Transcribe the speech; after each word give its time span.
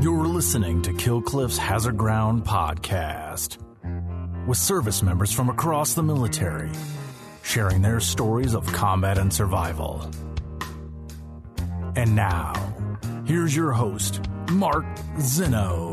You're 0.00 0.26
listening 0.26 0.82
to 0.82 0.92
Killcliff's 0.92 1.58
Hazard 1.58 1.96
Ground 1.96 2.44
podcast 2.44 3.58
with 4.46 4.58
service 4.58 5.02
members 5.02 5.32
from 5.32 5.48
across 5.48 5.94
the 5.94 6.02
military 6.02 6.70
sharing 7.42 7.82
their 7.82 8.00
stories 8.00 8.54
of 8.54 8.66
combat 8.66 9.18
and 9.18 9.32
survival. 9.32 10.10
And 11.96 12.16
now, 12.16 12.54
here's 13.26 13.54
your 13.54 13.72
host, 13.72 14.20
Mark 14.52 14.86
Zeno. 15.20 15.91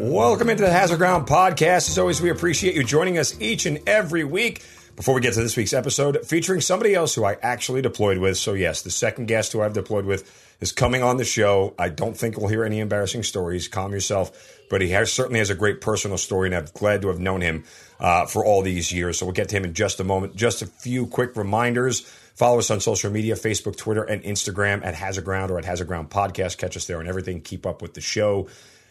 Welcome 0.00 0.48
into 0.48 0.62
the 0.62 0.72
Hazard 0.72 0.96
Ground 0.96 1.28
podcast. 1.28 1.90
As 1.90 1.98
always, 1.98 2.22
we 2.22 2.30
appreciate 2.30 2.74
you 2.74 2.82
joining 2.82 3.18
us 3.18 3.38
each 3.38 3.66
and 3.66 3.86
every 3.86 4.24
week. 4.24 4.64
Before 4.96 5.14
we 5.14 5.20
get 5.20 5.34
to 5.34 5.42
this 5.42 5.58
week's 5.58 5.74
episode, 5.74 6.24
featuring 6.24 6.62
somebody 6.62 6.94
else 6.94 7.14
who 7.14 7.22
I 7.22 7.36
actually 7.42 7.82
deployed 7.82 8.16
with. 8.16 8.38
So, 8.38 8.54
yes, 8.54 8.80
the 8.80 8.90
second 8.90 9.26
guest 9.26 9.52
who 9.52 9.60
I've 9.60 9.74
deployed 9.74 10.06
with 10.06 10.56
is 10.58 10.72
coming 10.72 11.02
on 11.02 11.18
the 11.18 11.24
show. 11.24 11.74
I 11.78 11.90
don't 11.90 12.16
think 12.16 12.38
we'll 12.38 12.48
hear 12.48 12.64
any 12.64 12.80
embarrassing 12.80 13.24
stories. 13.24 13.68
Calm 13.68 13.92
yourself. 13.92 14.32
But 14.70 14.80
he 14.80 14.88
has 14.88 15.12
certainly 15.12 15.38
has 15.38 15.50
a 15.50 15.54
great 15.54 15.82
personal 15.82 16.16
story, 16.16 16.48
and 16.48 16.54
I'm 16.56 16.64
glad 16.72 17.02
to 17.02 17.08
have 17.08 17.20
known 17.20 17.42
him 17.42 17.64
uh, 17.98 18.24
for 18.24 18.42
all 18.42 18.62
these 18.62 18.90
years. 18.90 19.18
So 19.18 19.26
we'll 19.26 19.34
get 19.34 19.50
to 19.50 19.56
him 19.56 19.64
in 19.64 19.74
just 19.74 20.00
a 20.00 20.04
moment. 20.04 20.34
Just 20.34 20.62
a 20.62 20.66
few 20.66 21.08
quick 21.08 21.36
reminders. 21.36 22.00
Follow 22.36 22.58
us 22.58 22.70
on 22.70 22.80
social 22.80 23.10
media 23.10 23.34
Facebook, 23.34 23.76
Twitter, 23.76 24.04
and 24.04 24.22
Instagram 24.22 24.82
at 24.82 24.94
Hazard 24.94 25.26
Ground 25.26 25.50
or 25.50 25.58
at 25.58 25.66
Hazard 25.66 25.88
Ground 25.88 26.08
Podcast. 26.08 26.56
Catch 26.56 26.78
us 26.78 26.86
there 26.86 27.00
and 27.00 27.08
everything. 27.08 27.42
Keep 27.42 27.66
up 27.66 27.82
with 27.82 27.92
the 27.92 28.00
show. 28.00 28.48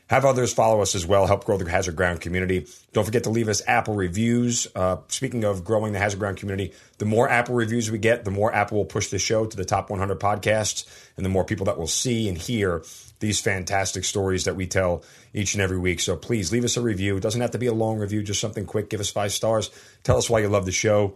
Have 0.09 0.25
others 0.25 0.51
follow 0.51 0.81
us 0.81 0.95
as 0.95 1.05
well. 1.05 1.27
Help 1.27 1.45
grow 1.45 1.57
the 1.57 1.69
Hazard 1.69 1.95
Ground 1.95 2.19
community. 2.19 2.65
Don't 2.93 3.05
forget 3.05 3.25
to 3.25 3.29
leave 3.29 3.47
us 3.47 3.61
Apple 3.67 3.93
reviews. 3.93 4.67
Uh, 4.73 4.97
speaking 5.07 5.43
of 5.43 5.63
growing 5.63 5.93
the 5.93 5.99
Hazard 5.99 6.19
Ground 6.19 6.37
community, 6.37 6.73
the 6.97 7.05
more 7.05 7.29
Apple 7.29 7.53
reviews 7.53 7.91
we 7.91 7.99
get, 7.99 8.25
the 8.25 8.31
more 8.31 8.51
Apple 8.51 8.79
will 8.79 8.85
push 8.85 9.09
the 9.09 9.19
show 9.19 9.45
to 9.45 9.55
the 9.55 9.65
top 9.65 9.91
100 9.91 10.19
podcasts, 10.19 10.85
and 11.15 11.23
the 11.23 11.29
more 11.29 11.45
people 11.45 11.67
that 11.67 11.77
will 11.77 11.85
see 11.85 12.27
and 12.27 12.39
hear 12.39 12.83
these 13.19 13.39
fantastic 13.39 14.03
stories 14.03 14.45
that 14.45 14.55
we 14.55 14.65
tell 14.65 15.03
each 15.35 15.53
and 15.53 15.61
every 15.61 15.77
week. 15.77 15.99
So 15.99 16.15
please 16.15 16.51
leave 16.51 16.65
us 16.65 16.75
a 16.75 16.81
review. 16.81 17.17
It 17.17 17.21
doesn't 17.21 17.41
have 17.41 17.51
to 17.51 17.59
be 17.59 17.67
a 17.67 17.73
long 17.73 17.99
review, 17.99 18.23
just 18.23 18.41
something 18.41 18.65
quick. 18.65 18.89
Give 18.89 18.99
us 18.99 19.11
five 19.11 19.31
stars. 19.31 19.69
Tell 20.03 20.17
us 20.17 20.27
why 20.27 20.39
you 20.39 20.49
love 20.49 20.65
the 20.65 20.71
show. 20.71 21.13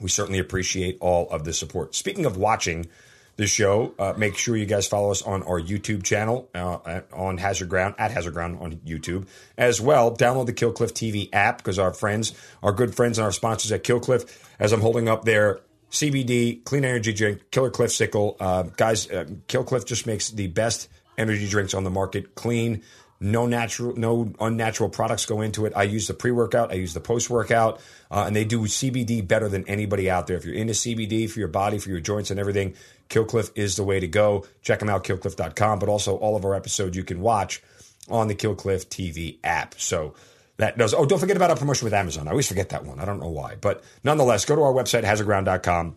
We 0.00 0.08
certainly 0.08 0.40
appreciate 0.40 0.98
all 1.00 1.30
of 1.30 1.44
the 1.44 1.52
support. 1.52 1.94
Speaking 1.94 2.26
of 2.26 2.36
watching, 2.36 2.88
the 3.36 3.46
show. 3.46 3.94
Uh, 3.98 4.14
make 4.16 4.36
sure 4.36 4.56
you 4.56 4.66
guys 4.66 4.86
follow 4.86 5.10
us 5.10 5.22
on 5.22 5.42
our 5.42 5.60
YouTube 5.60 6.02
channel 6.02 6.48
uh, 6.54 7.00
on 7.12 7.38
Hazard 7.38 7.68
Ground 7.68 7.94
at 7.98 8.10
Hazard 8.10 8.34
Ground 8.34 8.58
on 8.60 8.76
YouTube 8.76 9.26
as 9.56 9.80
well. 9.80 10.14
Download 10.14 10.46
the 10.46 10.52
Killcliff 10.52 10.92
TV 10.92 11.28
app 11.32 11.58
because 11.58 11.78
our 11.78 11.92
friends, 11.92 12.32
our 12.62 12.72
good 12.72 12.94
friends, 12.94 13.18
and 13.18 13.24
our 13.24 13.32
sponsors 13.32 13.72
at 13.72 13.84
Killcliff. 13.84 14.42
As 14.58 14.72
I'm 14.72 14.80
holding 14.80 15.08
up 15.08 15.24
their 15.24 15.60
CBD 15.90 16.64
clean 16.64 16.84
energy 16.84 17.12
drink, 17.12 17.50
Killer 17.50 17.70
Cliff 17.70 17.92
Sickle, 17.92 18.36
uh, 18.40 18.62
guys, 18.62 19.10
uh, 19.10 19.24
Killcliff 19.48 19.84
just 19.84 20.06
makes 20.06 20.30
the 20.30 20.46
best 20.46 20.88
energy 21.18 21.48
drinks 21.48 21.74
on 21.74 21.84
the 21.84 21.90
market. 21.90 22.34
Clean, 22.34 22.82
no 23.20 23.46
natural, 23.46 23.96
no 23.96 24.32
unnatural 24.40 24.90
products 24.90 25.24
go 25.26 25.40
into 25.40 25.64
it. 25.64 25.72
I 25.74 25.84
use 25.84 26.06
the 26.06 26.14
pre 26.14 26.30
workout, 26.30 26.70
I 26.70 26.74
use 26.74 26.92
the 26.92 27.00
post 27.00 27.30
workout, 27.30 27.80
uh, 28.10 28.24
and 28.26 28.36
they 28.36 28.44
do 28.44 28.60
CBD 28.62 29.26
better 29.26 29.48
than 29.48 29.66
anybody 29.68 30.10
out 30.10 30.26
there. 30.26 30.36
If 30.36 30.44
you're 30.44 30.54
into 30.54 30.74
CBD 30.74 31.30
for 31.30 31.38
your 31.38 31.48
body, 31.48 31.78
for 31.78 31.88
your 31.88 32.00
joints, 32.00 32.30
and 32.30 32.38
everything, 32.38 32.74
Killcliff 33.08 33.50
is 33.54 33.76
the 33.76 33.84
way 33.84 34.00
to 34.00 34.08
go. 34.08 34.46
Check 34.62 34.80
them 34.80 34.88
out, 34.88 35.04
killcliff.com, 35.04 35.78
but 35.78 35.88
also 35.88 36.16
all 36.16 36.36
of 36.36 36.44
our 36.44 36.54
episodes 36.54 36.96
you 36.96 37.04
can 37.04 37.20
watch 37.20 37.62
on 38.08 38.28
the 38.28 38.34
Killcliff 38.34 38.86
TV 38.86 39.38
app. 39.44 39.74
So 39.78 40.14
that 40.56 40.78
does. 40.78 40.94
Oh, 40.94 41.06
don't 41.06 41.18
forget 41.18 41.36
about 41.36 41.50
our 41.50 41.56
promotion 41.56 41.84
with 41.84 41.94
Amazon. 41.94 42.28
I 42.28 42.30
always 42.30 42.48
forget 42.48 42.70
that 42.70 42.84
one. 42.84 42.98
I 42.98 43.04
don't 43.04 43.20
know 43.20 43.28
why, 43.28 43.56
but 43.60 43.82
nonetheless, 44.02 44.44
go 44.44 44.56
to 44.56 44.62
our 44.62 44.72
website 44.72 45.04
hazardground.com. 45.04 45.96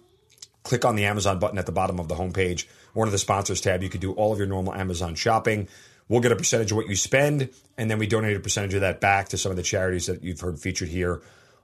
Click 0.64 0.86
on 0.86 0.96
the 0.96 1.06
Amazon 1.06 1.40
button 1.40 1.58
at 1.58 1.66
the 1.66 1.72
bottom 1.72 2.00
of 2.00 2.10
the 2.10 2.16
homepage, 2.16 2.66
or 2.94 3.04
under 3.04 3.12
the 3.12 3.18
sponsors 3.18 3.62
tab. 3.62 3.82
You 3.82 3.90
can 3.90 4.02
do 4.02 4.12
all 4.14 4.34
of 4.34 4.38
your 4.38 4.48
normal 4.48 4.74
Amazon 4.74 5.16
shopping. 5.16 5.70
We'll 6.10 6.20
get 6.20 6.32
a 6.32 6.36
percentage 6.36 6.72
of 6.72 6.78
what 6.78 6.90
you 6.90 6.96
spend, 6.96 7.50
and 7.78 7.90
then 7.90 8.00
we 8.00 8.08
donate 8.08 8.36
a 8.36 8.40
percentage 8.40 8.74
of 8.74 8.82
that 8.82 9.00
back 9.00 9.30
to 9.30 9.38
some 9.38 9.52
of 9.52 9.56
the 9.56 9.64
charities 9.64 10.08
that 10.08 10.24
you've 10.24 10.40
heard 10.40 10.60
featured 10.60 10.90
here 10.90 11.22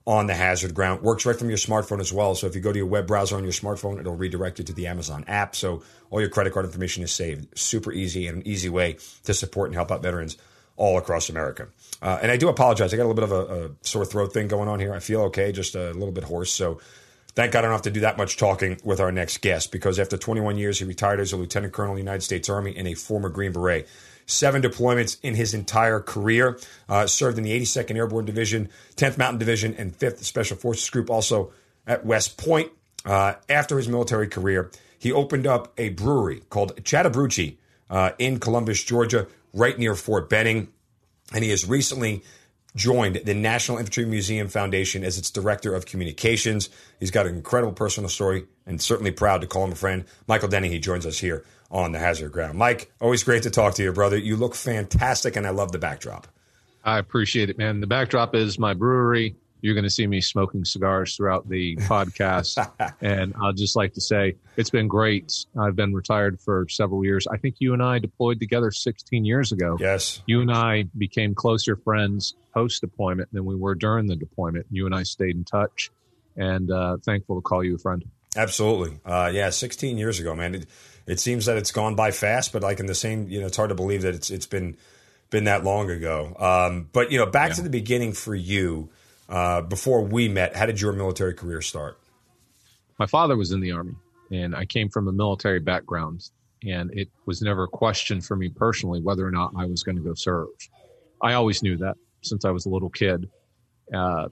on 0.08 0.28
the 0.28 0.36
hazard 0.36 0.74
ground. 0.74 1.02
Works 1.02 1.26
right 1.26 1.38
from 1.38 1.50
your 1.50 1.58
smartphone 1.58 2.00
as 2.00 2.14
well. 2.14 2.36
So 2.36 2.46
if 2.46 2.56
you 2.56 2.62
go 2.62 2.72
to 2.72 2.78
your 2.78 2.88
web 2.88 3.08
browser 3.08 3.36
on 3.38 3.44
your 3.44 3.52
smartphone, 3.52 4.00
it'll 4.00 4.16
redirect 4.16 4.60
you 4.60 4.66
to 4.66 4.74
the 4.74 4.88
Amazon 4.88 5.26
app. 5.28 5.56
So 5.56 5.82
all 6.12 6.20
your 6.20 6.30
credit 6.30 6.54
card 6.54 6.66
information 6.66 7.04
is 7.04 7.12
saved. 7.12 7.58
Super 7.58 7.92
easy 7.92 8.28
and 8.28 8.38
an 8.38 8.48
easy 8.48 8.70
way 8.70 8.98
to 9.24 9.34
support 9.34 9.70
and 9.70 9.76
help 9.76 9.92
out 9.92 10.04
veterans 10.04 10.38
all 10.78 10.98
across 10.98 11.30
America. 11.30 11.68
Uh, 12.02 12.20
and 12.22 12.32
I 12.32 12.38
do 12.38 12.50
apologize. 12.50 12.94
I 12.94 12.98
got 12.98 13.04
a 13.04 13.08
little 13.08 13.16
bit 13.16 13.24
of 13.24 13.32
a, 13.32 13.66
a, 13.66 13.70
sore 13.82 14.06
throat 14.06 14.34
thing 14.34 14.48
going 14.48 14.68
on 14.68 14.80
here. 14.80 14.94
I 14.94 15.00
feel 15.00 15.22
okay, 15.24 15.52
just 15.52 15.76
a 15.76 15.92
little 15.94 16.12
bit 16.12 16.26
hoarse. 16.26 16.52
So 16.52 16.80
thank 17.34 17.54
God 17.54 17.60
I 17.60 17.62
don't 17.64 17.72
have 17.72 17.82
to 17.84 17.92
do 17.92 18.02
that 18.02 18.18
much 18.18 18.38
talking 18.38 18.78
with 18.84 19.00
our 19.00 19.12
next 19.12 19.42
guest 19.42 19.72
because 19.72 20.00
after 20.00 20.18
21 20.18 20.58
years, 20.58 20.80
he 20.80 20.86
retired 20.86 21.20
as 21.20 21.32
a 21.32 21.38
lieutenant 21.38 21.74
colonel 21.74 21.94
in 21.94 21.96
the 21.96 22.02
United 22.02 22.22
States 22.22 22.50
Army 22.50 22.76
and 22.76 22.88
a 22.88 22.94
former 22.94 23.30
Green 23.30 23.54
Beret 23.54 23.88
seven 24.26 24.62
deployments 24.62 25.18
in 25.22 25.36
his 25.36 25.54
entire 25.54 26.00
career. 26.00 26.60
Uh, 26.90 27.08
served 27.08 27.38
in 27.38 27.44
the 27.44 27.60
82nd 27.60 27.96
Airborne 27.96 28.26
Division, 28.26 28.70
10th 28.96 29.18
Mountain 29.18 29.40
Division, 29.40 29.76
and 29.76 29.98
5th 29.98 30.24
Special 30.24 30.58
Forces 30.58 30.90
Group, 30.90 31.10
also 31.10 31.52
at 31.88 32.06
West 32.06 32.38
Point. 32.38 32.72
Uh, 33.06 33.36
after 33.50 33.78
his 33.78 33.88
military 33.88 34.28
career, 34.28 34.72
he 34.98 35.12
opened 35.12 35.46
up 35.46 35.74
a 35.78 35.90
brewery 35.90 36.42
called 36.50 36.76
Chattabrewchee 36.84 37.58
uh, 37.90 38.12
in 38.18 38.40
Columbus, 38.40 38.84
Georgia, 38.84 39.28
right 39.54 39.78
near 39.78 39.96
Fort 39.96 40.30
Benning. 40.30 40.70
And 41.34 41.44
he 41.44 41.52
has 41.52 41.68
recently 41.68 42.24
joined 42.76 43.22
the 43.24 43.34
National 43.34 43.78
Infantry 43.78 44.06
Museum 44.06 44.48
Foundation 44.48 45.04
as 45.04 45.18
its 45.18 45.32
director 45.32 45.74
of 45.74 45.86
communications. 45.86 46.70
He's 47.00 47.12
got 47.12 47.26
an 47.26 47.36
incredible 47.36 47.74
personal 47.74 48.10
story 48.10 48.46
and 48.66 48.82
certainly 48.82 49.12
proud 49.12 49.42
to 49.42 49.48
call 49.48 49.66
him 49.66 49.72
a 49.72 49.76
friend. 49.76 50.06
Michael 50.28 50.50
Denny, 50.50 50.70
he 50.70 50.80
joins 50.80 51.06
us 51.06 51.20
here 51.20 51.46
on 51.72 51.92
the 51.92 52.00
hazard 52.00 52.32
ground. 52.32 52.58
Mike, 52.58 52.92
always 53.02 53.24
great 53.24 53.44
to 53.44 53.50
talk 53.50 53.76
to 53.76 53.84
you, 53.84 53.92
brother. 53.92 54.18
You 54.18 54.36
look 54.36 54.56
fantastic, 54.56 55.36
and 55.36 55.46
I 55.46 55.50
love 55.50 55.72
the 55.72 55.80
backdrop. 55.80 56.28
I 56.84 57.00
appreciate 57.00 57.50
it, 57.50 57.58
man. 57.58 57.80
The 57.82 57.88
backdrop 57.88 58.36
is 58.36 58.60
my 58.60 58.74
brewery. 58.74 59.36
You're 59.62 59.74
going 59.74 59.86
to 59.86 59.90
see 59.90 60.06
me 60.06 60.22
smoking 60.22 60.64
cigars 60.64 61.16
throughout 61.16 61.50
the 61.50 61.76
podcast. 61.78 62.70
and 63.02 63.34
I'd 63.42 63.58
just 63.58 63.76
like 63.76 63.94
to 63.94 64.02
say 64.02 64.36
it's 64.58 64.70
been 64.70 64.88
great. 64.88 65.34
I've 65.60 65.76
been 65.76 65.94
retired 65.94 66.40
for 66.40 66.68
several 66.70 67.04
years. 67.04 67.26
I 67.26 67.38
think 67.38 67.56
you 67.58 67.74
and 67.74 67.82
I 67.82 67.98
deployed 67.98 68.40
together 68.40 68.70
16 68.70 69.26
years 69.26 69.52
ago. 69.52 69.78
Yes. 69.80 70.22
You 70.28 70.42
and 70.42 70.52
I 70.52 70.84
became 70.96 71.34
closer 71.34 71.76
friends 71.76 72.36
post 72.54 72.82
deployment 72.82 73.34
than 73.34 73.46
we 73.46 73.56
were 73.56 73.74
during 73.74 74.06
the 74.06 74.16
deployment. 74.16 74.68
You 74.70 74.86
and 74.86 74.94
I 74.94 75.02
stayed 75.02 75.36
in 75.36 75.46
touch 75.46 75.90
and 76.36 76.70
uh, 76.70 76.98
thankful 77.04 77.38
to 77.38 77.42
call 77.42 77.64
you 77.64 77.76
a 77.76 77.80
friend. 77.80 78.06
Absolutely. 78.36 79.00
Uh, 79.04 79.32
yeah, 79.34 79.50
16 79.50 79.98
years 79.98 80.20
ago, 80.20 80.36
man. 80.36 80.56
It, 80.56 80.66
it 81.08 81.20
seems 81.20 81.46
that 81.46 81.58
it's 81.58 81.72
gone 81.72 81.96
by 81.96 82.12
fast, 82.12 82.52
but 82.52 82.64
like 82.64 82.80
in 82.80 82.86
the 82.86 82.96
same, 82.96 83.28
you 83.30 83.40
know, 83.40 83.48
it's 83.48 83.58
hard 83.58 83.70
to 83.70 83.76
believe 83.76 84.02
that 84.04 84.16
it's 84.16 84.32
it's 84.32 84.46
been 84.46 84.78
been 85.30 85.46
that 85.46 85.64
long 85.64 85.90
ago. 85.90 86.36
Um, 86.40 86.90
but 86.92 87.12
you 87.12 87.18
know, 87.18 87.26
back 87.26 87.50
yeah. 87.50 87.56
to 87.56 87.62
the 87.62 87.70
beginning 87.70 88.14
for 88.14 88.36
you. 88.36 88.90
Uh, 89.28 89.60
before 89.62 90.04
we 90.04 90.30
met, 90.30 90.56
how 90.56 90.68
did 90.68 90.80
your 90.80 90.94
military 90.94 91.34
career 91.34 91.60
start? 91.60 91.98
My 93.00 93.08
father 93.08 93.36
was 93.36 93.52
in 93.52 93.60
the 93.60 93.72
army, 93.72 93.96
and 94.32 94.56
I 94.56 94.66
came 94.66 94.90
from 94.90 95.08
a 95.08 95.12
military 95.12 95.60
background, 95.60 96.30
and 96.64 96.92
it 96.94 97.10
was 97.26 97.42
never 97.42 97.64
a 97.64 97.68
question 97.68 98.22
for 98.22 98.36
me 98.36 98.50
personally 98.50 99.02
whether 99.02 99.26
or 99.26 99.32
not 99.32 99.54
I 99.58 99.66
was 99.66 99.82
going 99.82 99.96
to 99.96 100.04
go 100.04 100.14
serve. 100.14 100.50
I 101.22 101.34
always 101.34 101.64
knew 101.64 101.76
that 101.78 101.96
since 102.22 102.46
I 102.46 102.52
was 102.52 102.68
a 102.68 102.70
little 102.70 102.92
kid. 102.92 103.30
Uh, 103.92 104.30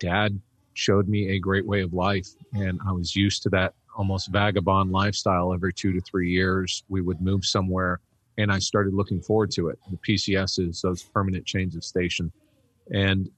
Dad 0.00 0.40
showed 0.74 1.08
me 1.08 1.30
a 1.30 1.38
great 1.38 1.66
way 1.66 1.82
of 1.82 1.94
life, 1.94 2.28
and 2.52 2.80
I 2.86 2.92
was 2.92 3.14
used 3.14 3.44
to 3.44 3.50
that 3.50 3.74
almost 3.96 4.28
vagabond 4.28 4.92
lifestyle 4.92 5.52
every 5.52 5.72
two 5.72 5.92
to 5.92 6.00
three 6.00 6.30
years. 6.30 6.84
We 6.88 7.00
would 7.00 7.20
move 7.20 7.44
somewhere 7.44 8.00
and 8.38 8.52
I 8.52 8.58
started 8.58 8.94
looking 8.94 9.20
forward 9.20 9.50
to 9.52 9.68
it. 9.68 9.78
The 9.90 9.96
PCS 9.96 10.68
is 10.68 10.82
those 10.82 11.02
permanent 11.02 11.46
change 11.46 11.74
of 11.74 11.84
station. 11.84 12.30
And 12.92 13.30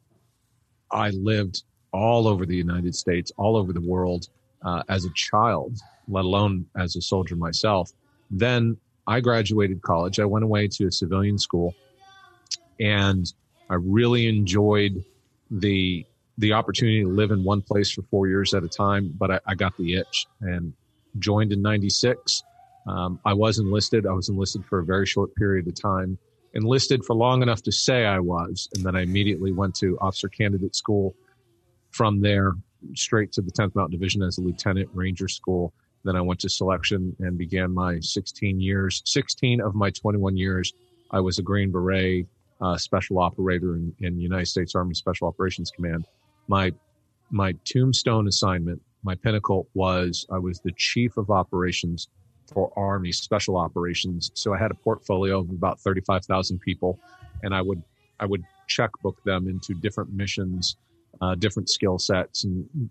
I 0.91 1.11
lived 1.11 1.63
all 1.93 2.27
over 2.27 2.45
the 2.45 2.57
United 2.57 2.95
States, 2.95 3.31
all 3.37 3.57
over 3.57 3.73
the 3.73 3.81
world 3.81 4.29
uh, 4.63 4.83
as 4.89 5.05
a 5.05 5.11
child, 5.15 5.79
let 6.09 6.25
alone 6.25 6.67
as 6.77 6.97
a 6.97 7.01
soldier 7.01 7.37
myself. 7.37 7.93
Then 8.31 8.77
I 9.07 9.21
graduated 9.21 9.83
college. 9.83 10.19
I 10.19 10.25
went 10.25 10.45
away 10.45 10.69
to 10.69 10.87
a 10.87 10.93
civilian 10.93 11.39
school 11.39 11.75
and 12.81 13.33
I 13.71 13.75
really 13.75 14.27
enjoyed 14.27 15.05
the 15.51 16.05
the 16.39 16.53
opportunity 16.53 17.03
to 17.03 17.09
live 17.09 17.33
in 17.33 17.43
one 17.45 17.61
place 17.61 17.91
for 17.91 18.03
four 18.03 18.29
years 18.29 18.55
at 18.55 18.63
a 18.63 18.69
time, 18.69 19.13
but 19.19 19.31
I, 19.31 19.41
I 19.47 19.55
got 19.57 19.77
the 19.77 19.97
itch 19.97 20.27
and 20.41 20.73
joined 21.19 21.53
in 21.53 21.61
96. 21.61 22.45
Um, 22.87 23.19
I 23.25 23.35
was 23.35 23.59
enlisted. 23.59 24.07
I 24.07 24.13
was 24.13 24.29
enlisted 24.29 24.65
for 24.65 24.79
a 24.79 24.85
very 24.85 25.05
short 25.05 25.35
period 25.35 25.67
of 25.67 25.75
time, 25.81 26.17
enlisted 26.55 27.05
for 27.05 27.15
long 27.15 27.43
enough 27.43 27.63
to 27.65 27.73
say 27.73 28.07
I 28.07 28.21
was. 28.21 28.69
And 28.75 28.85
then 28.85 28.95
I 28.95 29.03
immediately 29.03 29.53
went 29.53 29.75
to 29.77 29.99
officer 30.01 30.29
candidate 30.29 30.77
school. 30.77 31.15
From 31.91 32.21
there, 32.21 32.53
straight 32.95 33.33
to 33.33 33.43
the 33.43 33.51
10th 33.51 33.75
Mountain 33.75 33.99
Division 33.99 34.23
as 34.23 34.39
a 34.39 34.41
lieutenant 34.41 34.89
ranger 34.95 35.27
school. 35.27 35.73
Then 36.05 36.15
I 36.15 36.21
went 36.21 36.39
to 36.41 36.49
selection 36.49 37.17
and 37.19 37.37
began 37.37 37.75
my 37.75 37.99
16 38.01 38.61
years, 38.61 39.03
16 39.07 39.61
of 39.61 39.75
my 39.75 39.91
21 39.91 40.37
years. 40.37 40.73
I 41.11 41.21
was 41.21 41.39
a 41.39 41.43
Green 41.43 41.73
Beret 41.73 42.27
uh, 42.61 42.77
special 42.77 43.19
operator 43.19 43.75
in, 43.75 43.95
in 43.99 44.21
United 44.21 44.47
States 44.47 44.75
Army 44.75 44.95
Special 44.95 45.27
Operations 45.27 45.71
Command. 45.71 46.07
My 46.49 46.73
my 47.31 47.53
tombstone 47.65 48.27
assignment, 48.27 48.81
my 49.03 49.15
pinnacle 49.15 49.69
was 49.75 50.27
I 50.31 50.39
was 50.39 50.61
the 50.61 50.73
chief 50.73 51.17
of 51.17 51.31
operations 51.31 52.09
for 52.53 52.73
Army 52.77 53.13
Special 53.13 53.57
Operations. 53.57 54.31
So 54.35 54.55
I 54.55 54.59
had 54.59 54.71
a 54.71 54.75
portfolio 54.75 55.41
of 55.41 55.51
about 55.51 55.81
35,000 55.81 56.59
people, 56.61 56.99
and 57.43 57.55
I 57.55 57.63
would 57.63 57.83
I 58.21 58.27
would 58.27 58.43
checkbook 58.67 59.23
them 59.25 59.49
into 59.49 59.75
different 59.75 60.13
missions, 60.13 60.77
uh, 61.21 61.35
different 61.37 61.69
skill 61.69 61.99
sets, 61.99 62.45
and 62.45 62.91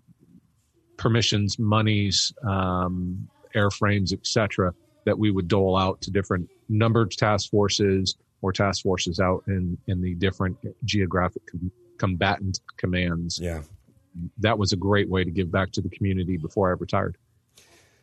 permissions, 0.96 1.58
monies, 1.58 2.32
um, 2.42 3.28
airframes, 3.54 4.12
etc. 4.12 4.72
That 5.04 5.18
we 5.18 5.30
would 5.30 5.48
dole 5.48 5.76
out 5.76 6.00
to 6.02 6.10
different 6.10 6.48
numbered 6.68 7.10
task 7.12 7.50
forces 7.50 8.16
or 8.42 8.52
task 8.52 8.82
forces 8.82 9.20
out 9.20 9.44
in 9.48 9.76
in 9.88 10.00
the 10.00 10.14
different 10.14 10.56
geographic 10.84 11.42
combatant 11.98 12.60
commands. 12.76 13.38
Yeah, 13.38 13.62
that 14.38 14.58
was 14.58 14.72
a 14.72 14.76
great 14.76 15.08
way 15.08 15.24
to 15.24 15.30
give 15.30 15.50
back 15.50 15.72
to 15.72 15.80
the 15.80 15.88
community 15.88 16.36
before 16.36 16.68
I 16.68 16.72
retired. 16.72 17.16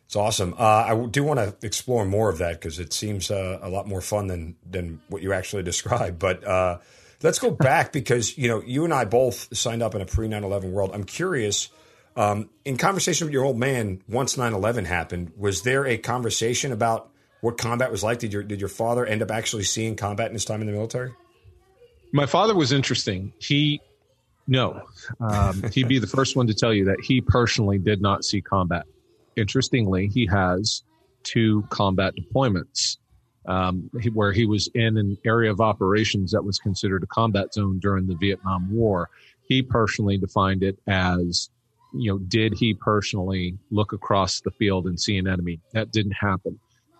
It's 0.06 0.14
awesome. 0.14 0.54
Uh, 0.56 0.62
I 0.62 1.06
do 1.06 1.24
want 1.24 1.40
to 1.40 1.66
explore 1.66 2.04
more 2.04 2.30
of 2.30 2.38
that 2.38 2.60
because 2.60 2.78
it 2.78 2.92
seems 2.92 3.28
uh, 3.28 3.58
a 3.60 3.68
lot 3.68 3.88
more 3.88 4.00
fun 4.00 4.28
than 4.28 4.56
than 4.68 5.00
what 5.08 5.22
you 5.22 5.32
actually 5.32 5.62
described. 5.72 6.18
But 6.18 6.44
uh, 6.44 6.78
let's 7.22 7.38
go 7.38 7.50
back 7.50 7.92
because 7.92 8.38
you 8.38 8.48
know 8.48 8.62
you 8.62 8.84
and 8.84 8.94
I 8.94 9.04
both 9.04 9.54
signed 9.56 9.82
up 9.82 9.94
in 9.94 10.00
a 10.00 10.06
pre 10.06 10.28
9/11 10.28 10.70
world. 10.70 10.92
I'm 10.94 11.04
curious. 11.04 11.68
Um, 12.14 12.48
in 12.64 12.78
conversation 12.78 13.26
with 13.26 13.34
your 13.34 13.44
old 13.44 13.58
man, 13.58 14.00
once 14.08 14.36
9/11 14.36 14.86
happened, 14.86 15.32
was 15.36 15.62
there 15.62 15.84
a 15.86 15.98
conversation 15.98 16.72
about 16.72 17.10
what 17.40 17.58
combat 17.58 17.90
was 17.90 18.02
like? 18.04 18.20
Did 18.20 18.32
your 18.32 18.44
did 18.44 18.60
your 18.60 18.68
father 18.68 19.04
end 19.04 19.22
up 19.22 19.30
actually 19.32 19.64
seeing 19.64 19.96
combat 19.96 20.28
in 20.28 20.34
his 20.34 20.44
time 20.44 20.60
in 20.60 20.66
the 20.66 20.72
military? 20.72 21.12
My 22.12 22.26
father 22.26 22.54
was 22.54 22.72
interesting. 22.72 23.32
He 23.38 23.80
no, 24.48 24.82
um, 25.20 25.62
he'd 25.72 25.88
be 25.88 25.98
the 25.98 26.06
first 26.06 26.36
one 26.36 26.46
to 26.46 26.54
tell 26.54 26.72
you 26.72 26.84
that 26.86 27.00
he 27.02 27.20
personally 27.20 27.78
did 27.78 28.00
not 28.00 28.24
see 28.24 28.40
combat 28.40 28.86
interestingly, 29.36 30.08
he 30.08 30.26
has 30.26 30.82
two 31.22 31.64
combat 31.70 32.14
deployments 32.16 32.96
um, 33.46 33.90
where 34.12 34.32
he 34.32 34.46
was 34.46 34.68
in 34.74 34.96
an 34.96 35.16
area 35.24 35.50
of 35.50 35.60
operations 35.60 36.32
that 36.32 36.42
was 36.42 36.58
considered 36.58 37.02
a 37.02 37.06
combat 37.06 37.54
zone 37.54 37.78
during 37.78 38.06
the 38.06 38.16
Vietnam 38.16 38.68
War. 38.74 39.08
He 39.48 39.62
personally 39.62 40.18
defined 40.18 40.62
it 40.62 40.78
as, 40.88 41.50
you 41.94 42.10
know, 42.10 42.18
did 42.18 42.54
he 42.58 42.74
personally 42.74 43.56
look 43.70 43.92
across 43.92 44.40
the 44.40 44.50
field 44.50 44.86
and 44.86 44.98
see 44.98 45.16
an 45.16 45.28
enemy? 45.28 45.60
That 45.72 45.92
didn't 45.92 46.16
happen. 46.18 46.58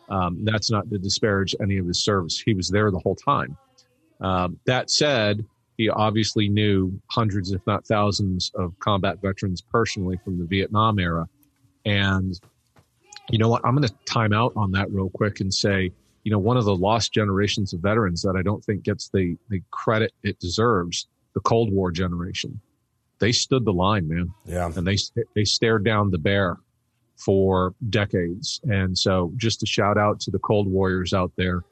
Um, 0.08 0.44
that's 0.44 0.70
not 0.70 0.88
to 0.90 0.98
disparage 0.98 1.56
any 1.60 1.78
of 1.78 1.86
his 1.86 2.04
service. 2.04 2.38
He 2.38 2.54
was 2.54 2.68
there 2.68 2.92
the 2.92 3.00
whole 3.00 3.16
time. 3.16 3.56
Um, 4.20 4.58
that 4.66 4.90
said, 4.90 5.44
he 5.76 5.90
obviously 5.90 6.48
knew 6.48 6.98
hundreds, 7.10 7.52
if 7.52 7.60
not 7.66 7.86
thousands, 7.86 8.50
of 8.54 8.78
combat 8.78 9.20
veterans 9.20 9.60
personally 9.60 10.18
from 10.24 10.38
the 10.38 10.44
Vietnam 10.44 10.98
era. 10.98 11.28
And 11.84 12.38
you 13.30 13.38
know 13.38 13.48
what? 13.48 13.64
I'm 13.64 13.76
going 13.76 13.86
to 13.86 13.94
time 14.06 14.32
out 14.32 14.52
on 14.56 14.72
that 14.72 14.90
real 14.90 15.10
quick 15.10 15.40
and 15.40 15.52
say, 15.52 15.92
you 16.24 16.32
know, 16.32 16.38
one 16.38 16.56
of 16.56 16.64
the 16.64 16.74
lost 16.74 17.12
generations 17.12 17.72
of 17.72 17.80
veterans 17.80 18.22
that 18.22 18.36
I 18.36 18.42
don't 18.42 18.64
think 18.64 18.82
gets 18.82 19.08
the, 19.10 19.36
the 19.48 19.62
credit 19.70 20.12
it 20.22 20.38
deserves, 20.40 21.06
the 21.34 21.40
Cold 21.40 21.72
War 21.72 21.92
generation. 21.92 22.60
They 23.18 23.32
stood 23.32 23.64
the 23.64 23.72
line, 23.72 24.08
man. 24.08 24.32
Yeah. 24.44 24.70
And 24.74 24.86
they, 24.86 24.96
they 25.34 25.44
stared 25.44 25.84
down 25.84 26.10
the 26.10 26.18
bear 26.18 26.58
for 27.16 27.74
decades. 27.88 28.60
And 28.64 28.96
so 28.96 29.32
just 29.36 29.62
a 29.62 29.66
shout 29.66 29.98
out 29.98 30.20
to 30.20 30.30
the 30.30 30.38
Cold 30.38 30.68
Warriors 30.68 31.12
out 31.12 31.32
there. 31.36 31.62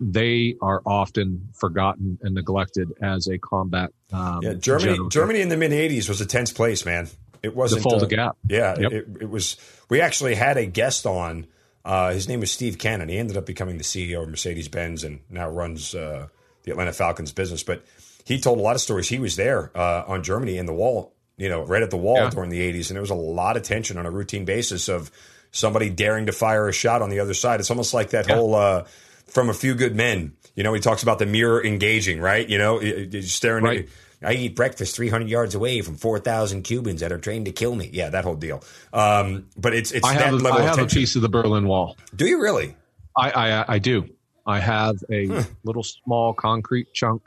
They 0.00 0.56
are 0.60 0.80
often 0.86 1.48
forgotten 1.54 2.18
and 2.22 2.34
neglected 2.34 2.92
as 3.02 3.26
a 3.26 3.38
combat. 3.38 3.90
Um, 4.12 4.40
yeah, 4.42 4.54
Germany, 4.54 4.84
generation. 4.84 5.10
Germany 5.10 5.40
in 5.40 5.48
the 5.48 5.56
mid 5.56 5.72
'80s 5.72 6.08
was 6.08 6.20
a 6.20 6.26
tense 6.26 6.52
place, 6.52 6.84
man. 6.84 7.08
It 7.42 7.54
wasn't 7.54 7.82
the 7.82 7.90
Fulda 7.90 8.06
uh, 8.06 8.08
Gap. 8.08 8.36
Yeah, 8.48 8.76
yep. 8.78 8.92
it, 8.92 9.06
it, 9.22 9.30
was. 9.30 9.56
We 9.88 10.00
actually 10.00 10.34
had 10.34 10.56
a 10.56 10.66
guest 10.66 11.06
on. 11.06 11.46
Uh, 11.84 12.12
his 12.12 12.28
name 12.28 12.40
was 12.40 12.50
Steve 12.52 12.78
Cannon. 12.78 13.08
He 13.08 13.16
ended 13.16 13.36
up 13.36 13.46
becoming 13.46 13.78
the 13.78 13.84
CEO 13.84 14.22
of 14.22 14.28
Mercedes 14.28 14.68
Benz 14.68 15.04
and 15.04 15.20
now 15.30 15.48
runs 15.48 15.94
uh, 15.94 16.28
the 16.64 16.70
Atlanta 16.72 16.92
Falcons 16.92 17.32
business. 17.32 17.62
But 17.62 17.84
he 18.24 18.38
told 18.38 18.58
a 18.58 18.62
lot 18.62 18.74
of 18.74 18.82
stories. 18.82 19.08
He 19.08 19.18
was 19.18 19.36
there 19.36 19.70
uh, 19.76 20.04
on 20.06 20.22
Germany 20.22 20.58
in 20.58 20.66
the 20.66 20.74
wall, 20.74 21.14
you 21.36 21.48
know, 21.48 21.62
right 21.62 21.82
at 21.82 21.90
the 21.90 21.96
wall 21.96 22.16
yeah. 22.16 22.30
during 22.30 22.50
the 22.50 22.60
'80s, 22.60 22.88
and 22.88 22.96
there 22.96 23.00
was 23.00 23.10
a 23.10 23.14
lot 23.14 23.56
of 23.56 23.62
tension 23.62 23.96
on 23.98 24.06
a 24.06 24.10
routine 24.10 24.44
basis 24.44 24.88
of 24.88 25.10
somebody 25.50 25.90
daring 25.90 26.26
to 26.26 26.32
fire 26.32 26.68
a 26.68 26.72
shot 26.72 27.02
on 27.02 27.10
the 27.10 27.20
other 27.20 27.34
side. 27.34 27.60
It's 27.60 27.70
almost 27.70 27.94
like 27.94 28.10
that 28.10 28.28
yeah. 28.28 28.34
whole 28.34 28.54
uh, 28.54 28.84
from 29.28 29.48
a 29.48 29.54
few 29.54 29.74
good 29.74 29.94
men. 29.94 30.32
You 30.54 30.64
know, 30.64 30.74
he 30.74 30.80
talks 30.80 31.02
about 31.02 31.18
the 31.18 31.26
mirror 31.26 31.64
engaging, 31.64 32.20
right? 32.20 32.48
You 32.48 32.58
know, 32.58 32.80
you're 32.80 33.22
staring 33.22 33.64
right. 33.64 33.80
at 33.84 33.88
I 34.22 34.32
eat 34.32 34.56
breakfast 34.56 34.96
300 34.96 35.28
yards 35.28 35.54
away 35.54 35.80
from 35.80 35.96
4,000 35.96 36.62
Cubans 36.62 37.00
that 37.00 37.12
are 37.12 37.18
trained 37.18 37.46
to 37.46 37.52
kill 37.52 37.74
me. 37.74 37.88
Yeah, 37.92 38.10
that 38.10 38.24
whole 38.24 38.34
deal. 38.34 38.62
Um, 38.92 39.46
but 39.56 39.74
it's 39.74 39.92
it's 39.92 40.06
I 40.06 40.14
that 40.14 40.24
have, 40.24 40.34
level 40.34 40.60
I 40.60 40.64
have 40.64 40.78
a 40.78 40.86
piece 40.86 41.14
of 41.14 41.22
the 41.22 41.28
Berlin 41.28 41.66
Wall. 41.66 41.96
Do 42.14 42.26
you 42.26 42.40
really? 42.40 42.76
I 43.16 43.30
I, 43.30 43.74
I 43.74 43.78
do. 43.78 44.08
I 44.46 44.60
have 44.60 44.96
a 45.10 45.26
huh. 45.26 45.42
little 45.62 45.82
small 45.84 46.32
concrete 46.32 46.92
chunk 46.94 47.22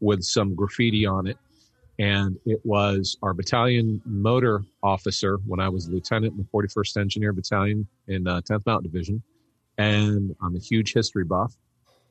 with 0.00 0.22
some 0.22 0.54
graffiti 0.54 1.06
on 1.06 1.26
it, 1.26 1.38
and 1.98 2.38
it 2.44 2.60
was 2.64 3.16
our 3.22 3.34
battalion 3.34 4.00
motor 4.04 4.62
officer 4.82 5.38
when 5.46 5.58
I 5.58 5.68
was 5.68 5.88
lieutenant 5.88 6.34
in 6.34 6.38
the 6.38 6.44
41st 6.44 7.00
Engineer 7.00 7.32
Battalion 7.32 7.88
in 8.06 8.28
uh, 8.28 8.42
10th 8.42 8.66
Mountain 8.66 8.90
Division, 8.90 9.22
and 9.78 10.34
I'm 10.42 10.56
a 10.56 10.60
huge 10.60 10.92
history 10.92 11.24
buff 11.24 11.54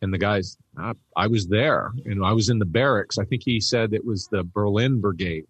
and 0.02 0.14
the 0.14 0.18
guys, 0.18 0.58
I, 0.78 0.94
I 1.16 1.28
was 1.28 1.48
there 1.48 1.92
and 2.06 2.24
I 2.24 2.34
was 2.34 2.50
in 2.50 2.60
the 2.60 2.66
barracks. 2.66 3.18
I 3.18 3.26
think 3.26 3.44
he 3.44 3.60
said 3.60 3.94
it 3.94 4.06
was 4.06 4.28
the 4.28 4.44
Berlin 4.44 5.02
Brigade. 5.02 5.48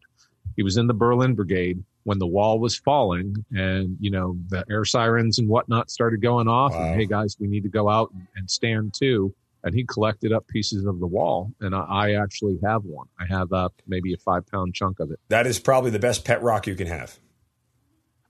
He 0.55 0.63
was 0.63 0.77
in 0.77 0.87
the 0.87 0.93
Berlin 0.93 1.35
Brigade 1.35 1.83
when 2.03 2.19
the 2.19 2.27
wall 2.27 2.59
was 2.59 2.77
falling 2.77 3.35
and, 3.51 3.97
you 3.99 4.11
know, 4.11 4.37
the 4.47 4.63
air 4.69 4.85
sirens 4.85 5.39
and 5.39 5.49
whatnot 5.49 5.89
started 5.89 6.21
going 6.21 6.47
off. 6.47 6.73
Wow. 6.73 6.83
And 6.83 6.95
hey, 6.99 7.05
guys, 7.05 7.35
we 7.39 7.47
need 7.47 7.63
to 7.63 7.69
go 7.69 7.89
out 7.89 8.13
and 8.35 8.49
stand 8.49 8.93
too. 8.93 9.33
And 9.63 9.73
he 9.73 9.83
collected 9.83 10.31
up 10.31 10.47
pieces 10.47 10.85
of 10.85 10.99
the 10.99 11.07
wall, 11.07 11.51
and 11.59 11.73
I, 11.73 11.79
I 11.79 12.11
actually 12.21 12.59
have 12.63 12.83
one. 12.83 13.07
I 13.19 13.25
have 13.25 13.51
uh, 13.51 13.69
maybe 13.87 14.13
a 14.13 14.17
five 14.17 14.45
pound 14.45 14.75
chunk 14.75 14.99
of 14.99 15.09
it. 15.09 15.19
That 15.29 15.47
is 15.47 15.59
probably 15.59 15.89
the 15.89 15.97
best 15.97 16.23
pet 16.23 16.43
rock 16.43 16.67
you 16.67 16.75
can 16.75 16.85
have. 16.85 17.17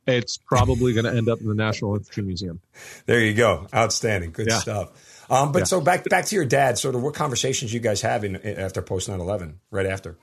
It's 0.07 0.38
probably 0.38 0.94
going 0.94 1.06
to 1.06 1.16
end 1.16 1.30
up 1.30 1.42
in 1.42 1.48
the 1.48 1.56
National 1.56 1.96
Infantry 1.96 2.24
Museum. 2.24 2.60
There 3.06 3.19
you 3.19 3.34
go. 3.34 3.68
Outstanding. 3.74 4.31
Good 4.31 4.48
yeah. 4.50 4.60
stuff. 4.60 5.25
Um, 5.30 5.52
but 5.52 5.60
yeah. 5.60 5.66
so 5.66 5.81
back 5.81 6.07
back 6.10 6.25
to 6.25 6.36
your 6.36 6.46
dad. 6.46 6.78
Sort 6.78 6.96
of 6.96 7.02
what 7.02 7.16
conversations 7.16 7.74
you 7.74 7.80
guys 7.80 8.02
have 8.02 8.24
in, 8.24 8.36
after 8.36 8.81
post 8.81 9.10
9-11, 9.10 9.56
right 9.72 9.88
after? 9.88 10.18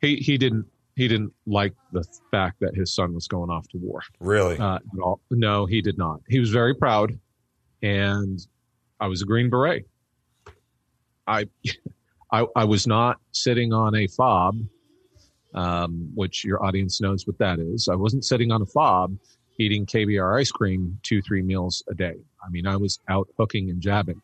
He 0.00 0.16
he 0.16 0.36
didn't 0.36 0.66
he 0.96 1.08
didn't 1.08 1.32
like 1.46 1.74
the 1.92 2.04
fact 2.30 2.60
that 2.60 2.74
his 2.74 2.94
son 2.94 3.14
was 3.14 3.26
going 3.26 3.50
off 3.50 3.66
to 3.68 3.78
war. 3.78 4.02
Really? 4.18 4.58
Uh, 4.58 4.78
no, 5.30 5.66
he 5.66 5.80
did 5.80 5.96
not. 5.96 6.20
He 6.28 6.38
was 6.38 6.50
very 6.50 6.74
proud, 6.74 7.18
and 7.82 8.38
I 8.98 9.06
was 9.06 9.22
a 9.22 9.24
Green 9.24 9.48
Beret. 9.48 9.86
I 11.26 11.46
I, 12.32 12.46
I 12.54 12.64
was 12.64 12.86
not 12.86 13.18
sitting 13.32 13.72
on 13.72 13.94
a 13.94 14.06
fob, 14.06 14.58
um, 15.54 16.10
which 16.14 16.44
your 16.44 16.64
audience 16.64 17.00
knows 17.00 17.26
what 17.26 17.38
that 17.38 17.58
is. 17.58 17.88
I 17.88 17.94
wasn't 17.94 18.24
sitting 18.24 18.52
on 18.52 18.62
a 18.62 18.66
fob 18.66 19.16
eating 19.58 19.84
KBR 19.84 20.40
ice 20.40 20.50
cream 20.50 20.98
two, 21.02 21.20
three 21.20 21.42
meals 21.42 21.82
a 21.88 21.94
day. 21.94 22.16
I 22.44 22.48
mean, 22.50 22.66
I 22.66 22.76
was 22.76 22.98
out 23.08 23.28
hooking 23.38 23.70
and 23.70 23.80
jabbing. 23.80 24.20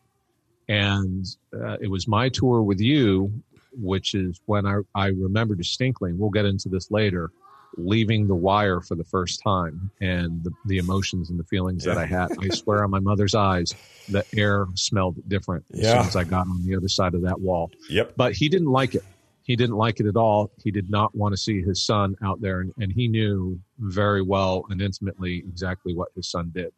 And 0.67 1.25
uh, 1.53 1.77
it 1.79 1.89
was 1.89 2.07
my 2.07 2.29
tour 2.29 2.61
with 2.61 2.81
you, 2.81 3.31
which 3.71 4.15
is 4.15 4.41
when 4.47 4.65
I, 4.65 4.79
I 4.95 5.07
remember 5.07 5.55
distinctly, 5.55 6.09
and 6.09 6.19
we'll 6.19 6.31
get 6.31 6.45
into 6.45 6.67
this 6.67 6.91
later, 6.91 7.31
leaving 7.77 8.27
the 8.27 8.35
wire 8.35 8.81
for 8.81 8.95
the 8.95 9.03
first 9.03 9.41
time 9.43 9.91
and 10.01 10.43
the, 10.43 10.51
the 10.65 10.77
emotions 10.79 11.29
and 11.29 11.39
the 11.39 11.43
feelings 11.43 11.85
yeah. 11.85 11.93
that 11.93 12.01
I 12.01 12.05
had. 12.05 12.31
I 12.41 12.49
swear 12.49 12.83
on 12.83 12.89
my 12.89 12.99
mother's 12.99 13.35
eyes, 13.35 13.73
the 14.09 14.25
air 14.35 14.67
smelled 14.73 15.17
different 15.29 15.63
as 15.73 15.81
soon 15.81 15.97
as 15.97 16.15
I 16.15 16.23
got 16.23 16.47
on 16.47 16.65
the 16.65 16.75
other 16.75 16.89
side 16.89 17.13
of 17.13 17.21
that 17.21 17.39
wall. 17.39 17.71
Yep. 17.89 18.13
But 18.17 18.33
he 18.33 18.49
didn't 18.49 18.71
like 18.71 18.95
it 18.95 19.03
he 19.47 19.55
didn't 19.55 19.77
like 19.77 20.01
it 20.01 20.05
at 20.05 20.17
all. 20.17 20.51
He 20.61 20.71
did 20.71 20.89
not 20.89 21.15
want 21.15 21.33
to 21.33 21.37
see 21.37 21.61
his 21.61 21.81
son 21.81 22.15
out 22.21 22.41
there, 22.41 22.59
and, 22.59 22.73
and 22.79 22.91
he 22.91 23.07
knew 23.07 23.59
very 23.79 24.21
well 24.21 24.65
and 24.69 24.81
intimately 24.81 25.37
exactly 25.37 25.95
what 25.95 26.09
his 26.15 26.29
son 26.29 26.51
did. 26.53 26.73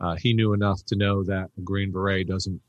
Uh, 0.00 0.14
he 0.14 0.32
knew 0.32 0.52
enough 0.52 0.84
to 0.86 0.96
know 0.96 1.24
that 1.24 1.50
a 1.58 1.60
Green 1.60 1.90
Beret 1.90 2.28
doesn't 2.28 2.60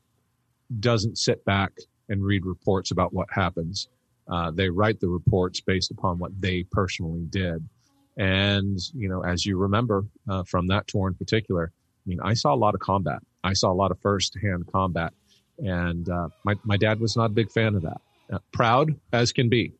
doesn't 0.80 1.16
sit 1.16 1.44
back 1.44 1.72
and 2.08 2.24
read 2.24 2.44
reports 2.44 2.90
about 2.90 3.12
what 3.12 3.28
happens. 3.30 3.88
Uh, 4.28 4.50
they 4.50 4.68
write 4.68 4.98
the 4.98 5.08
reports 5.08 5.60
based 5.60 5.92
upon 5.92 6.18
what 6.18 6.32
they 6.40 6.64
personally 6.64 7.24
did. 7.30 7.68
And 8.16 8.80
you 8.94 9.08
know, 9.08 9.22
as 9.22 9.46
you 9.46 9.58
remember 9.58 10.04
uh, 10.28 10.42
from 10.42 10.66
that 10.68 10.88
tour 10.88 11.06
in 11.06 11.14
particular, 11.14 11.70
I 11.72 12.08
mean, 12.08 12.18
I 12.20 12.34
saw 12.34 12.52
a 12.52 12.56
lot 12.56 12.74
of 12.74 12.80
combat. 12.80 13.20
I 13.44 13.52
saw 13.52 13.70
a 13.70 13.74
lot 13.74 13.92
of 13.92 14.00
first-hand 14.00 14.66
combat, 14.72 15.12
and 15.58 16.08
uh, 16.08 16.30
my 16.42 16.54
my 16.64 16.76
dad 16.76 16.98
was 16.98 17.16
not 17.16 17.26
a 17.26 17.34
big 17.34 17.52
fan 17.52 17.76
of 17.76 17.82
that 17.82 18.00
uh, 18.32 18.38
proud 18.52 18.94
as 19.12 19.32
can 19.32 19.48
be. 19.48 19.72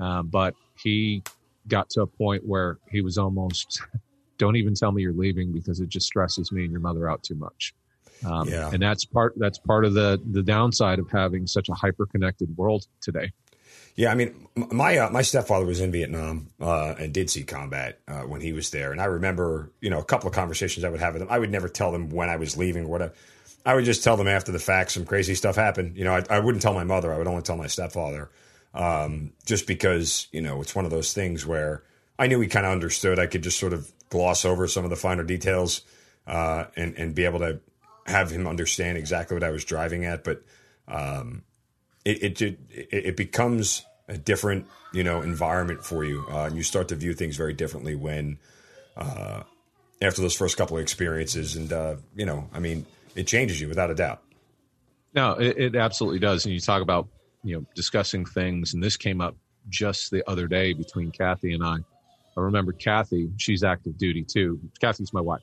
Uh, 0.00 0.22
but 0.22 0.54
he 0.82 1.22
got 1.68 1.90
to 1.90 2.02
a 2.02 2.06
point 2.06 2.44
where 2.46 2.78
he 2.90 3.00
was 3.02 3.18
almost, 3.18 3.82
don't 4.38 4.56
even 4.56 4.74
tell 4.74 4.92
me 4.92 5.02
you're 5.02 5.12
leaving 5.12 5.52
because 5.52 5.80
it 5.80 5.88
just 5.88 6.06
stresses 6.06 6.50
me 6.52 6.64
and 6.64 6.72
your 6.72 6.80
mother 6.80 7.08
out 7.08 7.22
too 7.22 7.34
much. 7.34 7.74
Um, 8.24 8.48
Yeah. 8.48 8.70
And 8.72 8.82
that's 8.82 9.04
part 9.04 9.34
that's 9.36 9.58
part 9.58 9.84
of 9.84 9.94
the 9.94 10.20
the 10.30 10.42
downside 10.42 11.00
of 11.00 11.10
having 11.10 11.46
such 11.46 11.68
a 11.68 11.74
hyper 11.74 12.06
connected 12.06 12.56
world 12.56 12.86
today. 13.00 13.32
Yeah, 13.94 14.10
I 14.10 14.14
mean, 14.14 14.48
my 14.54 14.96
uh, 14.96 15.10
my 15.10 15.20
stepfather 15.20 15.66
was 15.66 15.80
in 15.80 15.92
Vietnam 15.92 16.48
uh, 16.60 16.94
and 16.98 17.12
did 17.12 17.28
see 17.28 17.42
combat 17.42 17.98
uh, 18.08 18.22
when 18.22 18.40
he 18.40 18.52
was 18.52 18.70
there, 18.70 18.90
and 18.90 19.02
I 19.02 19.04
remember, 19.04 19.70
you 19.82 19.90
know, 19.90 19.98
a 19.98 20.04
couple 20.04 20.28
of 20.28 20.34
conversations 20.34 20.84
I 20.84 20.88
would 20.88 21.00
have 21.00 21.12
with 21.12 21.22
him. 21.22 21.28
I 21.30 21.38
would 21.38 21.50
never 21.50 21.68
tell 21.68 21.92
them 21.92 22.08
when 22.08 22.30
I 22.30 22.36
was 22.36 22.56
leaving 22.56 22.84
or 22.84 22.88
whatever. 22.88 23.12
I 23.64 23.74
would 23.74 23.84
just 23.84 24.02
tell 24.02 24.16
them 24.16 24.28
after 24.28 24.52
the 24.52 24.58
fact 24.58 24.92
some 24.92 25.04
crazy 25.04 25.34
stuff 25.34 25.56
happened. 25.56 25.96
You 25.96 26.04
know, 26.04 26.14
I, 26.14 26.24
I 26.28 26.38
wouldn't 26.40 26.62
tell 26.62 26.74
my 26.74 26.84
mother. 26.84 27.12
I 27.12 27.18
would 27.18 27.26
only 27.26 27.42
tell 27.42 27.56
my 27.56 27.68
stepfather, 27.68 28.30
um, 28.74 29.32
just 29.46 29.66
because 29.66 30.28
you 30.32 30.40
know 30.40 30.60
it's 30.60 30.74
one 30.74 30.84
of 30.84 30.90
those 30.90 31.12
things 31.12 31.46
where 31.46 31.82
I 32.18 32.26
knew 32.26 32.40
he 32.40 32.48
kind 32.48 32.66
of 32.66 32.72
understood. 32.72 33.18
I 33.18 33.26
could 33.26 33.42
just 33.42 33.58
sort 33.58 33.72
of 33.72 33.90
gloss 34.08 34.44
over 34.44 34.66
some 34.66 34.84
of 34.84 34.90
the 34.90 34.96
finer 34.96 35.24
details 35.24 35.82
uh, 36.26 36.64
and 36.76 36.96
and 36.96 37.14
be 37.14 37.24
able 37.24 37.40
to 37.40 37.60
have 38.06 38.30
him 38.30 38.46
understand 38.46 38.98
exactly 38.98 39.34
what 39.34 39.44
I 39.44 39.50
was 39.50 39.64
driving 39.64 40.04
at, 40.04 40.24
but. 40.24 40.42
Um, 40.88 41.44
it, 42.04 42.40
it 42.40 42.42
it 42.42 42.58
it 42.90 43.16
becomes 43.16 43.84
a 44.08 44.18
different 44.18 44.66
you 44.92 45.04
know 45.04 45.22
environment 45.22 45.84
for 45.84 46.04
you, 46.04 46.24
uh, 46.30 46.44
and 46.44 46.56
you 46.56 46.62
start 46.62 46.88
to 46.88 46.96
view 46.96 47.14
things 47.14 47.36
very 47.36 47.52
differently 47.52 47.94
when 47.94 48.38
uh, 48.96 49.42
after 50.00 50.20
those 50.20 50.34
first 50.34 50.56
couple 50.56 50.76
of 50.76 50.82
experiences, 50.82 51.56
and 51.56 51.72
uh, 51.72 51.96
you 52.14 52.26
know, 52.26 52.48
I 52.52 52.58
mean, 52.58 52.86
it 53.14 53.26
changes 53.26 53.60
you 53.60 53.68
without 53.68 53.90
a 53.90 53.94
doubt. 53.94 54.22
No, 55.14 55.32
it, 55.32 55.58
it 55.58 55.76
absolutely 55.76 56.18
does. 56.18 56.44
And 56.44 56.54
you 56.54 56.60
talk 56.60 56.82
about 56.82 57.08
you 57.42 57.56
know 57.56 57.66
discussing 57.74 58.24
things, 58.24 58.74
and 58.74 58.82
this 58.82 58.96
came 58.96 59.20
up 59.20 59.36
just 59.68 60.10
the 60.10 60.28
other 60.28 60.46
day 60.46 60.72
between 60.72 61.10
Kathy 61.10 61.54
and 61.54 61.64
I. 61.64 61.76
I 62.36 62.40
remember 62.40 62.72
Kathy; 62.72 63.30
she's 63.36 63.62
active 63.62 63.98
duty 63.98 64.24
too. 64.24 64.58
Kathy's 64.80 65.12
my 65.12 65.20
wife. 65.20 65.42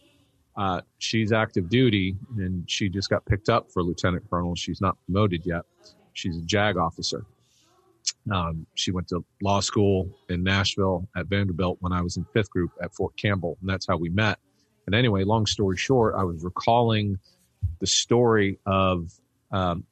Uh, 0.57 0.81
she's 0.97 1.31
active 1.31 1.69
duty, 1.69 2.15
and 2.38 2.69
she 2.69 2.89
just 2.89 3.09
got 3.09 3.25
picked 3.25 3.49
up 3.49 3.71
for 3.71 3.83
lieutenant 3.83 4.29
colonel. 4.29 4.55
She's 4.55 4.81
not 4.81 4.97
promoted 5.05 5.45
yet. 5.45 5.61
She's 6.13 6.38
a 6.38 6.41
JAG 6.41 6.75
officer. 6.75 7.25
Um, 8.31 8.65
she 8.75 8.91
went 8.91 9.07
to 9.09 9.23
law 9.41 9.59
school 9.59 10.09
in 10.29 10.43
Nashville 10.43 11.07
at 11.15 11.27
Vanderbilt 11.27 11.77
when 11.79 11.93
I 11.93 12.01
was 12.01 12.17
in 12.17 12.25
fifth 12.33 12.49
group 12.49 12.71
at 12.81 12.93
Fort 12.93 13.15
Campbell, 13.17 13.57
and 13.61 13.69
that's 13.69 13.88
how 13.88 13.97
we 13.97 14.09
met. 14.09 14.39
And 14.85 14.95
anyway, 14.95 15.23
long 15.23 15.45
story 15.45 15.77
short, 15.77 16.15
I 16.17 16.23
was 16.23 16.43
recalling 16.43 17.19
the 17.79 17.87
story 17.87 18.59
of 18.65 19.11
um, 19.51 19.83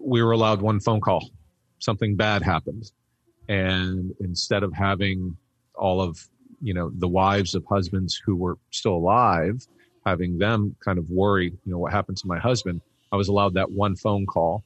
we 0.00 0.22
were 0.22 0.32
allowed 0.32 0.60
one 0.60 0.80
phone 0.80 1.00
call. 1.00 1.30
Something 1.78 2.16
bad 2.16 2.42
happened, 2.42 2.90
and 3.48 4.12
instead 4.20 4.62
of 4.62 4.72
having 4.74 5.36
all 5.74 6.00
of 6.00 6.18
you 6.60 6.74
know 6.74 6.90
the 6.94 7.08
wives 7.08 7.54
of 7.54 7.64
husbands 7.66 8.20
who 8.24 8.36
were 8.36 8.58
still 8.70 8.94
alive, 8.94 9.66
having 10.04 10.38
them 10.38 10.76
kind 10.84 10.98
of 10.98 11.08
worry, 11.10 11.46
you 11.46 11.72
know, 11.72 11.78
what 11.78 11.92
happened 11.92 12.18
to 12.18 12.26
my 12.26 12.38
husband, 12.38 12.80
I 13.12 13.16
was 13.16 13.28
allowed 13.28 13.54
that 13.54 13.70
one 13.70 13.96
phone 13.96 14.26
call. 14.26 14.64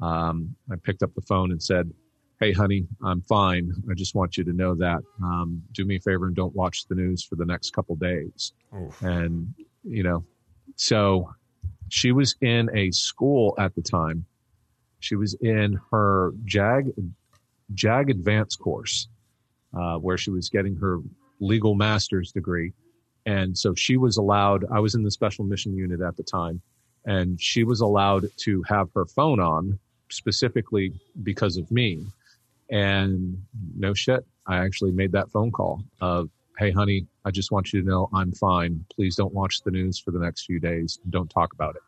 Um, 0.00 0.54
I 0.70 0.76
picked 0.76 1.02
up 1.02 1.14
the 1.14 1.22
phone 1.22 1.52
and 1.52 1.62
said, 1.62 1.92
"Hey, 2.40 2.52
honey, 2.52 2.86
I'm 3.02 3.20
fine. 3.22 3.72
I 3.90 3.94
just 3.94 4.14
want 4.14 4.36
you 4.36 4.44
to 4.44 4.52
know 4.52 4.74
that. 4.76 5.02
Um, 5.22 5.62
do 5.72 5.84
me 5.84 5.96
a 5.96 6.00
favor 6.00 6.26
and 6.26 6.34
don't 6.34 6.54
watch 6.54 6.86
the 6.86 6.94
news 6.94 7.22
for 7.22 7.36
the 7.36 7.46
next 7.46 7.72
couple 7.72 7.96
days." 7.96 8.52
Oof. 8.74 9.02
And 9.02 9.54
you 9.84 10.02
know, 10.02 10.24
so 10.76 11.34
she 11.88 12.12
was 12.12 12.36
in 12.40 12.70
a 12.76 12.90
school 12.90 13.54
at 13.58 13.74
the 13.74 13.82
time. 13.82 14.24
She 15.00 15.16
was 15.16 15.34
in 15.34 15.78
her 15.90 16.32
JAG 16.44 16.92
JAG 17.72 18.10
advanced 18.10 18.58
course, 18.58 19.08
uh, 19.76 19.96
where 19.96 20.18
she 20.18 20.30
was 20.30 20.48
getting 20.48 20.76
her 20.76 21.00
legal 21.40 21.74
master's 21.74 22.32
degree. 22.32 22.72
And 23.26 23.56
so 23.56 23.74
she 23.74 23.96
was 23.96 24.16
allowed, 24.16 24.66
I 24.70 24.80
was 24.80 24.94
in 24.94 25.02
the 25.02 25.10
special 25.10 25.44
mission 25.44 25.74
unit 25.74 26.00
at 26.00 26.16
the 26.16 26.22
time, 26.22 26.60
and 27.06 27.40
she 27.40 27.64
was 27.64 27.80
allowed 27.80 28.26
to 28.38 28.62
have 28.68 28.90
her 28.94 29.06
phone 29.06 29.40
on 29.40 29.78
specifically 30.10 30.92
because 31.22 31.56
of 31.56 31.70
me. 31.70 32.04
And 32.70 33.42
no 33.76 33.94
shit, 33.94 34.26
I 34.46 34.58
actually 34.58 34.92
made 34.92 35.12
that 35.12 35.30
phone 35.30 35.50
call 35.50 35.82
of, 36.00 36.28
Hey, 36.58 36.70
honey, 36.70 37.06
I 37.24 37.30
just 37.30 37.50
want 37.50 37.72
you 37.72 37.80
to 37.82 37.86
know 37.88 38.08
I'm 38.14 38.32
fine. 38.32 38.84
Please 38.94 39.16
don't 39.16 39.32
watch 39.34 39.62
the 39.64 39.70
news 39.70 39.98
for 39.98 40.10
the 40.12 40.18
next 40.20 40.44
few 40.46 40.60
days. 40.60 40.98
Don't 41.10 41.28
talk 41.28 41.52
about 41.52 41.76
it. 41.76 41.82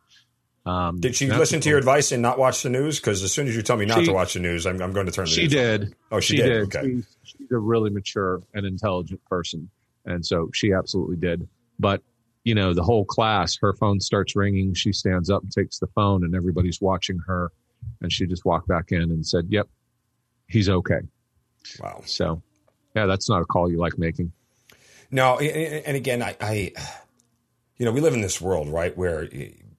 Um, 0.68 0.98
Did 0.98 1.14
she 1.14 1.30
listen 1.30 1.60
to 1.60 1.68
your 1.68 1.78
advice 1.78 2.10
and 2.10 2.20
not 2.20 2.38
watch 2.38 2.64
the 2.64 2.70
news? 2.70 2.98
Because 2.98 3.22
as 3.22 3.32
soon 3.32 3.46
as 3.46 3.54
you 3.54 3.62
tell 3.62 3.76
me 3.76 3.86
not 3.86 4.00
She- 4.00 4.06
to 4.06 4.12
watch 4.12 4.34
the 4.34 4.40
news, 4.40 4.66
I'm, 4.66 4.82
I'm 4.82 4.92
going 4.92 5.06
to 5.06 5.12
turn 5.12 5.26
the 5.26 5.30
She 5.30 5.42
news. 5.42 5.54
on. 5.54 5.60
did. 5.60 5.94
Oh, 6.10 6.18
she, 6.18 6.36
did. 6.38 6.62
Okay. 6.74 6.82
She's, 6.82 7.16
she's 7.22 7.50
a 7.52 7.58
really 7.58 7.90
mature 7.90 8.42
and 8.52 8.66
intelligent 8.66 9.24
person. 9.26 9.70
And 10.04 10.26
so 10.26 10.50
she 10.52 10.72
absolutely 10.72 11.16
did. 11.16 11.48
But, 11.78 12.02
you 12.42 12.56
know, 12.56 12.74
the 12.74 12.82
whole 12.82 13.04
class, 13.04 13.56
her 13.60 13.72
phone 13.74 14.00
starts 14.00 14.34
ringing. 14.34 14.74
She 14.74 14.92
stands 14.92 15.30
up 15.30 15.42
and 15.42 15.52
takes 15.52 15.78
the 15.78 15.86
phone, 15.88 16.24
and 16.24 16.34
everybody's 16.34 16.80
watching 16.80 17.18
her. 17.28 17.52
And 18.00 18.12
she 18.12 18.26
just 18.26 18.44
walked 18.44 18.66
back 18.66 18.90
in 18.90 19.02
and 19.02 19.24
said, 19.24 19.46
Yep, 19.48 19.68
he's 20.48 20.68
okay. 20.68 21.00
Wow. 21.80 22.02
So, 22.06 22.42
yeah, 22.96 23.06
that's 23.06 23.28
not 23.28 23.42
a 23.42 23.44
call 23.44 23.70
you 23.70 23.78
like 23.78 23.98
making. 23.98 24.32
No, 25.10 25.38
and 25.38 25.96
again, 25.96 26.22
I, 26.22 26.36
I, 26.40 26.72
you 27.76 27.84
know, 27.86 27.92
we 27.92 28.00
live 28.00 28.14
in 28.14 28.22
this 28.22 28.40
world, 28.40 28.68
right, 28.68 28.96
where 28.96 29.28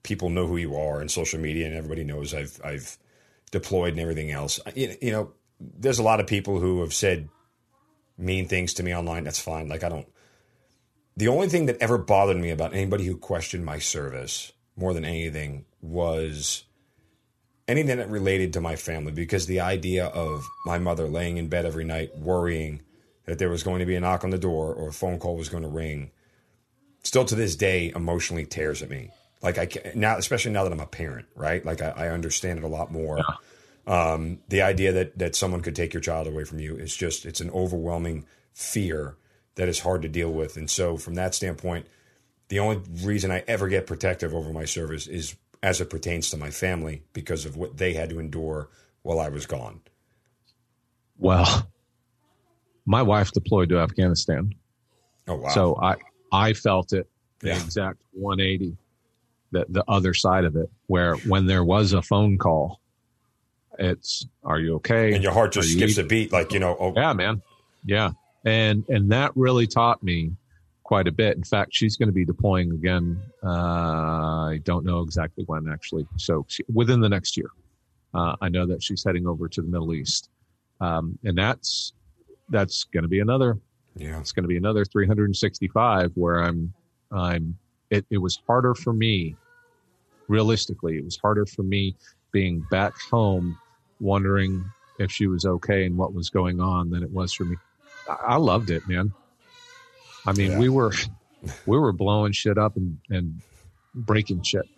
people 0.02 0.30
know 0.30 0.46
who 0.46 0.56
you 0.56 0.76
are 0.76 1.00
and 1.00 1.10
social 1.10 1.38
media, 1.38 1.66
and 1.66 1.76
everybody 1.76 2.04
knows 2.04 2.32
I've 2.32 2.60
I've 2.64 2.96
deployed 3.50 3.92
and 3.92 4.00
everything 4.00 4.30
else. 4.30 4.60
You 4.74 4.96
you 5.02 5.12
know, 5.12 5.32
there's 5.60 5.98
a 5.98 6.02
lot 6.02 6.20
of 6.20 6.26
people 6.26 6.60
who 6.60 6.80
have 6.80 6.94
said 6.94 7.28
mean 8.16 8.48
things 8.48 8.74
to 8.74 8.82
me 8.82 8.94
online. 8.94 9.24
That's 9.24 9.38
fine. 9.38 9.68
Like 9.68 9.84
I 9.84 9.88
don't. 9.88 10.08
The 11.16 11.28
only 11.28 11.48
thing 11.48 11.66
that 11.66 11.78
ever 11.80 11.98
bothered 11.98 12.36
me 12.36 12.50
about 12.50 12.74
anybody 12.74 13.04
who 13.04 13.16
questioned 13.16 13.64
my 13.64 13.80
service 13.80 14.52
more 14.76 14.94
than 14.94 15.04
anything 15.04 15.64
was 15.82 16.64
anything 17.66 17.98
that 17.98 18.08
related 18.08 18.52
to 18.54 18.60
my 18.60 18.76
family, 18.76 19.12
because 19.12 19.46
the 19.46 19.60
idea 19.60 20.06
of 20.06 20.46
my 20.64 20.78
mother 20.78 21.06
laying 21.06 21.36
in 21.36 21.48
bed 21.48 21.66
every 21.66 21.84
night 21.84 22.16
worrying 22.16 22.80
that 23.28 23.38
there 23.38 23.50
was 23.50 23.62
going 23.62 23.80
to 23.80 23.86
be 23.86 23.94
a 23.94 24.00
knock 24.00 24.24
on 24.24 24.30
the 24.30 24.38
door 24.38 24.74
or 24.74 24.88
a 24.88 24.92
phone 24.92 25.18
call 25.18 25.36
was 25.36 25.48
going 25.48 25.62
to 25.62 25.68
ring. 25.68 26.10
Still 27.02 27.24
to 27.26 27.34
this 27.34 27.56
day 27.56 27.92
emotionally 27.94 28.46
tears 28.46 28.82
at 28.82 28.90
me. 28.90 29.10
Like 29.40 29.56
i 29.56 29.66
can 29.66 30.00
now 30.00 30.16
especially 30.16 30.50
now 30.50 30.64
that 30.64 30.72
i'm 30.72 30.80
a 30.80 30.86
parent 30.86 31.26
right? 31.36 31.64
Like 31.64 31.80
i, 31.80 31.90
I 31.90 32.08
understand 32.08 32.58
it 32.58 32.64
a 32.64 32.68
lot 32.68 32.90
more. 32.90 33.20
Um, 33.86 34.40
the 34.48 34.62
idea 34.62 34.92
that 34.92 35.18
that 35.18 35.36
someone 35.36 35.60
could 35.60 35.76
take 35.76 35.94
your 35.94 36.00
child 36.00 36.26
away 36.26 36.44
from 36.44 36.58
you 36.58 36.76
is 36.76 36.96
just 36.96 37.24
it's 37.24 37.40
an 37.40 37.50
overwhelming 37.50 38.26
fear 38.52 39.16
that 39.54 39.68
is 39.68 39.80
hard 39.80 40.02
to 40.02 40.08
deal 40.08 40.32
with. 40.32 40.56
And 40.56 40.68
so 40.68 40.96
from 40.96 41.14
that 41.14 41.34
standpoint 41.34 41.86
the 42.48 42.58
only 42.58 42.80
reason 43.02 43.30
i 43.30 43.44
ever 43.46 43.68
get 43.68 43.86
protective 43.86 44.34
over 44.34 44.52
my 44.52 44.64
service 44.64 45.06
is 45.06 45.36
as 45.62 45.80
it 45.80 45.90
pertains 45.90 46.30
to 46.30 46.36
my 46.36 46.50
family 46.50 47.02
because 47.12 47.44
of 47.44 47.56
what 47.56 47.76
they 47.76 47.92
had 47.92 48.10
to 48.10 48.18
endure 48.18 48.68
while 49.02 49.20
i 49.20 49.28
was 49.28 49.46
gone. 49.46 49.80
Well, 51.18 51.68
my 52.88 53.02
wife 53.02 53.30
deployed 53.32 53.68
to 53.68 53.78
Afghanistan. 53.78 54.54
oh 55.28 55.36
wow 55.36 55.48
So 55.50 55.76
I 55.80 55.94
I 56.32 56.52
felt 56.54 56.92
it 56.92 57.06
the 57.40 57.48
Yeah. 57.48 57.62
exact 57.62 57.98
180, 58.12 58.76
the 59.52 59.66
the 59.68 59.84
other 59.86 60.14
side 60.14 60.44
of 60.44 60.56
it, 60.56 60.68
where 60.86 61.14
when 61.32 61.46
there 61.46 61.62
was 61.64 61.92
a 61.92 62.02
phone 62.02 62.38
call, 62.38 62.80
it's 63.78 64.26
are 64.42 64.58
you 64.58 64.74
okay? 64.76 65.12
and 65.14 65.22
your 65.22 65.32
heart 65.32 65.52
just 65.52 65.70
skips 65.72 65.98
a 65.98 66.04
beat 66.04 66.32
like 66.32 66.52
you 66.52 66.58
know 66.58 66.76
oh 66.80 66.92
yeah, 66.96 67.12
man, 67.12 67.42
yeah, 67.84 68.10
and 68.44 68.84
and 68.88 69.12
that 69.12 69.30
really 69.36 69.66
taught 69.66 70.02
me 70.02 70.32
quite 70.82 71.06
a 71.06 71.12
bit. 71.12 71.36
In 71.36 71.44
fact, 71.44 71.70
she's 71.74 71.96
going 71.98 72.08
to 72.08 72.12
be 72.14 72.24
deploying 72.24 72.72
again. 72.72 73.20
Uh, 73.44 74.48
I 74.54 74.60
don't 74.64 74.84
know 74.86 75.00
exactly 75.02 75.44
when 75.44 75.68
actually, 75.68 76.06
so 76.16 76.44
she, 76.48 76.64
within 76.72 77.00
the 77.00 77.08
next 77.10 77.36
year. 77.36 77.50
Uh, 78.14 78.34
I 78.40 78.48
know 78.48 78.66
that 78.66 78.82
she's 78.82 79.04
heading 79.04 79.26
over 79.26 79.48
to 79.48 79.60
the 79.60 79.68
Middle 79.68 79.92
East, 79.94 80.30
um, 80.80 81.18
and 81.24 81.36
that's 81.36 81.92
that's 82.50 82.84
going 82.84 83.02
to 83.02 83.08
be 83.08 83.20
another 83.20 83.58
yeah 83.96 84.18
it's 84.20 84.32
going 84.32 84.44
to 84.44 84.48
be 84.48 84.56
another 84.56 84.84
365 84.84 86.12
where 86.14 86.42
I'm, 86.42 86.74
I'm, 87.12 87.58
it, 87.90 88.06
it 88.10 88.18
was 88.18 88.38
harder 88.48 88.74
for 88.74 88.92
me, 88.92 89.36
realistically, 90.28 90.98
it 90.98 91.04
was 91.04 91.18
harder 91.22 91.46
for 91.46 91.62
me 91.62 91.96
being 92.32 92.60
back 92.62 92.94
home 93.10 93.58
wondering 94.00 94.72
if 94.98 95.10
she 95.12 95.26
was 95.26 95.44
okay 95.46 95.86
and 95.86 95.96
what 95.96 96.14
was 96.14 96.30
going 96.30 96.60
on 96.60 96.90
than 96.90 97.02
it 97.02 97.10
was 97.10 97.34
for 97.34 97.44
me. 97.44 97.56
I, 98.08 98.34
I 98.34 98.36
loved 98.36 98.70
it, 98.70 98.84
man. 98.86 99.14
I 100.26 100.32
mean, 100.32 100.52
Yeah. 100.52 100.58
we 100.58 100.68
were, 100.68 100.92
we 101.66 101.78
were 101.78 101.92
blowing 101.92 102.32
shit 102.32 102.58
up 102.58 102.76
and, 102.76 102.98
and 103.10 103.42
breaking 103.94 104.42
shit 104.42 104.68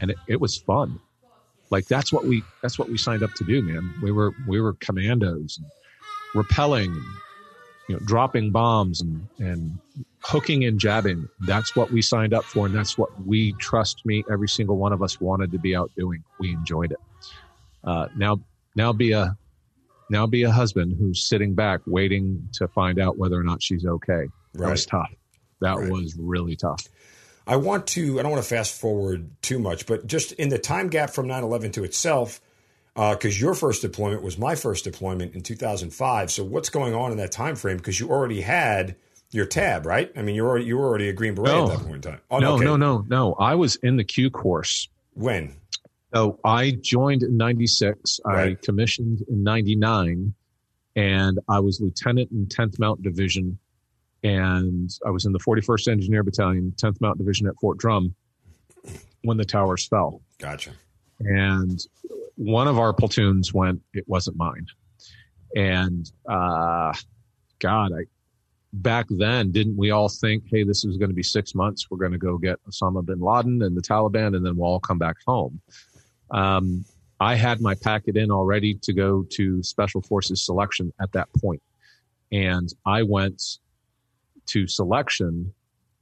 and 0.00 0.10
it, 0.12 0.20
it 0.28 0.40
was 0.40 0.58
fun. 0.58 1.00
Like 1.70 1.86
that's 1.88 2.12
what 2.12 2.26
we, 2.26 2.46
that's 2.62 2.78
what 2.78 2.90
we 2.90 2.98
signed 2.98 3.22
up 3.24 3.34
to 3.34 3.44
do, 3.44 3.62
man. 3.62 3.94
We 4.00 4.12
were, 4.12 4.34
we 4.46 4.60
were 4.60 4.74
commandos 4.74 5.58
and 5.58 5.70
rappelling 6.34 6.94
you 7.88 7.94
know, 7.94 8.00
dropping 8.06 8.50
bombs 8.50 9.00
and, 9.00 9.28
and 9.38 9.78
hooking 10.22 10.64
and 10.64 10.78
jabbing. 10.78 11.28
That's 11.40 11.76
what 11.76 11.90
we 11.90 12.00
signed 12.00 12.32
up 12.32 12.44
for. 12.44 12.66
And 12.66 12.74
that's 12.74 12.96
what 12.96 13.10
we, 13.26 13.52
trust 13.60 14.06
me, 14.06 14.24
every 14.30 14.48
single 14.48 14.76
one 14.78 14.92
of 14.92 15.02
us 15.02 15.20
wanted 15.20 15.52
to 15.52 15.58
be 15.58 15.76
out 15.76 15.90
doing. 15.96 16.24
We 16.40 16.52
enjoyed 16.52 16.92
it. 16.92 16.98
Uh, 17.82 18.08
now, 18.16 18.40
now 18.74 18.92
be 18.94 19.12
a, 19.12 19.36
now 20.08 20.26
be 20.26 20.44
a 20.44 20.50
husband 20.50 20.96
who's 20.98 21.28
sitting 21.28 21.54
back 21.54 21.80
waiting 21.86 22.48
to 22.54 22.68
find 22.68 22.98
out 22.98 23.18
whether 23.18 23.38
or 23.38 23.44
not 23.44 23.62
she's 23.62 23.84
okay. 23.84 24.28
That 24.54 24.70
was 24.70 24.86
tough. 24.86 25.10
That 25.60 25.76
Right. 25.76 25.90
was 25.90 26.16
really 26.18 26.56
tough. 26.56 26.88
I 27.46 27.56
want 27.56 27.86
to, 27.88 28.18
I 28.18 28.22
don't 28.22 28.32
want 28.32 28.42
to 28.42 28.48
fast 28.48 28.80
forward 28.80 29.30
too 29.42 29.58
much, 29.58 29.84
but 29.86 30.06
just 30.06 30.32
in 30.32 30.48
the 30.48 30.58
time 30.58 30.88
gap 30.88 31.10
from 31.10 31.26
9 31.26 31.42
11 31.42 31.72
to 31.72 31.84
itself, 31.84 32.40
because 32.94 33.36
uh, 33.36 33.40
your 33.40 33.54
first 33.54 33.82
deployment 33.82 34.22
was 34.22 34.38
my 34.38 34.54
first 34.54 34.84
deployment 34.84 35.34
in 35.34 35.42
2005. 35.42 36.30
So 36.30 36.44
what's 36.44 36.68
going 36.68 36.94
on 36.94 37.10
in 37.10 37.18
that 37.18 37.32
time 37.32 37.56
frame? 37.56 37.76
Because 37.76 37.98
you 37.98 38.10
already 38.10 38.40
had 38.40 38.96
your 39.32 39.46
tab, 39.46 39.84
right? 39.84 40.12
I 40.16 40.22
mean, 40.22 40.36
you 40.36 40.44
were 40.44 40.50
already, 40.50 40.66
you 40.66 40.76
were 40.76 40.86
already 40.86 41.08
a 41.08 41.12
Green 41.12 41.34
Beret 41.34 41.48
no. 41.48 41.64
at 41.64 41.78
that 41.78 41.84
point 41.84 41.96
in 41.96 42.12
time. 42.12 42.20
Oh, 42.30 42.38
no, 42.38 42.54
okay. 42.54 42.64
no, 42.64 42.76
no, 42.76 43.04
no. 43.08 43.34
I 43.34 43.56
was 43.56 43.76
in 43.76 43.96
the 43.96 44.04
Q 44.04 44.30
course. 44.30 44.88
When? 45.14 45.54
So 46.14 46.38
I 46.44 46.70
joined 46.80 47.24
in 47.24 47.36
96. 47.36 48.20
Right. 48.24 48.52
I 48.52 48.64
commissioned 48.64 49.24
in 49.28 49.42
99 49.42 50.32
and 50.94 51.38
I 51.48 51.58
was 51.58 51.80
lieutenant 51.80 52.30
in 52.30 52.46
10th 52.46 52.78
Mountain 52.78 53.02
Division 53.02 53.58
and 54.22 54.90
I 55.04 55.10
was 55.10 55.26
in 55.26 55.32
the 55.32 55.40
41st 55.40 55.88
Engineer 55.88 56.22
Battalion, 56.22 56.72
10th 56.76 57.00
Mountain 57.00 57.24
Division 57.24 57.48
at 57.48 57.54
Fort 57.60 57.78
Drum 57.78 58.14
when 59.22 59.36
the 59.36 59.44
towers 59.44 59.86
fell. 59.86 60.22
Gotcha. 60.38 60.70
And 61.20 61.84
one 62.36 62.68
of 62.68 62.78
our 62.78 62.92
platoons 62.92 63.52
went, 63.52 63.80
it 63.92 64.04
wasn't 64.08 64.36
mine. 64.36 64.66
And, 65.56 66.10
uh, 66.28 66.92
God, 67.60 67.92
I, 67.92 68.04
back 68.72 69.06
then, 69.08 69.52
didn't 69.52 69.76
we 69.76 69.90
all 69.90 70.08
think, 70.08 70.44
hey, 70.50 70.64
this 70.64 70.84
is 70.84 70.96
going 70.96 71.10
to 71.10 71.14
be 71.14 71.22
six 71.22 71.54
months. 71.54 71.90
We're 71.90 71.98
going 71.98 72.12
to 72.12 72.18
go 72.18 72.38
get 72.38 72.58
Osama 72.68 73.04
bin 73.04 73.20
Laden 73.20 73.62
and 73.62 73.76
the 73.76 73.82
Taliban, 73.82 74.36
and 74.36 74.44
then 74.44 74.56
we'll 74.56 74.68
all 74.68 74.80
come 74.80 74.98
back 74.98 75.16
home. 75.26 75.60
Um, 76.30 76.84
I 77.20 77.36
had 77.36 77.60
my 77.60 77.74
packet 77.74 78.16
in 78.16 78.30
already 78.30 78.74
to 78.82 78.92
go 78.92 79.24
to 79.30 79.62
Special 79.62 80.02
Forces 80.02 80.44
selection 80.44 80.92
at 81.00 81.12
that 81.12 81.28
point. 81.40 81.62
And 82.32 82.72
I 82.84 83.02
went 83.02 83.58
to 84.46 84.66
selection 84.66 85.54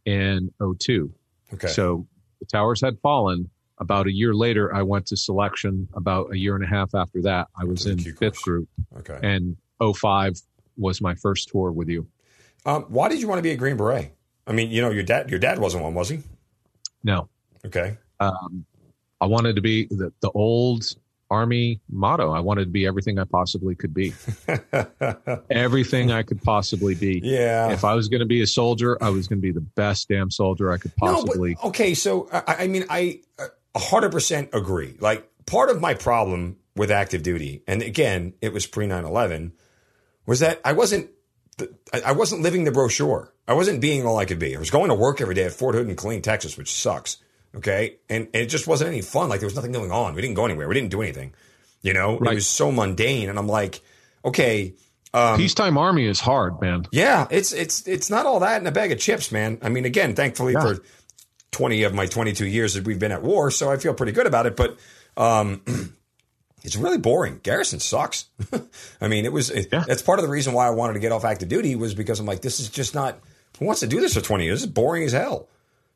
in 0.04 0.52
02. 0.60 1.12
Okay. 1.54 1.68
So 1.68 2.06
the 2.40 2.46
towers 2.46 2.80
had 2.80 2.98
fallen. 3.00 3.50
About 3.82 4.06
a 4.06 4.12
year 4.12 4.32
later, 4.32 4.72
I 4.72 4.82
went 4.82 5.06
to 5.06 5.16
selection. 5.16 5.88
About 5.94 6.30
a 6.30 6.38
year 6.38 6.54
and 6.54 6.62
a 6.62 6.68
half 6.68 6.94
after 6.94 7.20
that, 7.22 7.48
I 7.60 7.64
was 7.64 7.84
in 7.84 7.98
fifth 7.98 8.40
group. 8.42 8.68
Okay. 8.98 9.18
And 9.20 9.56
05 9.82 10.34
was 10.76 11.00
my 11.00 11.16
first 11.16 11.48
tour 11.48 11.72
with 11.72 11.88
you. 11.88 12.06
Um, 12.64 12.84
why 12.84 13.08
did 13.08 13.20
you 13.20 13.26
want 13.26 13.40
to 13.40 13.42
be 13.42 13.50
a 13.50 13.56
Green 13.56 13.76
Beret? 13.76 14.14
I 14.46 14.52
mean, 14.52 14.70
you 14.70 14.82
know, 14.82 14.90
your 14.90 15.02
dad, 15.02 15.30
your 15.30 15.40
dad 15.40 15.58
wasn't 15.58 15.82
one, 15.82 15.94
was 15.94 16.10
he? 16.10 16.20
No. 17.02 17.28
Okay. 17.66 17.98
Um, 18.20 18.66
I 19.20 19.26
wanted 19.26 19.56
to 19.56 19.62
be 19.62 19.86
the, 19.86 20.12
the 20.20 20.30
old 20.30 20.84
army 21.28 21.80
motto. 21.90 22.30
I 22.30 22.38
wanted 22.38 22.66
to 22.66 22.70
be 22.70 22.86
everything 22.86 23.18
I 23.18 23.24
possibly 23.24 23.74
could 23.74 23.92
be. 23.92 24.12
everything 25.50 26.12
I 26.12 26.22
could 26.22 26.40
possibly 26.40 26.94
be. 26.94 27.20
Yeah. 27.24 27.72
If 27.72 27.84
I 27.84 27.94
was 27.94 28.08
going 28.08 28.20
to 28.20 28.26
be 28.26 28.42
a 28.42 28.46
soldier, 28.46 28.96
I 29.00 29.10
was 29.10 29.26
going 29.26 29.38
to 29.38 29.42
be 29.42 29.50
the 29.50 29.60
best 29.60 30.08
damn 30.08 30.30
soldier 30.30 30.70
I 30.70 30.76
could 30.76 30.94
possibly. 30.94 31.50
No, 31.50 31.56
but, 31.62 31.68
okay, 31.68 31.94
so 31.94 32.28
I, 32.32 32.56
I 32.60 32.66
mean, 32.68 32.84
I 32.88 33.20
hundred 33.76 34.12
percent 34.12 34.50
agree. 34.52 34.96
Like 35.00 35.28
part 35.46 35.70
of 35.70 35.80
my 35.80 35.94
problem 35.94 36.56
with 36.76 36.90
active 36.90 37.22
duty, 37.22 37.62
and 37.66 37.82
again, 37.82 38.34
it 38.40 38.52
was 38.52 38.66
pre 38.66 38.86
9-11, 38.86 39.52
was 40.26 40.40
that 40.40 40.60
I 40.64 40.72
wasn't. 40.72 41.10
I 41.92 42.12
wasn't 42.12 42.40
living 42.40 42.64
the 42.64 42.72
brochure. 42.72 43.32
I 43.46 43.52
wasn't 43.52 43.80
being 43.80 44.06
all 44.06 44.16
I 44.18 44.24
could 44.24 44.38
be. 44.38 44.56
I 44.56 44.58
was 44.58 44.70
going 44.70 44.88
to 44.88 44.94
work 44.94 45.20
every 45.20 45.34
day 45.34 45.44
at 45.44 45.52
Fort 45.52 45.74
Hood 45.74 45.86
and 45.86 45.96
Killeen, 45.96 46.22
Texas, 46.22 46.56
which 46.56 46.72
sucks. 46.72 47.18
Okay. 47.54 47.96
And, 48.08 48.28
and, 48.32 48.42
it 48.42 48.46
just 48.46 48.66
wasn't 48.66 48.88
any 48.88 49.02
fun. 49.02 49.28
Like 49.28 49.40
there 49.40 49.46
was 49.46 49.54
nothing 49.54 49.72
going 49.72 49.92
on. 49.92 50.14
We 50.14 50.22
didn't 50.22 50.34
go 50.34 50.44
anywhere. 50.44 50.68
We 50.68 50.74
didn't 50.74 50.90
do 50.90 51.02
anything. 51.02 51.34
You 51.82 51.92
know, 51.92 52.18
right. 52.18 52.32
it 52.32 52.34
was 52.36 52.46
so 52.46 52.70
mundane. 52.70 53.28
And 53.28 53.38
I'm 53.38 53.48
like, 53.48 53.82
okay. 54.24 54.74
Um, 55.12 55.36
Peacetime 55.36 55.76
army 55.76 56.06
is 56.06 56.20
hard, 56.20 56.60
man. 56.60 56.86
Yeah. 56.92 57.26
It's, 57.30 57.52
it's, 57.52 57.86
it's 57.86 58.08
not 58.08 58.24
all 58.24 58.40
that 58.40 58.60
in 58.60 58.66
a 58.66 58.72
bag 58.72 58.92
of 58.92 58.98
chips, 58.98 59.30
man. 59.30 59.58
I 59.62 59.68
mean, 59.68 59.84
again, 59.84 60.14
thankfully 60.14 60.54
yeah. 60.54 60.60
for 60.60 60.82
20 61.52 61.85
of 61.85 61.94
my 61.94 62.06
22 62.06 62.47
years 62.47 62.75
that 62.75 62.85
we've 62.85 62.99
been 62.99 63.12
at 63.12 63.23
war. 63.23 63.50
So 63.50 63.71
I 63.71 63.76
feel 63.76 63.94
pretty 63.94 64.12
good 64.12 64.26
about 64.26 64.47
it. 64.47 64.56
But, 64.56 64.78
um, 65.16 65.62
it's 66.62 66.76
really 66.76 66.99
boring. 66.99 67.40
Garrison 67.42 67.78
sucks. 67.78 68.26
I 69.00 69.09
mean, 69.09 69.25
it 69.25 69.32
was, 69.32 69.50
it, 69.50 69.68
yeah. 69.73 69.85
that's 69.87 70.02
part 70.02 70.18
of 70.18 70.25
the 70.25 70.30
reason 70.30 70.54
why 70.54 70.66
I 70.66 70.71
wanted 70.71 70.94
to 70.94 71.00
get 71.00 71.12
off 71.12 71.25
active 71.25 71.49
duty 71.49 71.76
was 71.76 71.94
because 71.94 72.18
I'm 72.18 72.26
like, 72.26 72.42
this 72.42 72.59
is 72.59 72.68
just 72.68 72.94
not, 72.94 73.21
who 73.59 73.66
wants 73.66 73.81
to 73.81 73.87
do 73.87 74.00
this 74.00 74.14
for 74.14 74.20
20 74.20 74.44
years? 74.44 74.61
This 74.61 74.68
is 74.68 74.72
boring 74.72 75.05
as 75.05 75.12
hell. 75.12 75.48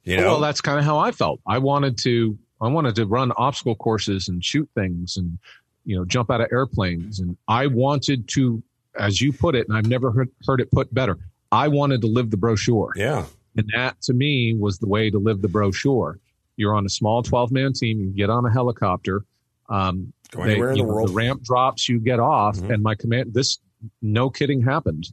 You 0.04 0.18
know? 0.18 0.32
Well, 0.32 0.40
that's 0.40 0.60
kind 0.60 0.78
of 0.78 0.84
how 0.84 0.98
I 0.98 1.10
felt. 1.10 1.40
I 1.46 1.58
wanted 1.58 1.98
to, 2.04 2.38
I 2.60 2.68
wanted 2.68 2.94
to 2.96 3.06
run 3.06 3.32
obstacle 3.32 3.74
courses 3.74 4.28
and 4.28 4.44
shoot 4.44 4.68
things 4.74 5.16
and, 5.16 5.38
you 5.84 5.96
know, 5.96 6.04
jump 6.04 6.30
out 6.30 6.40
of 6.40 6.48
airplanes. 6.52 7.18
And 7.18 7.36
I 7.48 7.66
wanted 7.66 8.28
to, 8.28 8.62
as 8.98 9.20
you 9.20 9.32
put 9.32 9.54
it, 9.54 9.68
and 9.68 9.76
I've 9.76 9.86
never 9.86 10.10
heard, 10.10 10.30
heard 10.46 10.60
it 10.60 10.70
put 10.70 10.92
better. 10.92 11.18
I 11.50 11.68
wanted 11.68 12.02
to 12.02 12.06
live 12.06 12.30
the 12.30 12.36
brochure. 12.36 12.92
Yeah. 12.96 13.24
And 13.56 13.70
that 13.74 14.00
to 14.02 14.14
me 14.14 14.54
was 14.54 14.78
the 14.78 14.88
way 14.88 15.10
to 15.10 15.18
live 15.18 15.42
the 15.42 15.48
brochure. 15.48 16.18
You're 16.56 16.74
on 16.74 16.86
a 16.86 16.90
small 16.90 17.22
12 17.22 17.52
man 17.52 17.72
team. 17.72 18.00
You 18.00 18.10
get 18.10 18.30
on 18.30 18.44
a 18.46 18.52
helicopter. 18.52 19.24
Um, 19.68 20.12
Go 20.30 20.42
anywhere 20.42 20.74
they, 20.74 20.80
in 20.80 20.86
the 20.86 20.92
world. 20.92 21.10
the 21.10 21.12
ramp 21.12 21.42
drops, 21.42 21.88
you 21.88 21.98
get 22.00 22.18
off. 22.18 22.56
Mm-hmm. 22.56 22.72
And 22.72 22.82
my 22.82 22.94
command, 22.94 23.34
this, 23.34 23.58
no 24.00 24.30
kidding 24.30 24.62
happened 24.62 25.08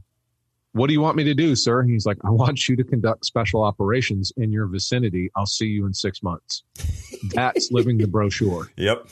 what 0.74 0.88
do 0.88 0.94
you 0.94 1.02
want 1.02 1.16
me 1.16 1.24
to 1.26 1.34
do, 1.34 1.56
sir? 1.56 1.84
He's 1.84 2.06
like, 2.06 2.18
I 2.26 2.32
want 2.32 2.68
you 2.68 2.76
to 2.76 2.84
conduct 2.84 3.26
special 3.26 3.64
operations 3.64 4.34
in 4.36 4.52
your 4.52 4.66
vicinity. 4.66 5.32
I'll 5.36 5.46
see 5.46 5.68
you 5.68 5.86
in 5.86 5.94
six 5.94 6.22
months. 6.22 6.64
That's 7.34 7.72
living 7.72 7.98
the 7.98 8.08
brochure. 8.08 8.70
Yep. 8.78 9.08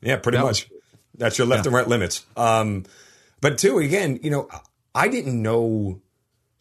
Yeah, 0.00 0.16
pretty 0.16 0.38
that 0.38 0.44
much. 0.44 0.68
Was, 0.68 0.80
That's 1.16 1.38
your 1.38 1.46
left 1.46 1.64
yeah. 1.64 1.68
and 1.68 1.76
right 1.76 1.86
limits. 1.86 2.24
Um, 2.36 2.84
but 3.40 3.58
two, 3.58 3.78
again, 3.78 4.18
you 4.22 4.30
know, 4.30 4.48
I 4.94 5.08
didn't 5.08 5.40
know. 5.40 6.00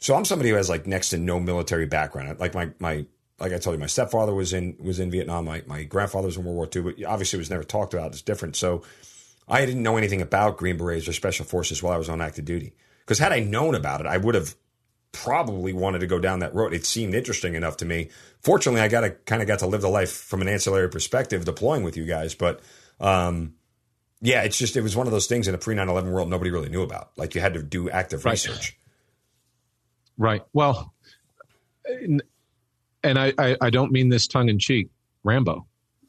So 0.02 0.16
I'm 0.16 0.26
somebody 0.26 0.50
who 0.50 0.56
has 0.56 0.68
like 0.68 0.88
next 0.88 1.10
to 1.10 1.18
no 1.18 1.40
military 1.40 1.86
background. 1.86 2.40
Like 2.40 2.54
my, 2.54 2.72
my, 2.80 3.06
like 3.40 3.54
I 3.54 3.60
told 3.60 3.76
you, 3.76 3.80
my 3.80 3.88
stepfather 3.88 4.34
was 4.34 4.52
in, 4.52 4.76
was 4.80 5.00
in 5.00 5.12
Vietnam. 5.12 5.46
My, 5.46 5.64
my 5.68 5.84
grandfather 5.84 6.26
was 6.26 6.38
in 6.38 6.44
World 6.44 6.58
War 6.58 6.70
II, 6.76 6.82
but 6.82 7.04
obviously 7.06 7.38
it 7.38 7.42
was 7.42 7.50
never 7.50 7.64
talked 7.64 7.94
about. 7.94 8.12
It's 8.12 8.22
different. 8.22 8.56
So 8.56 8.82
I 9.48 9.66
didn't 9.66 9.84
know 9.84 9.98
anything 9.98 10.22
about 10.22 10.58
Green 10.58 10.78
Berets 10.78 11.08
or 11.08 11.14
special 11.14 11.46
forces 11.46 11.82
while 11.82 11.94
I 11.94 11.98
was 11.98 12.10
on 12.10 12.20
active 12.20 12.46
duty. 12.46 12.74
Because 13.02 13.20
had 13.20 13.32
I 13.32 13.40
known 13.40 13.76
about 13.76 14.02
it, 14.02 14.08
I 14.08 14.18
would 14.18 14.36
have 14.36 14.56
probably 15.12 15.74
wanted 15.74 16.00
to 16.00 16.08
go 16.08 16.20
down 16.20 16.40
that 16.40 16.56
road. 16.56 16.74
It 16.74 16.86
seemed 16.86 17.14
interesting 17.14 17.56
enough 17.56 17.78
to 17.78 17.86
me. 17.86 18.10
Fortunately, 18.42 18.82
I 18.82 18.88
got 18.88 19.02
to 19.02 19.12
kind 19.12 19.42
of 19.42 19.48
got 19.48 19.60
to 19.60 19.68
live 19.68 19.82
the 19.82 19.90
life 19.90 20.12
from 20.12 20.42
an 20.42 20.48
ancillary 20.48 20.90
perspective, 20.90 21.46
deploying 21.46 21.84
with 21.84 21.98
you 21.98 22.06
guys. 22.06 22.34
But 22.34 22.62
um, 23.00 23.56
yeah, 24.22 24.44
it's 24.44 24.58
just 24.58 24.78
it 24.78 24.82
was 24.82 24.96
one 24.96 25.08
of 25.08 25.12
those 25.12 25.28
things 25.28 25.48
in 25.48 25.56
a 25.56 25.58
pre 25.58 25.76
9-11 25.76 26.12
world 26.12 26.30
nobody 26.30 26.52
really 26.52 26.70
knew 26.70 26.82
about. 26.82 27.12
Like 27.18 27.36
you 27.36 27.42
had 27.42 27.54
to 27.56 27.64
do 27.64 27.90
active 27.90 28.26
right. 28.26 28.32
research. 28.32 28.78
Right. 30.18 30.44
Well, 30.54 30.94
and 31.86 33.20
I, 33.20 33.34
I, 33.38 33.58
I 33.60 33.70
don't 33.70 33.92
mean 33.92 34.10
this 34.10 34.28
tongue 34.28 34.50
in 34.50 34.60
cheek. 34.60 34.90
Rambo. 35.24 35.68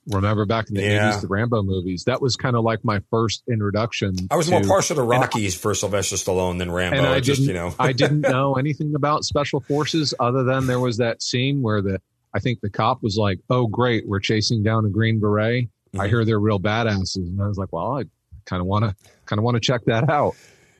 Remember 0.08 0.44
back 0.46 0.68
in 0.68 0.74
the 0.74 0.82
yeah. 0.82 1.12
80s, 1.12 1.20
the 1.20 1.28
Rambo 1.28 1.62
movies? 1.62 2.04
That 2.04 2.20
was 2.20 2.34
kind 2.34 2.56
of 2.56 2.64
like 2.64 2.84
my 2.84 3.00
first 3.10 3.44
introduction. 3.48 4.16
I 4.32 4.36
was 4.36 4.46
to, 4.46 4.52
more 4.52 4.62
partial 4.62 4.96
to 4.96 5.02
Rockies 5.02 5.56
I, 5.56 5.58
for 5.58 5.74
Sylvester 5.74 6.16
Stallone 6.16 6.58
than 6.58 6.72
Rambo. 6.72 6.98
And 6.98 7.06
I 7.06 7.20
just, 7.20 7.42
you 7.42 7.52
know. 7.52 7.72
I 7.78 7.92
didn't 7.92 8.20
know 8.22 8.54
anything 8.54 8.94
about 8.96 9.24
special 9.24 9.60
forces 9.60 10.12
other 10.18 10.42
than 10.42 10.66
there 10.66 10.80
was 10.80 10.96
that 10.96 11.22
scene 11.22 11.62
where 11.62 11.82
the, 11.82 12.00
I 12.34 12.40
think 12.40 12.60
the 12.60 12.70
cop 12.70 13.02
was 13.02 13.16
like, 13.16 13.38
oh, 13.48 13.68
great, 13.68 14.08
we're 14.08 14.20
chasing 14.20 14.64
down 14.64 14.84
a 14.86 14.88
Green 14.88 15.20
Beret. 15.20 15.66
Mm-hmm. 15.66 16.00
I 16.00 16.08
hear 16.08 16.24
they're 16.24 16.40
real 16.40 16.58
badasses. 16.58 17.16
And 17.16 17.40
I 17.40 17.46
was 17.46 17.58
like, 17.58 17.72
well, 17.72 17.98
I 17.98 18.04
kind 18.44 18.60
of 18.60 18.66
want 18.66 18.84
to, 18.84 18.96
kind 19.26 19.38
of 19.38 19.44
want 19.44 19.54
to 19.54 19.60
check 19.60 19.82
that 19.86 20.10
out. 20.10 20.34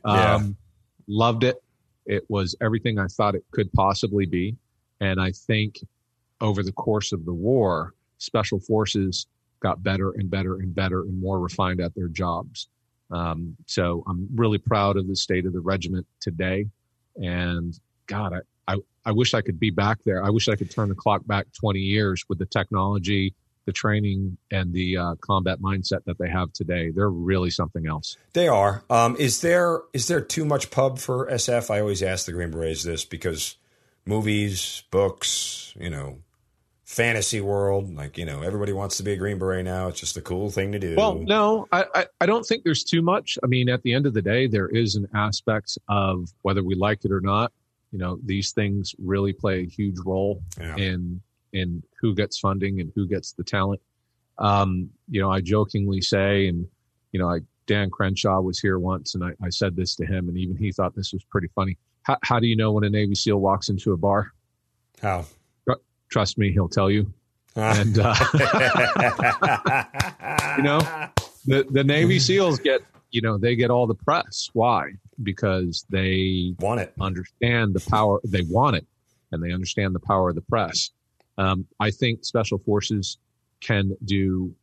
Yeah. 0.05 0.35
Um, 0.35 0.57
loved 1.07 1.45
it. 1.45 1.63
It 2.07 2.25
was 2.29 2.57
everything 2.61 2.99
I 2.99 3.07
thought 3.07 3.35
it 3.35 3.45
could 3.51 3.73
possibly 3.73 4.27
be. 4.27 4.57
And 5.01 5.21
I 5.21 5.33
think 5.33 5.81
over 6.41 6.63
the 6.63 6.73
course 6.73 7.13
of 7.13 7.25
the 7.25 7.33
war, 7.33 7.95
special 8.19 8.61
forces 8.61 9.27
got 9.61 9.83
better 9.83 10.13
and 10.13 10.31
better 10.31 10.57
and 10.57 10.75
better 10.75 11.03
and 11.03 11.21
more 11.21 11.41
refined 11.41 11.81
at 11.81 11.95
their 11.95 12.09
jobs. 12.09 12.69
Um, 13.11 13.57
so 13.67 14.03
I'm 14.09 14.29
really 14.35 14.59
proud 14.59 14.97
of 14.97 15.07
the 15.07 15.17
state 15.17 15.47
of 15.47 15.53
the 15.53 15.61
regiment 15.61 16.07
today. 16.21 16.67
And 17.17 17.79
God, 18.07 18.33
I, 18.33 18.75
I, 18.75 18.79
I 19.05 19.13
wish 19.13 19.35
I 19.35 19.43
could 19.43 19.61
be 19.61 19.71
back 19.71 19.99
there. 20.05 20.25
I 20.25 20.31
wish 20.31 20.49
I 20.49 20.57
could 20.57 20.71
turn 20.71 20.89
the 20.89 20.95
clock 20.95 21.27
back 21.27 21.47
20 21.53 21.79
years 21.79 22.25
with 22.29 22.39
the 22.39 22.47
technology, 22.47 23.35
the 23.67 23.73
training, 23.73 24.37
and 24.51 24.73
the 24.73 24.97
uh, 24.97 25.15
combat 25.21 25.61
mindset 25.61 26.05
that 26.07 26.19
they 26.19 26.29
have 26.29 26.53
today. 26.53 26.91
They're 26.91 27.11
really 27.11 27.51
something 27.51 27.87
else. 27.87 28.17
They 28.33 28.49
are. 28.49 28.85
Um, 28.91 29.17
is 29.19 29.41
there 29.41 29.83
is 29.93 30.09
there 30.09 30.21
too 30.21 30.45
much 30.45 30.71
pub 30.71 30.99
for 30.99 31.29
SF? 31.31 31.71
I 31.71 31.81
always 31.81 32.03
ask 32.03 32.27
the 32.27 32.33
Green 32.33 32.51
Berets 32.51 32.83
this 32.83 33.05
because 33.05 33.57
movies, 34.05 34.83
books, 34.91 35.75
you 35.79 35.91
know, 35.91 36.19
fantasy 36.93 37.41
world. 37.41 37.95
Like, 37.95 38.19
you 38.19 38.25
know, 38.25 38.43
everybody 38.43 38.73
wants 38.73 38.99
to 38.99 39.03
be 39.03 39.13
a 39.13 39.17
Green 39.17 39.39
Beret 39.39 39.65
now. 39.65 39.89
It's 39.89 40.01
just 40.01 40.17
a 40.17 40.21
cool 40.21 40.51
thing 40.51 40.73
to 40.73 40.79
do. 40.79 40.95
Well, 40.97 41.15
no, 41.15 41.67
I, 41.73 41.87
I, 41.95 42.07
I, 42.21 42.27
don't 42.27 42.45
think 42.45 42.65
there's 42.65 42.85
too 42.85 43.03
much. 43.03 43.39
I 43.43 43.47
mean, 43.47 43.69
at 43.69 43.83
the 43.83 43.95
end 43.95 44.07
of 44.07 44.15
the 44.15 44.23
day, 44.23 44.47
there 44.47 44.69
is 44.69 44.95
an 44.95 45.09
aspect 45.15 45.79
of 45.89 46.29
whether 46.43 46.63
we 46.63 46.75
like 46.75 47.05
it 47.05 47.13
or 47.13 47.21
not. 47.21 47.53
You 47.93 47.99
know, 47.99 48.19
these 48.25 48.53
things 48.53 48.95
really 48.99 49.33
play 49.33 49.61
a 49.61 49.67
huge 49.67 49.97
role 50.05 50.43
yeah. 50.59 50.77
in 50.77 51.21
in 51.53 51.83
who 52.01 52.15
gets 52.15 52.39
funding 52.39 52.81
and 52.81 52.93
who 52.95 53.07
gets 53.07 53.33
the 53.33 53.45
talent. 53.45 53.81
Um, 54.39 54.91
you 55.09 55.21
know, 55.21 55.31
I 55.31 55.41
jokingly 55.41 56.01
say, 56.01 56.49
and 56.49 56.67
you 57.13 57.21
know, 57.21 57.29
I 57.29 57.41
Dan 57.67 57.91
Crenshaw 57.91 58.41
was 58.41 58.59
here 58.59 58.79
once, 58.79 59.15
and 59.15 59.25
I, 59.25 59.33
I 59.43 59.51
said 59.51 59.77
this 59.77 59.95
to 59.97 60.07
him, 60.07 60.29
and 60.29 60.37
even 60.37 60.57
he 60.57 60.73
thought 60.73 60.95
this 60.95 61.13
was 61.13 61.23
pretty 61.25 61.49
funny. 61.55 61.79
How, 62.03 62.19
how 62.23 62.41
do 62.41 62.47
you 62.47 62.57
know 62.57 62.73
when 62.73 62.85
a 62.85 62.91
Navy 62.91 63.15
SEAL 63.15 63.39
walks 63.39 63.69
into 63.69 63.93
a 63.93 63.97
bar? 63.97 64.33
How? 65.01 65.25
trust 66.13 66.39
me, 66.39 66.53
he'll 66.53 66.69
tell 66.69 66.91
you. 66.91 67.13
and 67.57 67.99
uh, 67.99 68.15
you 70.57 70.63
know, 70.63 70.79
the 71.45 71.67
the 71.71 71.85
Navy 71.85 72.19
SEALs 72.19 72.61
get 72.61 72.83
you 73.11 73.21
know 73.21 73.39
they 73.39 73.57
get 73.57 73.71
all 73.71 73.87
the 73.87 73.95
press. 73.95 74.49
Why? 74.53 74.93
Because 75.23 75.85
they 75.91 76.55
want 76.61 76.81
it, 76.81 76.93
understand 77.01 77.75
the 77.75 77.85
power. 77.91 78.21
They 78.25 78.43
want 78.43 78.77
it, 78.77 78.87
and 79.33 79.43
they 79.43 79.53
understand 79.53 79.95
the 79.95 80.01
power 80.01 80.31
of 80.31 80.35
the 80.35 80.43
press. 80.43 80.91
Um, 81.39 81.67
I 81.81 81.91
think 81.91 82.25
special 82.25 82.59
forces 82.59 83.19
can 83.61 83.97
do 84.05 84.55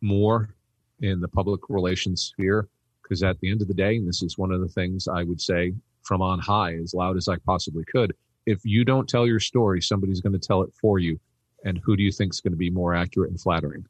more 0.00 0.54
in 1.00 1.20
the 1.20 1.28
public 1.28 1.68
relations 1.68 2.22
sphere 2.22 2.68
because 3.02 3.22
at 3.22 3.38
the 3.40 3.50
end 3.50 3.62
of 3.62 3.68
the 3.68 3.74
day, 3.74 3.96
and 3.96 4.08
this 4.08 4.22
is 4.22 4.36
one 4.36 4.50
of 4.50 4.60
the 4.60 4.68
things 4.68 5.06
I 5.06 5.22
would 5.22 5.40
say 5.40 5.72
from 6.02 6.22
on 6.22 6.38
high 6.38 6.74
as 6.74 6.94
loud 6.94 7.16
as 7.16 7.28
I 7.28 7.36
possibly 7.36 7.84
could. 7.84 8.14
If 8.46 8.64
you 8.64 8.84
don't 8.84 9.08
tell 9.08 9.26
your 9.26 9.40
story, 9.40 9.80
somebody's 9.80 10.20
going 10.20 10.32
to 10.32 10.38
tell 10.38 10.62
it 10.62 10.72
for 10.80 10.98
you. 10.98 11.18
And 11.64 11.80
who 11.84 11.96
do 11.96 12.02
you 12.02 12.12
think 12.12 12.32
is 12.32 12.40
going 12.40 12.52
to 12.52 12.58
be 12.58 12.70
more 12.70 12.94
accurate 12.94 13.30
and 13.30 13.40
flattering? 13.40 13.84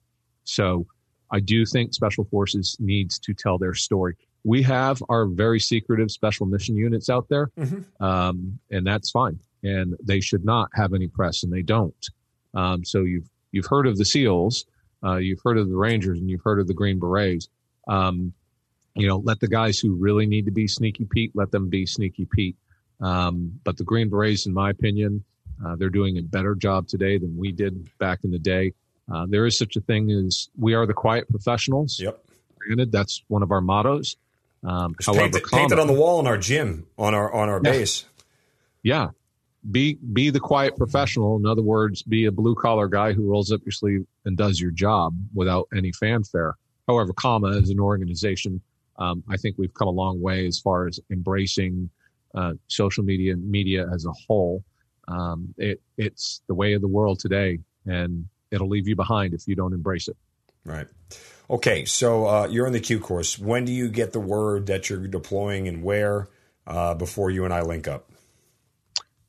So 0.44 0.87
I 1.31 1.40
do 1.40 1.66
think 1.66 1.92
special 1.92 2.25
forces 2.25 2.77
needs 2.79 3.18
to 3.20 3.35
tell 3.35 3.59
their 3.59 3.75
story. 3.75 4.16
We 4.44 4.62
have 4.62 5.03
our 5.09 5.27
very 5.27 5.61
secretive 5.61 6.11
special 6.11 6.46
mission 6.46 6.77
units 6.77 7.11
out 7.11 7.29
there, 7.29 7.51
mm-hmm. 7.59 8.05
um, 8.05 8.59
and 8.70 8.87
that's 8.87 9.11
fine. 9.11 9.38
And 9.62 9.96
they 10.03 10.20
should 10.20 10.44
not 10.44 10.70
have 10.75 10.94
any 10.94 11.09
press, 11.09 11.42
and 11.42 11.53
they 11.53 11.62
don't. 11.62 11.94
Um, 12.57 12.85
so 12.85 13.03
you've 13.03 13.29
you've 13.53 13.66
heard 13.66 13.87
of 13.87 13.97
the 13.97 14.05
SEALs, 14.05 14.66
uh, 15.05 15.16
you've 15.16 15.40
heard 15.45 15.59
of 15.59 15.69
the 15.69 15.77
Rangers, 15.77 16.19
and 16.19 16.29
you've 16.29 16.42
heard 16.42 16.59
of 16.59 16.66
the 16.66 16.75
Green 16.75 16.99
Berets. 16.99 17.49
Um, 17.87 18.33
you 18.95 19.07
know, 19.07 19.19
let 19.19 19.40
the 19.40 19.49
guys 19.49 19.79
who 19.79 19.95
really 19.95 20.27
need 20.27 20.47
to 20.47 20.51
be 20.51 20.66
sneaky 20.66 21.05
Pete, 21.05 21.33
let 21.35 21.51
them 21.51 21.69
be 21.69 21.85
sneaky 21.87 22.27
Pete. 22.31 22.57
Um, 23.01 23.61
but 23.62 23.77
the 23.77 23.85
Green 23.85 24.09
Berets, 24.09 24.47
in 24.47 24.55
my 24.55 24.71
opinion, 24.71 25.23
uh, 25.64 25.77
they're 25.77 25.90
doing 25.90 26.16
a 26.16 26.23
better 26.23 26.55
job 26.55 26.88
today 26.88 27.19
than 27.19 27.37
we 27.37 27.53
did 27.53 27.90
back 27.99 28.21
in 28.25 28.31
the 28.31 28.38
day. 28.38 28.73
Uh, 29.12 29.27
there 29.29 29.47
is 29.47 29.59
such 29.59 29.77
a 29.77 29.81
thing 29.81 30.11
as 30.11 30.49
we 30.59 30.75
are 30.75 30.87
the 30.87 30.95
quiet 30.95 31.29
professionals. 31.29 32.01
Yep. 32.01 32.19
Granted, 32.59 32.90
that's 32.90 33.23
one 33.29 33.42
of 33.42 33.53
our 33.53 33.61
mottos. 33.61 34.16
Um, 34.64 34.97
however, 35.05 35.21
paint 35.21 35.37
it, 35.37 35.51
paint 35.51 35.73
it 35.73 35.79
on 35.79 35.87
the 35.87 35.92
wall 35.92 36.19
in 36.19 36.27
our 36.27 36.38
gym 36.38 36.87
on 36.99 37.14
our 37.14 37.33
on 37.33 37.49
our 37.49 37.61
yeah. 37.62 37.71
base. 37.71 38.05
Yeah, 38.83 39.09
be 39.71 39.99
be 40.13 40.31
the 40.31 40.41
quiet 40.41 40.77
professional. 40.77 41.37
In 41.37 41.47
other 41.47 41.63
words, 41.63 42.03
be 42.03 42.27
a 42.27 42.33
blue 42.33 42.55
collar 42.55 42.89
guy 42.89 43.13
who 43.13 43.29
rolls 43.31 43.53
up 43.53 43.61
your 43.65 43.73
sleeve 43.73 44.07
and 44.25 44.37
does 44.37 44.61
your 44.61 44.71
job 44.71 45.17
without 45.35 45.69
any 45.77 45.93
fanfare. 45.93 46.55
However, 46.87 47.13
comma 47.13 47.57
as 47.57 47.71
an 47.71 47.81
organization, 47.81 48.61
um, 48.99 49.23
I 49.29 49.37
think 49.37 49.57
we've 49.59 49.75
come 49.75 49.89
a 49.89 49.93
long 49.93 50.21
way 50.21 50.47
as 50.47 50.59
far 50.59 50.87
as 50.87 51.01
embracing 51.11 51.91
uh, 52.35 52.53
social 52.69 53.03
media 53.03 53.33
and 53.33 53.51
media 53.51 53.87
as 53.93 54.07
a 54.07 54.13
whole. 54.13 54.63
Um, 55.09 55.55
it, 55.57 55.81
it's 55.97 56.43
the 56.49 56.55
way 56.55 56.75
of 56.75 56.81
the 56.81 56.89
world 56.89 57.19
today, 57.19 57.59
and 57.87 58.27
it'll 58.51 58.69
leave 58.69 58.89
you 58.89 58.97
behind 58.97 59.35
if 59.35 59.47
you 59.47 59.57
don't 59.57 59.73
embrace 59.73 60.09
it. 60.09 60.17
Right. 60.65 60.87
Okay, 61.49 61.85
so 61.85 62.27
uh, 62.27 62.49
you're 62.51 62.67
in 62.67 62.73
the 62.73 62.81
Q 62.81 62.99
course. 62.99 63.39
When 63.39 63.65
do 63.65 63.73
you 63.73 63.89
get 63.89 64.13
the 64.13 64.21
word 64.21 64.67
that 64.67 64.91
you're 64.91 65.07
deploying 65.07 65.69
and 65.69 65.83
where 65.83 66.29
uh, 66.67 66.95
before 66.95 67.31
you 67.31 67.45
and 67.45 67.55
I 67.55 67.63
link 67.63 67.87
up? 67.87 68.11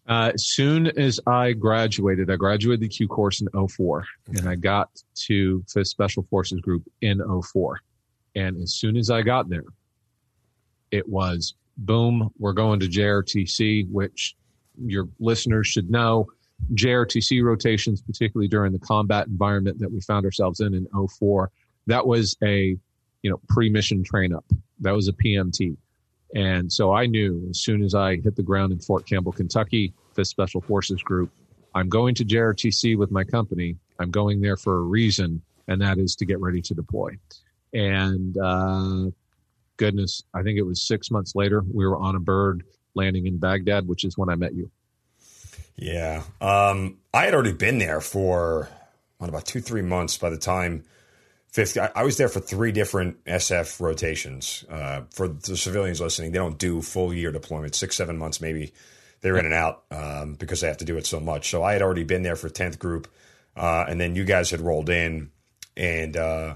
Uh, 0.08 0.32
as 0.34 0.48
soon 0.48 0.88
as 0.98 1.20
I 1.28 1.52
graduated, 1.52 2.32
I 2.32 2.38
graduated 2.38 2.80
the 2.80 2.88
Q 2.88 3.08
course 3.08 3.42
in 3.42 3.48
04 3.68 4.06
okay. 4.30 4.40
and 4.40 4.48
I 4.48 4.56
got 4.56 4.90
to 5.28 5.64
the 5.74 5.84
Special 5.84 6.24
Forces 6.30 6.62
Group 6.62 6.84
in 7.02 7.22
04. 7.44 7.82
And 8.36 8.62
as 8.62 8.74
soon 8.76 8.96
as 8.96 9.10
I 9.10 9.22
got 9.22 9.50
there, 9.50 9.66
it 10.92 11.08
was 11.10 11.56
boom, 11.78 12.32
we're 12.40 12.54
going 12.54 12.80
to 12.80 12.88
JRTC, 12.88 13.90
which 13.92 14.36
your 14.86 15.10
listeners 15.20 15.68
should 15.68 15.90
know. 15.90 16.28
JRTC 16.74 17.44
rotations, 17.44 18.02
particularly 18.02 18.48
during 18.48 18.72
the 18.72 18.80
combat 18.80 19.28
environment 19.28 19.80
that 19.80 19.92
we 19.92 20.02
found 20.02 20.26
ourselves 20.26 20.60
in 20.60 20.74
in 20.74 20.88
04, 21.20 21.52
that 21.88 22.08
was 22.08 22.36
a, 22.44 22.78
you 23.22 23.30
know, 23.30 23.40
pre-mission 23.50 24.04
train 24.04 24.34
up. 24.34 24.46
That 24.80 24.92
was 24.92 25.08
a 25.08 25.14
PMT. 25.14 25.76
And 26.36 26.72
so 26.72 26.94
I 26.94 27.06
knew 27.06 27.48
as 27.50 27.62
soon 27.62 27.84
as 27.84 27.96
I 27.96 28.18
hit 28.18 28.36
the 28.36 28.44
ground 28.44 28.72
in 28.72 28.80
Fort 28.80 29.08
Campbell, 29.08 29.32
Kentucky, 29.32 29.94
this 30.16 30.30
Special 30.30 30.62
Forces 30.62 31.02
Group, 31.02 31.32
I'm 31.74 31.90
going 31.90 32.16
to 32.16 32.26
JRTC 32.26 32.98
with 32.98 33.12
my 33.12 33.24
company. 33.24 33.78
I'm 34.00 34.12
going 34.12 34.42
there 34.42 34.58
for 34.58 34.78
a 34.78 34.82
reason, 34.82 35.42
and 35.68 35.82
that 35.82 35.98
is 35.98 36.16
to 36.18 36.26
get 36.26 36.40
ready 36.40 36.62
to 36.62 36.74
deploy. 36.74 37.12
And 37.74 38.38
uh, 38.38 39.12
goodness, 39.78 40.24
I 40.34 40.44
think 40.44 40.58
it 40.58 40.64
was 40.64 40.82
six 40.82 41.12
months 41.12 41.36
later, 41.36 41.64
we 41.72 41.86
were 41.86 41.98
on 41.98 42.16
a 42.16 42.20
bird 42.20 42.64
landing 42.96 43.28
in 43.28 43.38
Baghdad, 43.38 43.88
which 43.88 44.04
is 44.04 44.18
when 44.18 44.30
I 44.30 44.36
met 44.36 44.54
you. 44.54 44.70
Yeah. 45.76 46.24
Um, 46.42 46.98
I 47.14 47.26
had 47.26 47.34
already 47.34 47.54
been 47.54 47.78
there 47.78 48.02
for 48.02 48.70
what, 49.20 49.30
about 49.30 49.46
two, 49.46 49.62
three 49.62 49.84
months 49.84 50.18
by 50.18 50.30
the 50.30 50.38
time 50.38 50.84
fifth. 51.52 51.78
I, 51.78 51.92
I 51.96 52.04
was 52.04 52.18
there 52.18 52.30
for 52.30 52.40
three 52.40 52.72
different 52.72 53.24
SF 53.26 53.80
rotations. 53.80 54.66
Uh, 54.70 55.02
for 55.12 55.28
the 55.28 55.58
civilians 55.58 56.02
listening, 56.02 56.32
they 56.32 56.40
don't 56.40 56.58
do 56.58 56.82
full 56.82 57.14
year 57.14 57.32
deployment, 57.32 57.76
six, 57.76 57.96
seven 57.96 58.18
months 58.18 58.42
maybe. 58.42 58.74
They're 59.22 59.38
in 59.38 59.46
and 59.46 59.54
out 59.54 59.84
um, 59.90 60.36
because 60.36 60.62
they 60.62 60.68
have 60.68 60.78
to 60.78 60.86
do 60.86 60.98
it 60.98 61.08
so 61.08 61.20
much. 61.20 61.50
So 61.50 61.64
I 61.64 61.74
had 61.74 61.82
already 61.82 62.04
been 62.04 62.22
there 62.22 62.36
for 62.36 62.50
10th 62.50 62.78
group. 62.78 63.08
Uh, 63.56 63.86
and 63.88 64.00
then 64.00 64.16
you 64.16 64.24
guys 64.24 64.52
had 64.52 64.62
rolled 64.62 64.90
in 64.90 65.32
and, 65.76 66.16
uh, 66.16 66.56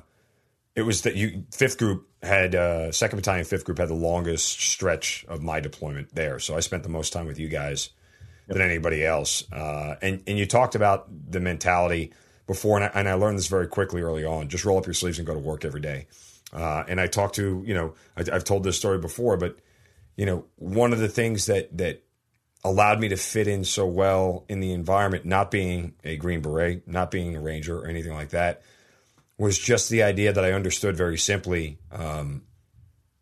it 0.76 0.84
was 0.84 1.02
that 1.02 1.16
you 1.16 1.44
fifth 1.52 1.78
group 1.78 2.08
had 2.24 2.56
uh, 2.56 2.92
second 2.92 3.18
battalion 3.18 3.46
fifth 3.46 3.66
group 3.66 3.78
had 3.78 3.90
the 3.90 3.94
longest 3.94 4.60
stretch 4.62 5.26
of 5.28 5.42
my 5.42 5.60
deployment 5.60 6.14
there 6.14 6.40
so 6.40 6.56
i 6.56 6.60
spent 6.60 6.84
the 6.84 6.90
most 6.90 7.14
time 7.14 7.26
with 7.26 7.40
you 7.40 7.50
guys 7.50 7.90
than 8.48 8.62
anybody 8.62 9.06
else 9.06 9.44
uh, 9.52 9.96
and 10.02 10.24
and 10.28 10.38
you 10.38 10.46
talked 10.46 10.76
about 10.76 11.08
the 11.32 11.40
mentality 11.40 12.14
before 12.52 12.78
and 12.78 12.86
I, 12.86 12.92
and 13.00 13.10
I, 13.10 13.14
learned 13.14 13.38
this 13.38 13.48
very 13.48 13.68
quickly 13.68 14.02
early 14.02 14.26
on 14.26 14.50
just 14.50 14.66
roll 14.66 14.78
up 14.78 14.86
your 14.86 14.94
sleeves 14.94 15.18
and 15.18 15.28
go 15.28 15.34
to 15.34 15.40
work 15.40 15.66
every 15.66 15.82
day 15.82 16.08
uh, 16.54 16.84
and 16.88 17.00
i 17.00 17.08
talked 17.08 17.36
to 17.36 17.64
you 17.66 17.74
know 17.74 17.94
I, 18.16 18.24
i've 18.34 18.44
told 18.44 18.64
this 18.64 18.78
story 18.78 18.98
before 18.98 19.38
but 19.38 19.58
you 20.16 20.26
know 20.26 20.46
one 20.56 20.94
of 20.94 21.00
the 21.00 21.08
things 21.08 21.46
that 21.48 21.78
that 21.78 22.04
allowed 22.64 23.00
me 23.00 23.10
to 23.10 23.18
fit 23.18 23.48
in 23.48 23.64
so 23.64 23.86
well 23.86 24.46
in 24.48 24.60
the 24.60 24.72
environment 24.72 25.26
not 25.26 25.50
being 25.50 25.94
a 26.04 26.18
green 26.18 26.42
beret 26.42 26.88
not 26.88 27.10
being 27.10 27.36
a 27.36 27.40
ranger 27.40 27.80
or 27.80 27.88
anything 27.88 28.14
like 28.14 28.30
that 28.30 28.62
was 29.42 29.58
just 29.58 29.90
the 29.90 30.04
idea 30.04 30.32
that 30.32 30.46
I 30.46 30.52
understood 30.52 30.96
very 30.96 31.18
simply 31.18 31.80
um, 31.92 32.44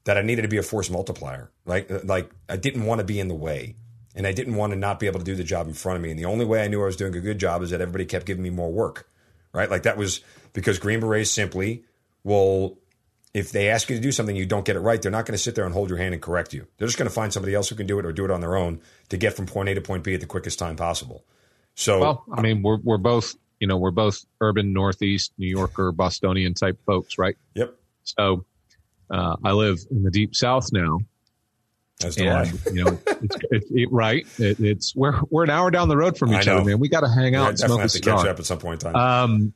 that 0.03 0.17
I 0.17 0.21
needed 0.21 0.41
to 0.41 0.49
be 0.49 0.57
a 0.57 0.63
force 0.63 0.89
multiplier. 0.89 1.49
Like, 1.65 1.89
like 2.03 2.29
I 2.49 2.57
didn't 2.57 2.85
want 2.85 2.99
to 2.99 3.05
be 3.05 3.21
in 3.21 3.29
the 3.29 3.35
way, 3.35 3.77
and 4.15 4.27
I 4.27 4.33
didn't 4.33 4.55
want 4.55 4.73
to 4.73 4.77
not 4.77 4.99
be 4.99 5.07
able 5.07 5.19
to 5.19 5.25
do 5.25 5.35
the 5.35 5.45
job 5.45 5.69
in 5.69 5.73
front 5.73 5.95
of 5.95 6.03
me. 6.03 6.11
And 6.11 6.19
the 6.19 6.25
only 6.25 6.43
way 6.43 6.61
I 6.61 6.67
knew 6.67 6.81
I 6.81 6.87
was 6.87 6.97
doing 6.97 7.15
a 7.15 7.21
good 7.21 7.39
job 7.39 7.61
is 7.61 7.69
that 7.69 7.79
everybody 7.79 8.03
kept 8.03 8.25
giving 8.25 8.43
me 8.43 8.49
more 8.49 8.69
work. 8.69 9.09
Right, 9.51 9.69
like 9.69 9.83
that 9.83 9.97
was 9.97 10.21
because 10.53 10.79
Green 10.79 10.99
Berets 10.99 11.31
simply 11.31 11.83
will. 12.23 12.77
If 13.31 13.51
they 13.51 13.69
ask 13.69 13.89
you 13.91 13.95
to 13.95 14.01
do 14.01 14.11
something 14.11 14.35
you 14.35 14.47
don't 14.47 14.65
get 14.65 14.75
it 14.75 14.79
right, 14.79 14.99
they're 14.99 15.11
not 15.11 15.27
going 15.27 15.37
to 15.37 15.41
sit 15.43 15.53
there 15.53 15.63
and 15.63 15.71
hold 15.71 15.89
your 15.89 15.99
hand 15.99 16.15
and 16.15 16.21
correct 16.21 16.51
you. 16.51 16.65
They're 16.77 16.87
just 16.87 16.97
going 16.97 17.07
to 17.07 17.13
find 17.13 17.31
somebody 17.31 17.53
else 17.53 17.69
who 17.69 17.75
can 17.75 17.85
do 17.85 17.99
it 17.99 18.05
or 18.05 18.11
do 18.11 18.25
it 18.25 18.31
on 18.31 18.41
their 18.41 18.55
own 18.55 18.81
to 19.09 19.17
get 19.17 19.35
from 19.35 19.45
point 19.45 19.69
A 19.69 19.75
to 19.75 19.81
point 19.81 20.03
B 20.03 20.15
at 20.15 20.19
the 20.19 20.25
quickest 20.25 20.57
time 20.57 20.75
possible. 20.75 21.25
So, 21.75 21.99
well, 21.99 22.23
I 22.33 22.41
mean, 22.41 22.63
we're 22.63 22.79
we're 22.83 22.97
both 22.97 23.35
you 23.59 23.67
know, 23.67 23.77
we're 23.77 23.91
both 23.91 24.25
urban 24.41 24.73
Northeast 24.73 25.33
New 25.37 25.47
Yorker, 25.47 25.91
Bostonian 25.91 26.53
type 26.53 26.79
folks, 26.85 27.17
right? 27.17 27.35
Yep. 27.55 27.75
So 28.03 28.45
uh, 29.11 29.35
I 29.43 29.51
live 29.51 29.79
in 29.91 30.03
the 30.03 30.11
deep 30.11 30.35
South 30.35 30.71
now. 30.71 30.99
As 32.03 32.15
do 32.15 32.27
and, 32.27 32.47
I. 32.47 32.71
you 32.71 32.83
know, 32.85 32.99
it's, 33.07 33.35
it's 33.51 33.71
it, 33.71 33.91
right. 33.91 34.25
It, 34.37 34.59
it's 34.59 34.95
we're 34.95 35.19
we're 35.29 35.43
an 35.43 35.49
hour 35.49 35.69
down 35.69 35.89
the 35.89 35.97
road 35.97 36.17
from 36.17 36.33
each 36.33 36.47
other, 36.47 36.63
man. 36.63 36.79
We 36.79 36.87
got 36.87 37.01
to 37.01 37.09
hang 37.09 37.35
out 37.35 37.43
yeah, 37.43 37.49
and 37.49 37.59
smoke 37.59 37.81
a 37.81 37.89
cigar. 37.89 38.17
catch 38.17 38.27
up 38.27 38.39
at 38.39 38.45
some 38.45 38.57
point 38.57 38.83
in 38.83 38.93
time. 38.93 38.95
Um, 38.95 39.53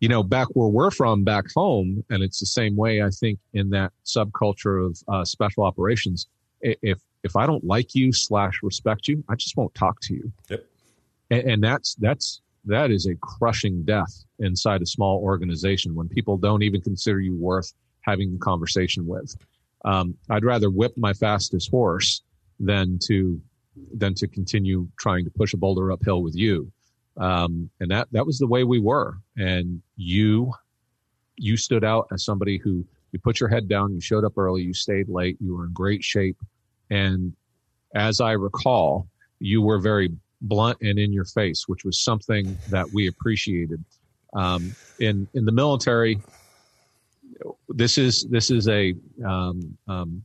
you 0.00 0.08
know, 0.08 0.22
back 0.22 0.48
where 0.54 0.68
we're 0.68 0.90
from, 0.90 1.22
back 1.22 1.44
home, 1.54 2.02
and 2.10 2.22
it's 2.22 2.40
the 2.40 2.46
same 2.46 2.76
way. 2.76 3.02
I 3.02 3.10
think 3.10 3.38
in 3.52 3.70
that 3.70 3.92
subculture 4.04 4.86
of 4.86 4.98
uh, 5.06 5.24
special 5.24 5.64
operations, 5.64 6.26
if 6.60 6.98
if 7.22 7.36
I 7.36 7.46
don't 7.46 7.64
like 7.64 7.94
you 7.94 8.12
slash 8.12 8.60
respect 8.62 9.06
you, 9.06 9.22
I 9.28 9.34
just 9.34 9.56
won't 9.56 9.74
talk 9.74 10.00
to 10.02 10.14
you. 10.14 10.32
Yep. 10.48 10.66
And, 11.30 11.42
and 11.50 11.62
that's 11.62 11.94
that's 11.96 12.40
that 12.64 12.90
is 12.90 13.06
a 13.06 13.14
crushing 13.16 13.82
death 13.84 14.24
inside 14.38 14.82
a 14.82 14.86
small 14.86 15.20
organization 15.22 15.94
when 15.94 16.08
people 16.08 16.36
don't 16.36 16.62
even 16.62 16.80
consider 16.80 17.20
you 17.20 17.36
worth 17.36 17.72
having 18.02 18.34
a 18.34 18.38
conversation 18.38 19.06
with. 19.06 19.36
Um, 19.84 20.16
I'd 20.30 20.44
rather 20.44 20.70
whip 20.70 20.92
my 20.96 21.12
fastest 21.12 21.70
horse 21.70 22.22
than 22.58 22.98
to 23.06 23.40
than 23.94 24.14
to 24.14 24.28
continue 24.28 24.88
trying 24.98 25.24
to 25.24 25.30
push 25.30 25.54
a 25.54 25.56
boulder 25.56 25.90
uphill 25.90 26.22
with 26.22 26.36
you. 26.36 26.70
Um, 27.16 27.70
and 27.80 27.90
that 27.90 28.08
that 28.12 28.26
was 28.26 28.38
the 28.38 28.46
way 28.46 28.64
we 28.64 28.80
were. 28.80 29.18
And 29.36 29.82
you 29.96 30.52
you 31.36 31.56
stood 31.56 31.84
out 31.84 32.08
as 32.12 32.24
somebody 32.24 32.58
who 32.58 32.84
you 33.10 33.18
put 33.18 33.40
your 33.40 33.48
head 33.48 33.68
down, 33.68 33.92
you 33.92 34.00
showed 34.00 34.24
up 34.24 34.38
early, 34.38 34.62
you 34.62 34.72
stayed 34.72 35.08
late, 35.08 35.36
you 35.40 35.54
were 35.54 35.64
in 35.66 35.72
great 35.72 36.02
shape, 36.02 36.38
and 36.90 37.34
as 37.94 38.20
I 38.20 38.32
recall, 38.32 39.06
you 39.38 39.60
were 39.60 39.78
very 39.78 40.10
blunt 40.40 40.78
and 40.80 40.98
in 40.98 41.12
your 41.12 41.24
face, 41.24 41.68
which 41.68 41.84
was 41.84 42.02
something 42.02 42.56
that 42.70 42.90
we 42.92 43.06
appreciated. 43.06 43.84
Um, 44.34 44.74
in 44.98 45.28
in 45.34 45.44
the 45.44 45.52
military, 45.52 46.20
this 47.68 47.98
is 47.98 48.26
this 48.30 48.50
is 48.50 48.68
a 48.68 48.94
um, 49.26 49.76
um, 49.88 50.24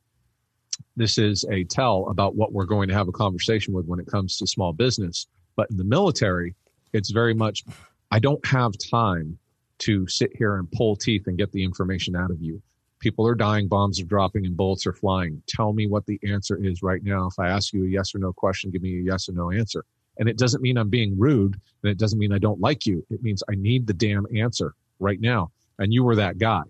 this 0.95 1.17
is 1.17 1.45
a 1.51 1.63
tell 1.65 2.08
about 2.10 2.36
what 2.36 2.51
we're 2.51 2.65
going 2.65 2.88
to 2.88 2.93
have 2.93 3.08
a 3.08 3.12
conversation 3.12 3.73
with 3.73 3.86
when 3.86 3.99
it 3.99 4.08
comes 4.08 4.38
to 4.38 4.47
small 4.47 4.73
business. 4.73 5.27
But 5.56 5.69
in 5.71 5.77
the 5.77 5.84
military, 5.84 6.56
it's 6.93 7.12
very 7.12 7.34
much, 7.34 7.63
I 8.12 8.19
don't 8.19 8.45
have 8.45 8.73
time 8.89 9.38
to 9.80 10.08
sit 10.08 10.32
here 10.36 10.56
and 10.56 10.71
pull 10.71 10.95
teeth 10.95 11.27
and 11.27 11.38
get 11.38 11.51
the 11.51 11.63
information 11.63 12.15
out 12.15 12.32
of 12.32 12.41
you. 12.41 12.62
People 12.99 13.27
are 13.27 13.36
dying, 13.36 13.67
bombs 13.67 14.01
are 14.01 14.06
dropping, 14.06 14.47
and 14.47 14.58
bullets 14.58 14.88
are 14.88 14.93
flying. 14.93 15.41
Tell 15.47 15.71
me 15.71 15.86
what 15.86 16.06
the 16.08 16.19
answer 16.27 16.58
is 16.63 16.82
right 16.82 17.03
now. 17.03 17.27
If 17.27 17.38
I 17.38 17.49
ask 17.49 17.73
you 17.73 17.84
a 17.84 17.88
yes 17.88 18.15
or 18.15 18.17
no 18.17 18.34
question, 18.34 18.71
give 18.71 18.82
me 18.82 18.97
a 18.97 19.03
yes 19.03 19.30
or 19.30 19.34
no 19.34 19.51
answer. 19.51 19.86
And 20.17 20.27
it 20.27 20.38
doesn't 20.38 20.63
mean 20.63 20.77
I'm 20.77 20.89
being 20.89 21.17
rude, 21.17 21.62
and 21.84 21.91
it 21.91 21.99
doesn't 21.99 22.17
mean 22.17 22.34
I 22.34 22.39
don't 22.39 22.60
like 22.60 22.88
you. 22.88 23.06
It 23.12 23.21
means 23.21 23.43
I 23.47 23.53
need 23.53 23.86
the 23.86 23.93
damn 23.93 24.25
answer 24.36 24.73
right 24.99 25.21
now. 25.21 25.51
And 25.77 25.93
you 25.93 26.03
were 26.03 26.15
that 26.15 26.39
guy. 26.39 26.63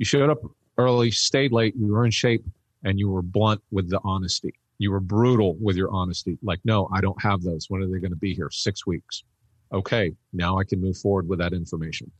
You 0.00 0.06
showed 0.06 0.30
up 0.30 0.38
early, 0.78 1.10
stayed 1.10 1.52
late, 1.52 1.74
you 1.76 1.92
were 1.92 2.06
in 2.06 2.10
shape, 2.10 2.42
and 2.82 2.98
you 2.98 3.10
were 3.10 3.20
blunt 3.20 3.60
with 3.70 3.90
the 3.90 4.00
honesty. 4.02 4.54
You 4.78 4.92
were 4.92 5.00
brutal 5.00 5.58
with 5.60 5.76
your 5.76 5.90
honesty. 5.90 6.38
Like, 6.42 6.60
no, 6.64 6.88
I 6.90 7.02
don't 7.02 7.20
have 7.22 7.42
those. 7.42 7.66
When 7.68 7.82
are 7.82 7.86
they 7.86 7.98
going 7.98 8.12
to 8.12 8.16
be 8.16 8.34
here? 8.34 8.48
Six 8.50 8.86
weeks. 8.86 9.24
Okay, 9.70 10.12
now 10.32 10.58
I 10.58 10.64
can 10.64 10.80
move 10.80 10.96
forward 10.96 11.28
with 11.28 11.40
that 11.40 11.52
information. 11.52 12.12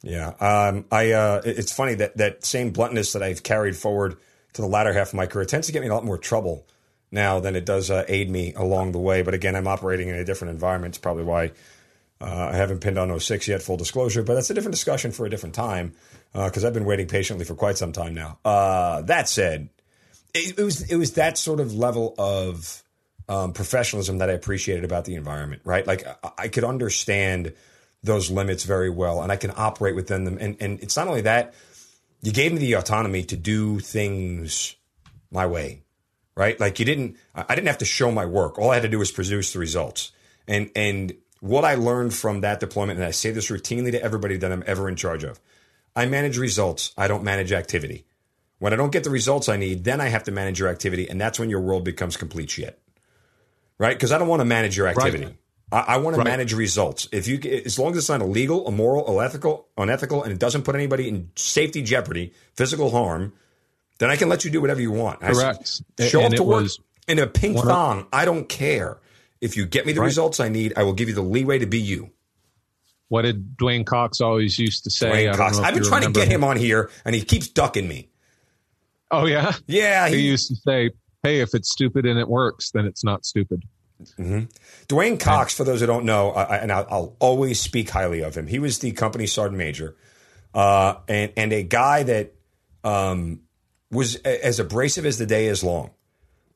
Yeah, 0.00 0.28
um, 0.38 0.84
I. 0.92 1.10
Uh, 1.10 1.42
it's 1.44 1.72
funny 1.72 1.94
that 1.94 2.16
that 2.18 2.44
same 2.44 2.70
bluntness 2.70 3.12
that 3.14 3.22
I've 3.24 3.42
carried 3.42 3.76
forward 3.76 4.16
to 4.52 4.62
the 4.62 4.68
latter 4.68 4.92
half 4.92 5.08
of 5.08 5.14
my 5.14 5.26
career 5.26 5.44
tends 5.44 5.66
to 5.66 5.72
get 5.72 5.82
me 5.82 5.88
a 5.88 5.92
lot 5.92 6.04
more 6.04 6.18
trouble 6.18 6.68
now 7.10 7.40
than 7.40 7.56
it 7.56 7.66
does 7.66 7.90
uh, 7.90 8.04
aid 8.06 8.30
me 8.30 8.54
along 8.54 8.92
the 8.92 9.00
way. 9.00 9.22
But 9.22 9.34
again, 9.34 9.56
I'm 9.56 9.66
operating 9.66 10.08
in 10.08 10.14
a 10.14 10.24
different 10.24 10.52
environment. 10.52 10.92
It's 10.92 11.02
probably 11.02 11.24
why 11.24 11.50
uh, 12.20 12.50
I 12.52 12.54
haven't 12.54 12.78
pinned 12.78 12.96
on 12.96 13.18
06 13.18 13.48
yet, 13.48 13.60
full 13.60 13.76
disclosure. 13.76 14.22
But 14.22 14.34
that's 14.34 14.50
a 14.50 14.54
different 14.54 14.74
discussion 14.74 15.10
for 15.10 15.26
a 15.26 15.30
different 15.30 15.56
time 15.56 15.94
because 16.32 16.64
uh, 16.64 16.68
I've 16.68 16.74
been 16.74 16.84
waiting 16.84 17.06
patiently 17.06 17.44
for 17.44 17.54
quite 17.54 17.78
some 17.78 17.92
time 17.92 18.14
now. 18.14 18.38
Uh, 18.44 19.02
that 19.02 19.28
said, 19.28 19.68
it, 20.34 20.58
it, 20.58 20.62
was 20.62 20.90
it 20.90 20.96
was 20.96 21.14
that 21.14 21.38
sort 21.38 21.60
of 21.60 21.74
level 21.74 22.14
of 22.18 22.82
um, 23.28 23.52
professionalism 23.52 24.18
that 24.18 24.30
I 24.30 24.34
appreciated 24.34 24.84
about 24.84 25.04
the 25.04 25.14
environment. 25.14 25.62
Right, 25.64 25.86
like 25.86 26.06
I, 26.06 26.30
I 26.38 26.48
could 26.48 26.64
understand 26.64 27.54
those 28.02 28.30
limits 28.30 28.64
very 28.64 28.90
well 28.90 29.22
and 29.22 29.32
I 29.32 29.36
can 29.36 29.52
operate 29.56 29.94
within 29.94 30.24
them. 30.24 30.38
And, 30.40 30.56
and 30.60 30.80
it's 30.80 30.96
not 30.96 31.08
only 31.08 31.22
that, 31.22 31.54
you 32.22 32.32
gave 32.32 32.52
me 32.52 32.58
the 32.58 32.74
autonomy 32.74 33.24
to 33.24 33.36
do 33.36 33.80
things 33.80 34.76
my 35.30 35.46
way, 35.46 35.82
right? 36.34 36.58
Like 36.58 36.78
you 36.78 36.84
didn't, 36.84 37.16
I 37.34 37.54
didn't 37.54 37.68
have 37.68 37.78
to 37.78 37.84
show 37.84 38.10
my 38.10 38.24
work. 38.24 38.58
All 38.58 38.70
I 38.70 38.74
had 38.74 38.82
to 38.82 38.88
do 38.88 38.98
was 38.98 39.10
produce 39.10 39.52
the 39.52 39.58
results. 39.58 40.12
And, 40.46 40.70
and 40.74 41.14
what 41.40 41.64
I 41.64 41.74
learned 41.74 42.14
from 42.14 42.40
that 42.40 42.60
deployment, 42.60 42.98
and 42.98 43.06
I 43.06 43.10
say 43.10 43.30
this 43.30 43.50
routinely 43.50 43.92
to 43.92 44.02
everybody 44.02 44.36
that 44.38 44.50
I'm 44.50 44.64
ever 44.66 44.88
in 44.88 44.96
charge 44.96 45.24
of, 45.24 45.40
I 45.98 46.06
manage 46.06 46.38
results. 46.38 46.92
I 46.96 47.08
don't 47.08 47.24
manage 47.24 47.50
activity. 47.50 48.06
When 48.60 48.72
I 48.72 48.76
don't 48.76 48.92
get 48.92 49.02
the 49.02 49.10
results 49.10 49.48
I 49.48 49.56
need, 49.56 49.82
then 49.82 50.00
I 50.00 50.06
have 50.08 50.22
to 50.24 50.30
manage 50.30 50.60
your 50.60 50.68
activity. 50.68 51.08
And 51.10 51.20
that's 51.20 51.40
when 51.40 51.50
your 51.50 51.60
world 51.60 51.82
becomes 51.82 52.16
complete 52.16 52.50
shit, 52.50 52.80
right? 53.78 53.96
Because 53.96 54.12
I 54.12 54.18
don't 54.18 54.28
want 54.28 54.40
to 54.40 54.44
manage 54.44 54.76
your 54.76 54.86
activity. 54.86 55.24
Right. 55.24 55.36
I, 55.72 55.80
I 55.80 55.96
want 55.96 56.14
to 56.14 56.18
right. 56.18 56.28
manage 56.28 56.54
results. 56.54 57.08
If 57.10 57.26
you, 57.26 57.40
as 57.64 57.80
long 57.80 57.92
as 57.92 57.98
it's 57.98 58.08
not 58.08 58.20
illegal, 58.20 58.68
immoral, 58.68 59.18
unethical, 59.18 59.66
unethical, 59.76 60.22
and 60.22 60.32
it 60.32 60.38
doesn't 60.38 60.62
put 60.62 60.76
anybody 60.76 61.08
in 61.08 61.30
safety 61.34 61.82
jeopardy, 61.82 62.32
physical 62.54 62.90
harm, 62.92 63.32
then 63.98 64.08
I 64.08 64.14
can 64.14 64.28
let 64.28 64.44
you 64.44 64.52
do 64.52 64.60
whatever 64.60 64.80
you 64.80 64.92
want. 64.92 65.18
Correct. 65.20 65.82
I, 65.98 66.06
show 66.06 66.20
and 66.20 66.32
up 66.32 66.36
to 66.36 66.44
work 66.44 66.70
in 67.08 67.18
a 67.18 67.26
pink 67.26 67.58
thong. 67.58 68.06
I 68.12 68.24
don't 68.24 68.48
care. 68.48 68.98
If 69.40 69.56
you 69.56 69.66
get 69.66 69.84
me 69.84 69.92
the 69.92 70.00
right. 70.00 70.06
results 70.06 70.38
I 70.38 70.48
need, 70.48 70.74
I 70.76 70.84
will 70.84 70.92
give 70.92 71.08
you 71.08 71.14
the 71.16 71.22
leeway 71.22 71.58
to 71.58 71.66
be 71.66 71.80
you. 71.80 72.10
What 73.08 73.22
did 73.22 73.56
Dwayne 73.56 73.86
Cox 73.86 74.20
always 74.20 74.58
used 74.58 74.84
to 74.84 74.90
say? 74.90 75.26
Dwayne 75.26 75.34
Cox. 75.34 75.58
I've 75.58 75.74
been 75.74 75.82
trying 75.82 76.02
to 76.02 76.10
get 76.10 76.28
him. 76.28 76.42
him 76.42 76.44
on 76.44 76.56
here, 76.56 76.90
and 77.04 77.14
he 77.14 77.22
keeps 77.22 77.48
ducking 77.48 77.88
me. 77.88 78.10
Oh 79.10 79.26
yeah, 79.26 79.54
yeah. 79.66 80.08
He, 80.08 80.16
he 80.16 80.28
used 80.28 80.48
to 80.48 80.56
say, 80.56 80.90
"Hey, 81.22 81.40
if 81.40 81.54
it's 81.54 81.70
stupid 81.70 82.04
and 82.04 82.18
it 82.18 82.28
works, 82.28 82.70
then 82.70 82.84
it's 82.84 83.02
not 83.02 83.24
stupid." 83.24 83.62
Mm-hmm. 84.18 84.44
Dwayne 84.86 85.18
Cox, 85.18 85.54
for 85.54 85.64
those 85.64 85.80
who 85.80 85.86
don't 85.86 86.04
know, 86.04 86.30
I, 86.30 86.58
and 86.58 86.70
I'll, 86.70 86.86
I'll, 86.88 87.16
always 87.18 87.60
speak 87.60 87.90
highly 87.90 88.20
of 88.20 88.36
him. 88.36 88.46
He 88.46 88.60
was 88.60 88.78
the 88.78 88.92
company 88.92 89.26
sergeant 89.26 89.58
major, 89.58 89.96
uh, 90.54 90.96
and 91.08 91.32
and 91.36 91.52
a 91.52 91.64
guy 91.64 92.04
that 92.04 92.34
um, 92.84 93.40
was 93.90 94.16
as 94.16 94.60
abrasive 94.60 95.04
as 95.04 95.18
the 95.18 95.26
day 95.26 95.46
is 95.46 95.64
long, 95.64 95.90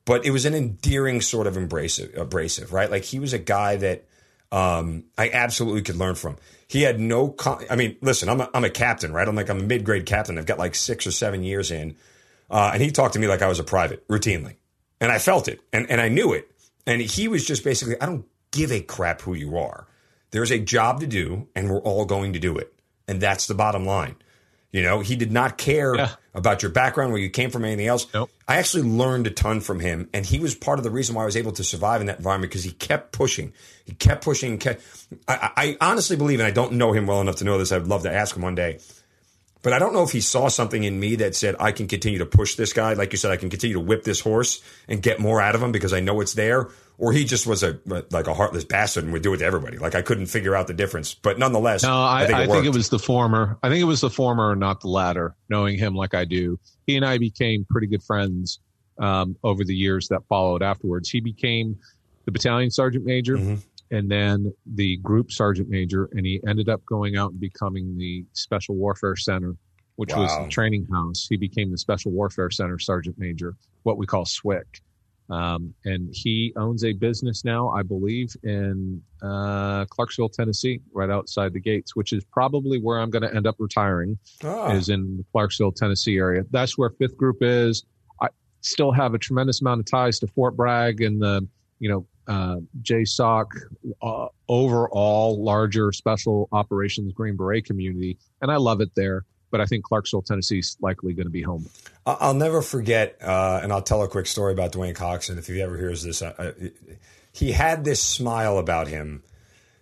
but 0.05 0.25
it 0.25 0.31
was 0.31 0.45
an 0.45 0.53
endearing 0.53 1.19
sort 1.19 1.47
of 1.47 1.57
abrasive, 1.57 2.15
abrasive, 2.15 2.71
right? 2.71 2.89
Like 2.89 3.03
he 3.03 3.19
was 3.19 3.33
a 3.33 3.39
guy 3.39 3.75
that 3.77 4.05
um, 4.53 5.05
I 5.17 5.31
absolutely 5.31 5.81
could 5.81 5.95
learn 5.95 6.13
from. 6.13 6.37
He 6.67 6.83
had 6.83 6.99
no, 6.99 7.29
con- 7.29 7.65
I 7.71 7.75
mean, 7.75 7.97
listen, 8.01 8.29
I'm 8.29 8.39
a, 8.39 8.49
I'm 8.53 8.63
a 8.63 8.69
captain, 8.69 9.11
right? 9.11 9.27
I'm 9.27 9.35
like 9.35 9.49
I'm 9.49 9.59
a 9.59 9.63
mid 9.63 9.83
grade 9.83 10.05
captain. 10.05 10.37
I've 10.37 10.45
got 10.45 10.59
like 10.59 10.75
six 10.75 11.07
or 11.07 11.11
seven 11.11 11.43
years 11.43 11.71
in, 11.71 11.95
uh, 12.51 12.69
and 12.71 12.81
he 12.81 12.91
talked 12.91 13.15
to 13.15 13.19
me 13.19 13.27
like 13.27 13.41
I 13.41 13.47
was 13.47 13.59
a 13.59 13.63
private 13.63 14.07
routinely, 14.07 14.57
and 15.01 15.11
I 15.11 15.17
felt 15.17 15.47
it, 15.47 15.59
and 15.73 15.89
and 15.89 15.99
I 15.99 16.07
knew 16.07 16.33
it. 16.33 16.51
And 16.85 17.01
he 17.01 17.27
was 17.27 17.45
just 17.45 17.63
basically, 17.63 17.99
I 17.99 18.05
don't 18.05 18.25
give 18.51 18.71
a 18.71 18.81
crap 18.81 19.21
who 19.21 19.33
you 19.33 19.57
are. 19.57 19.87
There's 20.29 20.51
a 20.51 20.59
job 20.59 20.99
to 20.99 21.07
do, 21.07 21.47
and 21.55 21.69
we're 21.69 21.79
all 21.79 22.05
going 22.05 22.33
to 22.33 22.39
do 22.39 22.57
it. 22.57 22.73
And 23.07 23.19
that's 23.19 23.47
the 23.47 23.55
bottom 23.55 23.85
line. 23.85 24.17
You 24.73 24.81
know, 24.81 25.01
he 25.01 25.15
did 25.15 25.31
not 25.31 25.59
care 25.59 25.95
yeah. 25.95 26.09
about 26.33 26.63
your 26.63 26.71
background, 26.71 27.13
where 27.13 27.21
you 27.21 27.29
came 27.29 27.51
from, 27.51 27.63
anything 27.63 27.85
else. 27.85 28.11
Nope. 28.11 28.31
I 28.47 28.57
actually 28.57 28.89
learned 28.89 29.27
a 29.27 29.29
ton 29.29 29.61
from 29.61 29.79
him, 29.79 30.09
and 30.13 30.25
he 30.25 30.39
was 30.39 30.55
part 30.55 30.79
of 30.79 30.83
the 30.83 30.89
reason 30.89 31.13
why 31.13 31.21
I 31.21 31.25
was 31.25 31.37
able 31.37 31.51
to 31.53 31.63
survive 31.63 32.01
in 32.01 32.07
that 32.07 32.17
environment 32.17 32.51
because 32.51 32.63
he 32.63 32.71
kept 32.71 33.11
pushing. 33.11 33.53
He 33.85 33.93
kept 33.93 34.25
pushing. 34.25 34.57
Kept, 34.57 34.81
I, 35.27 35.51
I 35.55 35.77
honestly 35.79 36.17
believe, 36.17 36.39
and 36.39 36.47
I 36.47 36.51
don't 36.51 36.73
know 36.73 36.91
him 36.91 37.05
well 37.05 37.21
enough 37.21 37.35
to 37.37 37.45
know 37.45 37.59
this. 37.59 37.71
I'd 37.71 37.85
love 37.85 38.01
to 38.03 38.11
ask 38.11 38.35
him 38.35 38.41
one 38.41 38.55
day. 38.55 38.79
But 39.61 39.73
I 39.73 39.79
don't 39.79 39.93
know 39.93 40.03
if 40.03 40.11
he 40.11 40.21
saw 40.21 40.49
something 40.49 40.83
in 40.83 40.99
me 40.99 41.17
that 41.17 41.35
said, 41.35 41.55
I 41.59 41.71
can 41.71 41.87
continue 41.87 42.19
to 42.19 42.25
push 42.25 42.55
this 42.55 42.73
guy. 42.73 42.93
Like 42.93 43.13
you 43.13 43.17
said, 43.17 43.31
I 43.31 43.37
can 43.37 43.51
continue 43.51 43.75
to 43.75 43.79
whip 43.79 44.03
this 44.03 44.19
horse 44.19 44.61
and 44.89 45.01
get 45.01 45.19
more 45.19 45.39
out 45.39 45.55
of 45.55 45.61
him 45.63 45.71
because 45.71 45.93
I 45.93 46.01
know 46.01 46.19
it's 46.19 46.33
there 46.33 46.69
or 46.97 47.11
he 47.11 47.25
just 47.25 47.47
was 47.47 47.63
a 47.63 47.79
like 48.11 48.27
a 48.27 48.33
heartless 48.33 48.63
bastard 48.63 49.03
and 49.03 49.13
would 49.13 49.21
do 49.21 49.33
it 49.33 49.37
to 49.37 49.45
everybody. 49.45 49.77
Like 49.77 49.95
I 49.95 50.01
couldn't 50.01 50.27
figure 50.27 50.55
out 50.55 50.67
the 50.67 50.73
difference, 50.73 51.13
but 51.13 51.39
nonetheless, 51.39 51.83
no, 51.83 51.93
I, 51.93 52.23
I, 52.23 52.25
think, 52.27 52.39
it, 52.39 52.41
I 52.41 52.47
think, 52.47 52.65
it, 52.65 52.73
was 52.73 52.89
the 52.89 52.99
former. 52.99 53.57
I 53.63 53.69
think 53.69 53.81
it 53.81 53.85
was 53.85 54.01
the 54.01 54.09
former, 54.09 54.55
not 54.55 54.81
the 54.81 54.87
latter. 54.87 55.35
Knowing 55.49 55.77
him 55.77 55.95
like 55.95 56.13
I 56.13 56.25
do, 56.25 56.59
he 56.85 56.95
and 56.95 57.05
I 57.05 57.17
became 57.17 57.65
pretty 57.69 57.87
good 57.87 58.03
friends 58.03 58.59
um, 58.99 59.35
over 59.43 59.63
the 59.63 59.75
years 59.75 60.07
that 60.09 60.21
followed 60.29 60.61
afterwards. 60.63 61.09
He 61.09 61.19
became 61.19 61.77
the 62.25 62.31
battalion 62.31 62.71
sergeant 62.71 63.05
major. 63.05 63.37
Mm-hmm. 63.37 63.55
And 63.91 64.09
then 64.09 64.51
the 64.65 64.97
group 64.97 65.31
sergeant 65.31 65.69
major, 65.69 66.09
and 66.13 66.25
he 66.25 66.41
ended 66.47 66.67
up 66.67 66.83
going 66.83 67.15
out 67.15 67.29
and 67.29 67.39
becoming 67.39 67.95
the 67.95 68.25
Special 68.33 68.73
Warfare 68.73 69.15
Center, 69.15 69.55
which 69.97 70.11
wow. 70.13 70.23
was 70.23 70.35
the 70.39 70.49
training 70.49 70.87
house. 70.91 71.27
He 71.29 71.37
became 71.37 71.69
the 71.69 71.77
Special 71.77 72.11
Warfare 72.11 72.49
Center 72.49 72.79
sergeant 72.79 73.19
major, 73.19 73.55
what 73.83 73.97
we 73.97 74.07
call 74.07 74.25
SWCC. 74.25 74.81
Um, 75.29 75.73
and 75.85 76.09
he 76.13 76.53
owns 76.57 76.83
a 76.83 76.93
business 76.93 77.45
now, 77.45 77.69
I 77.69 77.81
believe, 77.81 78.35
in 78.43 79.01
uh, 79.21 79.85
Clarksville, 79.85 80.29
Tennessee, 80.29 80.81
right 80.91 81.09
outside 81.09 81.53
the 81.53 81.59
gates, 81.59 81.95
which 81.95 82.13
is 82.13 82.23
probably 82.25 82.79
where 82.79 82.99
I'm 82.99 83.09
going 83.09 83.23
to 83.23 83.33
end 83.33 83.47
up 83.47 83.55
retiring, 83.59 84.17
ah. 84.43 84.71
is 84.71 84.89
in 84.89 85.17
the 85.17 85.25
Clarksville, 85.31 85.71
Tennessee 85.71 86.17
area. 86.17 86.43
That's 86.51 86.77
where 86.77 86.89
Fifth 86.89 87.17
Group 87.17 87.37
is. 87.41 87.85
I 88.21 88.27
still 88.61 88.91
have 88.91 89.13
a 89.13 89.17
tremendous 89.17 89.61
amount 89.61 89.79
of 89.79 89.85
ties 89.85 90.19
to 90.19 90.27
Fort 90.27 90.57
Bragg 90.57 91.01
and 91.01 91.21
the, 91.21 91.47
you 91.79 91.89
know, 91.89 92.05
uh, 92.27 92.57
JSOC, 92.81 93.45
uh, 94.01 94.27
overall 94.47 95.43
larger 95.43 95.91
special 95.91 96.47
operations 96.53 97.11
Green 97.11 97.35
Beret 97.35 97.65
community, 97.65 98.17
and 98.41 98.49
I 98.49 98.55
love 98.55 98.79
it 98.79 98.91
there 98.95 99.25
but 99.53 99.61
I 99.61 99.65
think 99.65 99.83
Clarksville, 99.83 100.23
Tennessee 100.23 100.57
is 100.57 100.75
likely 100.81 101.13
going 101.13 101.27
to 101.27 101.31
be 101.31 101.43
home. 101.43 101.69
I'll 102.07 102.33
never 102.33 102.63
forget, 102.63 103.19
uh, 103.21 103.59
and 103.61 103.71
I'll 103.71 103.83
tell 103.83 104.01
a 104.01 104.07
quick 104.07 104.25
story 104.25 104.51
about 104.51 104.71
Dwayne 104.71 104.95
Coxon. 104.95 105.37
If 105.37 105.45
he 105.45 105.61
ever 105.61 105.77
hears 105.77 106.01
this, 106.01 106.23
uh, 106.23 106.53
he 107.31 107.51
had 107.51 107.85
this 107.85 108.01
smile 108.01 108.57
about 108.57 108.87
him. 108.87 109.21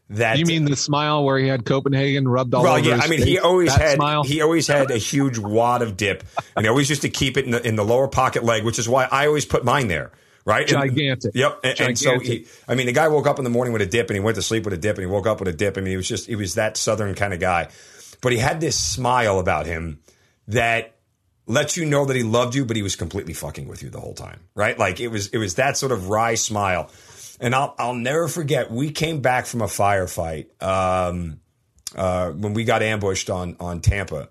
That 0.10 0.38
you 0.38 0.46
mean 0.46 0.66
the 0.66 0.76
smile 0.76 1.24
where 1.24 1.40
he 1.40 1.48
had 1.48 1.64
Copenhagen 1.64 2.28
rubbed 2.28 2.54
all 2.54 2.64
well, 2.64 2.76
over? 2.76 2.86
yeah. 2.86 2.98
I 2.98 3.08
mean, 3.08 3.20
face? 3.20 3.30
he 3.30 3.40
always 3.40 3.74
had 3.74 3.96
smile? 3.96 4.24
he 4.24 4.42
always 4.42 4.68
had 4.68 4.92
a 4.92 4.98
huge 4.98 5.40
wad 5.40 5.82
of 5.82 5.96
dip, 5.96 6.26
and 6.58 6.66
he 6.66 6.70
always 6.70 6.90
used 6.90 7.04
to 7.04 7.10
keep 7.10 7.38
it 7.38 7.46
in 7.46 7.52
the 7.52 7.66
in 7.66 7.78
the 7.78 7.86
lower 7.86 8.10
pocket 8.10 8.44
leg, 8.44 8.66
which 8.66 8.78
is 8.78 8.90
why 8.90 9.08
I 9.10 9.28
always 9.28 9.46
put 9.46 9.64
mine 9.64 9.88
there 9.88 10.12
right? 10.44 10.68
Gigantic. 10.68 11.34
And, 11.34 11.36
yep. 11.36 11.60
And, 11.64 11.78
Gigantic. 11.78 11.88
and, 11.88 11.98
so 11.98 12.20
he, 12.20 12.48
I 12.68 12.74
mean, 12.74 12.88
the 12.88 12.94
guy 12.94 13.08
woke 13.08 13.28
up 13.28 13.38
in 13.38 13.44
the 13.44 13.52
morning 13.52 13.74
with 13.74 13.84
a 13.84 13.86
dip 13.86 14.10
and 14.10 14.16
he 14.16 14.20
went 14.20 14.36
to 14.36 14.42
sleep 14.42 14.66
with 14.66 14.74
a 14.74 14.78
dip 14.78 14.98
and 14.98 15.06
he 15.06 15.12
woke 15.12 15.28
up 15.28 15.40
with 15.40 15.48
a 15.48 15.54
dip. 15.54 15.78
I 15.78 15.82
mean, 15.82 15.92
he 15.92 15.98
was 15.98 16.08
just, 16.08 16.26
he 16.26 16.36
was 16.36 16.56
that 16.56 16.78
Southern 16.78 17.14
kind 17.14 17.32
of 17.32 17.40
guy. 17.40 17.70
But 18.22 18.32
he 18.32 18.38
had 18.38 18.62
this 18.62 18.80
smile 18.80 19.40
about 19.40 19.66
him 19.66 20.00
that 20.48 20.96
lets 21.48 21.76
you 21.76 21.86
know 21.86 22.06
that 22.06 22.16
he 22.16 22.24
loved 22.24 22.56
you, 22.56 22.66
but 22.66 22.76
he 22.76 22.84
was 22.84 22.96
completely 22.96 23.34
fucking 23.34 23.68
with 23.68 23.84
you 23.84 23.90
the 23.90 24.00
whole 24.00 24.14
time, 24.14 24.40
right? 24.56 24.78
Like 24.78 25.00
it 25.00 25.10
was 25.10 25.28
it 25.30 25.38
was 25.38 25.56
that 25.56 25.78
sort 25.78 25.92
of 25.92 26.10
wry 26.10 26.36
smile. 26.36 26.90
And 27.40 27.56
I'll 27.56 27.76
I'll 27.80 27.96
never 27.96 28.28
forget. 28.28 28.72
We 28.72 28.92
came 28.92 29.22
back 29.22 29.48
from 29.48 29.62
a 29.62 29.66
firefight 29.66 30.62
um, 30.62 31.40
uh, 31.96 32.30
when 32.32 32.54
we 32.54 32.64
got 32.64 32.84
ambushed 32.84 33.30
on 33.30 33.58
on 33.60 33.82
Tampa. 33.82 34.30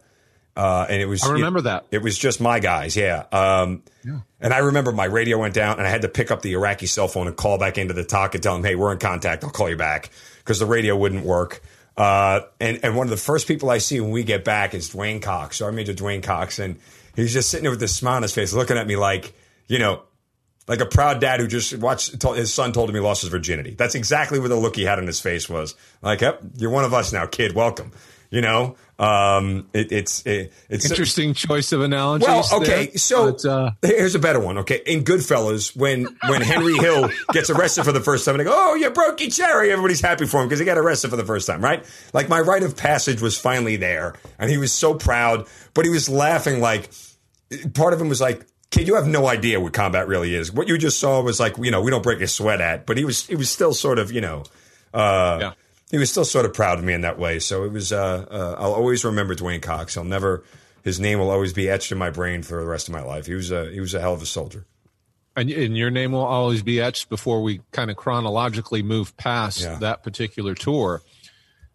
Uh, 0.57 0.87
and 0.88 1.00
it 1.00 1.07
was 1.07 1.24
I 1.24 1.33
remember 1.33 1.61
it, 1.61 1.62
that. 1.62 1.87
It 1.90 2.03
was 2.03 2.18
just 2.18 2.40
my 2.40 2.61
guys, 2.61 2.96
yeah. 2.96 3.24
Um, 3.33 3.83
yeah. 4.05 4.20
And 4.40 4.53
I 4.53 4.59
remember 4.59 4.92
my 4.92 5.05
radio 5.05 5.38
went 5.38 5.55
down 5.55 5.79
and 5.79 5.87
I 5.87 5.90
had 5.90 6.03
to 6.03 6.09
pick 6.09 6.31
up 6.31 6.42
the 6.42 6.53
Iraqi 6.53 6.87
cell 6.87 7.09
phone 7.09 7.29
and 7.29 7.37
call 7.37 7.57
back 7.57 7.79
into 7.79 7.94
the 7.94 8.05
TOC 8.05 8.35
and 8.35 8.42
tell 8.42 8.55
them, 8.55 8.64
hey, 8.64 8.74
we're 8.74 8.92
in 8.92 8.98
contact. 8.98 9.44
I'll 9.44 9.50
call 9.50 9.70
you 9.70 9.76
back 9.76 10.11
because 10.38 10.59
the 10.59 10.66
radio 10.66 10.96
wouldn't 10.96 11.24
work. 11.24 11.62
Uh, 11.96 12.40
and, 12.61 12.81
and 12.83 12.96
one 12.96 13.07
of 13.07 13.11
the 13.11 13.16
first 13.16 13.46
people 13.46 13.70
I 13.70 13.79
see 13.79 14.00
when 14.00 14.11
we 14.11 14.24
get 14.24 14.44
back 14.44 14.74
is 14.74 14.90
Dwayne 14.90 15.20
Cox, 15.20 15.59
Sergeant 15.59 15.76
Major 15.76 15.92
Dwayne 15.92 16.22
Cox. 16.22 16.59
And 16.59 16.79
he's 17.14 17.33
just 17.33 17.50
sitting 17.50 17.64
there 17.64 17.70
with 17.70 17.81
this 17.81 17.94
smile 17.94 18.16
on 18.16 18.22
his 18.22 18.35
face, 18.35 18.53
looking 18.53 18.76
at 18.76 18.87
me 18.87 18.96
like, 18.96 19.35
you 19.66 19.79
know, 19.79 20.03
like 20.66 20.81
a 20.81 20.87
proud 20.87 21.20
dad 21.20 21.40
who 21.40 21.48
just 21.48 21.76
watched 21.79 22.20
told, 22.20 22.37
his 22.37 22.55
son 22.55 22.72
told 22.72 22.88
him 22.88 22.94
he 22.94 23.00
lost 23.00 23.22
his 23.22 23.31
virginity. 23.31 23.74
That's 23.74 23.94
exactly 23.94 24.38
what 24.38 24.48
the 24.48 24.57
look 24.57 24.76
he 24.76 24.85
had 24.85 24.98
on 24.98 25.07
his 25.07 25.20
face 25.20 25.48
was. 25.48 25.74
Like, 26.00 26.20
yep, 26.20 26.40
you're 26.57 26.70
one 26.70 26.85
of 26.85 26.94
us 26.94 27.12
now, 27.12 27.26
kid. 27.26 27.55
Welcome. 27.55 27.92
You 28.31 28.40
know, 28.40 28.76
um, 29.00 29.66
it, 29.72 29.92
it's 29.92 30.26
it, 30.26 30.52
it's 30.68 30.88
interesting 30.88 31.32
choice 31.32 31.72
of 31.72 31.80
analogy. 31.80 32.26
Well, 32.26 32.46
okay, 32.52 32.86
there, 32.86 32.98
so 32.98 33.32
but, 33.32 33.44
uh, 33.46 33.70
here's 33.80 34.14
a 34.14 34.18
better 34.18 34.38
one. 34.38 34.58
Okay, 34.58 34.82
in 34.84 35.04
Goodfellas, 35.04 35.74
when 35.74 36.04
when 36.28 36.42
Henry 36.42 36.74
Hill 36.78 37.08
gets 37.32 37.48
arrested 37.48 37.84
for 37.84 37.92
the 37.92 38.00
first 38.00 38.26
time, 38.26 38.34
and 38.34 38.40
they 38.40 38.44
go, 38.44 38.52
"Oh, 38.54 38.74
you 38.74 38.90
broke 38.90 39.22
your 39.22 39.30
cherry." 39.30 39.72
Everybody's 39.72 40.02
happy 40.02 40.26
for 40.26 40.42
him 40.42 40.48
because 40.48 40.58
he 40.58 40.66
got 40.66 40.76
arrested 40.76 41.08
for 41.08 41.16
the 41.16 41.24
first 41.24 41.46
time, 41.46 41.64
right? 41.64 41.82
Like 42.12 42.28
my 42.28 42.40
rite 42.40 42.62
of 42.62 42.76
passage 42.76 43.22
was 43.22 43.38
finally 43.38 43.76
there, 43.76 44.16
and 44.38 44.50
he 44.50 44.58
was 44.58 44.70
so 44.70 44.92
proud, 44.92 45.46
but 45.72 45.86
he 45.86 45.90
was 45.90 46.10
laughing 46.10 46.60
like 46.60 46.90
part 47.72 47.94
of 47.94 48.00
him 48.02 48.10
was 48.10 48.20
like, 48.20 48.46
kid, 48.70 48.86
you 48.86 48.96
have 48.96 49.06
no 49.06 49.26
idea 49.26 49.58
what 49.60 49.72
combat 49.72 50.08
really 50.08 50.34
is. 50.34 50.52
What 50.52 50.68
you 50.68 50.76
just 50.76 51.00
saw 51.00 51.22
was 51.22 51.40
like, 51.40 51.56
you 51.56 51.70
know, 51.70 51.80
we 51.80 51.90
don't 51.90 52.02
break 52.02 52.20
a 52.20 52.26
sweat 52.26 52.60
at, 52.60 52.84
but 52.84 52.98
he 52.98 53.04
was, 53.04 53.26
he 53.26 53.34
was 53.34 53.50
still 53.50 53.74
sort 53.74 53.98
of, 53.98 54.12
you 54.12 54.20
know, 54.20 54.44
uh, 54.94 55.38
yeah 55.40 55.52
he 55.90 55.98
was 55.98 56.11
still 56.11 56.24
sort 56.24 56.46
of 56.46 56.55
proud 56.55 56.79
of 56.79 56.85
me 56.85 56.92
in 56.92 57.00
that 57.00 57.18
way. 57.18 57.38
So 57.38 57.64
it 57.64 57.72
was. 57.72 57.92
Uh, 57.92 58.26
uh, 58.31 58.57
I'll 58.59 58.74
always 58.74 59.05
remember 59.05 59.35
Dwayne 59.35 59.62
Cox. 59.62 59.96
I'll 59.96 60.05
never. 60.05 60.44
His 60.83 60.98
name 60.98 61.18
will 61.18 61.31
always 61.31 61.53
be 61.53 61.68
etched 61.68 61.92
in 61.92 61.98
my 61.98 62.11
brain 62.11 62.42
for 62.42 62.61
the 62.61 62.66
rest 62.66 62.88
of 62.88 62.94
my 62.94 63.03
life. 63.03 63.26
He 63.26 63.35
was 63.35 63.50
a 63.50 63.70
he 63.70 63.81
was 63.81 63.94
a 63.94 64.00
hell 64.00 64.14
of 64.14 64.22
a 64.22 64.26
soldier. 64.26 64.64
And, 65.37 65.50
and 65.50 65.76
your 65.76 65.90
name 65.90 66.12
will 66.12 66.24
always 66.24 66.62
be 66.62 66.81
etched 66.81 67.09
before 67.09 67.42
we 67.42 67.61
kind 67.70 67.90
of 67.90 67.96
chronologically 67.96 68.83
move 68.83 69.16
past 69.16 69.61
yeah. 69.61 69.76
that 69.76 70.03
particular 70.03 70.55
tour. 70.55 71.03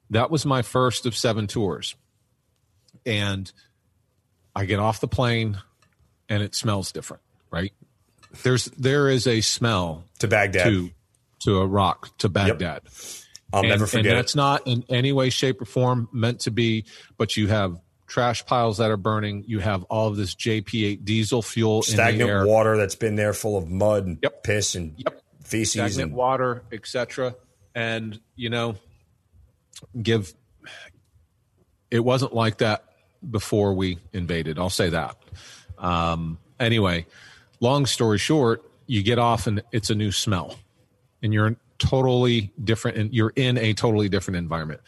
That 0.09 0.29
was 0.29 0.45
my 0.45 0.61
first 0.61 1.05
of 1.05 1.15
seven 1.15 1.47
tours, 1.47 1.95
and 3.05 3.51
I 4.55 4.65
get 4.65 4.79
off 4.79 4.99
the 4.99 5.07
plane, 5.07 5.57
and 6.29 6.43
it 6.43 6.53
smells 6.53 6.91
different. 6.91 7.23
Right 7.51 7.73
there's 8.43 8.65
there 8.65 9.09
is 9.09 9.27
a 9.27 9.41
smell 9.41 10.03
to 10.19 10.27
Baghdad 10.27 10.65
to 10.65 10.89
to 11.39 11.61
Iraq 11.61 12.17
to 12.19 12.29
Baghdad. 12.29 12.81
Yep 12.83 13.24
I'll 13.55 13.61
and, 13.61 13.69
never 13.69 13.87
forget. 13.87 14.05
And 14.07 14.17
that's 14.17 14.35
not 14.35 14.67
in 14.67 14.83
any 14.89 15.13
way, 15.13 15.29
shape, 15.29 15.61
or 15.61 15.65
form 15.65 16.09
meant 16.11 16.41
to 16.41 16.51
be. 16.51 16.83
But 17.17 17.37
you 17.37 17.47
have 17.47 17.79
trash 18.05 18.45
piles 18.45 18.79
that 18.79 18.91
are 18.91 18.97
burning. 18.97 19.45
You 19.47 19.59
have 19.59 19.83
all 19.83 20.09
of 20.09 20.17
this 20.17 20.35
JP8 20.35 21.05
diesel 21.05 21.41
fuel, 21.41 21.81
stagnant 21.81 22.47
water 22.47 22.75
that's 22.75 22.95
been 22.95 23.15
there, 23.15 23.33
full 23.33 23.57
of 23.57 23.69
mud 23.69 24.05
and 24.05 24.17
yep. 24.21 24.43
piss 24.43 24.75
and 24.75 24.93
yep. 24.97 25.21
feces, 25.41 25.71
stagnant 25.71 26.09
and 26.09 26.13
water, 26.13 26.63
etc. 26.73 27.35
And 27.73 28.19
you 28.35 28.49
know, 28.49 28.75
give. 29.99 30.33
It 31.89 31.99
wasn't 31.99 32.33
like 32.33 32.57
that 32.57 32.83
before 33.29 33.73
we 33.73 33.99
invaded. 34.11 34.59
I'll 34.59 34.69
say 34.69 34.89
that. 34.89 35.15
Um, 35.77 36.39
anyway, 36.59 37.05
long 37.61 37.85
story 37.85 38.17
short, 38.17 38.69
you 38.85 39.01
get 39.01 39.17
off 39.17 39.47
and 39.47 39.63
it's 39.71 39.89
a 39.89 39.95
new 39.95 40.11
smell, 40.11 40.55
and 41.23 41.33
you're 41.33 41.55
totally 41.79 42.51
different 42.63 42.97
and 42.97 43.13
you're 43.13 43.33
in 43.35 43.57
a 43.57 43.73
totally 43.73 44.09
different 44.09 44.37
environment. 44.37 44.81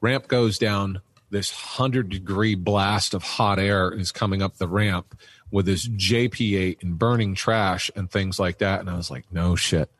Ramp 0.00 0.28
goes 0.28 0.58
down, 0.58 1.00
this 1.30 1.52
100 1.52 2.08
degree 2.08 2.54
blast 2.54 3.14
of 3.14 3.22
hot 3.22 3.58
air 3.58 3.92
is 3.92 4.12
coming 4.12 4.42
up 4.42 4.56
the 4.56 4.68
ramp 4.68 5.18
with 5.50 5.66
this 5.66 5.86
JP8 5.86 6.82
and 6.82 6.98
burning 6.98 7.34
trash 7.34 7.90
and 7.94 8.10
things 8.10 8.38
like 8.38 8.58
that 8.58 8.80
and 8.80 8.90
I 8.90 8.96
was 8.96 9.10
like, 9.10 9.24
"No 9.32 9.56
shit. 9.56 9.90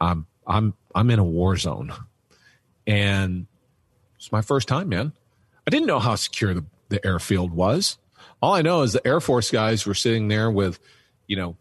I'm 0.00 0.26
I'm 0.46 0.74
I'm 0.94 1.10
in 1.10 1.18
a 1.18 1.24
war 1.24 1.56
zone." 1.56 1.92
And 2.86 3.46
it's 4.16 4.32
my 4.32 4.42
first 4.42 4.68
time, 4.68 4.88
man. 4.88 5.12
I 5.66 5.70
didn't 5.70 5.86
know 5.86 5.98
how 5.98 6.14
secure 6.14 6.54
the, 6.54 6.64
the 6.88 7.04
airfield 7.04 7.52
was. 7.52 7.98
All 8.40 8.54
I 8.54 8.62
know 8.62 8.82
is 8.82 8.92
the 8.92 9.06
Air 9.06 9.20
Force 9.20 9.50
guys 9.50 9.86
were 9.86 9.94
sitting 9.94 10.28
there 10.28 10.50
with, 10.50 10.78
you 11.26 11.36
know, 11.36 11.56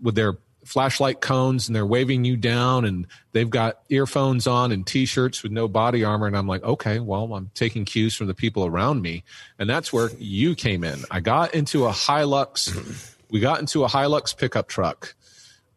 with 0.00 0.14
their 0.14 0.34
flashlight 0.64 1.20
cones 1.20 1.68
and 1.68 1.74
they're 1.74 1.86
waving 1.86 2.24
you 2.24 2.36
down 2.36 2.84
and 2.84 3.06
they've 3.32 3.50
got 3.50 3.80
earphones 3.88 4.46
on 4.46 4.70
and 4.70 4.86
t-shirts 4.86 5.42
with 5.42 5.50
no 5.50 5.66
body 5.66 6.04
armor 6.04 6.26
and 6.26 6.36
i'm 6.36 6.46
like 6.46 6.62
okay 6.62 7.00
well 7.00 7.34
i'm 7.34 7.50
taking 7.54 7.84
cues 7.84 8.14
from 8.14 8.28
the 8.28 8.34
people 8.34 8.64
around 8.64 9.02
me 9.02 9.24
and 9.58 9.68
that's 9.68 9.92
where 9.92 10.10
you 10.18 10.54
came 10.54 10.84
in 10.84 11.00
i 11.10 11.18
got 11.18 11.52
into 11.54 11.86
a 11.86 11.90
hilux 11.90 13.14
we 13.30 13.40
got 13.40 13.58
into 13.58 13.84
a 13.84 13.88
hilux 13.88 14.36
pickup 14.36 14.68
truck 14.68 15.14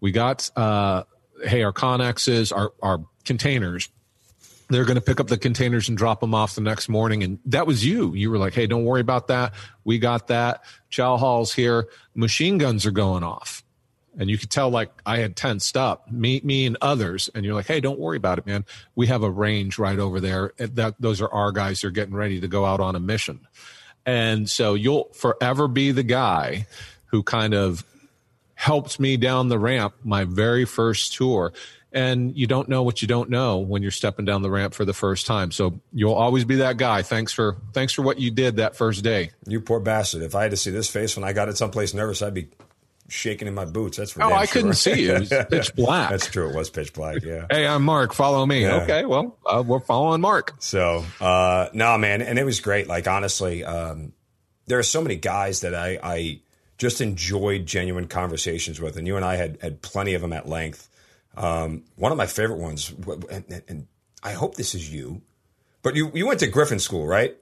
we 0.02 0.12
got 0.12 0.50
uh 0.56 1.04
hey 1.43 1.63
our 1.63 1.74
connexes 1.74 2.56
our 2.56 2.71
our 2.82 3.04
containers 3.24 3.89
they're 4.69 4.86
going 4.86 4.95
to 4.95 5.02
pick 5.02 5.19
up 5.19 5.28
the 5.28 5.38
containers 5.38 5.89
and 5.89 5.98
drop 5.98 6.21
them 6.21 6.34
off 6.34 6.56
the 6.56 6.62
next 6.62 6.89
morning. 6.89 7.21
And 7.24 7.38
that 7.45 7.67
was 7.67 7.86
you. 7.86 8.15
You 8.15 8.32
were 8.32 8.39
like, 8.39 8.56
Hey, 8.56 8.65
don't 8.65 8.84
worry 8.84 9.02
about 9.02 9.28
that. 9.28 9.54
We 9.84 10.00
got 10.00 10.26
that. 10.30 10.63
Chow 10.89 11.17
Hall's 11.17 11.54
here. 11.54 11.88
Machine 12.15 12.58
guns 12.58 12.84
are 12.88 12.91
going 12.91 13.24
off 13.24 13.63
and 14.17 14.30
you 14.30 14.38
could 14.38 14.49
tell 14.49 14.69
like 14.69 14.91
I 15.06 15.17
had 15.17 15.36
tensed 15.36 15.78
up, 15.78 16.12
me, 16.12 16.41
me 16.43 16.65
and 16.65 16.78
others, 16.82 17.30
and 17.34 17.45
you're 17.45 17.54
like, 17.54 17.67
hey, 17.67 17.80
don't 17.80 17.99
worry 17.99 18.17
about 18.17 18.38
it, 18.38 18.45
man. 18.45 18.65
We 18.95 19.08
have 19.08 19.23
a 19.23 19.30
range 19.30 19.78
right 19.78 19.99
over 19.99 20.19
there. 20.19 20.54
That 20.58 20.95
those 20.99 21.21
are 21.21 21.32
our 21.32 21.51
guys 21.51 21.82
who 21.82 21.88
are 21.88 21.91
getting 21.91 22.15
ready 22.15 22.39
to 22.41 22.47
go 22.47 22.65
out 22.65 22.80
on 22.80 22.95
a 22.95 22.99
mission, 22.99 23.47
and 24.06 24.49
so 24.49 24.73
you'll 24.73 25.10
forever 25.13 25.67
be 25.67 25.91
the 25.91 26.04
guy 26.04 26.67
who 27.08 27.23
kind 27.23 27.54
of 27.54 27.84
helped 28.56 28.99
me 28.99 29.17
down 29.17 29.49
the 29.49 29.60
ramp 29.60 29.93
my 30.04 30.23
very 30.23 30.65
first 30.65 31.13
tour. 31.13 31.54
And 31.91 32.36
you 32.36 32.45
don't 32.45 32.67
know 32.67 32.84
what 32.84 33.01
you 33.01 33.08
don't 33.08 33.30
know 33.30 33.60
when 33.60 33.82
you're 33.82 33.91
stepping 33.91 34.25
down 34.25 34.41
the 34.41 34.49
ramp 34.49 34.73
for 34.73 34.84
the 34.84 34.93
first 34.93 35.25
time. 35.25 35.51
So 35.51 35.80
you'll 35.93 36.13
always 36.13 36.43
be 36.43 36.56
that 36.56 36.75
guy. 36.75 37.04
Thanks 37.04 37.32
for 37.32 37.56
thanks 37.71 37.93
for 37.93 38.01
what 38.01 38.19
you 38.19 38.32
did 38.32 38.58
that 38.58 38.75
first 38.75 39.01
day. 39.01 39.32
You 39.47 39.62
poor 39.62 39.80
bastard. 39.80 40.21
If 40.21 40.36
I 40.36 40.41
had 40.41 40.51
to 40.51 40.58
see 40.58 40.71
this 40.71 40.89
face 40.89 41.15
when 41.15 41.23
I 41.23 41.32
got 41.32 41.47
it 41.47 41.58
someplace 41.58 41.93
nervous, 41.93 42.21
I'd 42.21 42.34
be 42.34 42.49
shaking 43.08 43.48
in 43.48 43.54
my 43.54 43.65
boots. 43.65 43.98
That's 43.98 44.12
for 44.12 44.24
oh, 44.24 44.34
I 44.34 44.46
sure. 44.46 44.54
couldn't 44.54 44.76
see 44.76 45.04
you. 45.04 45.15
It 45.15 45.20
was 45.20 45.30
pitch 45.50 45.76
black. 45.76 46.10
That's 46.10 46.28
true. 46.28 46.50
It 46.50 46.56
was 46.56 46.70
pitch 46.70 46.94
black. 46.94 47.24
Yeah. 47.24 47.46
hey, 47.50 47.68
I'm 47.68 47.84
Mark. 47.84 48.13
Follow 48.13 48.46
me. 48.46 48.62
Yeah. 48.62 48.84
Okay. 48.84 49.06
Well, 49.06 49.38
uh, 49.46 49.63
we're 49.65 49.80
following 49.80 50.22
Mark. 50.22 50.56
So, 50.60 51.04
uh, 51.20 51.70
no, 51.74 51.98
man, 51.98 52.22
and 52.22 52.39
it 52.39 52.44
was 52.44 52.60
great. 52.60 52.88
Like 52.88 53.08
honestly, 53.08 53.63
um, 53.63 54.13
there 54.68 54.80
are 54.80 54.84
so 54.84 55.02
many 55.02 55.15
guys 55.15 55.62
that 55.62 55.76
I, 55.76 56.00
I 56.02 56.39
just 56.78 57.02
enjoyed 57.02 57.65
genuine 57.65 58.08
conversations 58.08 58.82
with, 58.82 58.98
and 58.98 59.08
you 59.08 59.15
and 59.15 59.26
I 59.26 59.36
had 59.36 59.60
had 59.62 59.82
plenty 59.82 60.13
of 60.13 60.22
them 60.22 60.34
at 60.34 60.48
length. 60.48 60.89
Um, 61.38 61.84
one 61.96 62.12
of 62.12 62.18
my 62.18 62.28
favorite 62.28 62.60
ones, 62.60 62.94
and, 63.30 63.63
and 63.68 63.88
I 64.24 64.34
hope 64.34 64.56
this 64.56 64.74
is 64.74 64.91
you, 64.91 65.22
but 65.84 65.96
you 65.96 66.12
you 66.13 66.28
went 66.28 66.39
to 66.39 66.48
Griffin 66.48 66.80
School, 66.80 67.06
right? 67.06 67.36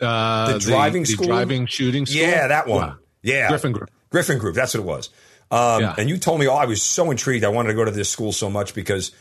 Uh, 0.00 0.54
the 0.54 0.58
driving 0.58 1.04
the, 1.04 1.06
the 1.06 1.12
school, 1.12 1.26
driving 1.28 1.66
shooting 1.66 2.06
school. 2.06 2.20
Yeah, 2.20 2.48
that 2.48 2.66
one. 2.66 2.96
Yeah. 3.22 3.48
Griffin 3.48 3.72
Group. 3.72 3.90
Griffin 4.10 4.38
Group. 4.38 4.54
That's 4.54 4.74
what 4.74 4.80
it 4.80 4.86
was. 4.86 5.10
Um, 5.50 5.82
yeah. 5.82 5.94
And 5.98 6.08
you 6.08 6.18
told 6.18 6.40
me, 6.40 6.48
oh, 6.48 6.54
I 6.54 6.64
was 6.64 6.82
so 6.82 7.10
intrigued. 7.10 7.44
I 7.44 7.48
wanted 7.48 7.68
to 7.68 7.74
go 7.74 7.84
to 7.84 7.90
this 7.90 8.10
school 8.10 8.32
so 8.32 8.48
much 8.48 8.74
because 8.74 9.12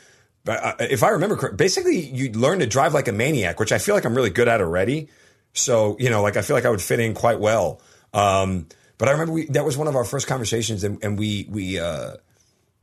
uh, 0.48 0.74
if 0.80 1.04
I 1.04 1.10
remember 1.10 1.36
correctly, 1.36 1.58
basically 1.58 2.00
you 2.00 2.32
learn 2.32 2.60
to 2.60 2.68
drive 2.68 2.94
like 2.94 3.08
a 3.08 3.12
maniac, 3.12 3.60
which 3.60 3.72
I 3.72 3.78
feel 3.78 3.96
like 3.96 4.06
I'm 4.06 4.16
really 4.16 4.30
good 4.30 4.48
at 4.48 4.62
already. 4.62 5.10
So, 5.54 5.98
you 6.00 6.10
know, 6.10 6.22
like 6.22 6.38
I 6.38 6.42
feel 6.42 6.56
like 6.56 6.66
I 6.66 6.70
would 6.70 6.82
fit 6.82 7.00
in 7.00 7.14
quite 7.14 7.40
well. 7.40 7.82
Um, 8.14 8.68
but 8.98 9.10
I 9.10 9.12
remember 9.12 9.34
we, 9.34 9.46
that 9.48 9.66
was 9.66 9.78
one 9.78 9.88
of 9.88 9.96
our 9.96 10.06
first 10.06 10.28
conversations 10.28 10.84
and, 10.84 11.04
and 11.04 11.20
we, 11.20 11.48
we, 11.50 11.80
uh, 11.80 12.14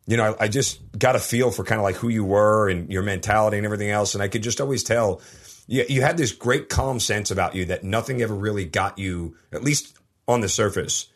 you 0.06 0.16
know, 0.16 0.34
I, 0.38 0.44
I, 0.44 0.48
just 0.48 0.80
got 0.98 1.16
a 1.16 1.18
feel 1.18 1.50
for 1.50 1.64
kind 1.64 1.78
of 1.78 1.84
like 1.84 1.96
who 1.96 2.08
you 2.08 2.24
were 2.24 2.68
and 2.68 2.90
your 2.90 3.02
mentality 3.02 3.58
and 3.58 3.66
everything 3.66 3.90
else. 3.90 4.14
And 4.14 4.22
I 4.22 4.28
could 4.28 4.42
just 4.42 4.60
always 4.60 4.82
tell 4.82 5.20
you, 5.66 5.84
you 5.88 6.00
had 6.00 6.16
this 6.16 6.32
great 6.32 6.70
calm 6.70 6.98
sense 6.98 7.30
about 7.30 7.54
you 7.54 7.66
that 7.66 7.84
nothing 7.84 8.22
ever 8.22 8.34
really 8.34 8.64
got 8.64 8.98
you, 8.98 9.36
at 9.52 9.62
least 9.62 9.97
on 10.28 10.42
the 10.42 10.48
surface, 10.48 11.08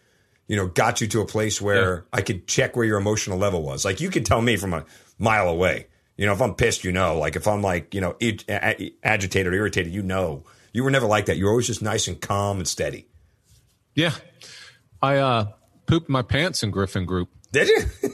you 0.48 0.56
know, 0.56 0.66
got 0.66 1.00
you 1.00 1.06
to 1.08 1.20
a 1.20 1.26
place 1.26 1.60
where 1.60 1.94
yeah. 1.94 2.00
I 2.12 2.22
could 2.22 2.46
check 2.46 2.74
where 2.74 2.84
your 2.84 2.98
emotional 2.98 3.38
level 3.38 3.62
was. 3.62 3.84
Like 3.84 4.00
you 4.00 4.10
could 4.10 4.26
tell 4.26 4.40
me 4.40 4.56
from 4.56 4.72
a 4.72 4.84
mile 5.18 5.48
away. 5.48 5.86
You 6.16 6.26
know, 6.26 6.32
if 6.32 6.42
I'm 6.42 6.54
pissed, 6.54 6.84
you 6.84 6.92
know. 6.92 7.18
Like 7.18 7.36
if 7.36 7.46
I'm 7.46 7.62
like, 7.62 7.94
you 7.94 8.00
know, 8.00 8.16
agitated 9.02 9.52
or 9.52 9.54
irritated, 9.54 9.92
you 9.92 10.02
know. 10.02 10.44
You 10.72 10.84
were 10.84 10.90
never 10.90 11.06
like 11.06 11.26
that. 11.26 11.36
You 11.36 11.44
were 11.44 11.50
always 11.50 11.66
just 11.66 11.82
nice 11.82 12.08
and 12.08 12.20
calm 12.20 12.58
and 12.58 12.66
steady. 12.66 13.06
Yeah. 13.94 14.12
I 15.02 15.16
uh 15.16 15.46
pooped 15.86 16.08
my 16.08 16.22
pants 16.22 16.62
in 16.62 16.70
Griffin 16.70 17.04
Group. 17.04 17.28
Did 17.52 17.68
you? 17.68 18.10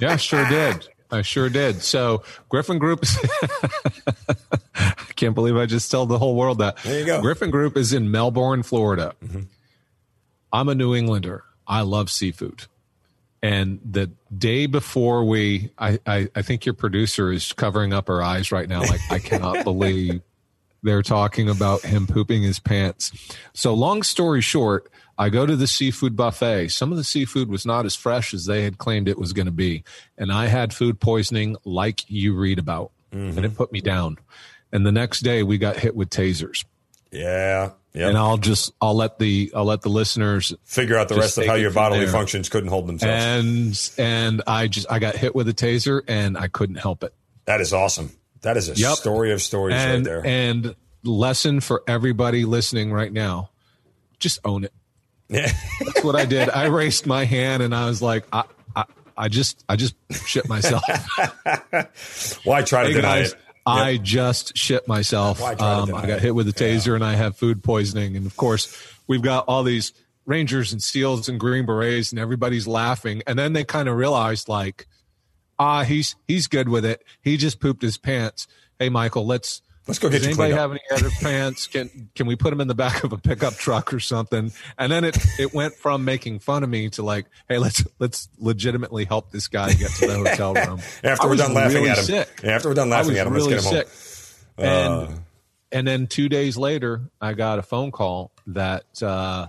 yeah, 0.00 0.16
sure 0.16 0.46
did. 0.48 0.88
I 1.10 1.22
sure 1.22 1.48
did. 1.48 1.82
So 1.82 2.22
Griffin 2.48 2.78
Group 2.78 3.04
I 4.74 5.12
can't 5.14 5.34
believe 5.34 5.56
I 5.56 5.66
just 5.66 5.90
told 5.90 6.08
the 6.08 6.18
whole 6.18 6.34
world 6.34 6.58
that. 6.58 6.78
There 6.78 6.98
you 6.98 7.06
go. 7.06 7.20
Griffin 7.20 7.50
Group 7.50 7.76
is 7.76 7.92
in 7.92 8.10
Melbourne, 8.10 8.62
Florida. 8.62 9.14
Mm-hmm. 9.24 9.42
I'm 10.52 10.68
a 10.68 10.74
New 10.74 10.94
Englander. 10.94 11.44
I 11.66 11.82
love 11.82 12.10
seafood. 12.10 12.64
And 13.42 13.80
the 13.84 14.10
day 14.36 14.66
before 14.66 15.24
we, 15.24 15.70
I, 15.78 15.98
I, 16.06 16.28
I, 16.34 16.42
think 16.42 16.64
your 16.64 16.74
producer 16.74 17.32
is 17.32 17.52
covering 17.52 17.92
up 17.92 18.06
her 18.06 18.22
eyes 18.22 18.52
right 18.52 18.68
now. 18.68 18.82
Like, 18.82 19.00
I 19.10 19.18
cannot 19.18 19.64
believe 19.64 20.20
they're 20.84 21.02
talking 21.02 21.48
about 21.48 21.82
him 21.82 22.06
pooping 22.06 22.42
his 22.42 22.60
pants. 22.60 23.10
So, 23.52 23.74
long 23.74 24.04
story 24.04 24.42
short, 24.42 24.92
I 25.18 25.28
go 25.28 25.44
to 25.44 25.56
the 25.56 25.66
seafood 25.66 26.16
buffet. 26.16 26.68
Some 26.68 26.92
of 26.92 26.98
the 26.98 27.04
seafood 27.04 27.48
was 27.48 27.66
not 27.66 27.84
as 27.84 27.96
fresh 27.96 28.32
as 28.32 28.46
they 28.46 28.62
had 28.62 28.78
claimed 28.78 29.08
it 29.08 29.18
was 29.18 29.32
going 29.32 29.46
to 29.46 29.52
be. 29.52 29.82
And 30.16 30.32
I 30.32 30.46
had 30.46 30.72
food 30.72 31.00
poisoning 31.00 31.56
like 31.64 32.08
you 32.08 32.36
read 32.36 32.60
about. 32.60 32.92
Mm-hmm. 33.12 33.38
And 33.38 33.44
it 33.44 33.56
put 33.56 33.72
me 33.72 33.80
down. 33.80 34.18
And 34.70 34.86
the 34.86 34.92
next 34.92 35.20
day, 35.20 35.42
we 35.42 35.58
got 35.58 35.76
hit 35.76 35.96
with 35.96 36.10
tasers. 36.10 36.64
Yeah. 37.12 37.70
Yep. 37.94 38.08
And 38.08 38.18
I'll 38.18 38.38
just 38.38 38.72
I'll 38.80 38.94
let 38.94 39.18
the 39.18 39.52
I'll 39.54 39.66
let 39.66 39.82
the 39.82 39.90
listeners 39.90 40.54
figure 40.64 40.96
out 40.96 41.08
the 41.08 41.14
rest 41.16 41.36
of 41.36 41.46
how 41.46 41.54
your 41.54 41.70
bodily 41.70 42.06
there. 42.06 42.12
functions 42.12 42.48
couldn't 42.48 42.70
hold 42.70 42.86
themselves. 42.86 43.94
And 43.98 44.06
and 44.32 44.42
I 44.46 44.66
just 44.66 44.90
I 44.90 44.98
got 44.98 45.14
hit 45.14 45.34
with 45.34 45.46
a 45.48 45.52
taser 45.52 46.02
and 46.08 46.38
I 46.38 46.48
couldn't 46.48 46.76
help 46.76 47.04
it. 47.04 47.12
That 47.44 47.60
is 47.60 47.74
awesome. 47.74 48.10
That 48.40 48.56
is 48.56 48.70
a 48.70 48.74
yep. 48.74 48.94
story 48.94 49.32
of 49.32 49.42
stories 49.42 49.76
and, 49.76 49.92
right 49.92 50.04
there. 50.04 50.26
And 50.26 50.74
lesson 51.04 51.60
for 51.60 51.82
everybody 51.86 52.46
listening 52.46 52.92
right 52.92 53.12
now: 53.12 53.50
just 54.18 54.40
own 54.42 54.64
it. 54.64 54.72
Yeah. 55.32 55.50
That's 55.80 56.04
what 56.04 56.14
I 56.14 56.26
did. 56.26 56.50
I 56.50 56.66
raised 56.66 57.06
my 57.06 57.24
hand 57.24 57.62
and 57.62 57.74
I 57.74 57.86
was 57.86 58.02
like, 58.02 58.26
I, 58.32 58.44
I, 58.76 58.84
I 59.16 59.28
just, 59.28 59.64
I 59.68 59.76
just 59.76 59.94
shit 60.26 60.46
myself. 60.46 60.82
Why 62.44 62.62
try 62.62 62.86
to 62.86 62.92
deny 62.92 63.20
guys, 63.20 63.32
it? 63.32 63.38
I 63.64 63.96
just 63.96 64.56
shit 64.56 64.88
myself. 64.88 65.40
Um, 65.40 65.94
I 65.94 66.06
got 66.06 66.20
hit 66.20 66.34
with 66.34 66.48
a 66.48 66.52
taser 66.52 66.88
yeah. 66.88 66.94
and 66.94 67.04
I 67.04 67.14
have 67.14 67.36
food 67.36 67.62
poisoning. 67.62 68.16
And 68.16 68.26
of 68.26 68.36
course, 68.36 68.76
we've 69.06 69.22
got 69.22 69.44
all 69.46 69.62
these 69.62 69.92
Rangers 70.24 70.72
and 70.72 70.82
SEALs 70.82 71.28
and 71.28 71.38
Green 71.38 71.66
Berets, 71.66 72.12
and 72.12 72.18
everybody's 72.18 72.66
laughing. 72.66 73.22
And 73.26 73.38
then 73.38 73.52
they 73.52 73.64
kind 73.64 73.88
of 73.88 73.96
realized, 73.96 74.48
like, 74.48 74.86
ah, 75.58 75.84
he's 75.84 76.16
he's 76.28 76.46
good 76.46 76.68
with 76.68 76.84
it. 76.84 77.02
He 77.22 77.36
just 77.36 77.60
pooped 77.60 77.82
his 77.82 77.98
pants. 77.98 78.46
Hey, 78.78 78.88
Michael, 78.88 79.26
let's 79.26 79.62
Let's 79.88 79.98
go 79.98 80.08
get 80.08 80.18
Does 80.18 80.28
anybody 80.28 80.54
have 80.54 80.70
any 80.70 80.80
other 80.92 81.10
pants? 81.20 81.66
Can 81.66 82.10
can 82.14 82.26
we 82.26 82.36
put 82.36 82.50
them 82.50 82.60
in 82.60 82.68
the 82.68 82.74
back 82.74 83.02
of 83.02 83.12
a 83.12 83.18
pickup 83.18 83.54
truck 83.54 83.92
or 83.92 83.98
something? 83.98 84.52
And 84.78 84.92
then 84.92 85.02
it 85.02 85.18
it 85.40 85.52
went 85.52 85.74
from 85.74 86.04
making 86.04 86.38
fun 86.38 86.62
of 86.62 86.70
me 86.70 86.88
to 86.90 87.02
like, 87.02 87.26
hey, 87.48 87.58
let's 87.58 87.84
let's 87.98 88.28
legitimately 88.38 89.06
help 89.06 89.32
this 89.32 89.48
guy 89.48 89.72
get 89.72 89.90
to 89.90 90.06
the 90.06 90.14
hotel 90.14 90.54
room. 90.66 90.80
after 91.02 91.28
we're 91.28 91.36
done 91.36 91.54
laughing 91.54 91.78
really 91.78 91.90
at 91.90 91.98
him, 91.98 92.04
sick. 92.04 92.28
after 92.44 92.68
we're 92.68 92.74
done 92.74 92.90
laughing 92.90 93.18
at 93.18 93.26
him, 93.26 93.32
really 93.32 93.54
let's 93.54 93.70
get 93.70 93.86
him 93.86 93.88
sick. 93.88 94.64
home. 94.64 94.66
And 94.66 94.92
uh, 94.92 95.18
and 95.72 95.88
then 95.88 96.06
two 96.06 96.28
days 96.28 96.56
later, 96.56 97.10
I 97.20 97.32
got 97.32 97.58
a 97.58 97.62
phone 97.62 97.90
call 97.90 98.30
that 98.46 99.02
uh, 99.02 99.48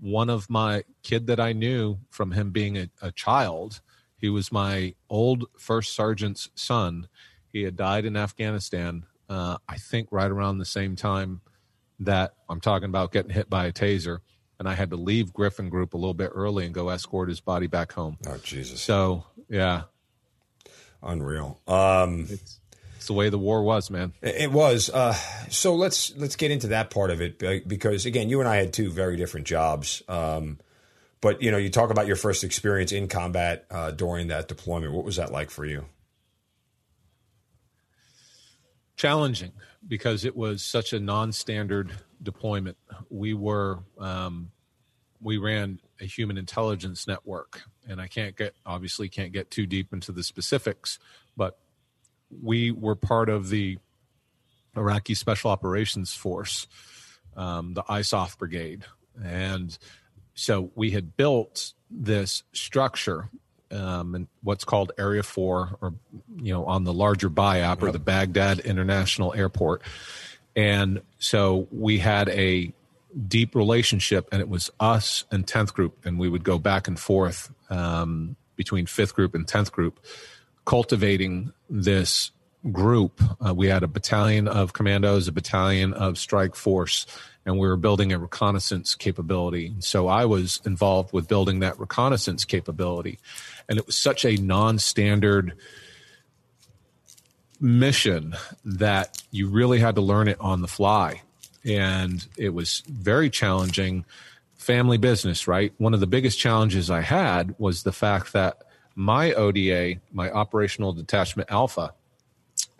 one 0.00 0.28
of 0.28 0.50
my 0.50 0.84
kid 1.02 1.28
that 1.28 1.40
I 1.40 1.54
knew 1.54 1.98
from 2.10 2.32
him 2.32 2.50
being 2.50 2.76
a, 2.76 2.90
a 3.00 3.10
child, 3.10 3.80
he 4.18 4.28
was 4.28 4.52
my 4.52 4.94
old 5.08 5.46
first 5.58 5.94
sergeant's 5.94 6.50
son. 6.54 7.08
He 7.50 7.62
had 7.62 7.74
died 7.76 8.04
in 8.04 8.18
Afghanistan 8.18 9.06
uh, 9.28 9.58
I 9.68 9.76
think 9.76 10.08
right 10.10 10.30
around 10.30 10.58
the 10.58 10.64
same 10.64 10.96
time 10.96 11.40
that 12.00 12.34
I'm 12.48 12.60
talking 12.60 12.88
about 12.88 13.12
getting 13.12 13.30
hit 13.30 13.48
by 13.48 13.66
a 13.66 13.72
taser, 13.72 14.18
and 14.58 14.68
I 14.68 14.74
had 14.74 14.90
to 14.90 14.96
leave 14.96 15.32
Griffin 15.32 15.68
Group 15.68 15.94
a 15.94 15.96
little 15.96 16.14
bit 16.14 16.30
early 16.34 16.64
and 16.64 16.74
go 16.74 16.88
escort 16.88 17.28
his 17.28 17.40
body 17.40 17.66
back 17.66 17.92
home. 17.92 18.18
Oh 18.26 18.38
Jesus! 18.38 18.80
So 18.80 19.24
yeah, 19.48 19.82
unreal. 21.02 21.60
Um, 21.66 22.26
it's, 22.28 22.60
it's 22.96 23.06
the 23.06 23.12
way 23.12 23.28
the 23.28 23.38
war 23.38 23.62
was, 23.62 23.90
man. 23.90 24.12
It 24.22 24.52
was. 24.52 24.90
Uh, 24.90 25.14
so 25.50 25.74
let's 25.74 26.14
let's 26.16 26.36
get 26.36 26.50
into 26.50 26.68
that 26.68 26.90
part 26.90 27.10
of 27.10 27.20
it 27.20 27.38
because 27.68 28.06
again, 28.06 28.28
you 28.28 28.40
and 28.40 28.48
I 28.48 28.56
had 28.56 28.72
two 28.72 28.90
very 28.90 29.16
different 29.16 29.46
jobs. 29.46 30.02
Um, 30.08 30.58
but 31.20 31.42
you 31.42 31.50
know, 31.50 31.56
you 31.56 31.70
talk 31.70 31.90
about 31.90 32.06
your 32.06 32.16
first 32.16 32.44
experience 32.44 32.92
in 32.92 33.08
combat 33.08 33.66
uh, 33.70 33.90
during 33.90 34.28
that 34.28 34.48
deployment. 34.48 34.92
What 34.92 35.04
was 35.04 35.16
that 35.16 35.32
like 35.32 35.50
for 35.50 35.64
you? 35.64 35.86
Challenging 38.96 39.52
because 39.86 40.24
it 40.24 40.36
was 40.36 40.62
such 40.62 40.92
a 40.92 41.00
non-standard 41.00 41.92
deployment. 42.22 42.76
We 43.10 43.34
were 43.34 43.80
um, 43.98 44.50
we 45.20 45.38
ran 45.38 45.80
a 46.00 46.04
human 46.04 46.38
intelligence 46.38 47.06
network, 47.06 47.62
and 47.88 48.00
I 48.00 48.06
can't 48.06 48.36
get 48.36 48.54
obviously 48.64 49.08
can't 49.08 49.32
get 49.32 49.50
too 49.50 49.66
deep 49.66 49.92
into 49.92 50.12
the 50.12 50.22
specifics, 50.22 50.98
but 51.36 51.58
we 52.42 52.70
were 52.70 52.94
part 52.94 53.28
of 53.28 53.50
the 53.50 53.78
Iraqi 54.76 55.14
Special 55.14 55.50
Operations 55.50 56.14
Force, 56.14 56.66
um, 57.36 57.74
the 57.74 57.82
ISOF 57.84 58.38
Brigade, 58.38 58.84
and 59.22 59.76
so 60.34 60.70
we 60.74 60.90
had 60.90 61.16
built 61.16 61.72
this 61.90 62.42
structure 62.52 63.30
um, 63.70 64.14
and 64.14 64.28
what's 64.42 64.64
called 64.64 64.92
Area 64.98 65.22
Four, 65.22 65.76
or 65.80 65.94
you 66.36 66.52
know, 66.52 66.64
on 66.64 66.84
the 66.84 66.92
larger 66.92 67.30
BIAP 67.30 67.82
or 67.82 67.92
the 67.92 67.98
Baghdad 67.98 68.60
International 68.60 69.34
Airport. 69.34 69.82
And 70.54 71.02
so 71.18 71.68
we 71.70 71.98
had 71.98 72.28
a 72.30 72.72
deep 73.28 73.54
relationship, 73.54 74.28
and 74.32 74.40
it 74.40 74.48
was 74.48 74.70
us 74.80 75.24
and 75.30 75.46
tenth 75.46 75.74
group, 75.74 76.04
and 76.04 76.18
we 76.18 76.28
would 76.28 76.44
go 76.44 76.58
back 76.58 76.88
and 76.88 76.98
forth 76.98 77.52
um, 77.70 78.36
between 78.56 78.86
fifth 78.86 79.14
group 79.14 79.34
and 79.34 79.46
tenth 79.46 79.72
group, 79.72 80.00
cultivating 80.64 81.52
this 81.68 82.30
group. 82.72 83.20
Uh, 83.44 83.54
we 83.54 83.68
had 83.68 83.82
a 83.82 83.88
battalion 83.88 84.48
of 84.48 84.72
commandos, 84.72 85.28
a 85.28 85.32
battalion 85.32 85.92
of 85.92 86.18
strike 86.18 86.54
force, 86.54 87.06
and 87.44 87.58
we 87.58 87.68
were 87.68 87.76
building 87.76 88.12
a 88.12 88.18
reconnaissance 88.18 88.94
capability. 88.94 89.74
So 89.78 90.08
I 90.08 90.24
was 90.24 90.60
involved 90.64 91.12
with 91.12 91.28
building 91.28 91.60
that 91.60 91.78
reconnaissance 91.78 92.44
capability 92.44 93.18
and 93.68 93.78
it 93.78 93.86
was 93.86 93.96
such 93.96 94.24
a 94.24 94.36
non-standard 94.36 95.54
mission 97.60 98.34
that 98.64 99.22
you 99.30 99.48
really 99.48 99.78
had 99.78 99.94
to 99.94 100.00
learn 100.00 100.28
it 100.28 100.38
on 100.40 100.60
the 100.60 100.68
fly. 100.68 101.22
And 101.64 102.24
it 102.36 102.50
was 102.50 102.82
very 102.86 103.30
challenging. 103.30 104.04
Family 104.56 104.98
business 104.98 105.48
right? 105.48 105.72
One 105.78 105.94
of 105.94 106.00
the 106.00 106.06
biggest 106.06 106.38
challenges 106.38 106.90
i 106.90 107.00
had 107.00 107.54
was 107.58 107.82
the 107.82 107.92
fact 107.92 108.32
that 108.32 108.62
my 108.96 109.32
oda 109.34 109.94
my 110.10 110.30
operational 110.30 110.92
detachment 110.94 111.50
alpha 111.50 111.92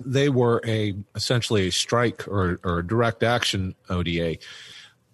they 0.04 0.28
were 0.28 0.62
a 0.66 0.94
essentially 1.14 1.68
a 1.68 1.72
strike 1.72 2.26
or, 2.26 2.58
or 2.64 2.78
a 2.78 2.86
direct 2.86 3.22
action 3.22 3.74
oda 3.90 4.36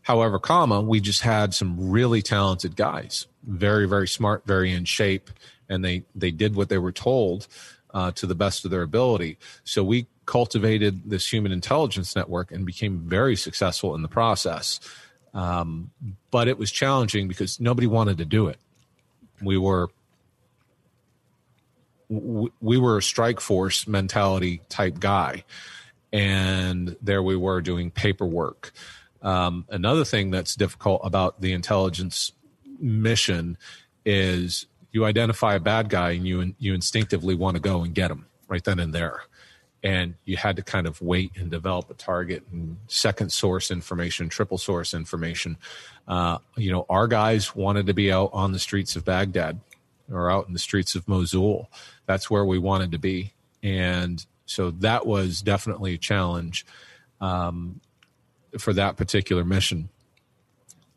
however 0.03 0.39
comma 0.39 0.81
we 0.81 1.01
just 1.01 1.23
had 1.23 1.53
some 1.53 1.91
really 1.91 2.23
talented 2.23 2.77
guys. 2.77 3.27
Very 3.43 3.89
very 3.89 4.07
smart 4.07 4.47
very 4.47 4.73
in 4.73 4.85
shape 4.85 5.29
and 5.73 5.85
they 5.85 6.05
they 6.15 6.31
did 6.31 6.55
what 6.55 6.69
they 6.69 6.79
were 6.79 6.93
told 6.93 7.49
uh, 7.95 8.11
to 8.13 8.27
the 8.27 8.35
best 8.35 8.65
of 8.65 8.71
their 8.71 8.83
ability. 8.83 9.39
So 9.65 9.83
we 9.83 10.07
cultivated 10.27 11.11
this 11.11 11.31
human 11.31 11.53
intelligence 11.53 12.15
network 12.15 12.53
and 12.53 12.65
became 12.65 13.01
very 13.01 13.37
successful 13.37 13.95
in 13.95 14.03
the 14.03 14.09
process. 14.09 14.81
Um, 15.35 15.91
but 16.31 16.49
it 16.49 16.59
was 16.59 16.71
challenging 16.71 17.27
because 17.27 17.59
nobody 17.59 17.87
wanted 17.87 18.19
to 18.19 18.25
do 18.25 18.49
it. 18.49 18.59
We 19.41 19.59
were 19.59 19.89
we 22.09 22.77
were 22.77 22.99
a 22.99 23.03
strike 23.03 23.41
force 23.41 23.87
mentality 23.87 24.61
type 24.69 25.01
guy, 25.01 25.45
and 26.13 26.95
there 27.01 27.23
we 27.23 27.37
were 27.37 27.63
doing 27.63 27.91
paperwork. 27.91 28.73
Um, 29.23 29.65
another 29.71 30.05
thing 30.05 30.31
that's 30.31 30.55
difficult 30.55 31.01
about 31.05 31.41
the 31.41 31.53
intelligence 31.53 32.33
mission 32.79 33.57
is 34.05 34.67
you 34.93 35.05
identify 35.07 35.55
a 35.55 35.61
bad 35.61 35.89
guy 35.89 36.11
and 36.11 36.27
you 36.27 36.55
you 36.59 36.75
instinctively 36.75 37.35
want 37.35 37.57
to 37.57 37.61
go 37.61 37.83
and 37.83 37.95
get 37.95 38.11
him 38.11 38.27
right 38.49 38.63
then 38.63 38.79
and 38.79 38.95
there. 38.95 39.23
And 39.83 40.15
you 40.25 40.37
had 40.37 40.57
to 40.57 40.63
kind 40.63 40.87
of 40.87 41.01
wait 41.03 41.33
and 41.35 41.51
develop 41.51 41.91
a 41.91 41.95
target 41.95 42.45
and 42.53 42.77
second 42.87 43.33
source 43.33 43.71
information 43.71 44.29
triple 44.29 44.59
source 44.59 44.95
information. 44.95 45.57
Uh, 46.07 46.39
you 46.57 46.71
know 46.71 46.87
our 46.89 47.09
guys 47.09 47.57
wanted 47.57 47.87
to 47.87 47.95
be 47.95 48.13
out 48.13 48.31
on 48.33 48.53
the 48.53 48.59
streets 48.59 48.95
of 48.95 49.05
baghdad 49.05 49.59
or 50.11 50.31
out 50.31 50.47
in 50.47 50.53
the 50.53 50.59
streets 50.59 50.95
of 50.95 51.09
mosul. 51.09 51.71
That's 52.07 52.31
where 52.31 52.45
we 52.45 52.59
wanted 52.59 52.93
to 52.93 52.99
be. 52.99 53.33
And 53.63 54.25
so 54.45 54.71
that 54.73 55.07
was 55.07 55.41
definitely 55.41 55.95
a 55.95 55.99
challenge 55.99 56.67
um, 57.21 57.81
for 58.59 58.73
that 58.75 58.97
particular 58.97 59.45
mission 59.45 59.89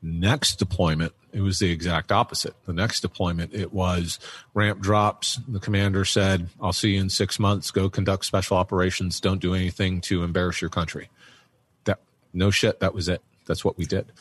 next 0.06 0.56
deployment 0.58 1.14
it 1.36 1.42
was 1.42 1.60
the 1.60 1.70
exact 1.70 2.14
opposite. 2.14 2.56
The 2.64 2.72
next 2.72 3.02
deployment, 3.02 3.54
it 3.54 3.74
was 3.74 4.20
ramp 4.54 4.80
drops. 4.80 5.36
The 5.50 5.60
commander 5.60 6.06
said, 6.06 6.48
I'll 6.62 6.72
see 6.72 6.92
you 6.92 7.02
in 7.02 7.10
six 7.10 7.40
months. 7.40 7.72
Go 7.72 7.90
conduct 7.90 8.24
special 8.24 8.56
operations. 8.56 9.20
Don't 9.20 9.42
do 9.42 9.54
anything 9.54 10.00
to 10.02 10.24
embarrass 10.24 10.62
your 10.62 10.70
country. 10.70 11.10
That 11.84 12.00
no 12.34 12.52
shit. 12.52 12.80
That 12.80 12.94
was 12.94 13.10
it. 13.10 13.22
That's 13.48 13.66
what 13.66 13.78
we 13.78 13.84
did. 13.84 14.14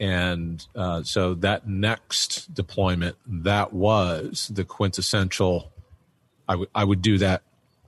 And 0.00 0.66
uh, 0.74 1.04
so 1.04 1.34
that 1.34 1.68
next 1.68 2.52
deployment, 2.52 3.14
that 3.28 3.72
was 3.72 4.50
the 4.52 4.64
quintessential. 4.64 5.70
I 6.48 6.56
would 6.56 6.68
I 6.74 6.82
would 6.82 7.00
do 7.00 7.18
that 7.18 7.42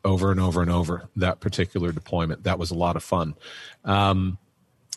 over 0.04 0.30
and 0.30 0.38
over 0.38 0.62
and 0.62 0.70
over. 0.70 1.08
That 1.16 1.40
particular 1.40 1.90
deployment, 1.90 2.44
that 2.44 2.60
was 2.60 2.70
a 2.70 2.76
lot 2.76 2.94
of 2.94 3.02
fun. 3.02 3.34
Um, 3.84 4.38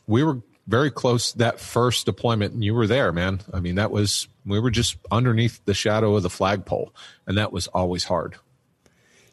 we 0.05 0.23
were 0.23 0.41
very 0.67 0.89
close 0.89 1.33
that 1.33 1.59
first 1.59 2.05
deployment 2.05 2.53
and 2.53 2.63
you 2.63 2.73
were 2.73 2.87
there 2.87 3.11
man. 3.11 3.41
I 3.53 3.59
mean 3.59 3.75
that 3.75 3.91
was 3.91 4.27
we 4.45 4.59
were 4.59 4.71
just 4.71 4.97
underneath 5.11 5.63
the 5.65 5.73
shadow 5.73 6.15
of 6.15 6.23
the 6.23 6.29
flagpole 6.29 6.93
and 7.27 7.37
that 7.37 7.51
was 7.51 7.67
always 7.67 8.05
hard. 8.05 8.35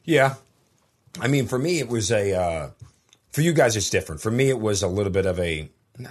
Yeah. 0.04 0.34
I 1.20 1.28
mean 1.28 1.46
for 1.46 1.58
me 1.58 1.78
it 1.78 1.88
was 1.88 2.10
a 2.10 2.34
uh, 2.34 2.70
for 3.30 3.40
you 3.40 3.52
guys 3.52 3.76
it's 3.76 3.90
different. 3.90 4.20
For 4.20 4.30
me 4.30 4.50
it 4.50 4.60
was 4.60 4.82
a 4.82 4.88
little 4.88 5.12
bit 5.12 5.26
of 5.26 5.38
a 5.40 5.70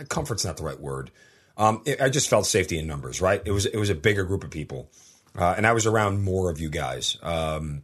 comfort's 0.09 0.45
not 0.45 0.57
the 0.57 0.63
right 0.63 0.79
word. 0.79 1.11
Um, 1.57 1.81
it, 1.85 2.01
i 2.01 2.09
just 2.09 2.29
felt 2.29 2.45
safety 2.45 2.79
in 2.79 2.87
numbers 2.87 3.21
right? 3.21 3.41
It 3.45 3.51
was 3.51 3.65
it 3.65 3.77
was 3.77 3.89
a 3.89 3.95
bigger 3.95 4.23
group 4.23 4.43
of 4.43 4.49
people. 4.49 4.89
Uh, 5.37 5.53
and 5.55 5.65
i 5.65 5.71
was 5.71 5.85
around 5.85 6.23
more 6.23 6.49
of 6.49 6.59
you 6.59 6.69
guys. 6.69 7.17
Um, 7.21 7.83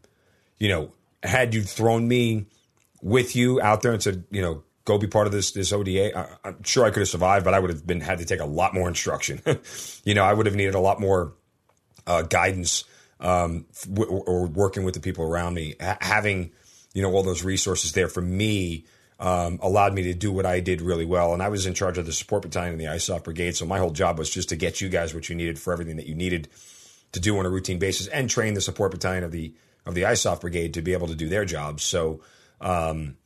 you 0.58 0.70
know 0.70 0.92
had 1.24 1.54
you 1.54 1.62
thrown 1.62 2.08
me 2.08 2.46
with 3.02 3.36
you 3.36 3.62
out 3.62 3.82
there 3.82 3.94
and 3.94 4.02
said 4.02 4.24
you 4.32 4.42
know 4.42 4.64
go 4.88 4.98
be 4.98 5.06
part 5.06 5.28
of 5.28 5.34
this 5.34 5.52
this 5.52 5.74
ODA. 5.74 6.18
I, 6.18 6.28
I'm 6.46 6.64
sure 6.64 6.86
I 6.86 6.90
could 6.90 7.02
have 7.02 7.10
survived, 7.10 7.44
but 7.44 7.54
I 7.54 7.60
would 7.60 7.70
have 7.70 7.86
been 7.86 8.02
had 8.02 8.20
to 8.20 8.26
take 8.26 8.40
a 8.40 8.46
lot 8.46 8.74
more 8.74 8.88
instruction. 8.88 9.42
you 10.06 10.16
know, 10.16 10.24
I 10.24 10.34
would 10.34 10.46
have 10.46 10.56
needed 10.56 10.74
a 10.74 10.80
lot 10.80 11.00
more 11.00 11.34
uh, 12.08 12.22
guidance 12.24 12.86
um, 13.20 13.66
w- 13.94 14.10
or 14.10 14.48
working 14.48 14.86
with 14.86 14.94
the 14.94 15.02
people 15.02 15.26
around 15.26 15.54
me. 15.54 15.76
H- 15.80 15.98
having 16.00 16.52
you 16.94 17.02
know 17.02 17.12
all 17.12 17.22
those 17.22 17.44
resources 17.44 17.92
there 17.92 18.08
for 18.08 18.22
me 18.22 18.86
um, 19.20 19.60
allowed 19.62 19.94
me 19.94 20.04
to 20.04 20.14
do 20.14 20.32
what 20.32 20.46
I 20.46 20.62
did 20.62 20.82
really 20.82 21.06
well. 21.06 21.34
And 21.34 21.44
I 21.44 21.50
was 21.50 21.66
in 21.66 21.74
charge 21.74 21.98
of 21.98 22.06
the 22.06 22.14
support 22.14 22.44
battalion 22.44 22.74
in 22.74 22.80
the 22.80 22.86
ISOF 22.86 23.26
brigade, 23.26 23.58
so 23.58 23.66
my 23.66 23.80
whole 23.80 23.92
job 23.92 24.18
was 24.18 24.30
just 24.30 24.50
to 24.50 24.56
get 24.56 24.80
you 24.80 24.88
guys 24.88 25.14
what 25.14 25.28
you 25.28 25.36
needed 25.36 25.60
for 25.60 25.74
everything 25.74 25.98
that 25.98 26.08
you 26.08 26.16
needed 26.16 26.48
to 27.12 27.20
do 27.20 27.38
on 27.38 27.46
a 27.46 27.50
routine 27.50 27.78
basis, 27.78 28.08
and 28.08 28.30
train 28.30 28.54
the 28.54 28.62
support 28.62 28.92
battalion 28.92 29.26
of 29.26 29.32
the 29.34 29.54
of 29.86 29.96
the 29.96 30.04
ISOF 30.04 30.40
brigade 30.40 30.74
to 30.76 30.82
be 30.82 30.94
able 30.94 31.08
to 31.08 31.16
do 31.16 31.28
their 31.28 31.44
jobs. 31.44 31.84
So, 31.84 32.22
um, 32.62 33.18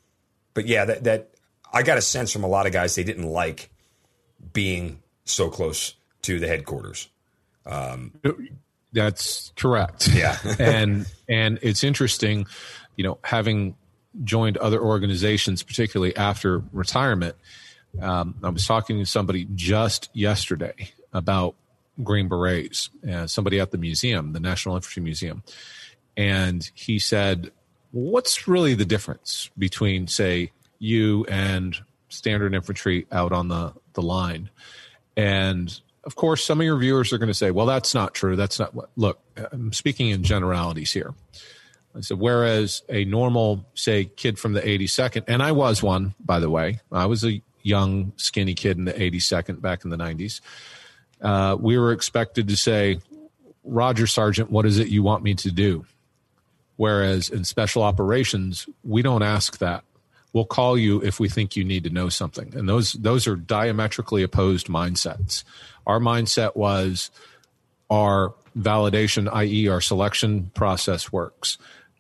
but 0.56 0.66
yeah, 0.66 0.86
that 0.86 1.04
that 1.04 1.32
I 1.74 1.84
got 1.84 1.98
a 1.98 2.02
sense 2.02 2.32
from 2.32 2.44
a 2.44 2.48
lot 2.48 2.66
of 2.68 2.74
guys 2.74 2.96
they 2.96 3.04
didn't 3.04 3.28
like 3.28 3.70
being 4.54 5.02
so 5.26 5.50
close 5.50 5.96
to 6.24 6.40
the 6.40 6.48
headquarters. 6.48 7.10
Um, 7.66 8.14
That's 8.94 9.54
correct. 9.56 10.10
Yeah. 10.14 10.38
and 10.60 11.06
and 11.30 11.60
it's 11.62 11.84
interesting, 11.84 12.48
you 12.96 13.04
know, 13.04 13.20
having 13.24 13.76
joined 14.24 14.58
other 14.58 14.82
organizations, 14.82 15.64
particularly 15.64 16.16
after 16.16 16.64
retirement. 16.74 17.36
Um, 18.02 18.36
I 18.44 18.50
was 18.50 18.66
talking 18.66 19.00
to 19.00 19.06
somebody 19.06 19.48
just 19.54 20.10
yesterday 20.14 20.92
about 21.14 21.56
Green 22.04 22.30
Berets, 22.30 22.90
uh, 23.10 23.28
somebody 23.28 23.60
at 23.60 23.72
the 23.72 23.78
museum, 23.78 24.34
the 24.34 24.40
National 24.40 24.76
Infantry 24.76 25.04
Museum, 25.04 25.44
and 26.16 26.70
he 26.74 27.00
said, 27.00 27.52
"What's 27.92 28.48
really 28.48 28.76
the 28.76 28.86
difference 28.86 29.50
between, 29.58 30.08
say, 30.08 30.52
you 30.82 31.26
and 31.30 31.78
standard 32.10 32.54
infantry 32.54 33.08
out 33.12 33.32
on 33.32 33.48
the 33.48 33.74
the 33.94 34.02
line?" 34.02 34.50
And 35.16 35.80
of 36.04 36.16
course, 36.16 36.44
some 36.44 36.60
of 36.60 36.66
your 36.66 36.78
viewers 36.78 37.14
are 37.14 37.18
going 37.18 37.28
to 37.28 37.34
say, 37.34 37.52
"Well, 37.52 37.66
that's 37.66 37.94
not 37.94 38.14
true. 38.14 38.36
That's 38.36 38.60
not 38.60 38.74
what." 38.74 38.90
Look, 38.96 39.20
I'm 39.52 39.72
speaking 39.72 40.10
in 40.10 40.24
generalities 40.24 40.92
here. 40.92 41.14
I 41.96 42.02
said, 42.02 42.20
whereas 42.20 42.84
a 42.90 43.06
normal, 43.06 43.66
say, 43.74 44.06
kid 44.06 44.40
from 44.40 44.54
the 44.54 44.62
82nd, 44.62 45.26
and 45.28 45.44
I 45.44 45.52
was 45.52 45.84
one, 45.84 46.14
by 46.20 46.40
the 46.40 46.50
way, 46.50 46.80
I 46.92 47.06
was 47.06 47.26
a 47.26 47.42
young, 47.64 48.14
skinny 48.16 48.54
kid 48.54 48.78
in 48.78 48.86
the 48.86 48.94
82nd 48.94 49.62
back 49.62 49.84
in 49.84 49.90
the 49.90 49.98
90s. 49.98 50.42
Uh, 51.22 51.56
we 51.60 51.78
were 51.78 51.92
expected 51.92 52.48
to 52.48 52.58
say, 52.58 53.00
Roger 53.64 54.08
Sergeant, 54.08 54.50
what 54.50 54.66
is 54.66 54.80
it 54.80 54.88
you 54.88 55.04
want 55.04 55.24
me 55.24 55.36
to 55.36 55.52
do? 55.52 55.86
Whereas 56.78 57.30
in 57.30 57.44
special 57.44 57.84
operations, 57.84 58.68
we 58.84 59.02
don't 59.02 59.22
ask 59.22 59.60
that. 59.60 59.84
We'll 60.34 60.46
call 60.46 60.78
you 60.78 61.02
if 61.04 61.20
we 61.20 61.28
think 61.28 61.56
you 61.56 61.64
need 61.64 61.84
to 61.84 61.90
know 61.90 62.10
something. 62.10 62.56
And 62.56 62.68
those 62.68 62.94
those 62.94 63.28
are 63.28 63.36
diametrically 63.36 64.24
opposed 64.24 64.68
mindsets. 64.68 65.44
Our 65.86 66.00
mindset 66.00 66.56
was 66.56 67.12
our 67.90 68.34
validation, 68.58 69.30
i.e., 69.34 69.68
our 69.68 69.82
selection 69.82 70.52
process 70.54 71.12
works 71.12 71.58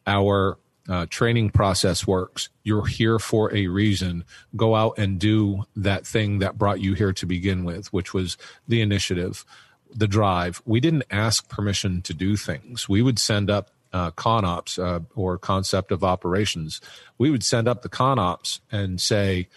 our 0.07 0.57
uh, 0.89 1.05
training 1.09 1.51
process 1.51 2.07
works. 2.07 2.49
You're 2.63 2.87
here 2.87 3.19
for 3.19 3.53
a 3.55 3.67
reason. 3.67 4.25
Go 4.55 4.75
out 4.75 4.97
and 4.97 5.19
do 5.19 5.65
that 5.75 6.05
thing 6.05 6.39
that 6.39 6.57
brought 6.57 6.81
you 6.81 6.93
here 6.93 7.13
to 7.13 7.25
begin 7.25 7.63
with, 7.63 7.91
which 7.93 8.13
was 8.13 8.37
the 8.67 8.81
initiative, 8.81 9.45
the 9.93 10.07
drive. 10.07 10.61
We 10.65 10.79
didn't 10.79 11.03
ask 11.11 11.47
permission 11.47 12.01
to 12.03 12.13
do 12.13 12.35
things. 12.35 12.89
We 12.89 13.01
would 13.01 13.19
send 13.19 13.49
up 13.49 13.69
uh, 13.93 14.11
con 14.11 14.45
ops 14.45 14.79
uh, 14.79 14.99
or 15.15 15.37
concept 15.37 15.91
of 15.91 16.03
operations. 16.03 16.81
We 17.17 17.29
would 17.29 17.43
send 17.43 17.67
up 17.67 17.81
the 17.81 17.89
con 17.89 18.19
ops 18.19 18.61
and 18.71 18.99
say, 18.99 19.47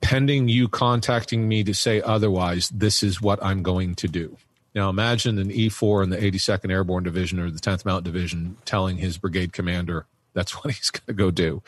pending 0.00 0.48
you 0.48 0.68
contacting 0.68 1.48
me 1.48 1.64
to 1.64 1.74
say 1.74 2.02
otherwise, 2.02 2.68
this 2.68 3.02
is 3.02 3.22
what 3.22 3.42
I'm 3.42 3.62
going 3.62 3.94
to 3.96 4.08
do. 4.08 4.36
Now 4.74 4.90
imagine 4.90 5.38
an 5.38 5.50
E4 5.50 6.04
in 6.04 6.10
the 6.10 6.18
82nd 6.18 6.70
Airborne 6.70 7.04
Division 7.04 7.38
or 7.38 7.50
the 7.50 7.60
10th 7.60 7.84
Mountain 7.84 8.12
Division 8.12 8.56
telling 8.64 8.98
his 8.98 9.18
brigade 9.18 9.52
commander 9.52 10.06
that's 10.34 10.52
what 10.52 10.74
he's 10.74 10.90
going 10.90 11.06
to 11.06 11.14
go 11.14 11.30
do. 11.30 11.62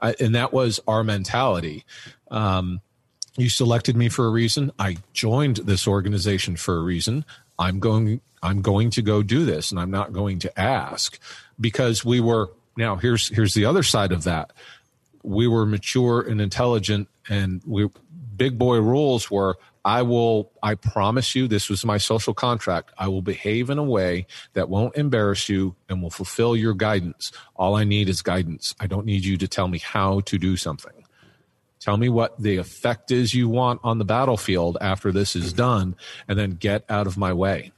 I, 0.00 0.14
and 0.18 0.34
that 0.34 0.52
was 0.52 0.80
our 0.88 1.04
mentality. 1.04 1.84
Um, 2.30 2.80
you 3.36 3.48
selected 3.48 3.96
me 3.96 4.08
for 4.08 4.26
a 4.26 4.30
reason. 4.30 4.72
I 4.78 4.96
joined 5.12 5.58
this 5.58 5.86
organization 5.86 6.56
for 6.56 6.76
a 6.76 6.82
reason. 6.82 7.24
I'm 7.58 7.78
going. 7.78 8.20
I'm 8.42 8.62
going 8.62 8.90
to 8.90 9.02
go 9.02 9.22
do 9.22 9.44
this, 9.44 9.70
and 9.70 9.80
I'm 9.80 9.90
not 9.90 10.12
going 10.12 10.38
to 10.40 10.60
ask 10.60 11.18
because 11.60 12.04
we 12.04 12.20
were. 12.20 12.50
Now 12.76 12.96
here's 12.96 13.28
here's 13.28 13.54
the 13.54 13.64
other 13.64 13.82
side 13.82 14.12
of 14.12 14.24
that. 14.24 14.52
We 15.22 15.48
were 15.48 15.66
mature 15.66 16.20
and 16.20 16.40
intelligent, 16.40 17.08
and 17.28 17.62
we 17.66 17.88
big 18.36 18.58
boy 18.58 18.78
rules 18.78 19.30
were 19.30 19.56
I 19.86 20.02
will, 20.02 20.50
I 20.64 20.74
promise 20.74 21.36
you, 21.36 21.46
this 21.46 21.70
was 21.70 21.84
my 21.84 21.96
social 21.96 22.34
contract. 22.34 22.90
I 22.98 23.06
will 23.06 23.22
behave 23.22 23.70
in 23.70 23.78
a 23.78 23.84
way 23.84 24.26
that 24.54 24.68
won't 24.68 24.96
embarrass 24.96 25.48
you 25.48 25.76
and 25.88 26.02
will 26.02 26.10
fulfill 26.10 26.56
your 26.56 26.74
guidance. 26.74 27.30
All 27.54 27.76
I 27.76 27.84
need 27.84 28.08
is 28.08 28.20
guidance. 28.20 28.74
I 28.80 28.88
don't 28.88 29.06
need 29.06 29.24
you 29.24 29.36
to 29.36 29.46
tell 29.46 29.68
me 29.68 29.78
how 29.78 30.22
to 30.22 30.38
do 30.38 30.56
something. 30.56 31.04
Tell 31.78 31.96
me 31.98 32.08
what 32.08 32.36
the 32.42 32.56
effect 32.56 33.12
is 33.12 33.32
you 33.32 33.48
want 33.48 33.80
on 33.84 33.98
the 33.98 34.04
battlefield 34.04 34.76
after 34.80 35.12
this 35.12 35.36
is 35.36 35.52
done, 35.52 35.94
and 36.26 36.36
then 36.36 36.50
get 36.50 36.84
out 36.88 37.06
of 37.06 37.16
my 37.16 37.32
way. 37.32 37.70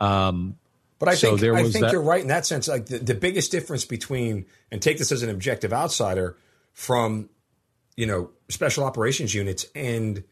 Um, 0.00 0.56
but 0.98 1.08
I 1.08 1.14
so 1.14 1.36
think 1.36 1.54
I 1.54 1.62
think 1.62 1.84
that, 1.84 1.92
you're 1.92 2.02
right 2.02 2.20
in 2.20 2.28
that 2.28 2.46
sense. 2.46 2.68
Like 2.68 2.86
the, 2.86 2.98
the 2.98 3.14
biggest 3.14 3.50
difference 3.50 3.84
between 3.84 4.46
and 4.70 4.82
take 4.82 4.98
this 4.98 5.12
as 5.12 5.22
an 5.22 5.30
objective 5.30 5.72
outsider 5.72 6.36
from 6.72 7.30
you 7.96 8.06
know 8.06 8.30
special 8.48 8.84
operations 8.84 9.34
units 9.34 9.66
and 9.74 10.24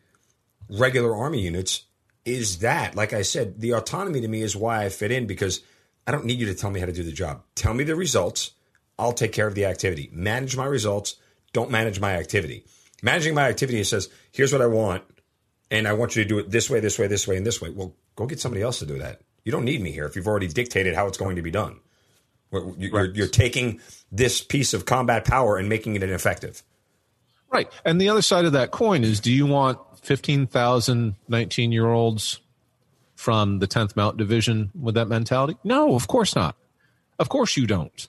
regular 0.69 1.15
army 1.17 1.41
units 1.41 1.85
is 2.25 2.59
that, 2.59 2.95
like 2.95 3.13
I 3.13 3.23
said, 3.23 3.61
the 3.61 3.73
autonomy 3.73 4.21
to 4.21 4.29
me 4.29 4.43
is 4.43 4.55
why 4.55 4.85
I 4.85 4.89
fit 4.91 5.11
in 5.11 5.27
because 5.27 5.63
I 6.07 6.13
don't 6.13 6.27
need 6.27 6.39
you 6.39 6.47
to 6.47 6.55
tell 6.55 6.71
me 6.71 6.81
how 6.81 6.87
to 6.87 6.93
do 6.93 7.03
the 7.03 7.13
job. 7.13 7.43
Tell 7.55 7.75
me 7.75 7.85
the 7.85 7.97
results. 7.97 8.53
I'll 8.99 9.13
take 9.13 9.33
care 9.33 9.47
of 9.47 9.55
the 9.55 9.65
activity. 9.65 10.11
Manage 10.13 10.57
my 10.57 10.67
results. 10.67 11.17
Don't 11.53 11.71
manage 11.71 12.01
my 12.01 12.15
activity. 12.15 12.65
Managing 13.03 13.35
my 13.35 13.49
activity 13.49 13.83
says, 13.85 14.09
here's 14.33 14.53
what 14.53 14.61
I 14.61 14.67
want, 14.67 15.05
and 15.71 15.87
I 15.87 15.93
want 15.93 16.17
you 16.17 16.23
to 16.25 16.29
do 16.29 16.39
it 16.39 16.51
this 16.51 16.69
way, 16.69 16.81
this 16.81 16.99
way, 16.99 17.07
this 17.07 17.27
way, 17.27 17.37
and 17.37 17.47
this 17.47 17.63
way. 17.63 17.71
Well, 17.71 17.95
go 18.17 18.27
get 18.27 18.41
somebody 18.41 18.63
else 18.63 18.81
to 18.81 18.87
do 18.87 18.99
that. 18.99 19.21
You 19.45 19.53
don't 19.53 19.65
need 19.65 19.81
me 19.81 19.93
here 19.93 20.07
if 20.07 20.17
you've 20.17 20.27
already 20.27 20.49
dictated 20.49 20.95
how 20.95 21.07
it's 21.07 21.19
going 21.19 21.37
to 21.37 21.43
be 21.43 21.51
done. 21.51 21.81
You're, 22.51 23.15
you're 23.15 23.29
taking 23.29 23.81
this 24.11 24.41
piece 24.41 24.73
of 24.73 24.85
combat 24.87 25.25
power 25.25 25.59
and 25.59 25.69
making 25.69 25.97
it 25.97 26.03
ineffective. 26.03 26.63
Right. 27.51 27.71
And 27.85 28.01
the 28.01 28.09
other 28.09 28.23
side 28.23 28.45
of 28.45 28.53
that 28.53 28.71
coin 28.71 29.05
is 29.05 29.21
do 29.21 29.33
you 29.33 29.47
want 29.47 29.79
15,000 30.03 31.15
19 31.29 31.73
year 31.73 31.89
olds 31.89 32.41
from 33.17 33.59
the 33.59 33.67
10th 33.67 33.97
Mount 33.97 34.17
Division 34.17 34.71
with 34.79 34.95
that 34.95 35.09
mentality? 35.09 35.57
No, 35.65 35.95
of 35.95 36.09
course 36.09 36.37
not. 36.37 36.57
Of 37.19 37.29
course 37.29 37.57
you 37.57 37.67
don't. 37.67 38.09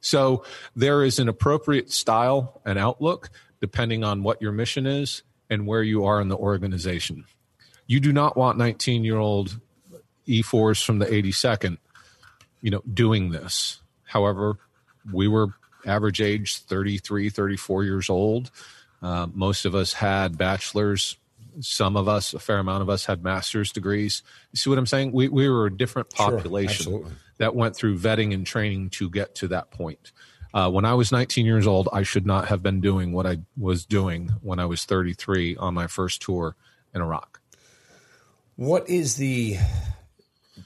So 0.00 0.44
there 0.76 1.02
is 1.02 1.18
an 1.18 1.28
appropriate 1.28 1.90
style 1.90 2.60
and 2.64 2.78
outlook 2.78 3.30
depending 3.60 4.04
on 4.04 4.22
what 4.22 4.40
your 4.42 4.52
mission 4.52 4.86
is 4.86 5.22
and 5.48 5.66
where 5.66 5.82
you 5.82 6.04
are 6.04 6.20
in 6.20 6.28
the 6.28 6.36
organization. 6.36 7.24
You 7.86 8.00
do 8.00 8.12
not 8.12 8.36
want 8.36 8.58
19 8.58 9.04
year 9.04 9.16
old 9.16 9.60
E4s 10.26 10.84
from 10.84 10.98
the 10.98 11.06
82nd, 11.06 11.78
you 12.60 12.70
know, 12.70 12.82
doing 12.92 13.30
this. 13.30 13.80
However, 14.04 14.58
we 15.12 15.28
were 15.28 15.48
average 15.86 16.20
age 16.20 16.58
33, 16.58 17.28
34 17.28 17.84
years 17.84 18.10
old. 18.10 18.50
Uh, 19.02 19.26
most 19.34 19.64
of 19.64 19.74
us 19.74 19.92
had 19.92 20.38
bachelor's 20.38 21.16
some 21.60 21.96
of 21.96 22.08
us, 22.08 22.34
a 22.34 22.38
fair 22.38 22.58
amount 22.58 22.82
of 22.82 22.90
us, 22.90 23.04
had 23.06 23.22
master's 23.22 23.72
degrees. 23.72 24.22
You 24.52 24.56
see 24.56 24.70
what 24.70 24.78
I'm 24.78 24.86
saying? 24.86 25.12
We, 25.12 25.28
we 25.28 25.48
were 25.48 25.66
a 25.66 25.76
different 25.76 26.10
population 26.10 26.84
sure, 26.84 27.06
that 27.38 27.54
went 27.54 27.76
through 27.76 27.98
vetting 27.98 28.34
and 28.34 28.46
training 28.46 28.90
to 28.90 29.08
get 29.10 29.34
to 29.36 29.48
that 29.48 29.70
point. 29.70 30.12
Uh, 30.52 30.70
when 30.70 30.84
I 30.84 30.94
was 30.94 31.10
19 31.10 31.46
years 31.46 31.66
old, 31.66 31.88
I 31.92 32.02
should 32.02 32.26
not 32.26 32.48
have 32.48 32.62
been 32.62 32.80
doing 32.80 33.12
what 33.12 33.26
I 33.26 33.38
was 33.56 33.84
doing 33.84 34.30
when 34.42 34.58
I 34.58 34.66
was 34.66 34.84
33 34.84 35.56
on 35.56 35.74
my 35.74 35.86
first 35.86 36.22
tour 36.22 36.54
in 36.94 37.00
Iraq. 37.00 37.40
What 38.56 38.88
is 38.88 39.16
the 39.16 39.56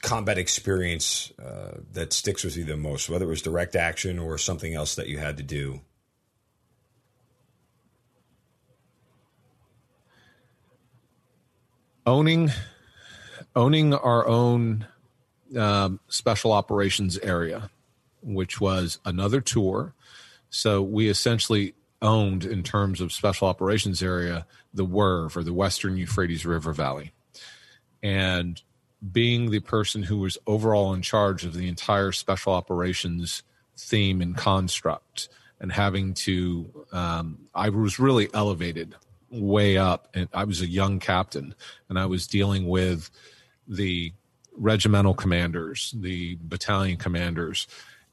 combat 0.01 0.37
experience 0.37 1.31
uh, 1.43 1.79
that 1.93 2.13
sticks 2.13 2.43
with 2.43 2.57
you 2.57 2.63
the 2.63 2.77
most, 2.77 3.09
whether 3.09 3.25
it 3.25 3.29
was 3.29 3.41
direct 3.41 3.75
action 3.75 4.19
or 4.19 4.37
something 4.37 4.73
else 4.73 4.95
that 4.95 5.07
you 5.07 5.17
had 5.17 5.37
to 5.37 5.43
do 5.43 5.81
owning 12.09 12.49
owning 13.55 13.93
our 13.93 14.27
own 14.27 14.85
um, 15.55 15.99
special 16.07 16.51
operations 16.51 17.17
area, 17.19 17.69
which 18.21 18.59
was 18.59 18.99
another 19.05 19.41
tour. 19.41 19.93
So 20.49 20.81
we 20.81 21.07
essentially 21.07 21.75
owned, 22.01 22.45
in 22.45 22.63
terms 22.63 23.01
of 23.01 23.11
special 23.11 23.47
operations 23.47 24.01
area, 24.01 24.47
the 24.73 24.85
WERV 24.85 25.35
or 25.35 25.43
the 25.43 25.53
Western 25.53 25.97
Euphrates 25.97 26.45
River 26.45 26.73
Valley, 26.73 27.11
and 28.01 28.61
being 29.11 29.49
the 29.49 29.59
person 29.59 30.03
who 30.03 30.17
was 30.17 30.37
overall 30.45 30.93
in 30.93 31.01
charge 31.01 31.45
of 31.45 31.53
the 31.53 31.67
entire 31.67 32.11
special 32.11 32.53
operations 32.53 33.43
theme 33.77 34.21
and 34.21 34.35
construct 34.35 35.29
and 35.59 35.71
having 35.71 36.13
to, 36.13 36.85
um, 36.91 37.37
I 37.55 37.69
was 37.69 37.99
really 37.99 38.29
elevated 38.33 38.95
way 39.29 39.77
up. 39.77 40.09
And 40.13 40.27
I 40.33 40.43
was 40.43 40.61
a 40.61 40.67
young 40.67 40.99
captain 40.99 41.55
and 41.87 41.97
I 41.97 42.05
was 42.07 42.27
dealing 42.27 42.67
with 42.67 43.09
the 43.67 44.13
regimental 44.55 45.13
commanders, 45.13 45.93
the 45.95 46.37
battalion 46.41 46.97
commanders, 46.97 47.67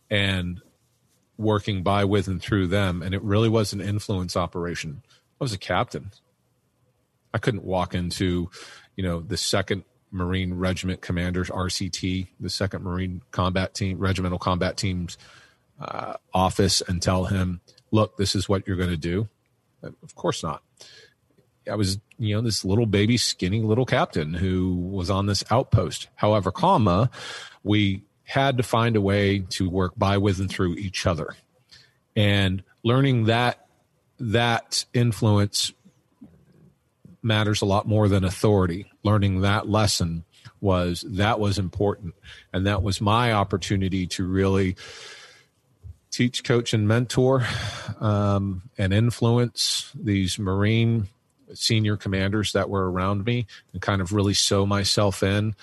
and 0.09 0.61
working 1.37 1.83
by, 1.83 2.05
with, 2.05 2.29
and 2.29 2.41
through 2.41 2.69
them. 2.69 3.03
And 3.03 3.15
it 3.15 3.23
really 3.23 3.49
was 3.49 3.73
an 3.73 3.81
influence 3.81 4.37
operation. 4.37 5.03
I 5.41 5.45
was 5.45 5.53
a 5.53 5.59
captain. 5.59 6.13
I 7.35 7.39
couldn't 7.39 7.65
walk 7.65 7.95
into, 7.95 8.51
you 8.95 9.03
know, 9.03 9.21
the 9.21 9.37
second 9.37 9.85
Marine 10.17 10.55
Regiment 10.55 11.01
Commanders 11.01 11.51
RCT, 11.51 12.29
the 12.41 12.51
Second 12.51 12.83
Marine 12.83 13.23
Combat 13.31 13.75
Team, 13.75 13.99
Regimental 13.99 14.39
Combat 14.39 14.77
Team's 14.77 15.19
uh, 15.81 16.15
office, 16.33 16.81
and 16.81 17.01
tell 17.01 17.27
him, 17.27 17.61
"Look, 17.91 18.17
this 18.17 18.35
is 18.35 18.49
what 18.49 18.67
you're 18.67 18.77
going 18.77 18.91
to 18.91 18.97
do." 18.97 19.29
Of 19.83 20.15
course 20.15 20.43
not. 20.43 20.63
I 21.71 21.75
was, 21.75 21.99
you 22.19 22.35
know, 22.35 22.41
this 22.41 22.65
little 22.65 22.87
baby, 22.87 23.17
skinny 23.17 23.61
little 23.61 23.87
captain 23.87 24.35
who 24.35 24.75
was 24.77 25.11
on 25.11 25.27
this 25.27 25.43
outpost. 25.51 26.09
However, 26.15 26.51
comma, 26.51 27.11
we 27.65 28.03
had 28.25 28.57
to 28.57 28.63
find 28.63 28.97
a 28.97 29.01
way 29.01 29.41
to 29.51 29.69
work 29.69 29.93
by, 29.97 30.19
with, 30.19 30.39
and 30.41 30.51
through 30.51 30.75
each 30.75 31.07
other, 31.07 31.35
and 32.15 32.63
learning 32.83 33.25
that 33.25 33.67
that 34.19 34.85
influence 34.95 35.73
matters 37.27 37.61
a 37.61 37.67
lot 37.67 37.87
more 37.87 38.09
than 38.09 38.25
authority. 38.25 38.91
Learning 39.03 39.43
that 39.43 39.69
lesson 39.69 40.25
was 40.61 41.05
that 41.09 41.39
was 41.39 41.59
important, 41.59 42.15
and 42.53 42.67
that 42.67 42.83
was 42.83 43.01
my 43.01 43.33
opportunity 43.33 44.07
to 44.07 44.27
really 44.27 44.77
teach, 46.11 46.45
coach, 46.45 46.73
and 46.73 46.89
mentor, 46.89 47.47
um, 48.01 48.63
and 48.79 48.95
influence 48.95 49.93
these 49.95 50.39
Marine 50.39 51.09
senior 51.53 51.97
commanders 51.97 52.53
that 52.53 52.71
were 52.71 52.91
around 52.91 53.25
me, 53.25 53.47
and 53.73 53.83
kind 53.83 54.01
of 54.01 54.13
really 54.13 54.35
sew 54.35 54.65
myself 54.65 55.23
in 55.23 55.55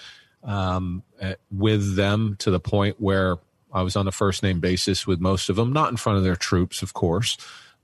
um, 0.43 1.03
at, 1.19 1.39
with 1.51 1.95
them 1.95 2.35
to 2.39 2.51
the 2.51 2.59
point 2.59 2.97
where 2.99 3.37
I 3.73 3.81
was 3.81 3.95
on 3.95 4.07
a 4.07 4.11
first 4.11 4.43
name 4.43 4.59
basis 4.59 5.07
with 5.07 5.19
most 5.19 5.49
of 5.49 5.55
them, 5.55 5.73
not 5.73 5.89
in 5.89 5.97
front 5.97 6.19
of 6.19 6.23
their 6.23 6.35
troops, 6.35 6.83
of 6.83 6.93
course, 6.93 7.37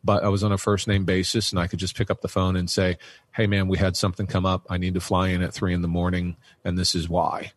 but 0.04 0.24
I 0.24 0.30
was 0.30 0.44
on 0.44 0.52
a 0.52 0.58
first 0.58 0.88
name 0.88 1.06
basis 1.06 1.52
and 1.52 1.60
I 1.60 1.68
could 1.68 1.80
just 1.80 1.96
pick 1.96 2.10
up 2.10 2.22
the 2.22 2.28
phone 2.28 2.56
and 2.56 2.70
say, 2.70 2.98
Hey 3.34 3.48
man, 3.48 3.68
we 3.68 3.78
had 3.78 3.96
something 3.96 4.28
come 4.28 4.46
up. 4.46 4.66
I 4.70 4.78
need 4.78 4.94
to 4.94 5.02
fly 5.02 5.30
in 5.30 5.42
at 5.42 5.54
three 5.54 5.74
in 5.74 5.82
the 5.82 5.88
morning 5.88 6.38
and 6.64 6.78
this 6.78 6.96
is 6.96 7.10
why. 7.10 7.52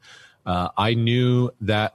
Uh, 0.45 0.69
I 0.77 0.95
knew 0.95 1.51
that 1.61 1.95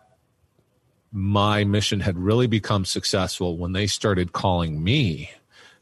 my 1.11 1.63
mission 1.63 1.99
had 1.99 2.17
really 2.17 2.47
become 2.47 2.85
successful 2.85 3.57
when 3.57 3.71
they 3.71 3.87
started 3.87 4.33
calling 4.33 4.83
me 4.83 5.31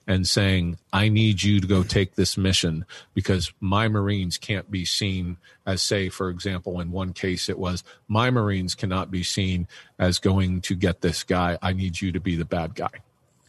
and 0.08 0.28
saying, 0.28 0.78
I 0.94 1.10
need 1.10 1.42
you 1.42 1.60
to 1.60 1.68
go 1.68 1.84
take 1.84 2.16
this 2.16 2.38
mission 2.38 2.86
because 3.14 3.52
my 3.60 3.88
Marines 3.88 4.38
can't 4.38 4.70
be 4.70 4.86
seen 4.86 5.38
as, 5.66 5.82
say, 5.82 6.10
for 6.10 6.30
example, 6.30 6.80
in 6.80 6.92
one 6.92 7.14
case 7.14 7.50
it 7.50 7.58
was, 7.58 7.84
my 8.08 8.30
Marines 8.30 8.76
cannot 8.76 9.10
be 9.10 9.24
seen 9.24 9.68
as 9.98 10.20
going 10.20 10.62
to 10.62 10.76
get 10.76 11.02
this 11.02 11.24
guy. 11.24 11.58
I 11.62 11.74
need 11.74 12.02
you 12.02 12.12
to 12.12 12.20
be 12.20 12.36
the 12.36 12.46
bad 12.46 12.76
guy. 12.76 13.02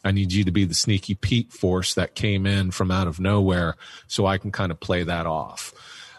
I 0.07 0.12
need 0.12 0.32
you 0.32 0.44
to 0.44 0.52
be 0.52 0.64
the 0.64 0.74
sneaky 0.74 1.16
Pete 1.16 1.52
force 1.52 1.94
that 1.94 2.14
came 2.14 2.46
in 2.46 2.70
from 2.70 2.92
out 2.92 3.09
of 3.09 3.18
nowhere 3.18 3.74
so 4.07 4.24
I 4.24 4.38
can 4.38 4.52
kind 4.52 4.70
of 4.70 4.78
play 4.78 5.02
that 5.02 5.26
off. 5.26 5.74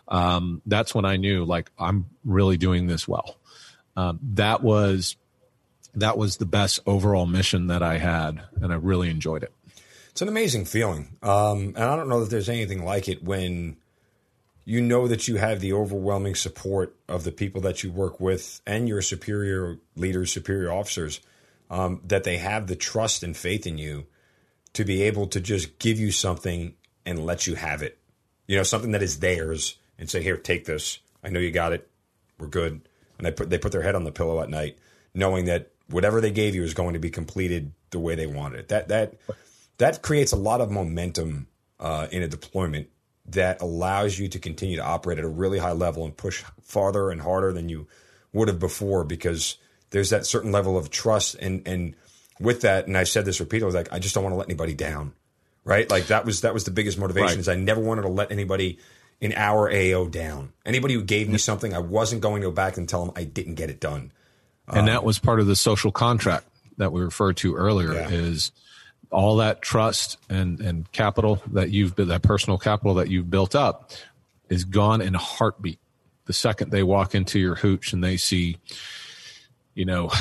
Um, 0.10 0.62
that's 0.66 0.94
when 0.94 1.06
I 1.06 1.16
knew 1.16 1.46
like 1.46 1.72
I'm 1.80 2.08
really 2.26 2.58
doing 2.58 2.88
this 2.88 3.08
well. 3.08 3.38
Um, 3.96 4.20
that 4.34 4.62
was 4.62 5.16
that 5.96 6.18
was 6.18 6.36
the 6.36 6.46
best 6.46 6.82
overall 6.86 7.26
mission 7.26 7.68
that 7.68 7.82
I 7.82 7.98
had, 7.98 8.44
and 8.62 8.74
I 8.74 8.76
really 8.76 9.10
enjoyed 9.10 9.42
it. 9.44 9.54
It's 10.12 10.22
an 10.22 10.28
amazing 10.28 10.66
feeling, 10.66 11.18
um, 11.24 11.74
and 11.76 11.84
I 11.84 11.96
don't 11.96 12.10
know 12.10 12.20
that 12.20 12.30
there's 12.30 12.50
anything 12.50 12.84
like 12.84 13.08
it 13.08 13.24
when 13.24 13.78
you 14.66 14.82
know 14.82 15.08
that 15.08 15.30
you 15.30 15.38
have 15.38 15.62
the 15.62 15.72
overwhelming 15.72 16.36
support 16.36 16.94
of 17.08 17.24
the 17.24 17.32
people 17.32 17.62
that 17.62 17.84
you 17.84 17.92
work 17.92 18.20
with 18.20 18.60
and 18.68 18.88
your 18.90 19.02
superior 19.02 19.78
leaders, 19.96 20.32
superior 20.32 20.72
officers 20.74 21.22
um, 21.70 22.02
that 22.06 22.24
they 22.24 22.38
have 22.38 22.68
the 22.68 22.76
trust 22.76 23.24
and 23.24 23.36
faith 23.36 23.68
in 23.68 23.78
you 23.78 24.06
to 24.74 24.86
be 24.86 25.04
able 25.04 25.28
to 25.28 25.40
just 25.40 25.80
give 25.80 26.00
you 26.00 26.12
something 26.12 26.76
and 27.06 27.26
let 27.26 27.48
you 27.48 27.56
have 27.56 27.82
it. 27.82 27.98
You 28.48 28.58
know, 28.58 28.64
something 28.64 28.92
that 28.92 29.04
is 29.04 29.20
theirs 29.20 29.78
and 29.98 30.10
say, 30.10 30.22
"Here, 30.22 30.38
take 30.38 30.66
this. 30.66 31.00
I 31.24 31.30
know 31.30 31.40
you 31.40 31.52
got 31.52 31.74
it. 31.74 31.90
We're 32.40 32.48
good." 32.48 32.88
And 33.18 33.26
they 33.26 33.32
put 33.32 33.50
they 33.50 33.58
put 33.58 33.72
their 33.72 33.82
head 33.82 33.96
on 33.96 34.04
the 34.04 34.12
pillow 34.12 34.42
at 34.42 34.50
night, 34.50 34.78
knowing 35.14 35.46
that 35.46 35.72
whatever 35.90 36.22
they 36.22 36.32
gave 36.32 36.56
you 36.56 36.64
is 36.64 36.74
going 36.74 36.94
to 36.94 37.00
be 37.00 37.10
completed 37.10 37.72
the 37.90 38.00
way 38.00 38.16
they 38.16 38.28
wanted 38.28 38.60
it. 38.60 38.68
That 38.70 38.88
that 38.90 39.16
that 39.78 40.02
creates 40.02 40.32
a 40.32 40.38
lot 40.38 40.62
of 40.62 40.72
momentum 40.72 41.48
uh, 41.80 42.08
in 42.12 42.24
a 42.24 42.28
deployment 42.28 42.90
that 43.26 43.62
allows 43.62 44.18
you 44.18 44.28
to 44.30 44.40
continue 44.40 44.78
to 44.78 44.84
operate 44.84 45.20
at 45.20 45.26
a 45.26 45.30
really 45.30 45.60
high 45.60 45.74
level 45.74 46.06
and 46.06 46.16
push 46.16 46.44
farther 46.62 47.10
and 47.10 47.22
harder 47.22 47.52
than 47.52 47.70
you 47.70 47.88
would 48.32 48.48
have 48.48 48.60
before 48.60 49.04
because 49.04 49.58
there's 49.90 50.10
that 50.10 50.26
certain 50.26 50.52
level 50.52 50.78
of 50.78 50.90
trust 50.90 51.36
and 51.36 51.68
and 51.68 51.96
with 52.40 52.62
that 52.62 52.88
and 52.88 52.98
I've 52.98 53.10
said 53.10 53.26
this 53.26 53.40
repeatedly 53.40 53.74
like 53.74 53.92
I 53.92 54.00
just 54.00 54.16
don't 54.16 54.24
want 54.24 54.34
to 54.34 54.38
let 54.38 54.48
anybody 54.48 54.74
down 54.74 55.14
right 55.64 55.90
like 55.90 56.08
that 56.08 56.26
was 56.26 56.42
that 56.42 56.54
was 56.54 56.64
the 56.64 56.72
biggest 56.72 56.98
motivation 56.98 57.28
right. 57.28 57.38
is 57.38 57.48
I 57.48 57.56
never 57.56 57.82
wanted 57.82 58.04
to 58.04 58.10
let 58.10 58.32
anybody 58.32 58.80
in 59.20 59.34
our 59.34 59.72
AO 59.72 60.08
down 60.08 60.54
anybody 60.66 60.94
who 60.94 61.04
gave 61.04 61.30
me 61.30 61.38
something 61.38 61.74
I 61.74 61.80
wasn't 61.80 62.22
going 62.22 62.42
to 62.42 62.48
go 62.48 62.52
back 62.52 62.78
and 62.78 62.88
tell 62.88 63.06
them 63.06 63.14
I 63.16 63.24
didn't 63.24 63.56
get 63.56 63.70
it 63.70 63.80
done 63.80 64.12
and 64.68 64.80
um, 64.80 64.86
that 64.88 65.04
was 65.04 65.20
part 65.20 65.40
of 65.40 65.48
the 65.48 65.56
social 65.56 65.92
contract 65.92 66.46
that 66.78 66.92
we 66.92 67.02
referred 67.02 67.38
to 67.38 67.56
earlier 67.56 67.94
yeah. 67.94 68.10
is 68.10 68.52
all 69.12 69.38
that 69.38 69.62
trust 69.62 70.18
and 70.30 70.60
and 70.60 70.92
capital 70.92 71.42
that 71.52 71.72
you've 71.72 71.96
that 71.96 72.22
personal 72.22 72.58
capital 72.58 72.96
that 72.96 73.10
you've 73.10 73.30
built 73.30 73.56
up 73.56 73.92
is 74.50 74.64
gone 74.64 75.02
in 75.02 75.16
a 75.16 75.20
heartbeat 75.20 75.80
the 76.26 76.34
second 76.34 76.72
they 76.72 76.84
walk 76.84 77.16
into 77.16 77.40
your 77.40 77.56
hooch 77.56 77.94
and 77.94 78.04
they 78.04 78.18
see 78.18 78.58
you 79.78 79.86
know 79.86 80.12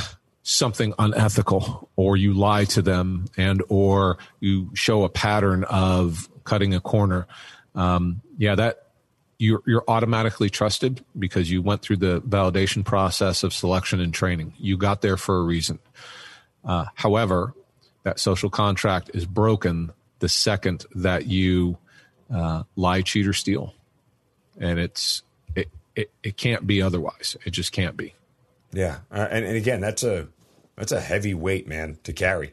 something 0.43 0.95
unethical 0.99 1.89
or 1.97 2.17
you 2.17 2.33
lie 2.33 2.65
to 2.65 2.83
them 2.83 3.25
and 3.37 3.63
or 3.69 4.19
you 4.39 4.71
show 4.75 5.03
a 5.03 5.09
pattern 5.09 5.65
of 5.65 6.29
cutting 6.45 6.75
a 6.75 6.81
corner. 6.81 7.27
Um, 7.75 8.21
yeah 8.39 8.55
that 8.55 8.83
you're, 9.39 9.63
you're 9.67 9.85
automatically 9.89 10.49
trusted 10.49 11.05
because 11.19 11.51
you 11.51 11.61
went 11.61 11.83
through 11.83 11.97
the 11.97 12.23
validation 12.23 12.85
process 12.85 13.43
of 13.43 13.53
selection 13.53 14.01
and 14.01 14.15
training. 14.15 14.55
You 14.59 14.79
got 14.79 15.03
there 15.03 15.17
for 15.17 15.39
a 15.39 15.43
reason. 15.43 15.79
Uh, 16.65 16.87
however 16.95 17.55
that 18.05 18.21
social 18.21 18.51
contract 18.51 19.11
is 19.15 19.27
broken 19.27 19.91
the 20.21 20.29
second 20.29 20.85
that 20.95 21.27
you 21.27 21.77
uh, 22.33 22.63
lie 22.77 23.03
cheat 23.03 23.27
or 23.27 23.33
steal. 23.33 23.75
And 24.59 24.79
it's 24.79 25.23
it, 25.55 25.69
it, 25.95 26.11
it 26.23 26.37
can't 26.37 26.67
be 26.67 26.83
otherwise. 26.83 27.37
It 27.45 27.51
just 27.51 27.73
can't 27.73 27.97
be 27.97 28.15
yeah, 28.77 28.99
uh, 29.11 29.27
and, 29.31 29.43
and 29.47 29.57
again, 29.57 29.81
that's 29.81 30.03
a 30.03 30.29
that's 30.77 30.93
a 30.93 31.01
heavy 31.01 31.33
weight, 31.33 31.67
man, 31.67 31.97
to 32.05 32.13
carry, 32.13 32.53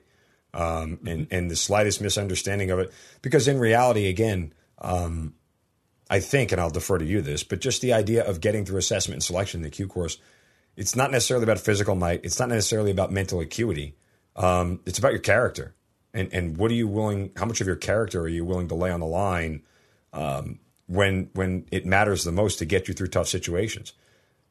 um, 0.54 1.00
and 1.06 1.28
and 1.32 1.52
the 1.52 1.56
slightest 1.58 2.00
misunderstanding 2.00 2.72
of 2.72 2.80
it, 2.80 2.94
because 3.22 3.50
in 3.50 3.60
reality, 3.60 4.08
again, 4.08 4.54
um, 4.80 5.34
I 6.10 6.22
think, 6.22 6.54
and 6.54 6.62
I'll 6.62 6.70
defer 6.70 6.98
to 6.98 7.04
you 7.04 7.22
this, 7.22 7.44
but 7.44 7.60
just 7.60 7.82
the 7.82 7.92
idea 7.92 8.24
of 8.24 8.40
getting 8.40 8.64
through 8.64 8.78
assessment 8.78 9.18
and 9.18 9.24
selection 9.24 9.60
in 9.60 9.64
the 9.64 9.70
Q 9.70 9.86
course, 9.86 10.18
it's 10.78 10.96
not 10.96 11.12
necessarily 11.12 11.44
about 11.44 11.60
physical 11.60 11.94
might, 11.94 12.24
it's 12.24 12.40
not 12.40 12.48
necessarily 12.48 12.92
about 12.92 13.12
mental 13.12 13.42
acuity, 13.42 13.98
um, 14.38 14.80
it's 14.86 15.00
about 15.00 15.12
your 15.12 15.20
character, 15.20 15.76
and 16.14 16.34
and 16.34 16.56
what 16.56 16.72
are 16.72 16.76
you 16.76 16.88
willing, 16.88 17.34
how 17.36 17.44
much 17.44 17.60
of 17.60 17.68
your 17.68 17.76
character 17.76 18.22
are 18.22 18.30
you 18.30 18.46
willing 18.46 18.70
to 18.70 18.76
lay 18.76 18.92
on 18.92 19.02
the 19.02 19.06
line 19.06 19.62
um, 20.14 20.60
when 20.88 21.32
when 21.34 21.66
it 21.70 21.86
matters 21.86 22.24
the 22.24 22.32
most 22.32 22.60
to 22.60 22.66
get 22.66 22.88
you 22.88 22.94
through 22.94 23.08
tough 23.08 23.28
situations. 23.28 23.92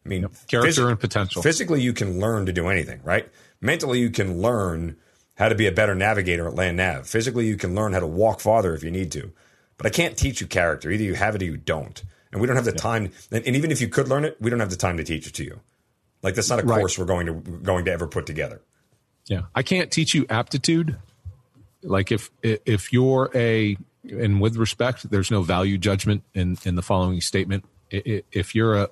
I 0.05 0.09
mean, 0.09 0.23
yep. 0.23 0.33
character 0.49 0.83
phys- 0.83 0.91
and 0.91 1.01
potential. 1.01 1.43
Physically, 1.43 1.81
you 1.81 1.93
can 1.93 2.19
learn 2.19 2.47
to 2.47 2.53
do 2.53 2.69
anything, 2.69 3.01
right? 3.05 3.29
Mentally, 3.61 4.01
you 4.01 4.11
can 4.11 4.41
learn 4.41 4.97
how 5.37 5.49
to 5.49 5.55
be 5.55 5.67
a 5.67 5.73
better 5.73 5.95
navigator 5.95 6.47
at 6.47 6.55
land 6.55 6.77
nav. 6.77 7.07
Physically, 7.07 7.47
you 7.47 7.57
can 7.57 7.75
learn 7.75 7.93
how 7.93 8.01
to 8.01 8.07
walk 8.07 8.41
farther 8.41 8.75
if 8.75 8.83
you 8.83 8.91
need 8.91 9.13
to. 9.13 9.33
But 9.77 9.87
I 9.87 9.91
can't 9.91 10.17
teach 10.17 10.41
you 10.41 10.47
character. 10.47 10.91
Either 10.91 11.03
you 11.03 11.15
have 11.15 11.35
it 11.35 11.43
or 11.43 11.47
you 11.47 11.57
don't. 11.57 12.03
And 12.31 12.41
we 12.41 12.47
don't 12.47 12.57
have 12.57 12.65
the 12.65 12.73
yep. 12.73 12.81
time. 12.81 13.13
And, 13.31 13.47
and, 13.47 13.57
even 13.57 13.71
if 13.71 13.81
you 13.81 13.89
could 13.89 14.09
learn 14.09 14.25
it, 14.25 14.37
we 14.41 14.51
don't 14.51 14.61
have 14.61 14.71
the 14.71 14.77
time 14.77 14.97
to 14.97 15.05
teach 15.05 15.27
it 15.27 15.35
to 15.35 15.45
you. 15.45 15.61
Like 16.23 16.35
that's 16.35 16.49
not 16.49 16.61
a 16.61 16.63
right. 16.63 16.79
course 16.79 16.99
we're 16.99 17.05
going 17.05 17.27
to 17.27 17.33
going 17.33 17.85
to 17.87 17.93
ever 17.93 18.07
put 18.07 18.27
together. 18.27 18.63
Yeah, 19.27 19.43
I 19.55 19.63
can't 19.63 19.91
teach 19.91 20.15
you 20.15 20.25
aptitude. 20.31 20.97
Like 21.83 22.13
if 22.13 22.31
if 22.43 22.93
you're 22.93 23.31
a 23.35 23.77
and 24.05 24.41
with 24.41 24.57
respect, 24.57 25.11
there's 25.11 25.31
no 25.31 25.43
value 25.43 25.79
judgment 25.79 26.23
in 26.33 26.59
in 26.65 26.77
the 26.77 26.83
following 26.83 27.21
statement. 27.21 27.65
If 27.91 28.55
you're 28.55 28.77
a 28.77 28.89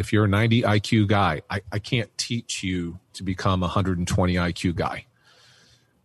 if 0.00 0.12
you're 0.12 0.24
a 0.24 0.28
90 0.28 0.62
IQ 0.62 1.06
guy, 1.06 1.42
I, 1.50 1.60
I 1.70 1.78
can't 1.78 2.10
teach 2.16 2.62
you 2.62 2.98
to 3.12 3.22
become 3.22 3.62
a 3.62 3.66
120 3.66 4.34
IQ 4.34 4.74
guy. 4.74 5.04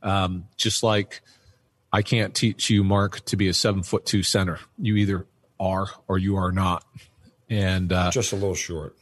Um, 0.04 0.48
just 0.58 0.84
like 0.84 1.22
I 1.91 2.02
can't 2.02 2.36
teach 2.36 2.70
you, 2.70 2.84
Mark, 2.84 3.24
to 3.26 3.38
be 3.38 3.48
a 3.48 3.54
seven 3.54 3.82
foot 3.82 4.06
two 4.06 4.22
center. 4.22 4.60
You 4.78 4.98
either 4.98 5.26
are 5.60 5.88
or 6.08 6.18
you 6.18 6.36
are 6.36 6.52
not. 6.52 6.84
And 7.50 7.91
uh, 7.91 8.12
just 8.12 8.34
a 8.34 8.36
little 8.36 8.54
short. 8.54 8.96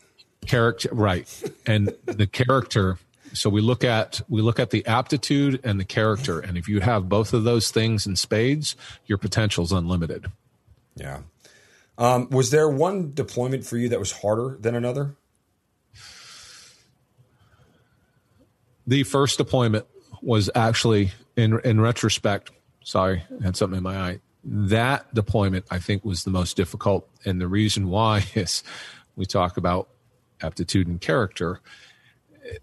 Character, 0.46 0.90
right? 0.92 1.28
And 1.66 1.94
the 2.06 2.28
character 2.28 3.00
so 3.34 3.50
we 3.50 3.62
look 3.62 3.84
at 3.84 4.22
we 4.30 4.42
look 4.42 4.60
at 4.60 4.70
the 4.70 4.86
aptitude 4.86 5.60
and 5.64 5.80
the 5.80 5.86
character, 5.86 6.40
and 6.40 6.56
if 6.56 6.70
you 6.70 6.82
have 6.82 7.10
both 7.10 7.34
of 7.34 7.44
those 7.44 7.72
things 7.72 8.06
in 8.06 8.16
spades, 8.16 8.76
your 9.08 9.18
potential 9.18 9.64
is 9.64 9.72
unlimited. 9.72 10.28
Yeah. 10.96 11.22
Um, 11.98 12.30
was 12.30 12.50
there 12.50 12.70
one 12.70 13.14
deployment 13.14 13.66
for 13.66 13.78
you 13.78 13.90
that 13.90 14.00
was 14.00 14.12
harder 14.12 14.58
than 14.60 14.76
another? 14.76 15.16
The 18.88 19.04
first 19.04 19.38
deployment 19.38 19.86
was 20.22 20.50
actually 20.56 21.12
in 21.36 21.60
in 21.64 21.80
retrospect. 21.80 22.52
Sorry, 22.84 23.24
I 23.40 23.44
had 23.44 23.56
something 23.56 23.78
in 23.78 23.84
my 23.84 23.98
eye. 23.98 24.20
That 24.44 25.14
deployment, 25.14 25.66
I 25.72 25.80
think, 25.80 26.04
was 26.04 26.24
the 26.24 26.32
most 26.32 26.58
difficult, 26.58 27.08
and 27.24 27.40
the 27.40 27.48
reason 27.48 27.88
why 27.88 28.26
is 28.36 28.64
we 29.16 29.26
talk 29.26 29.58
about 29.58 29.90
aptitude 30.42 30.88
and 30.88 31.00
character. 31.00 31.62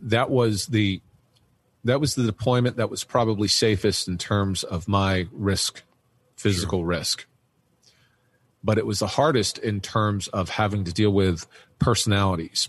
That 0.00 0.28
was 0.28 0.66
the 0.66 1.00
that 1.84 2.00
was 2.00 2.14
the 2.14 2.24
deployment 2.24 2.76
that 2.76 2.90
was 2.90 3.04
probably 3.04 3.48
safest 3.48 4.08
in 4.08 4.18
terms 4.18 4.62
of 4.64 4.86
my 4.88 5.26
risk, 5.32 5.82
physical 6.36 6.80
sure. 6.80 6.86
risk. 6.86 7.26
But 8.62 8.78
it 8.78 8.86
was 8.86 8.98
the 8.98 9.06
hardest 9.06 9.58
in 9.58 9.80
terms 9.80 10.28
of 10.28 10.50
having 10.50 10.84
to 10.84 10.92
deal 10.92 11.10
with 11.10 11.46
personalities. 11.78 12.68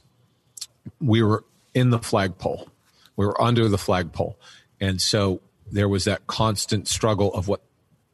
We 1.00 1.22
were 1.22 1.44
in 1.74 1.90
the 1.90 2.00
flagpole. 2.00 2.70
We 3.16 3.26
were 3.26 3.40
under 3.42 3.68
the 3.68 3.78
flagpole. 3.78 4.38
And 4.80 5.02
so 5.02 5.42
there 5.72 5.90
was 5.90 6.06
that 6.06 6.28
constant 6.28 6.88
struggle 6.88 7.34
of 7.34 7.48
what 7.48 7.62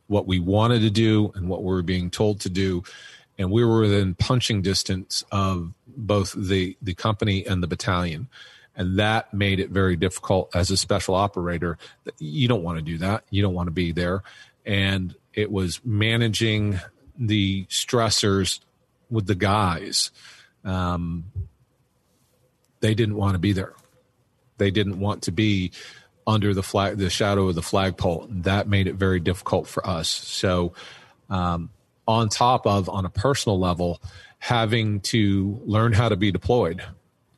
what 0.08 0.26
we 0.26 0.40
wanted 0.40 0.80
to 0.80 0.90
do 0.90 1.32
and 1.36 1.50
what 1.50 1.62
we 1.62 1.68
were 1.68 1.82
being 1.82 2.10
told 2.10 2.40
to 2.42 2.50
do 2.50 2.84
and 3.38 3.52
we 3.52 3.64
were 3.64 3.82
within 3.82 4.16
punching 4.16 4.62
distance 4.62 5.24
of 5.32 5.74
both 5.86 6.34
the 6.34 6.78
the 6.82 6.94
company 6.94 7.46
and 7.46 7.62
the 7.62 7.68
battalion 7.68 8.28
and 8.76 8.98
that 9.00 9.34
made 9.34 9.60
it 9.60 9.70
very 9.70 9.96
difficult 9.96 10.50
as 10.56 10.72
a 10.72 10.78
special 10.78 11.14
operator 11.14 11.78
you 12.20 12.48
don't 12.48 12.64
want 12.64 12.78
to 12.78 12.84
do 12.84 12.98
that 12.98 13.24
you 13.30 13.42
don't 13.42 13.54
want 13.54 13.68
to 13.68 13.72
be 13.72 13.92
there 13.92 14.24
and 14.66 15.16
it 15.34 15.52
was 15.52 15.82
managing 15.84 16.80
the 17.18 17.66
stressors 17.66 18.60
with 19.10 19.26
the 19.28 19.36
guys 19.36 20.12
um, 20.64 21.26
they 22.80 22.94
didn't 22.94 23.16
want 23.16 23.34
to 23.34 23.40
be 23.40 23.54
there. 23.54 23.74
They 24.58 24.72
didn't 24.72 25.00
want 25.00 25.24
to 25.24 25.32
be 25.32 25.72
under 26.26 26.54
the 26.54 26.64
flag 26.64 26.98
the 26.98 27.10
shadow 27.10 27.48
of 27.48 27.56
the 27.56 27.62
flagpole. 27.62 28.28
That 28.30 28.68
made 28.68 28.88
it 28.88 28.96
very 28.96 29.20
difficult 29.20 29.68
for 29.68 29.88
us. 29.88 30.10
So 30.10 30.74
um, 31.30 31.70
on 32.08 32.30
top 32.30 32.68
of 32.68 32.90
on 32.90 33.06
a 33.06 33.10
personal 33.10 33.60
level 33.60 34.02
having 34.40 35.00
to 35.00 35.60
learn 35.66 35.94
how 35.94 36.10
to 36.10 36.16
be 36.16 36.32
deployed. 36.32 36.84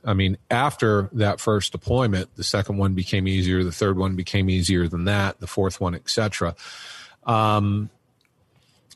I 0.03 0.13
mean 0.13 0.38
after 0.49 1.09
that 1.13 1.39
first 1.39 1.71
deployment 1.71 2.36
the 2.36 2.43
second 2.43 2.77
one 2.77 2.93
became 2.93 3.27
easier 3.27 3.63
the 3.63 3.71
third 3.71 3.97
one 3.97 4.15
became 4.15 4.49
easier 4.49 4.88
than 4.88 5.05
that 5.05 5.39
the 5.41 5.47
fourth 5.47 5.82
one 5.82 5.93
etc 5.93 6.55
um, 7.25 7.89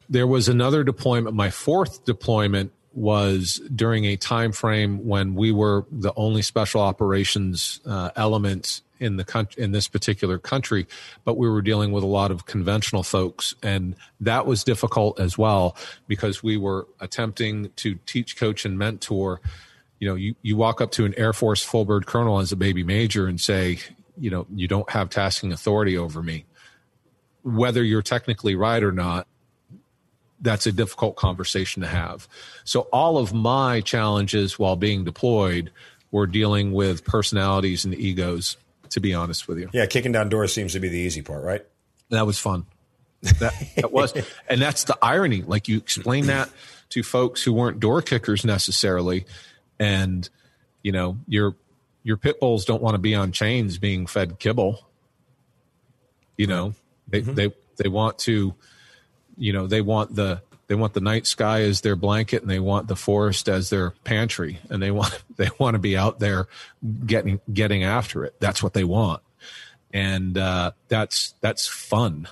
there 0.09 0.27
was 0.27 0.47
another 0.47 0.83
deployment 0.83 1.35
my 1.35 1.49
fourth 1.49 2.05
deployment 2.05 2.71
was 2.93 3.59
during 3.75 4.05
a 4.05 4.15
time 4.15 4.51
frame 4.51 5.05
when 5.05 5.33
we 5.33 5.51
were 5.51 5.85
the 5.91 6.13
only 6.15 6.41
special 6.41 6.81
operations 6.81 7.81
uh, 7.85 8.11
element 8.15 8.81
in 8.99 9.17
the 9.17 9.23
country 9.23 9.61
in 9.61 9.71
this 9.71 9.87
particular 9.87 10.37
country, 10.37 10.87
but 11.25 11.37
we 11.37 11.49
were 11.49 11.61
dealing 11.61 11.91
with 11.91 12.03
a 12.03 12.07
lot 12.07 12.31
of 12.31 12.45
conventional 12.45 13.03
folks, 13.03 13.55
and 13.61 13.95
that 14.19 14.45
was 14.45 14.63
difficult 14.63 15.19
as 15.19 15.37
well 15.37 15.75
because 16.07 16.41
we 16.41 16.55
were 16.55 16.87
attempting 16.99 17.69
to 17.75 17.95
teach, 18.05 18.37
coach, 18.37 18.63
and 18.63 18.77
mentor. 18.77 19.41
You 19.99 20.07
know, 20.07 20.15
you, 20.15 20.35
you 20.41 20.55
walk 20.55 20.79
up 20.79 20.91
to 20.91 21.05
an 21.05 21.13
Air 21.17 21.33
Force 21.33 21.63
full 21.63 21.85
bird 21.85 22.05
colonel 22.05 22.39
as 22.39 22.51
a 22.51 22.55
baby 22.55 22.83
major 22.83 23.27
and 23.27 23.41
say, 23.41 23.79
you 24.17 24.29
know, 24.29 24.45
you 24.53 24.67
don't 24.67 24.89
have 24.91 25.09
tasking 25.09 25.51
authority 25.51 25.97
over 25.97 26.21
me. 26.21 26.45
Whether 27.41 27.83
you're 27.83 28.01
technically 28.01 28.55
right 28.55 28.81
or 28.81 28.91
not, 28.91 29.27
that's 30.43 30.67
a 30.67 30.71
difficult 30.71 31.15
conversation 31.15 31.81
to 31.81 31.87
have. 31.87 32.27
So 32.63 32.81
all 32.93 33.17
of 33.17 33.33
my 33.33 33.81
challenges 33.81 34.59
while 34.59 34.75
being 34.75 35.03
deployed 35.03 35.71
were 36.11 36.27
dealing 36.27 36.73
with 36.73 37.03
personalities 37.03 37.83
and 37.83 37.95
egos 37.95 38.57
to 38.93 38.99
be 38.99 39.13
honest 39.13 39.47
with 39.47 39.57
you. 39.57 39.69
Yeah, 39.73 39.87
kicking 39.87 40.11
down 40.11 40.29
doors 40.29 40.53
seems 40.53 40.73
to 40.73 40.79
be 40.79 40.87
the 40.87 40.99
easy 40.99 41.21
part, 41.21 41.43
right? 41.43 41.65
That 42.09 42.25
was 42.27 42.37
fun. 42.37 42.65
That, 43.39 43.53
that 43.77 43.91
was, 43.91 44.13
and 44.49 44.61
that's 44.61 44.83
the 44.83 44.97
irony. 45.01 45.41
Like 45.41 45.67
you 45.67 45.77
explain 45.77 46.27
that 46.27 46.49
to 46.89 47.01
folks 47.01 47.43
who 47.43 47.53
weren't 47.53 47.79
door 47.79 48.01
kickers 48.01 48.45
necessarily, 48.45 49.25
and 49.79 50.29
you 50.83 50.91
know 50.91 51.17
your 51.27 51.55
your 52.03 52.17
pit 52.17 52.39
bulls 52.39 52.65
don't 52.65 52.83
want 52.83 52.93
to 52.93 52.99
be 52.99 53.15
on 53.15 53.31
chains 53.31 53.77
being 53.77 54.05
fed 54.05 54.37
kibble. 54.37 54.85
You 56.37 56.47
know, 56.47 56.75
they 57.07 57.21
mm-hmm. 57.21 57.33
they 57.33 57.53
they 57.77 57.89
want 57.89 58.19
to, 58.19 58.53
you 59.37 59.53
know, 59.53 59.67
they 59.67 59.81
want 59.81 60.15
the 60.15 60.41
they 60.67 60.75
want 60.75 60.93
the 60.93 61.01
night 61.01 61.27
sky 61.27 61.61
as 61.61 61.81
their 61.81 61.95
blanket 61.95 62.41
and 62.41 62.49
they 62.49 62.59
want 62.59 62.87
the 62.87 62.95
forest 62.95 63.49
as 63.49 63.69
their 63.69 63.91
pantry 64.03 64.59
and 64.69 64.81
they 64.81 64.91
want 64.91 65.21
they 65.35 65.49
want 65.59 65.75
to 65.75 65.79
be 65.79 65.97
out 65.97 66.19
there 66.19 66.47
getting 67.05 67.39
getting 67.51 67.83
after 67.83 68.23
it. 68.25 68.35
That's 68.39 68.63
what 68.63 68.73
they 68.73 68.83
want. 68.83 69.21
And 69.93 70.37
uh, 70.37 70.71
that's 70.87 71.35
that's 71.41 71.67
fun. 71.67 72.27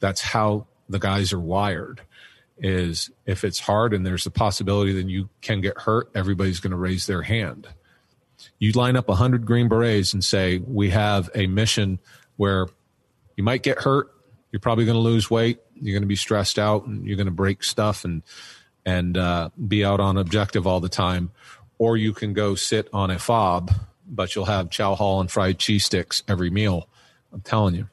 That's 0.00 0.20
how 0.20 0.66
the 0.88 0.98
guys 0.98 1.32
are 1.32 1.40
wired 1.40 2.02
is 2.58 3.10
if 3.26 3.44
it's 3.44 3.60
hard 3.60 3.92
and 3.92 4.06
there's 4.06 4.26
a 4.26 4.30
possibility 4.30 4.92
that 4.92 5.08
you 5.08 5.28
can 5.42 5.60
get 5.60 5.76
hurt 5.78 6.10
everybody's 6.14 6.60
going 6.60 6.70
to 6.70 6.76
raise 6.76 7.06
their 7.06 7.22
hand. 7.22 7.68
You 8.58 8.72
line 8.72 8.96
up 8.96 9.08
100 9.08 9.46
green 9.46 9.68
berets 9.68 10.12
and 10.12 10.24
say 10.24 10.58
we 10.58 10.90
have 10.90 11.30
a 11.34 11.46
mission 11.46 11.98
where 12.36 12.68
you 13.36 13.44
might 13.44 13.62
get 13.62 13.78
hurt 13.78 14.10
you're 14.52 14.60
probably 14.60 14.84
going 14.84 14.96
to 14.96 15.00
lose 15.00 15.30
weight 15.30 15.58
you're 15.80 15.94
going 15.94 16.02
to 16.02 16.08
be 16.08 16.16
stressed 16.16 16.58
out 16.58 16.86
and 16.86 17.06
you're 17.06 17.16
going 17.16 17.26
to 17.26 17.32
break 17.32 17.62
stuff 17.62 18.04
and 18.04 18.22
and 18.84 19.16
uh, 19.16 19.50
be 19.66 19.84
out 19.84 20.00
on 20.00 20.16
objective 20.16 20.66
all 20.66 20.80
the 20.80 20.88
time. 20.88 21.30
Or 21.78 21.96
you 21.96 22.12
can 22.12 22.32
go 22.32 22.54
sit 22.54 22.88
on 22.92 23.10
a 23.10 23.18
fob 23.18 23.72
but 24.08 24.34
you'll 24.34 24.44
have 24.44 24.70
chow 24.70 24.94
hall 24.94 25.20
and 25.20 25.30
fried 25.30 25.58
cheese 25.58 25.84
sticks 25.84 26.22
every 26.28 26.50
meal. 26.50 26.88
I'm 27.32 27.40
telling 27.40 27.74
you. 27.74 27.88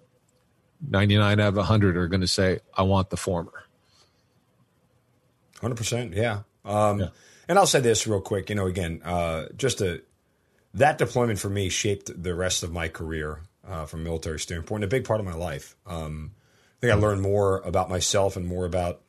99 0.90 1.40
out 1.40 1.48
of 1.48 1.56
100 1.56 1.96
are 1.96 2.08
going 2.08 2.22
to 2.22 2.28
say 2.28 2.60
i 2.76 2.84
want 2.84 3.10
the 3.10 3.18
former. 3.18 3.64
100% 5.62 6.14
yeah. 6.16 6.42
Um, 6.66 7.00
yeah. 7.00 7.08
and 7.48 7.58
i'll 7.58 7.68
say 7.68 7.80
this 7.80 8.08
real 8.08 8.22
quick 8.22 8.50
you 8.50 8.56
know 8.56 8.68
again 8.68 9.02
uh, 9.04 9.46
just 9.56 9.82
a 9.82 10.02
that 10.74 10.98
deployment 10.98 11.40
for 11.40 11.50
me 11.50 11.70
shaped 11.70 12.12
the 12.22 12.34
rest 12.34 12.64
of 12.64 12.72
my 12.72 12.88
career 12.88 13.42
uh, 13.68 13.86
from 13.86 14.02
a 14.02 14.04
military 14.04 14.40
standpoint 14.40 14.84
a 14.84 14.88
big 14.88 15.06
part 15.06 15.20
of 15.20 15.26
my 15.26 15.34
life. 15.34 15.76
Um, 15.86 16.32
think 16.84 16.94
I 16.94 16.98
learned 16.98 17.22
more 17.22 17.60
about 17.60 17.90
myself 17.90 18.36
and 18.36 18.46
more 18.46 18.66
about 18.66 19.00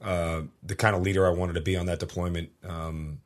uh, 0.00 0.42
the 0.64 0.74
kind 0.74 0.96
of 0.96 1.02
leader 1.02 1.24
I 1.24 1.30
wanted 1.30 1.52
to 1.52 1.60
be 1.60 1.76
on 1.76 1.86
that 1.86 2.00
deployment 2.00 2.50
um, 2.64 3.20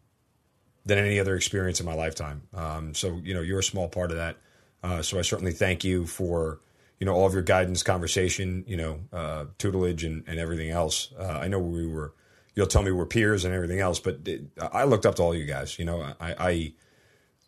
than 0.85 0.99
any 0.99 1.19
other 1.19 1.35
experience 1.35 1.81
in 1.81 1.87
my 1.87 1.95
lifetime. 1.95 2.43
Um, 2.53 2.95
so, 2.95 3.19
you 3.25 3.33
know, 3.33 3.41
you're 3.41 3.61
a 3.61 3.65
small 3.65 3.89
part 3.89 4.11
of 4.11 4.19
that. 4.19 4.37
Uh, 4.83 5.01
so 5.01 5.19
I 5.19 5.23
certainly 5.23 5.53
thank 5.53 5.83
you 5.83 6.07
for, 6.07 6.61
you 7.01 7.07
know, 7.07 7.15
all 7.15 7.27
of 7.27 7.33
your 7.33 7.43
guidance, 7.43 7.83
conversation, 7.83 8.65
you 8.67 8.77
know, 8.77 9.01
uh, 9.15 9.47
tutelage 9.57 10.05
and, 10.05 10.25
and 10.27 10.39
everything 10.39 10.69
else. 10.69 11.11
Uh, 11.19 11.23
I 11.23 11.49
know 11.49 11.59
we 11.59 11.87
were, 11.87 12.13
you'll 12.55 12.67
tell 12.67 12.83
me 12.83 12.91
we're 12.91 13.07
peers 13.07 13.47
and 13.47 13.55
everything 13.55 13.81
else, 13.81 13.99
but 13.99 14.29
it, 14.29 14.43
I 14.61 14.85
looked 14.85 15.07
up 15.07 15.15
to 15.15 15.23
all 15.23 15.35
you 15.35 15.47
guys. 15.47 15.79
You 15.79 15.87
know, 15.87 16.03
I, 16.21 16.35
I 16.39 16.73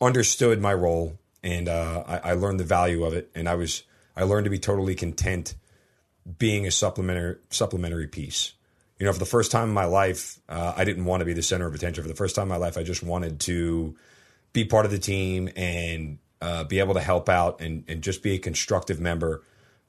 understood 0.01 0.63
my 0.63 0.73
role 0.73 1.19
and 1.43 1.69
uh, 1.69 2.05
I, 2.07 2.31
I 2.31 2.33
learned 2.33 2.59
the 2.59 2.65
value 2.65 3.05
of 3.05 3.13
it. 3.13 3.31
And 3.35 3.51
I 3.51 3.55
was, 3.55 3.83
I 4.17 4.23
learned 4.23 4.45
to 4.45 4.51
be 4.51 4.59
totally 4.59 4.95
content– 4.95 5.55
being 6.37 6.67
a 6.67 6.71
supplementary 6.71 7.37
supplementary 7.51 8.09
piece. 8.09 8.53
You 8.99 9.07
know, 9.07 9.13
for 9.13 9.19
the 9.21 9.27
first 9.27 9.53
time 9.53 9.69
in 9.69 9.75
my 9.75 9.85
life, 9.85 10.41
uh, 10.49 10.75
I 10.77 10.85
didn't 10.85 11.05
want 11.05 11.21
to 11.21 11.25
be 11.25 11.33
the 11.33 11.43
center 11.43 11.67
of 11.67 11.75
attention. 11.75 12.03
For 12.03 12.09
the 12.09 12.17
first 12.17 12.35
time 12.35 12.43
in 12.43 12.49
my 12.49 12.57
life, 12.57 12.77
I 12.77 12.83
just 12.83 13.03
wanted 13.03 13.41
to 13.41 13.97
be 14.53 14.65
part 14.65 14.87
of 14.87 14.91
the 14.91 14.99
team 14.99 15.49
and 15.55 16.19
uh, 16.41 16.65
be 16.65 16.81
able 16.81 16.95
to 16.95 17.01
help 17.01 17.29
out 17.29 17.61
and, 17.61 17.85
and 17.89 18.03
just 18.03 18.23
be 18.23 18.35
a 18.35 18.39
constructive 18.39 19.01
member. 19.01 19.43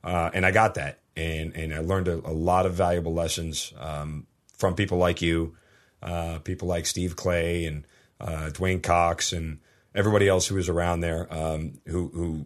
Uh, 0.04 0.30
and 0.34 0.46
I 0.46 0.52
got 0.52 0.76
that, 0.76 1.00
and 1.18 1.56
and 1.56 1.74
I 1.74 1.80
learned 1.80 2.08
a, 2.08 2.16
a 2.16 2.32
lot 2.32 2.66
of 2.66 2.74
valuable 2.74 3.14
lessons 3.14 3.74
um, 3.80 4.28
from 4.56 4.76
people 4.76 4.98
like 4.98 5.22
you, 5.22 5.56
uh, 6.02 6.40
people 6.40 6.68
like 6.68 6.86
Steve 6.86 7.16
Clay 7.16 7.66
and 7.66 7.86
uh, 8.22 8.50
Dwayne 8.52 8.82
Cox 8.82 9.34
and 9.34 9.60
everybody 9.94 10.28
else 10.28 10.48
who 10.48 10.56
was 10.56 10.70
around 10.70 11.02
there, 11.02 11.28
um, 11.34 11.80
who 11.88 12.08
who 12.10 12.46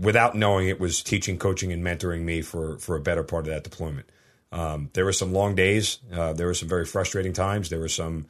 without 0.00 0.34
knowing 0.34 0.68
it 0.68 0.80
was 0.80 1.02
teaching, 1.02 1.38
coaching, 1.38 1.72
and 1.72 1.84
mentoring 1.84 2.22
me 2.22 2.42
for 2.42 2.78
for 2.78 2.96
a 2.96 3.00
better 3.00 3.22
part 3.22 3.46
of 3.46 3.52
that 3.52 3.64
deployment. 3.64 4.08
Um, 4.52 4.90
there 4.94 5.04
were 5.04 5.12
some 5.12 5.32
long 5.32 5.54
days. 5.54 5.98
Uh, 6.12 6.32
there 6.32 6.46
were 6.46 6.54
some 6.54 6.68
very 6.68 6.84
frustrating 6.84 7.32
times. 7.32 7.68
There 7.68 7.78
were 7.78 7.88
some 7.88 8.26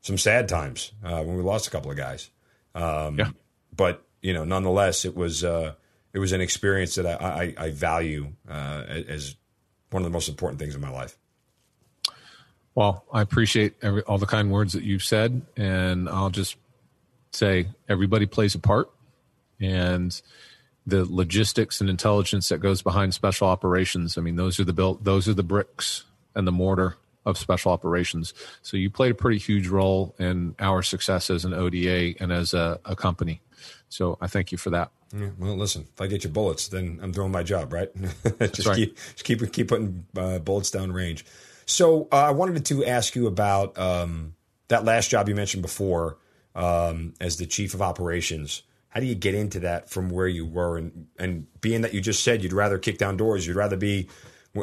some 0.00 0.18
sad 0.18 0.48
times 0.48 0.92
uh, 1.04 1.22
when 1.22 1.36
we 1.36 1.42
lost 1.42 1.66
a 1.66 1.70
couple 1.70 1.90
of 1.90 1.96
guys. 1.96 2.30
Um, 2.74 3.18
yeah. 3.18 3.30
But 3.76 4.02
you 4.22 4.32
know, 4.32 4.44
nonetheless, 4.44 5.04
it 5.04 5.14
was 5.14 5.44
uh, 5.44 5.74
it 6.12 6.18
was 6.18 6.32
an 6.32 6.40
experience 6.40 6.96
that 6.96 7.06
I, 7.06 7.54
I, 7.58 7.66
I 7.66 7.70
value 7.70 8.32
uh, 8.48 8.84
as 8.88 9.36
one 9.90 10.02
of 10.02 10.04
the 10.04 10.12
most 10.12 10.28
important 10.28 10.58
things 10.58 10.74
in 10.74 10.80
my 10.80 10.90
life. 10.90 11.16
Well, 12.74 13.04
I 13.12 13.20
appreciate 13.20 13.74
every, 13.82 14.02
all 14.02 14.18
the 14.18 14.26
kind 14.26 14.50
words 14.50 14.72
that 14.74 14.84
you've 14.84 15.02
said, 15.02 15.42
and 15.56 16.08
I'll 16.08 16.30
just 16.30 16.56
say 17.32 17.68
everybody 17.88 18.26
plays 18.26 18.54
a 18.54 18.58
part 18.58 18.90
and 19.60 20.20
the 20.86 21.04
logistics 21.04 21.80
and 21.80 21.90
intelligence 21.90 22.48
that 22.48 22.58
goes 22.58 22.82
behind 22.82 23.14
special 23.14 23.48
operations. 23.48 24.16
I 24.16 24.20
mean, 24.20 24.36
those 24.36 24.58
are 24.58 24.64
the 24.64 24.72
built, 24.72 25.04
those 25.04 25.28
are 25.28 25.34
the 25.34 25.42
bricks 25.42 26.04
and 26.34 26.46
the 26.46 26.52
mortar 26.52 26.96
of 27.26 27.36
special 27.36 27.70
operations. 27.72 28.32
So 28.62 28.76
you 28.76 28.90
played 28.90 29.12
a 29.12 29.14
pretty 29.14 29.38
huge 29.38 29.68
role 29.68 30.14
in 30.18 30.54
our 30.58 30.82
success 30.82 31.30
as 31.30 31.44
an 31.44 31.52
ODA 31.52 32.14
and 32.20 32.32
as 32.32 32.54
a, 32.54 32.80
a 32.84 32.96
company. 32.96 33.40
So 33.88 34.16
I 34.20 34.26
thank 34.26 34.52
you 34.52 34.58
for 34.58 34.70
that. 34.70 34.90
Yeah, 35.14 35.30
well, 35.38 35.56
listen, 35.56 35.86
if 35.92 36.00
I 36.00 36.06
get 36.06 36.24
your 36.24 36.32
bullets, 36.32 36.68
then 36.68 37.00
I'm 37.02 37.10
doing 37.10 37.32
my 37.32 37.42
job, 37.42 37.72
right? 37.72 37.90
just 38.52 38.66
right. 38.66 38.76
keep 38.76 38.96
just 38.96 39.24
keep 39.24 39.52
keep 39.52 39.68
putting 39.68 40.06
uh, 40.16 40.38
bullets 40.38 40.70
down 40.70 40.92
range. 40.92 41.24
So 41.66 42.08
uh, 42.12 42.16
I 42.16 42.30
wanted 42.30 42.64
to 42.64 42.84
ask 42.84 43.16
you 43.16 43.26
about 43.26 43.76
um, 43.76 44.34
that 44.68 44.84
last 44.84 45.10
job 45.10 45.28
you 45.28 45.34
mentioned 45.34 45.62
before 45.62 46.18
um, 46.54 47.14
as 47.20 47.36
the 47.36 47.46
chief 47.46 47.74
of 47.74 47.82
operations. 47.82 48.62
How 48.90 49.00
do 49.00 49.06
you 49.06 49.14
get 49.14 49.34
into 49.34 49.60
that 49.60 49.88
from 49.88 50.10
where 50.10 50.28
you 50.28 50.44
were, 50.44 50.76
and 50.76 51.06
and 51.18 51.46
being 51.60 51.80
that 51.82 51.94
you 51.94 52.00
just 52.00 52.22
said 52.22 52.42
you'd 52.42 52.52
rather 52.52 52.78
kick 52.78 52.98
down 52.98 53.16
doors, 53.16 53.46
you'd 53.46 53.56
rather 53.56 53.76
be 53.76 54.08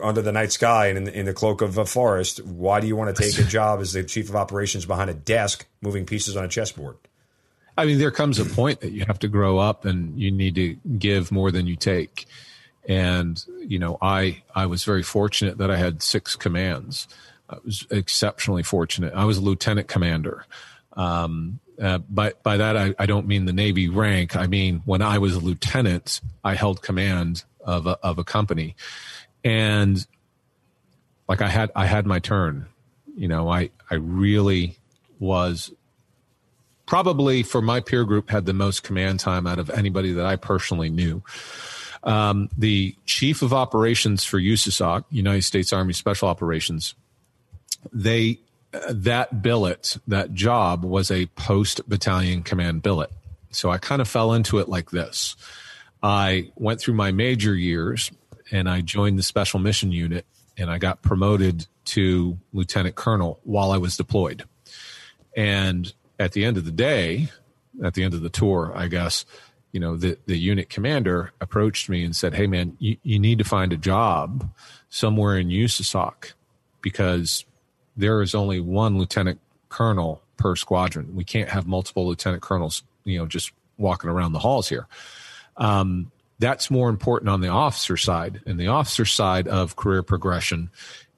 under 0.04 0.22
the 0.22 0.32
night 0.32 0.52
sky 0.52 0.88
and 0.88 0.98
in 0.98 1.04
the, 1.06 1.20
in 1.20 1.26
the 1.26 1.34
cloak 1.34 1.62
of 1.62 1.78
a 1.78 1.86
forest. 1.86 2.44
Why 2.44 2.80
do 2.80 2.88
you 2.88 2.96
want 2.96 3.16
to 3.16 3.22
take 3.22 3.40
a 3.40 3.44
job 3.50 3.80
as 3.80 3.94
the 3.94 4.04
chief 4.04 4.30
of 4.30 4.36
operations 4.36 4.86
behind 4.86 5.10
a 5.10 5.14
desk, 5.14 5.66
moving 5.82 6.06
pieces 6.06 6.36
on 6.36 6.44
a 6.44 6.48
chessboard? 6.48 6.98
I 7.78 7.86
mean, 7.86 8.00
there 8.00 8.12
comes 8.12 8.40
a 8.40 8.46
point 8.46 8.82
that 8.82 8.92
you 8.92 9.06
have 9.08 9.20
to 9.20 9.28
grow 9.28 9.60
up 9.60 9.86
and 9.86 10.20
you 10.20 10.32
need 10.32 10.56
to 10.56 10.76
give 10.98 11.32
more 11.32 11.52
than 11.52 11.68
you 11.68 11.76
take. 11.76 12.26
And, 12.88 13.44
you 13.60 13.78
know, 13.78 13.98
I, 14.02 14.42
I 14.56 14.66
was 14.66 14.84
very 14.84 15.04
fortunate 15.04 15.60
that 15.60 15.70
I 15.70 15.78
had 15.78 16.02
six 16.02 16.36
commands. 16.36 17.08
I 17.50 17.58
was 17.64 17.86
exceptionally 17.92 18.64
fortunate. 18.64 19.14
I 19.14 19.26
was 19.26 19.38
a 19.38 19.42
lieutenant 19.42 19.88
commander. 19.88 20.46
Um, 20.94 21.60
uh, 21.82 22.00
by, 22.00 22.34
by 22.44 22.58
that, 22.58 22.76
I, 22.76 22.96
I 22.98 23.06
don't 23.06 23.28
mean 23.28 23.46
the 23.46 23.54
Navy 23.54 23.90
rank. 23.90 24.36
I 24.36 24.48
mean, 24.48 24.82
when 24.86 25.02
I 25.02 25.18
was 25.18 25.36
a 25.36 25.40
lieutenant, 25.40 26.22
I 26.44 26.56
held 26.56 26.82
command 26.82 27.44
of 27.62 27.86
a, 27.86 27.98
of 28.02 28.18
a 28.18 28.24
company 28.24 28.76
and 29.44 30.06
like 31.28 31.42
I 31.42 31.48
had, 31.50 31.72
I 31.76 31.86
had 31.86 32.06
my 32.06 32.20
turn, 32.20 32.68
you 33.16 33.28
know, 33.28 33.50
I, 33.50 33.70
I 33.92 33.96
really 33.96 34.78
was 35.20 35.72
probably 36.86 37.44
for 37.44 37.62
my 37.62 37.80
peer 37.80 38.06
group 38.06 38.30
had 38.30 38.46
the 38.46 38.54
most 38.54 38.84
command 38.84 39.20
time 39.20 39.46
out 39.46 39.60
of 39.60 39.70
anybody 39.70 40.14
that 40.14 40.26
I 40.26 40.36
personally 40.38 40.90
knew. 40.90 41.22
Um, 42.04 42.50
the 42.58 42.96
chief 43.06 43.42
of 43.42 43.54
operations 43.54 44.24
for 44.24 44.40
USASOC, 44.40 45.04
United 45.10 45.44
States 45.44 45.74
Army 45.74 45.94
Special 45.94 46.30
Operations, 46.30 46.96
they 47.92 48.40
that 48.72 49.42
billet, 49.42 49.98
that 50.08 50.34
job 50.34 50.84
was 50.84 51.12
a 51.12 51.26
post 51.28 51.88
battalion 51.88 52.44
command 52.44 52.82
billet. 52.82 53.12
So 53.52 53.70
I 53.70 53.78
kind 53.78 54.02
of 54.02 54.08
fell 54.08 54.34
into 54.34 54.60
it 54.60 54.70
like 54.70 54.92
this. 54.92 55.36
I 56.04 56.52
went 56.56 56.80
through 56.80 56.94
my 56.94 57.12
major 57.12 57.56
years 57.56 58.12
and 58.52 58.70
I 58.70 58.82
joined 58.82 59.18
the 59.18 59.24
special 59.24 59.60
mission 59.60 59.92
unit 59.92 60.26
and 60.58 60.70
I 60.70 60.78
got 60.78 61.02
promoted 61.02 61.68
to 61.86 62.38
lieutenant 62.54 62.96
colonel 62.96 63.40
while 63.44 63.72
I 63.72 63.78
was 63.78 63.98
deployed. 63.98 64.44
And 65.36 65.92
at 66.20 66.34
the 66.34 66.46
end 66.46 66.58
of 66.58 66.66
the 66.66 66.72
day, 66.72 67.30
at 67.84 67.94
the 67.94 68.04
end 68.04 68.14
of 68.14 68.22
the 68.22 68.30
tour, 68.30 68.72
I 68.76 68.88
guess, 68.88 69.26
you 69.72 69.80
know, 69.80 69.96
the, 69.96 70.18
the 70.26 70.38
unit 70.38 70.70
commander 70.70 71.32
approached 71.40 71.90
me 71.90 72.04
and 72.04 72.16
said, 72.16 72.34
Hey 72.34 72.48
man, 72.48 72.76
you, 72.80 72.98
you 73.04 73.20
need 73.20 73.38
to 73.38 73.44
find 73.44 73.72
a 73.72 73.78
job 73.78 74.50
somewhere 74.90 75.38
in 75.38 75.50
USASOC 75.50 76.34
because 76.82 77.46
there 77.98 78.22
is 78.22 78.36
only 78.36 78.60
one 78.60 78.98
lieutenant 78.98 79.40
colonel 79.70 80.22
per 80.38 80.56
squadron. 80.56 81.16
We 81.16 81.24
can't 81.24 81.50
have 81.50 81.68
multiple 81.68 82.08
lieutenant 82.08 82.44
colonels, 82.44 82.84
you 83.04 83.18
know, 83.18 83.26
just 83.26 83.52
walking 83.78 84.10
around 84.10 84.34
the 84.34 84.40
halls 84.40 84.70
here. 84.70 84.88
Um, 85.58 86.12
that's 86.40 86.70
more 86.70 86.90
important 86.90 87.30
on 87.30 87.42
the 87.42 87.48
officer 87.48 87.98
side. 87.98 88.42
And 88.46 88.60
the 88.60 88.68
officer 88.68 89.06
side 89.06 89.48
of 89.48 89.76
career 89.76 90.04
progression, 90.04 90.70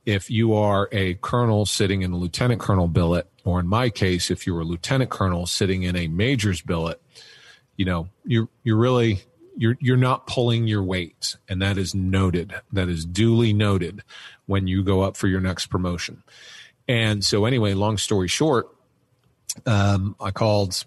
if 0.05 0.31
you 0.31 0.53
are 0.53 0.87
a 0.91 1.15
colonel 1.15 1.65
sitting 1.65 2.01
in 2.01 2.13
a 2.13 2.17
lieutenant 2.17 2.61
colonel 2.61 2.87
billet, 2.87 3.27
or 3.43 3.59
in 3.59 3.67
my 3.67 3.89
case, 3.89 4.31
if 4.31 4.47
you're 4.47 4.61
a 4.61 4.65
lieutenant 4.65 5.09
colonel 5.09 5.45
sitting 5.45 5.83
in 5.83 5.95
a 5.95 6.07
major's 6.07 6.61
billet, 6.61 7.01
you 7.75 7.85
know, 7.85 8.09
you're 8.25 8.47
you're 8.63 8.77
really 8.77 9.21
you're 9.57 9.77
you're 9.81 9.97
not 9.97 10.25
pulling 10.25 10.67
your 10.67 10.83
weight, 10.83 11.35
and 11.49 11.61
that 11.61 11.77
is 11.77 11.93
noted. 11.93 12.53
That 12.71 12.87
is 12.87 13.05
duly 13.05 13.51
noted 13.53 14.03
when 14.45 14.67
you 14.67 14.83
go 14.83 15.01
up 15.01 15.17
for 15.17 15.27
your 15.27 15.41
next 15.41 15.67
promotion. 15.67 16.23
And 16.89 17.23
so, 17.23 17.45
anyway, 17.45 17.75
long 17.75 17.99
story 17.99 18.27
short, 18.27 18.67
um, 19.67 20.15
I 20.19 20.31
called 20.31 20.83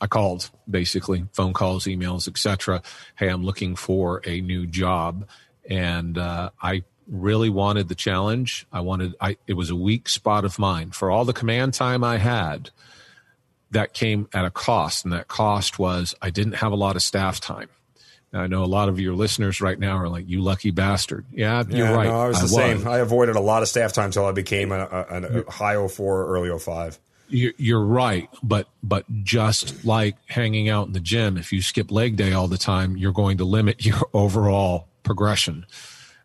I 0.00 0.08
called 0.08 0.50
basically 0.68 1.24
phone 1.32 1.52
calls, 1.52 1.84
emails, 1.84 2.26
etc. 2.26 2.82
Hey, 3.16 3.28
I'm 3.28 3.44
looking 3.44 3.76
for 3.76 4.20
a 4.26 4.40
new 4.40 4.66
job, 4.66 5.28
and 5.70 6.18
uh, 6.18 6.50
I 6.60 6.82
really 7.06 7.48
wanted 7.48 7.88
the 7.88 7.94
challenge. 7.94 8.66
I 8.72 8.80
wanted. 8.80 9.14
I 9.20 9.36
it 9.46 9.54
was 9.54 9.70
a 9.70 9.76
weak 9.76 10.08
spot 10.08 10.44
of 10.44 10.58
mine 10.58 10.90
for 10.90 11.12
all 11.12 11.24
the 11.24 11.32
command 11.32 11.74
time 11.74 12.02
I 12.02 12.18
had. 12.18 12.70
That 13.70 13.94
came 13.94 14.28
at 14.34 14.44
a 14.44 14.50
cost, 14.50 15.04
and 15.04 15.12
that 15.12 15.28
cost 15.28 15.78
was 15.78 16.14
I 16.20 16.30
didn't 16.30 16.54
have 16.54 16.72
a 16.72 16.76
lot 16.76 16.96
of 16.96 17.02
staff 17.02 17.38
time. 17.38 17.68
I 18.34 18.46
know 18.46 18.64
a 18.64 18.66
lot 18.66 18.88
of 18.88 18.98
your 18.98 19.14
listeners 19.14 19.60
right 19.60 19.78
now 19.78 19.96
are 19.96 20.08
like, 20.08 20.28
"You 20.28 20.42
lucky 20.42 20.70
bastard." 20.70 21.24
Yeah, 21.32 21.62
you're 21.68 21.86
yeah, 21.86 21.94
right. 21.94 22.06
No, 22.08 22.20
I 22.20 22.28
was 22.28 22.50
the 22.50 22.60
I 22.60 22.74
same. 22.74 22.88
I 22.88 22.98
avoided 22.98 23.36
a 23.36 23.40
lot 23.40 23.62
of 23.62 23.68
staff 23.68 23.92
time 23.92 24.06
until 24.06 24.26
I 24.26 24.32
became 24.32 24.72
a, 24.72 24.80
a, 24.80 25.42
a 25.46 25.50
high 25.50 25.86
04, 25.86 26.26
early 26.26 26.58
05 26.58 26.98
you're 27.28 27.84
right, 27.84 28.28
but 28.42 28.68
but 28.82 29.04
just 29.24 29.84
like 29.84 30.16
hanging 30.26 30.68
out 30.68 30.86
in 30.86 30.92
the 30.92 31.00
gym, 31.00 31.36
if 31.36 31.52
you 31.52 31.62
skip 31.62 31.90
leg 31.90 32.16
day 32.16 32.32
all 32.32 32.48
the 32.48 32.58
time, 32.58 32.96
you're 32.96 33.12
going 33.12 33.38
to 33.38 33.44
limit 33.44 33.84
your 33.84 34.08
overall 34.12 34.88
progression. 35.02 35.66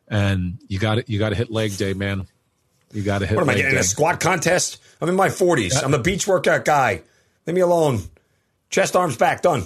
And 0.08 0.60
you 0.68 0.80
got 0.80 0.96
to 0.96 1.04
you 1.08 1.20
got 1.20 1.30
to 1.30 1.36
hit 1.36 1.52
leg 1.52 1.78
day, 1.78 1.94
man. 1.94 2.28
You 2.92 3.04
got 3.04 3.20
to 3.20 3.28
hit. 3.28 3.38
Leg 3.38 3.46
day. 3.46 3.46
What 3.46 3.50
am 3.50 3.50
I 3.50 3.56
getting 3.56 3.76
day. 3.76 3.80
a 3.80 3.84
squat 3.84 4.20
contest? 4.20 4.82
I'm 5.02 5.10
in 5.10 5.16
my 5.16 5.30
40s. 5.30 5.82
I'm 5.84 5.94
a 5.94 6.00
beach 6.00 6.28
workout 6.28 6.66
guy. 6.66 7.04
Leave 7.46 7.56
me 7.56 7.62
alone. 7.62 8.02
Chest, 8.70 8.96
arms, 8.96 9.18
back. 9.18 9.42
Done. 9.42 9.64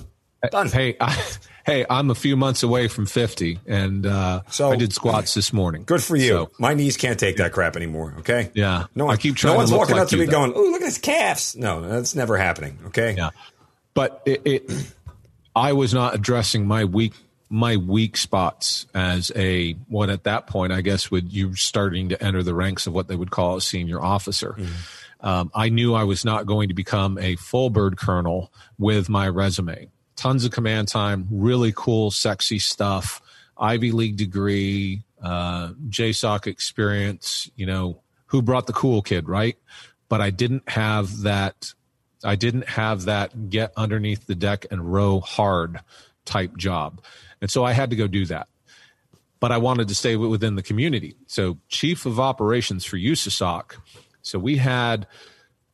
Done. 0.51 0.69
Hey, 0.69 0.95
I, 0.99 1.19
hey, 1.65 1.85
I'm 1.89 2.09
a 2.09 2.15
few 2.15 2.35
months 2.35 2.63
away 2.63 2.87
from 2.87 3.05
50, 3.05 3.59
and 3.65 4.05
uh, 4.05 4.41
so 4.49 4.71
I 4.71 4.75
did 4.75 4.93
squats 4.93 5.33
this 5.33 5.53
morning. 5.53 5.83
Good 5.83 6.03
for 6.03 6.15
you. 6.15 6.29
So, 6.29 6.51
My 6.59 6.73
knees 6.73 6.97
can't 6.97 7.19
take 7.19 7.37
that 7.37 7.51
crap 7.53 7.75
anymore. 7.75 8.15
Okay. 8.19 8.51
Yeah. 8.53 8.85
No, 8.95 9.09
I 9.09 9.17
keep 9.17 9.35
trying. 9.35 9.53
No 9.53 9.57
one's 9.57 9.71
walking 9.71 9.95
like 9.95 10.03
up 10.03 10.09
to 10.09 10.17
me 10.17 10.25
though. 10.25 10.31
going, 10.31 10.53
"Oh, 10.55 10.63
look 10.71 10.81
at 10.81 10.85
his 10.85 10.97
calves." 10.97 11.55
No, 11.55 11.81
that's 11.81 12.15
never 12.15 12.37
happening. 12.37 12.79
Okay. 12.87 13.15
Yeah. 13.17 13.31
But 13.93 14.21
it, 14.25 14.41
it 14.45 14.93
I 15.55 15.73
was 15.73 15.93
not 15.93 16.15
addressing 16.15 16.67
my 16.67 16.85
weak 16.85 17.13
my 17.49 17.77
weak 17.77 18.17
spots 18.17 18.87
as 18.95 19.31
a 19.35 19.73
what 19.87 20.09
at 20.09 20.23
that 20.23 20.47
point 20.47 20.73
I 20.73 20.81
guess 20.81 21.11
would 21.11 21.31
you 21.31 21.55
starting 21.55 22.09
to 22.09 22.23
enter 22.23 22.41
the 22.41 22.55
ranks 22.55 22.87
of 22.87 22.93
what 22.93 23.07
they 23.07 23.15
would 23.15 23.29
call 23.31 23.57
a 23.57 23.61
senior 23.61 24.01
officer. 24.01 24.55
Mm-hmm. 24.57 25.27
Um, 25.27 25.51
I 25.53 25.69
knew 25.69 25.93
I 25.93 26.03
was 26.03 26.25
not 26.25 26.45
going 26.47 26.67
to 26.67 26.73
become 26.73 27.17
a 27.17 27.35
full 27.37 27.69
bird 27.69 27.95
colonel 27.95 28.51
with 28.77 29.07
my 29.07 29.29
resume 29.29 29.89
tons 30.23 30.45
of 30.45 30.51
command 30.51 30.87
time, 30.87 31.27
really 31.29 31.73
cool, 31.75 32.09
sexy 32.09 32.57
stuff, 32.57 33.21
Ivy 33.57 33.91
League 33.91 34.15
degree, 34.15 35.03
uh, 35.21 35.73
JSOC 35.89 36.47
experience, 36.47 37.51
you 37.57 37.65
know, 37.65 37.99
who 38.27 38.41
brought 38.41 38.65
the 38.65 38.71
cool 38.71 39.01
kid, 39.01 39.27
right? 39.27 39.57
But 40.07 40.21
I 40.21 40.29
didn't 40.29 40.69
have 40.69 41.23
that. 41.23 41.73
I 42.23 42.35
didn't 42.35 42.69
have 42.69 43.03
that 43.03 43.49
get 43.49 43.73
underneath 43.75 44.25
the 44.25 44.33
deck 44.33 44.65
and 44.71 44.93
row 44.93 45.19
hard 45.19 45.81
type 46.23 46.55
job. 46.55 47.03
And 47.41 47.51
so 47.51 47.65
I 47.65 47.73
had 47.73 47.89
to 47.89 47.97
go 47.97 48.07
do 48.07 48.25
that. 48.27 48.47
But 49.41 49.51
I 49.51 49.57
wanted 49.57 49.89
to 49.89 49.95
stay 49.95 50.15
within 50.15 50.55
the 50.55 50.63
community. 50.63 51.17
So, 51.27 51.57
chief 51.67 52.05
of 52.05 52.17
operations 52.17 52.85
for 52.85 52.95
USASOC. 52.95 53.75
So, 54.21 54.39
we 54.39 54.55
had 54.55 55.05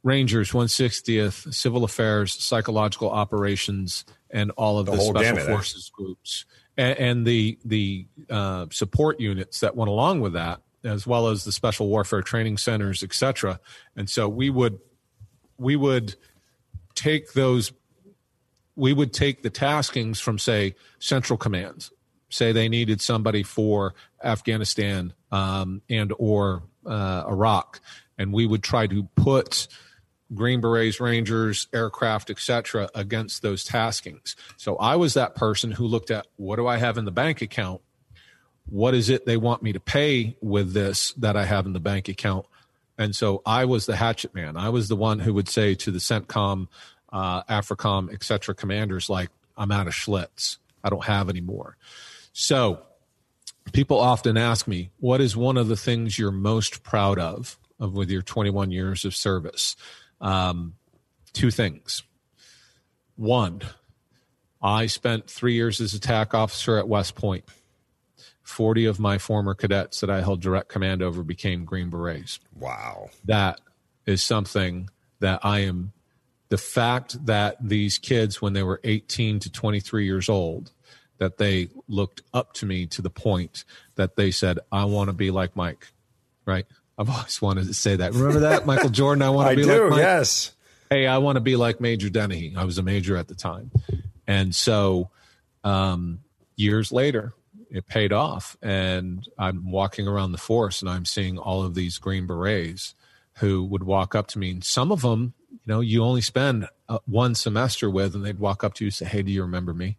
Rangers, 0.02 0.54
160th, 0.54 1.54
Civil 1.54 1.84
Affairs, 1.84 2.34
Psychological 2.34 3.12
Operations, 3.12 4.06
and 4.32 4.52
all 4.52 4.80
of 4.80 4.86
the, 4.86 4.94
the 4.94 4.98
Special 5.02 5.22
gamut, 5.22 5.44
Forces 5.44 5.92
eh? 5.92 5.96
groups 5.96 6.46
and, 6.78 6.98
and, 7.00 7.26
the 7.26 7.58
the 7.66 8.08
uh, 8.30 8.68
support 8.72 9.20
units 9.20 9.60
that 9.62 9.76
went 9.76 9.90
along 9.90 10.22
with 10.22 10.34
that, 10.34 10.62
as 10.84 11.08
well 11.08 11.28
as 11.28 11.44
the 11.44 11.52
Special 11.52 11.88
Warfare 11.88 12.22
Training 12.22 12.58
Centers, 12.58 13.04
etc. 13.04 13.60
And 13.96 14.10
so 14.10 14.30
we 14.30 14.50
would 14.50 14.80
we 15.58 15.76
would 15.76 16.16
take 16.96 17.34
those 17.34 17.72
we 18.76 18.94
would 18.94 19.14
take 19.14 19.44
the 19.44 19.50
taskings 19.50 20.20
from 20.20 20.40
say 20.40 20.76
central 21.00 21.38
commands 21.38 21.92
say 22.30 22.52
they 22.52 22.70
needed 22.70 23.02
somebody 23.02 23.44
for 23.44 23.94
afghanistan 24.24 25.14
um, 25.32 25.82
and 25.90 26.14
or 26.18 26.64
uh, 26.86 27.24
iraq 27.28 27.80
and 28.18 28.34
we 28.34 28.46
would 28.46 28.64
try 28.64 28.88
to 28.88 29.04
put 29.16 29.68
Green 30.34 30.62
Berets, 30.62 31.00
Rangers, 31.00 31.68
aircraft, 31.74 32.30
etc., 32.30 32.90
against 32.94 33.42
those 33.42 33.68
taskings. 33.68 34.36
So 34.58 34.76
I 34.78 34.96
was 34.96 35.16
that 35.16 35.36
person 35.36 35.72
who 35.72 35.86
looked 35.86 36.12
at 36.12 36.28
what 36.36 36.58
do 36.58 36.68
I 36.68 36.78
have 36.78 36.98
in 36.98 37.06
the 37.06 37.12
bank 37.12 37.42
account? 37.42 37.82
What 38.68 38.94
is 38.94 39.10
it 39.10 39.26
they 39.26 39.38
want 39.38 39.64
me 39.64 39.74
to 39.74 39.80
pay 39.80 40.38
with 40.42 40.74
this 40.74 41.14
that 41.14 41.36
I 41.36 41.46
have 41.46 41.66
in 41.66 41.74
the 41.74 41.80
bank 41.80 42.08
account? 42.08 42.46
And 42.98 43.16
so 43.16 43.42
I 43.46 43.66
was 43.66 43.86
the 43.86 43.96
hatchet 43.96 44.36
man. 44.36 44.58
I 44.58 44.70
was 44.70 44.90
the 44.90 44.96
one 44.96 45.20
who 45.20 45.34
would 45.34 45.50
say 45.50 45.74
to 45.76 45.90
the 45.90 46.00
CENTCOM, 46.00 46.68
uh, 47.12 47.44
AFRICOM, 47.44 48.14
etc., 48.14 48.54
commanders, 48.54 49.10
like, 49.10 49.30
I'm 49.58 49.72
out 49.72 49.88
of 49.88 49.94
Schlitz. 49.94 50.58
I 50.84 50.90
don't 50.90 51.06
have 51.06 51.30
any 51.30 51.42
more. 51.42 51.78
So 52.34 52.82
people 53.74 54.00
often 54.00 54.38
ask 54.38 54.68
me, 54.68 54.92
what 55.00 55.22
is 55.22 55.36
one 55.36 55.58
of 55.58 55.68
the 55.68 55.76
things 55.76 56.20
you're 56.20 56.32
most 56.32 56.84
proud 56.84 57.20
of, 57.20 57.58
of 57.80 57.94
with 57.94 58.10
your 58.10 58.22
21 58.22 58.72
years 58.72 59.06
of 59.06 59.16
service? 59.16 59.76
Um, 60.22 60.76
two 61.34 61.52
things. 61.52 62.04
One, 63.16 63.62
I 64.62 64.88
spent 64.88 65.30
three 65.30 65.54
years 65.54 65.80
as 65.82 65.94
a 65.94 66.00
TAC 66.00 66.34
officer 66.34 66.78
at 66.78 66.88
West 66.88 67.16
Point. 67.16 67.46
40 68.44 68.86
of 68.86 69.00
my 69.00 69.18
former 69.20 69.54
cadets 69.54 70.02
that 70.02 70.10
I 70.10 70.22
held 70.22 70.42
direct 70.42 70.70
command 70.70 71.04
over 71.04 71.22
became 71.24 71.66
Green 71.66 71.90
Berets. 71.90 72.40
Wow. 72.60 73.10
That 73.26 73.62
is 74.06 74.24
something 74.24 74.90
that 75.20 75.42
I 75.44 75.60
am 75.60 75.94
the 76.50 76.58
fact 76.58 77.24
that 77.28 77.58
these 77.62 78.00
kids 78.00 78.42
when 78.42 78.54
they 78.54 78.64
were 78.64 78.82
18 78.84 79.40
to 79.40 79.52
23 79.52 80.06
years 80.06 80.30
old 80.30 80.72
that 81.20 81.38
they 81.38 81.70
looked 81.88 82.24
up 82.34 82.54
to 82.54 82.66
me 82.66 82.88
to 82.88 83.02
the 83.02 83.10
point 83.10 83.66
that 83.96 84.16
they 84.16 84.32
said 84.32 84.60
I 84.72 84.86
want 84.86 85.10
to 85.10 85.14
be 85.14 85.32
like 85.32 85.56
Mike. 85.56 85.88
Right? 86.46 86.66
I've 87.00 87.10
always 87.10 87.42
wanted 87.42 87.68
to 87.68 87.74
say 87.74 87.96
that. 87.96 88.14
Remember 88.14 88.42
that 88.42 88.66
Michael 88.66 88.90
Jordan 88.90 89.22
I 89.22 89.30
want 89.30 89.50
to 89.52 89.56
be 89.56 89.64
do, 89.64 89.84
like 89.84 89.90
Mike. 89.92 90.00
Yes. 90.00 90.52
Hey, 90.90 91.08
I 91.08 91.20
want 91.20 91.38
to 91.38 91.40
be 91.40 91.56
like 91.56 91.80
Major 91.80 92.10
Dennehy. 92.10 92.56
I 92.58 92.66
was 92.66 92.78
a 92.78 92.84
major 92.84 93.16
at 93.16 93.30
the 93.30 93.36
time. 93.36 93.72
And 94.28 94.54
so 94.54 95.10
um, 95.64 96.20
years 96.58 96.92
later, 96.92 97.34
it 97.72 97.88
paid 97.88 98.12
off. 98.12 98.58
And 98.62 99.26
I'm 99.38 99.72
walking 99.72 100.10
around 100.10 100.34
the 100.34 100.38
force 100.38 100.82
and 100.82 100.90
I'm 100.90 101.06
seeing 101.06 101.38
all 101.38 101.64
of 101.64 101.74
these 101.74 101.98
Green 102.00 102.28
Berets 102.28 102.96
who 103.36 103.64
would 103.64 103.84
walk 103.84 104.14
up 104.14 104.28
to 104.28 104.40
me. 104.40 104.52
And 104.52 104.64
some 104.64 104.92
of 104.92 105.02
them, 105.02 105.34
you 105.52 105.60
know, 105.68 105.80
you 105.80 106.04
only 106.04 106.22
spend 106.22 106.68
uh, 106.90 107.00
one 107.06 107.34
semester 107.34 107.90
with, 107.90 108.14
and 108.14 108.26
they'd 108.26 108.40
walk 108.40 108.66
up 108.66 108.74
to 108.74 108.84
you 108.84 108.88
and 108.88 108.94
say, 108.94 109.06
Hey, 109.06 109.22
do 109.22 109.32
you 109.32 109.44
remember 109.44 109.74
me? 109.74 109.98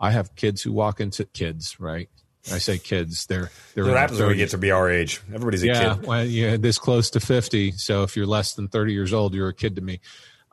I 0.00 0.12
have 0.12 0.34
kids 0.36 0.62
who 0.62 0.72
walk 0.72 1.00
into 1.00 1.26
kids, 1.26 1.78
right? 1.78 2.08
I 2.52 2.58
say 2.58 2.78
kids. 2.78 3.26
They're 3.26 3.50
they're 3.74 3.84
what 3.84 3.96
happens 3.96 4.18
when 4.18 4.28
we 4.28 4.36
get 4.36 4.50
to 4.50 4.58
be 4.58 4.70
our 4.70 4.90
age. 4.90 5.20
Everybody's 5.28 5.62
a 5.62 5.66
yeah, 5.66 5.94
kid. 5.94 6.06
well, 6.06 6.24
yeah, 6.24 6.56
this 6.56 6.78
close 6.78 7.10
to 7.10 7.20
fifty. 7.20 7.72
So 7.72 8.02
if 8.02 8.16
you're 8.16 8.26
less 8.26 8.54
than 8.54 8.68
thirty 8.68 8.92
years 8.92 9.12
old, 9.12 9.34
you're 9.34 9.48
a 9.48 9.54
kid 9.54 9.76
to 9.76 9.82
me. 9.82 10.00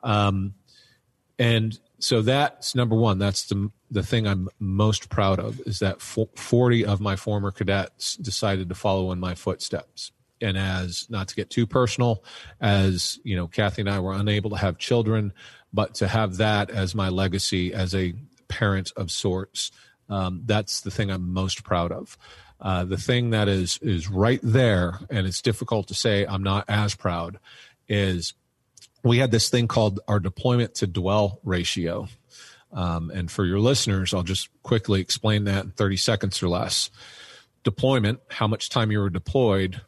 Um, 0.02 0.54
and 1.38 1.78
so 1.98 2.22
that's 2.22 2.74
number 2.74 2.96
one. 2.96 3.18
That's 3.18 3.46
the 3.46 3.70
the 3.90 4.02
thing 4.02 4.26
I'm 4.26 4.48
most 4.58 5.08
proud 5.08 5.40
of 5.40 5.60
is 5.60 5.78
that 5.78 6.02
40 6.02 6.84
of 6.84 7.00
my 7.00 7.16
former 7.16 7.50
cadets 7.50 8.16
decided 8.16 8.68
to 8.68 8.74
follow 8.74 9.12
in 9.12 9.18
my 9.18 9.34
footsteps. 9.34 10.12
And 10.40 10.58
as 10.58 11.06
not 11.08 11.28
to 11.28 11.34
get 11.34 11.48
too 11.50 11.66
personal, 11.66 12.22
as 12.60 13.18
you 13.24 13.34
know, 13.34 13.48
Kathy 13.48 13.82
and 13.82 13.90
I 13.90 13.98
were 13.98 14.12
unable 14.12 14.50
to 14.50 14.56
have 14.56 14.78
children, 14.78 15.32
but 15.72 15.94
to 15.96 16.08
have 16.08 16.36
that 16.36 16.70
as 16.70 16.94
my 16.94 17.08
legacy 17.08 17.72
as 17.72 17.94
a 17.94 18.14
parent 18.46 18.92
of 18.96 19.10
sorts, 19.10 19.72
um, 20.08 20.42
that's 20.46 20.80
the 20.80 20.90
thing 20.90 21.10
I'm 21.10 21.32
most 21.32 21.64
proud 21.64 21.92
of. 21.92 22.16
Uh, 22.60 22.84
the 22.84 22.96
thing 22.96 23.30
that 23.30 23.48
is 23.48 23.78
is 23.82 24.08
right 24.08 24.40
there, 24.42 24.98
and 25.10 25.26
it's 25.26 25.42
difficult 25.42 25.88
to 25.88 25.94
say 25.94 26.26
I'm 26.26 26.42
not 26.42 26.64
as 26.68 26.94
proud, 26.94 27.38
is 27.88 28.34
we 29.04 29.18
had 29.18 29.30
this 29.30 29.48
thing 29.48 29.68
called 29.68 30.00
our 30.08 30.18
deployment 30.18 30.74
to 30.76 30.86
dwell 30.86 31.40
ratio. 31.44 32.08
Um, 32.72 33.10
and 33.10 33.30
for 33.30 33.44
your 33.44 33.60
listeners, 33.60 34.12
I'll 34.12 34.22
just 34.22 34.48
quickly 34.62 35.00
explain 35.00 35.44
that 35.44 35.64
in 35.64 35.70
30 35.70 35.96
seconds 35.96 36.42
or 36.42 36.48
less. 36.48 36.90
Deployment, 37.64 38.20
how 38.28 38.46
much 38.46 38.68
time 38.68 38.90
you 38.90 38.98
were 38.98 39.08
deployed 39.08 39.80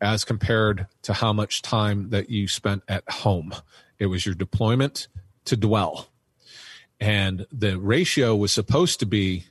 as 0.00 0.24
compared 0.24 0.86
to 1.02 1.14
how 1.14 1.32
much 1.32 1.62
time 1.62 2.10
that 2.10 2.28
you 2.28 2.48
spent 2.48 2.82
at 2.88 3.08
home. 3.08 3.54
It 3.98 4.06
was 4.06 4.26
your 4.26 4.34
deployment 4.34 5.08
to 5.46 5.56
dwell. 5.56 6.08
And 7.00 7.46
the 7.52 7.78
ratio 7.78 8.34
was 8.36 8.52
supposed 8.52 9.00
to 9.00 9.06
be 9.06 9.44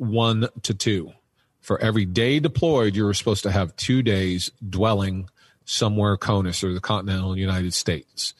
one 0.00 0.48
to 0.62 0.74
two. 0.74 1.12
For 1.60 1.78
every 1.78 2.06
day 2.06 2.40
deployed, 2.40 2.96
you 2.96 3.04
were 3.04 3.14
supposed 3.14 3.42
to 3.42 3.52
have 3.52 3.76
two 3.76 4.02
days 4.02 4.50
dwelling 4.66 5.28
somewhere 5.66 6.16
CONUS 6.16 6.64
or 6.64 6.72
the 6.72 6.80
continental 6.80 7.36
United 7.36 7.74
States. 7.74 8.34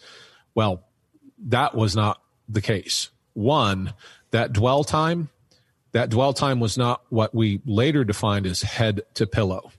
Well, 0.54 0.84
that 1.46 1.74
was 1.74 1.94
not 1.94 2.20
the 2.48 2.62
case. 2.62 3.10
One, 3.34 3.92
that 4.30 4.52
dwell 4.52 4.84
time, 4.84 5.28
that 5.92 6.08
dwell 6.08 6.32
time 6.32 6.60
was 6.60 6.78
not 6.78 7.02
what 7.10 7.34
we 7.34 7.60
later 7.66 8.04
defined 8.04 8.46
as 8.46 8.62
head 8.62 9.02
to 9.14 9.26
pillow. 9.26 9.70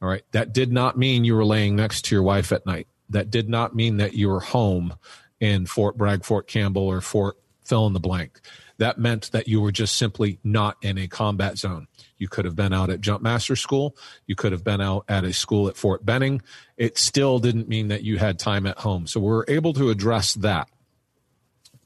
All 0.00 0.08
right. 0.08 0.24
That 0.32 0.52
did 0.52 0.72
not 0.72 0.96
mean 0.96 1.24
you 1.24 1.34
were 1.34 1.44
laying 1.44 1.76
next 1.76 2.06
to 2.06 2.14
your 2.14 2.22
wife 2.22 2.52
at 2.52 2.66
night. 2.66 2.86
That 3.10 3.30
did 3.30 3.48
not 3.48 3.74
mean 3.74 3.98
that 3.98 4.14
you 4.14 4.28
were 4.28 4.40
home 4.40 4.94
in 5.40 5.66
Fort 5.66 5.96
Bragg, 5.96 6.24
Fort 6.24 6.46
Campbell, 6.46 6.86
or 6.86 7.00
Fort 7.00 7.36
fill 7.64 7.86
in 7.86 7.92
the 7.92 8.00
blank. 8.00 8.40
That 8.82 8.98
meant 8.98 9.30
that 9.30 9.46
you 9.46 9.60
were 9.60 9.70
just 9.70 9.96
simply 9.96 10.40
not 10.42 10.76
in 10.82 10.98
a 10.98 11.06
combat 11.06 11.56
zone. 11.56 11.86
You 12.18 12.26
could 12.26 12.44
have 12.44 12.56
been 12.56 12.72
out 12.72 12.90
at 12.90 13.00
Jump 13.00 13.22
Master 13.22 13.54
School. 13.54 13.96
You 14.26 14.34
could 14.34 14.50
have 14.50 14.64
been 14.64 14.80
out 14.80 15.04
at 15.08 15.22
a 15.22 15.32
school 15.32 15.68
at 15.68 15.76
Fort 15.76 16.04
Benning. 16.04 16.42
It 16.76 16.98
still 16.98 17.38
didn't 17.38 17.68
mean 17.68 17.86
that 17.88 18.02
you 18.02 18.18
had 18.18 18.40
time 18.40 18.66
at 18.66 18.78
home. 18.78 19.06
So 19.06 19.20
we 19.20 19.26
we're 19.26 19.44
able 19.46 19.72
to 19.74 19.90
address 19.90 20.34
that. 20.34 20.68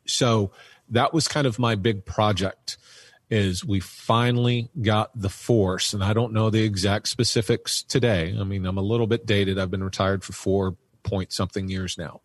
So 0.07 0.53
that 0.89 1.13
was 1.13 1.29
kind 1.29 1.47
of 1.47 1.59
my 1.59 1.75
big 1.75 2.07
project 2.07 2.79
is 3.29 3.63
we 3.63 3.79
finally 3.81 4.71
got 4.81 5.11
the 5.21 5.29
force 5.29 5.93
and 5.93 6.05
i 6.05 6.13
don't 6.13 6.33
know 6.33 6.49
the 6.49 6.63
exact 6.63 7.09
specifics 7.09 7.83
today 7.83 8.33
i 8.39 8.45
mean 8.45 8.65
i'm 8.65 8.79
a 8.79 8.83
little 8.83 9.09
bit 9.09 9.27
dated 9.27 9.59
i've 9.59 9.69
been 9.69 9.83
retired 9.83 10.23
for 10.23 10.33
four 10.33 10.77
point 11.03 11.33
something 11.33 11.69
years 11.69 11.99
now 11.99 12.21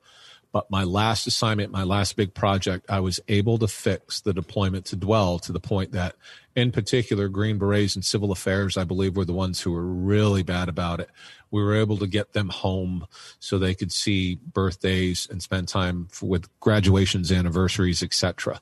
but 0.52 0.70
my 0.70 0.84
last 0.84 1.28
assignment 1.28 1.72
my 1.72 1.84
last 1.84 2.16
big 2.16 2.34
project 2.34 2.86
i 2.90 3.00
was 3.00 3.20
able 3.28 3.58
to 3.58 3.68
fix 3.68 4.22
the 4.22 4.34
deployment 4.34 4.86
to 4.86 4.96
dwell 4.96 5.40
to 5.40 5.52
the 5.52 5.60
point 5.60 5.92
that 5.92 6.16
in 6.56 6.72
particular 6.72 7.28
green 7.28 7.58
berets 7.58 7.96
and 7.96 8.06
civil 8.06 8.32
affairs 8.32 8.78
i 8.78 8.84
believe 8.84 9.16
were 9.16 9.26
the 9.26 9.34
ones 9.34 9.62
who 9.62 9.72
were 9.72 9.86
really 9.86 10.44
bad 10.44 10.70
about 10.70 11.00
it 11.00 11.10
we 11.52 11.62
were 11.62 11.76
able 11.76 11.98
to 11.98 12.08
get 12.08 12.34
them 12.34 12.50
home 12.50 13.06
so 13.40 13.60
they 13.60 13.76
could 13.76 13.92
see 13.92 14.36
birthdays 14.36 15.28
and 15.30 15.44
spend 15.44 15.68
time 15.68 16.08
for, 16.10 16.28
with 16.28 16.60
graduations, 16.60 17.32
anniversaries, 17.32 18.02
etc. 18.02 18.62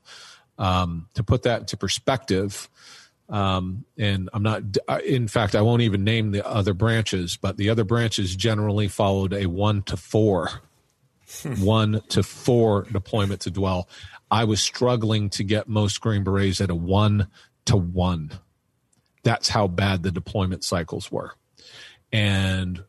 Um, 0.58 1.08
to 1.14 1.24
put 1.24 1.44
that 1.44 1.62
into 1.62 1.78
perspective, 1.78 2.68
um, 3.30 3.86
and 3.96 4.30
I'm 4.34 4.42
not, 4.42 4.64
in 5.06 5.28
fact, 5.28 5.54
I 5.54 5.62
won't 5.62 5.84
even 5.84 6.04
name 6.04 6.32
the 6.32 6.46
other 6.46 6.74
branches, 6.74 7.38
but 7.38 7.58
the 7.58 7.70
other 7.70 7.84
branches 7.84 8.36
generally 8.36 8.88
followed 8.88 9.34
a 9.34 9.46
one 9.46 9.84
to 9.84 9.96
four, 9.96 10.50
one 11.60 12.02
to 12.10 12.24
four 12.24 12.84
deployment 12.84 13.42
to 13.42 13.52
dwell. 13.52 13.90
I 14.32 14.44
was 14.44 14.62
struggling 14.62 15.30
to 15.32 15.44
get 15.44 15.68
most 15.68 16.02
Green 16.02 16.24
Berets 16.24 16.62
at 16.62 16.70
a 16.70 16.76
one 16.76 17.28
to 17.66 17.78
one. 17.78 18.32
That's 19.24 19.50
how 19.50 19.68
bad 19.68 20.04
the 20.04 20.12
deployment 20.12 20.64
cycles 20.64 21.12
were 21.12 21.34
and 22.12 22.84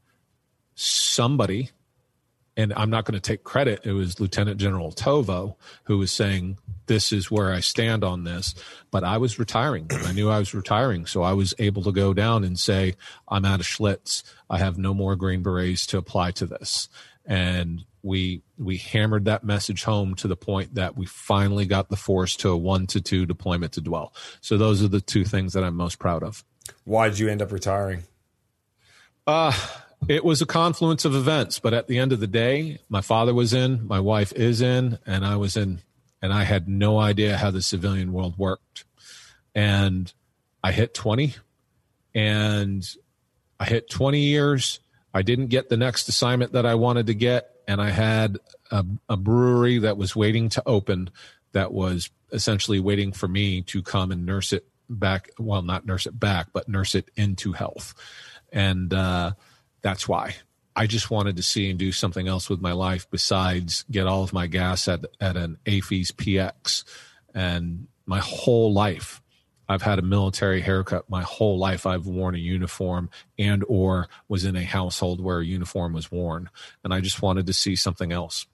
somebody 0.74 1.70
and 2.57 2.74
I'm 2.74 2.91
not 2.91 3.05
going 3.05 3.14
to 3.14 3.20
take 3.20 3.43
credit. 3.45 3.86
It 3.86 3.93
was 3.93 4.20
Lieutenant 4.20 4.59
General 4.61 4.93
Tovo 4.93 5.55
who 5.84 5.99
was 5.99 6.12
saying, 6.12 6.59
This 6.86 7.12
is 7.12 7.30
where 7.30 7.53
I 7.55 7.61
stand 7.61 8.05
on 8.05 8.24
this. 8.24 8.55
But 8.91 9.03
I 9.03 9.16
was 9.16 9.38
retiring. 9.38 9.86
I 9.91 10.12
knew 10.12 10.28
I 10.28 10.38
was 10.38 10.53
retiring. 10.53 11.07
So 11.07 11.22
I 11.22 11.32
was 11.32 11.55
able 11.59 11.82
to 11.84 11.93
go 11.93 12.12
down 12.12 12.45
and 12.45 12.59
say, 12.59 12.97
I'm 13.28 13.45
out 13.45 13.61
of 13.61 13.66
Schlitz. 13.66 14.24
I 14.51 14.59
have 14.59 14.76
no 14.76 14.93
more 14.93 15.16
Green 15.16 15.43
Berets 15.43 15.86
to 15.86 15.99
apply 15.99 16.32
to 16.32 16.47
this. 16.47 16.88
And 17.24 17.84
we 18.03 18.42
we 18.59 18.78
hammered 18.78 19.26
that 19.26 19.44
message 19.44 19.84
home 19.84 20.14
to 20.16 20.28
the 20.28 20.36
point 20.36 20.74
that 20.74 20.96
we 20.96 21.07
finally 21.07 21.66
got 21.66 21.88
the 21.88 21.96
force 21.96 22.36
to 22.36 22.51
a 22.51 22.57
one 22.57 22.86
to 22.88 23.01
two 23.01 23.26
deployment 23.26 23.72
to 23.72 23.80
dwell. 23.80 24.14
So 24.40 24.57
those 24.57 24.82
are 24.82 24.88
the 24.88 25.01
two 25.01 25.24
things 25.24 25.53
that 25.53 25.64
I'm 25.64 25.76
most 25.76 25.98
proud 25.98 26.22
of. 26.22 26.44
Why 26.84 27.09
did 27.09 27.18
you 27.18 27.28
end 27.28 27.42
up 27.42 27.53
retiring? 27.53 28.05
Uh, 29.26 29.53
it 30.09 30.24
was 30.24 30.40
a 30.40 30.46
confluence 30.46 31.05
of 31.05 31.14
events, 31.14 31.59
but 31.59 31.74
at 31.74 31.86
the 31.86 31.98
end 31.98 32.12
of 32.12 32.20
the 32.20 32.26
day, 32.26 32.78
my 32.88 33.01
father 33.01 33.34
was 33.34 33.53
in, 33.53 33.86
my 33.86 34.01
wife 34.01 34.32
is 34.32 34.62
in, 34.62 34.98
and 35.07 35.24
I 35.24 35.36
was 35.36 35.57
in, 35.57 35.80
and 36.22 36.32
I 36.32 36.44
had 36.44 36.68
no 36.68 36.98
idea 36.98 37.36
how 37.36 37.51
the 37.51 37.62
civilian 37.62 38.12
world 38.12 38.38
worked. 38.38 38.84
And 39.55 40.12
I 40.64 40.72
hit 40.72 40.94
20, 40.94 41.34
and 42.14 42.88
I 43.59 43.66
hit 43.66 43.90
20 43.90 44.20
years. 44.20 44.80
I 45.12 45.22
didn't 45.22 45.48
get 45.48 45.68
the 45.68 45.76
next 45.76 46.09
assignment 46.09 46.53
that 46.53 46.64
I 46.64 46.76
wanted 46.76 47.07
to 47.09 47.14
get, 47.14 47.51
and 47.71 47.81
I 47.81 47.91
had 47.91 48.39
a, 48.71 48.85
a 49.09 49.16
brewery 49.16 49.79
that 49.79 49.97
was 49.97 50.16
waiting 50.16 50.49
to 50.51 50.62
open 50.66 51.11
that 51.53 51.73
was 51.73 52.11
essentially 52.33 52.81
waiting 52.81 53.12
for 53.12 53.29
me 53.29 53.62
to 53.62 53.83
come 53.83 54.12
and 54.12 54.27
nurse 54.27 54.53
it 54.53 54.66
back. 54.89 55.31
Well, 55.39 55.62
not 55.62 55.87
nurse 55.87 56.07
it 56.07 56.18
back, 56.18 56.49
but 56.53 56.68
nurse 56.68 56.95
it 56.95 57.11
into 57.16 57.53
health 57.53 57.95
and 58.53 58.93
uh, 58.93 59.33
that's 59.83 60.09
why 60.09 60.37
I 60.75 60.87
just 60.87 61.11
wanted 61.11 61.37
to 61.37 61.43
see 61.43 61.71
and 61.71 61.79
do 61.79 61.93
something 61.93 62.29
else 62.29 62.49
with 62.49 62.61
my 62.61 62.73
life 62.73 63.07
besides 63.11 63.85
get 63.91 64.07
all 64.07 64.23
of 64.23 64.33
my 64.33 64.47
gas 64.47 64.89
at 64.89 65.05
at 65.21 65.37
an 65.37 65.59
AAFES 65.66 66.12
PX. 66.12 66.85
And 67.35 67.87
my 68.07 68.18
whole 68.18 68.73
life, 68.73 69.23
I've 69.71 69.83
had 69.83 70.01
a 70.01 70.03
military 70.03 70.61
haircut. 70.61 71.09
My 71.09 71.23
whole 71.23 71.57
life, 71.57 71.87
I've 71.87 72.05
worn 72.05 72.35
a 72.35 72.39
uniform 72.39 73.09
and 73.39 73.64
or 73.68 74.09
was 74.27 74.45
in 74.45 74.57
a 74.57 74.64
household 74.64 75.21
where 75.21 75.39
a 75.39 75.47
uniform 75.47 75.93
was 75.93 76.11
worn, 76.11 76.51
and 76.83 76.93
I 76.93 77.01
just 77.01 77.23
wanted 77.23 77.47
to 77.47 77.53
see 77.53 77.77
something 77.77 78.11
else. 78.11 78.47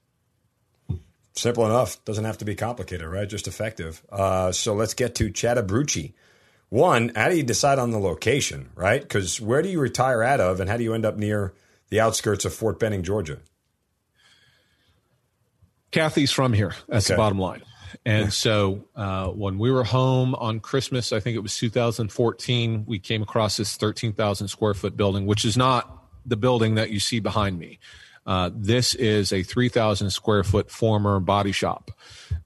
Simple 1.33 1.65
enough. 1.65 2.05
Doesn't 2.05 2.25
have 2.25 2.37
to 2.37 2.45
be 2.45 2.53
complicated, 2.53 3.07
right? 3.07 3.27
Just 3.27 3.47
effective. 3.47 4.03
Uh, 4.11 4.51
so 4.51 4.75
let's 4.75 4.93
get 4.93 5.15
to 5.15 5.31
Chattabrewchee. 5.31 6.13
One, 6.69 7.11
how 7.15 7.29
do 7.29 7.35
you 7.35 7.41
decide 7.41 7.79
on 7.79 7.89
the 7.89 7.97
location, 7.97 8.69
right? 8.75 9.01
Because 9.01 9.41
where 9.41 9.63
do 9.63 9.69
you 9.69 9.79
retire 9.79 10.21
out 10.21 10.39
of, 10.39 10.59
and 10.59 10.69
how 10.69 10.77
do 10.77 10.83
you 10.83 10.93
end 10.93 11.05
up 11.05 11.17
near 11.17 11.51
the 11.89 11.99
outskirts 11.99 12.45
of 12.45 12.53
Fort 12.53 12.79
Benning, 12.79 13.01
Georgia? 13.01 13.39
Kathy's 15.89 16.31
from 16.31 16.53
here. 16.53 16.75
That's 16.87 17.07
okay. 17.07 17.15
the 17.15 17.17
bottom 17.17 17.39
line. 17.39 17.63
And 18.05 18.33
so 18.33 18.85
uh, 18.95 19.27
when 19.27 19.57
we 19.57 19.71
were 19.71 19.83
home 19.83 20.35
on 20.35 20.59
Christmas, 20.59 21.11
I 21.11 21.19
think 21.19 21.35
it 21.35 21.39
was 21.39 21.57
2014, 21.57 22.85
we 22.85 22.99
came 22.99 23.21
across 23.21 23.57
this 23.57 23.75
13,000 23.77 24.47
square 24.47 24.73
foot 24.73 24.97
building, 24.97 25.25
which 25.25 25.45
is 25.45 25.57
not 25.57 26.05
the 26.25 26.37
building 26.37 26.75
that 26.75 26.89
you 26.89 26.99
see 26.99 27.19
behind 27.19 27.57
me. 27.59 27.79
Uh, 28.25 28.49
this 28.53 28.93
is 28.95 29.31
a 29.31 29.43
3,000 29.43 30.09
square 30.09 30.43
foot 30.43 30.69
former 30.69 31.19
body 31.19 31.53
shop. 31.53 31.91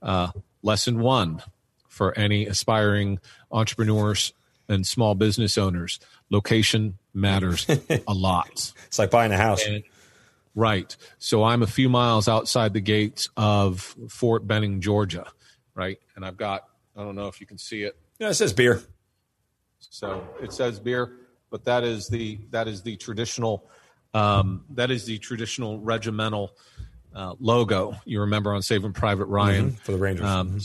Uh, 0.02 0.30
lesson 0.62 1.00
one 1.00 1.42
for 1.88 2.18
any 2.18 2.46
aspiring 2.46 3.20
entrepreneurs 3.52 4.34
and 4.70 4.86
small 4.86 5.16
business 5.16 5.58
owners 5.58 6.00
location 6.30 6.98
matters 7.14 7.68
a 8.08 8.14
lot. 8.14 8.74
It's 8.88 9.00
like 9.00 9.12
buying 9.12 9.32
a 9.32 9.38
house. 9.38 9.66
And, 9.66 9.84
right. 10.56 10.96
So 11.18 11.44
I'm 11.44 11.62
a 11.62 11.68
few 11.68 11.90
miles 11.90 12.28
outside 12.28 12.74
the 12.74 12.82
gates 12.82 13.30
of 13.38 13.96
Fort 14.10 14.48
Benning, 14.48 14.82
Georgia. 14.82 15.26
Right. 15.76 16.00
And 16.16 16.26
I've 16.26 16.38
got, 16.38 16.64
I 16.96 17.04
don't 17.04 17.16
know 17.16 17.28
if 17.28 17.40
you 17.40 17.48
can 17.48 17.58
see 17.58 17.84
it. 17.84 17.98
Yeah, 18.20 18.30
it 18.30 18.36
says 18.36 18.54
beer. 18.54 18.82
So 19.80 20.28
it 20.42 20.54
says 20.54 20.80
beer, 20.80 21.12
but 21.50 21.66
that 21.66 21.84
is 21.84 22.08
the 22.08 22.40
that 22.52 22.68
is 22.68 22.82
the 22.84 22.96
traditional 22.98 23.70
um, 24.14 24.66
that 24.72 24.92
is 24.92 25.06
the 25.06 25.18
traditional 25.18 25.80
regimental 25.80 26.52
uh, 27.16 27.34
logo 27.40 27.96
you 28.06 28.22
remember 28.22 28.54
on 28.54 28.62
Saving 28.62 28.94
Private 28.94 29.26
Ryan 29.26 29.72
mm-hmm, 29.72 29.76
for 29.78 29.92
the 29.92 29.98
Rangers. 29.98 30.26
Um, 30.26 30.60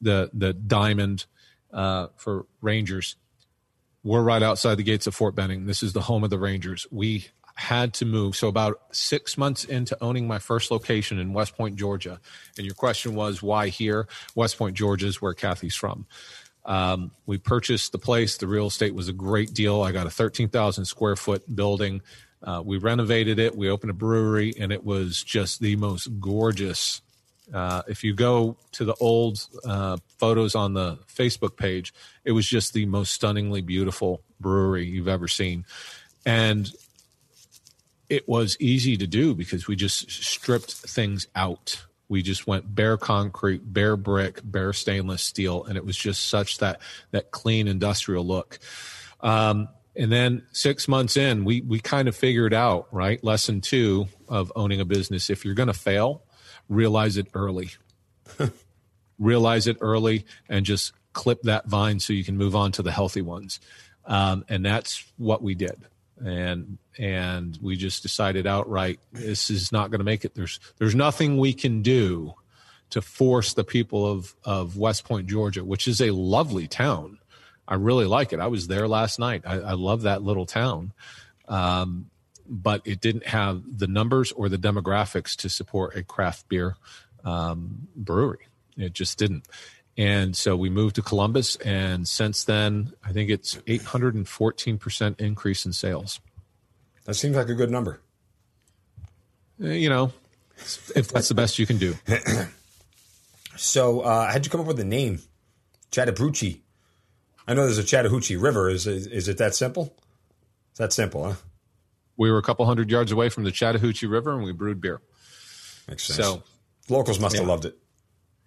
the 0.00 0.30
the 0.32 0.52
diamond 0.52 1.26
uh, 1.72 2.08
for 2.16 2.46
Rangers. 2.60 3.16
We're 4.04 4.22
right 4.22 4.42
outside 4.42 4.76
the 4.76 4.82
gates 4.82 5.06
of 5.06 5.14
Fort 5.14 5.36
Benning. 5.36 5.66
This 5.66 5.82
is 5.82 5.92
the 5.92 6.00
home 6.00 6.24
of 6.24 6.30
the 6.30 6.38
Rangers. 6.38 6.86
We 6.90 7.28
had 7.54 7.94
to 7.94 8.04
move. 8.04 8.36
So 8.36 8.48
about 8.48 8.80
six 8.92 9.36
months 9.36 9.64
into 9.64 9.96
owning 10.02 10.26
my 10.26 10.38
first 10.38 10.70
location 10.70 11.18
in 11.18 11.32
West 11.32 11.56
Point, 11.56 11.76
Georgia, 11.76 12.20
and 12.56 12.66
your 12.66 12.74
question 12.74 13.14
was 13.14 13.42
why 13.42 13.68
here? 13.68 14.08
West 14.34 14.58
Point, 14.58 14.76
Georgia 14.76 15.06
is 15.06 15.20
where 15.20 15.34
Kathy's 15.34 15.74
from. 15.74 16.06
Um, 16.64 17.10
we 17.26 17.38
purchased 17.38 17.92
the 17.92 17.98
place. 17.98 18.36
The 18.36 18.46
real 18.46 18.68
estate 18.68 18.94
was 18.94 19.08
a 19.08 19.12
great 19.12 19.52
deal. 19.52 19.82
I 19.82 19.92
got 19.92 20.06
a 20.06 20.10
13,000 20.10 20.84
square 20.84 21.16
foot 21.16 21.42
building 21.54 22.02
uh, 22.42 22.62
we 22.64 22.78
renovated 22.78 23.38
it. 23.38 23.56
We 23.56 23.70
opened 23.70 23.90
a 23.90 23.94
brewery, 23.94 24.54
and 24.58 24.72
it 24.72 24.84
was 24.84 25.22
just 25.22 25.60
the 25.60 25.76
most 25.76 26.08
gorgeous. 26.20 27.00
Uh, 27.52 27.82
if 27.86 28.02
you 28.02 28.14
go 28.14 28.56
to 28.72 28.84
the 28.84 28.94
old 29.00 29.46
uh, 29.64 29.96
photos 30.18 30.54
on 30.54 30.74
the 30.74 30.98
Facebook 31.06 31.56
page, 31.56 31.94
it 32.24 32.32
was 32.32 32.46
just 32.46 32.72
the 32.72 32.86
most 32.86 33.12
stunningly 33.12 33.60
beautiful 33.60 34.22
brewery 34.40 34.86
you've 34.86 35.08
ever 35.08 35.28
seen. 35.28 35.64
And 36.26 36.70
it 38.12 38.28
was 38.28 38.58
easy 38.60 38.98
to 38.98 39.06
do 39.06 39.34
because 39.34 39.66
we 39.66 39.74
just 39.74 40.10
stripped 40.10 40.70
things 40.70 41.26
out. 41.34 41.82
We 42.10 42.20
just 42.20 42.46
went 42.46 42.74
bare 42.74 42.98
concrete, 42.98 43.72
bare 43.72 43.96
brick, 43.96 44.42
bare 44.44 44.74
stainless 44.74 45.22
steel, 45.22 45.64
and 45.64 45.78
it 45.78 45.86
was 45.86 45.96
just 45.96 46.28
such 46.28 46.58
that 46.58 46.82
that 47.12 47.30
clean 47.30 47.68
industrial 47.68 48.26
look. 48.26 48.58
Um, 49.20 49.68
and 49.96 50.12
then 50.12 50.42
six 50.52 50.88
months 50.88 51.16
in, 51.16 51.46
we 51.46 51.62
we 51.62 51.80
kind 51.80 52.06
of 52.06 52.14
figured 52.14 52.52
out, 52.52 52.86
right? 52.92 53.24
Lesson 53.24 53.62
two 53.62 54.08
of 54.28 54.52
owning 54.54 54.82
a 54.82 54.84
business: 54.84 55.30
if 55.30 55.42
you're 55.42 55.54
going 55.54 55.68
to 55.68 55.72
fail, 55.72 56.22
realize 56.68 57.16
it 57.16 57.28
early. 57.32 57.70
realize 59.18 59.66
it 59.66 59.78
early, 59.80 60.26
and 60.50 60.66
just 60.66 60.92
clip 61.14 61.40
that 61.44 61.66
vine 61.66 61.98
so 61.98 62.12
you 62.12 62.24
can 62.24 62.36
move 62.36 62.54
on 62.54 62.72
to 62.72 62.82
the 62.82 62.92
healthy 62.92 63.22
ones. 63.22 63.58
Um, 64.04 64.44
and 64.50 64.62
that's 64.62 65.02
what 65.16 65.42
we 65.42 65.54
did. 65.54 65.86
And 66.24 66.78
and 66.98 67.58
we 67.60 67.76
just 67.76 68.02
decided 68.02 68.46
outright, 68.46 69.00
this 69.12 69.50
is 69.50 69.72
not 69.72 69.90
going 69.90 70.00
to 70.00 70.04
make 70.04 70.24
it. 70.24 70.34
There's 70.34 70.60
there's 70.78 70.94
nothing 70.94 71.38
we 71.38 71.52
can 71.52 71.82
do 71.82 72.34
to 72.90 73.02
force 73.02 73.54
the 73.54 73.64
people 73.64 74.06
of 74.06 74.34
of 74.44 74.76
West 74.76 75.04
Point, 75.04 75.26
Georgia, 75.26 75.64
which 75.64 75.88
is 75.88 76.00
a 76.00 76.10
lovely 76.10 76.68
town 76.68 77.18
I 77.66 77.76
really 77.76 78.06
like 78.06 78.32
it. 78.32 78.40
I 78.40 78.48
was 78.48 78.66
there 78.66 78.88
last 78.88 79.18
night. 79.18 79.42
I, 79.46 79.54
I 79.60 79.72
love 79.72 80.02
that 80.02 80.22
little 80.22 80.46
town. 80.46 80.92
Um, 81.48 82.10
but 82.48 82.82
it 82.84 83.00
didn't 83.00 83.26
have 83.26 83.62
the 83.78 83.86
numbers 83.86 84.32
or 84.32 84.48
the 84.48 84.58
demographics 84.58 85.36
to 85.36 85.48
support 85.48 85.96
a 85.96 86.02
craft 86.02 86.48
beer 86.48 86.76
um, 87.24 87.88
brewery. 87.94 88.48
It 88.76 88.92
just 88.92 89.18
didn't. 89.18 89.46
And 89.96 90.34
so 90.34 90.56
we 90.56 90.70
moved 90.70 90.96
to 90.96 91.02
Columbus, 91.02 91.56
and 91.56 92.08
since 92.08 92.44
then, 92.44 92.94
I 93.04 93.12
think 93.12 93.28
it's 93.28 93.56
814% 93.56 95.20
increase 95.20 95.66
in 95.66 95.72
sales. 95.74 96.20
That 97.04 97.14
seems 97.14 97.36
like 97.36 97.48
a 97.48 97.54
good 97.54 97.70
number. 97.70 98.00
Uh, 99.62 99.68
you 99.68 99.90
know, 99.90 100.12
if 100.96 101.08
that's 101.08 101.28
the 101.28 101.34
best 101.34 101.58
you 101.58 101.66
can 101.66 101.76
do. 101.76 101.94
so, 103.56 104.00
uh, 104.00 104.30
how'd 104.30 104.44
you 104.46 104.50
come 104.50 104.60
up 104.62 104.66
with 104.66 104.78
the 104.78 104.84
name? 104.84 105.20
Chattabrewchee. 105.90 106.60
I 107.46 107.54
know 107.54 107.64
there's 107.64 107.78
a 107.78 107.84
Chattahoochee 107.84 108.36
River. 108.36 108.70
Is, 108.70 108.86
is, 108.86 109.06
is 109.06 109.28
it 109.28 109.36
that 109.38 109.54
simple? 109.54 109.94
It's 110.70 110.78
that 110.78 110.92
simple, 110.92 111.24
huh? 111.24 111.34
We 112.16 112.30
were 112.30 112.38
a 112.38 112.42
couple 112.42 112.64
hundred 112.64 112.90
yards 112.90 113.12
away 113.12 113.28
from 113.28 113.44
the 113.44 113.50
Chattahoochee 113.50 114.06
River, 114.06 114.32
and 114.32 114.42
we 114.42 114.52
brewed 114.52 114.80
beer. 114.80 115.02
Makes 115.88 116.04
sense. 116.04 116.18
So 116.18 116.42
locals 116.88 117.18
must 117.18 117.34
yeah. 117.34 117.40
have 117.40 117.48
loved 117.48 117.64
it. 117.64 117.76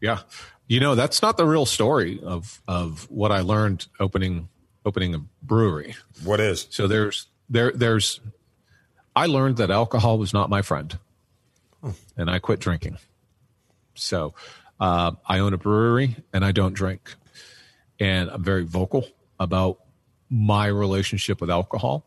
Yeah, 0.02 0.20
you 0.68 0.80
know 0.80 0.96
that's 0.96 1.22
not 1.22 1.38
the 1.38 1.46
real 1.46 1.66
story 1.66 2.20
of 2.22 2.62
of 2.68 3.10
what 3.10 3.32
I 3.32 3.42
learned 3.42 3.88
opening 4.00 4.50
opening 4.86 5.16
a 5.16 5.20
brewery. 5.42 5.96
What 6.24 6.40
is? 6.40 6.68
So 6.70 6.88
there's 6.88 7.28
there 7.50 7.72
there's 7.72 8.20
I 9.16 9.28
learned 9.28 9.58
that 9.58 9.72
alcohol 9.72 10.18
was 10.18 10.34
not 10.34 10.50
my 10.50 10.62
friend, 10.62 10.98
oh. 11.84 11.96
and 12.18 12.30
I 12.30 12.40
quit 12.40 12.60
drinking. 12.60 12.98
So 13.96 14.34
uh, 14.80 15.14
I 15.26 15.40
own 15.40 15.54
a 15.54 15.58
brewery, 15.58 16.18
and 16.34 16.44
I 16.44 16.52
don't 16.52 16.74
drink 16.74 17.16
and 18.00 18.30
I'm 18.30 18.44
very 18.44 18.64
vocal 18.64 19.08
about 19.40 19.80
my 20.30 20.68
relationship 20.68 21.42
with 21.42 21.50
alcohol. 21.50 22.06